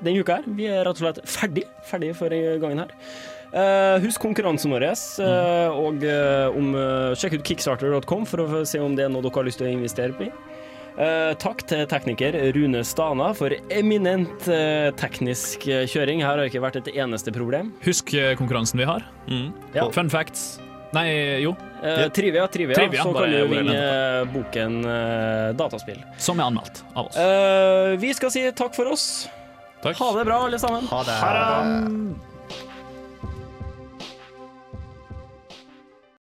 denne 0.03 0.21
uka 0.21 0.41
her. 0.41 0.51
Vi 0.59 0.69
er 0.71 0.85
rett 0.87 1.01
og 1.01 1.05
slett 1.05 1.23
ferdig, 1.29 1.67
ferdig 1.87 2.13
for 2.19 2.33
gangen 2.63 2.85
her. 2.85 2.95
Uh, 3.57 4.03
husk 4.03 4.21
konkurransen 4.21 4.73
vår, 4.75 4.85
uh, 4.91 5.77
og 5.79 6.03
uh, 6.05 6.57
om, 6.59 6.75
sjekk 7.17 7.39
ut 7.39 7.47
kickstarter.com 7.47 8.27
for 8.29 8.43
å 8.43 8.65
se 8.69 8.83
om 8.83 8.99
det 8.99 9.07
er 9.07 9.13
noe 9.13 9.25
dere 9.25 9.39
har 9.39 9.47
lyst 9.49 9.63
til 9.63 9.71
å 9.71 9.73
investere 9.73 10.27
i. 10.27 10.31
Eh, 10.97 11.35
takk 11.37 11.61
til 11.69 11.83
tekniker 11.91 12.39
Rune 12.57 12.81
Stana 12.89 13.27
for 13.37 13.53
eminent 13.69 14.47
teknisk 14.97 15.67
kjøring. 15.93 16.23
Her 16.25 16.31
har 16.31 16.41
det 16.41 16.49
ikke 16.49 16.63
vært 16.65 16.79
et 16.81 16.89
eneste 16.95 17.35
problem. 17.37 17.75
Husk 17.85 18.15
konkurransen 18.41 18.81
vi 18.81 18.89
har. 18.89 19.05
Ja. 19.77 19.91
Fun 19.93 20.09
facts. 20.09 20.55
Nei, 20.97 21.09
jo. 21.43 21.53
Uh, 21.83 22.07
trivia, 22.15 22.47
trivia, 22.49 22.77
Trivia, 22.79 23.03
så 23.05 23.13
kan 23.13 23.31
du 23.31 23.41
vinne 23.51 23.81
boken 24.33 24.79
uh, 24.87 25.51
Dataspill. 25.59 25.99
Som 26.17 26.41
er 26.41 26.49
anmeldt 26.49 26.81
av 26.95 27.11
oss. 27.11 27.19
Uh, 27.19 27.97
vi 28.01 28.15
skal 28.17 28.33
si 28.33 28.47
takk 28.57 28.77
for 28.77 28.95
oss. 28.95 29.27
Ha 29.95 30.13
det 30.19 30.25
bra, 30.25 30.45
alle 30.45 30.59
sammen. 30.59 30.87
Ha 30.91 31.03
det. 31.03 31.13
Ha 31.13 31.33
det. 31.33 32.36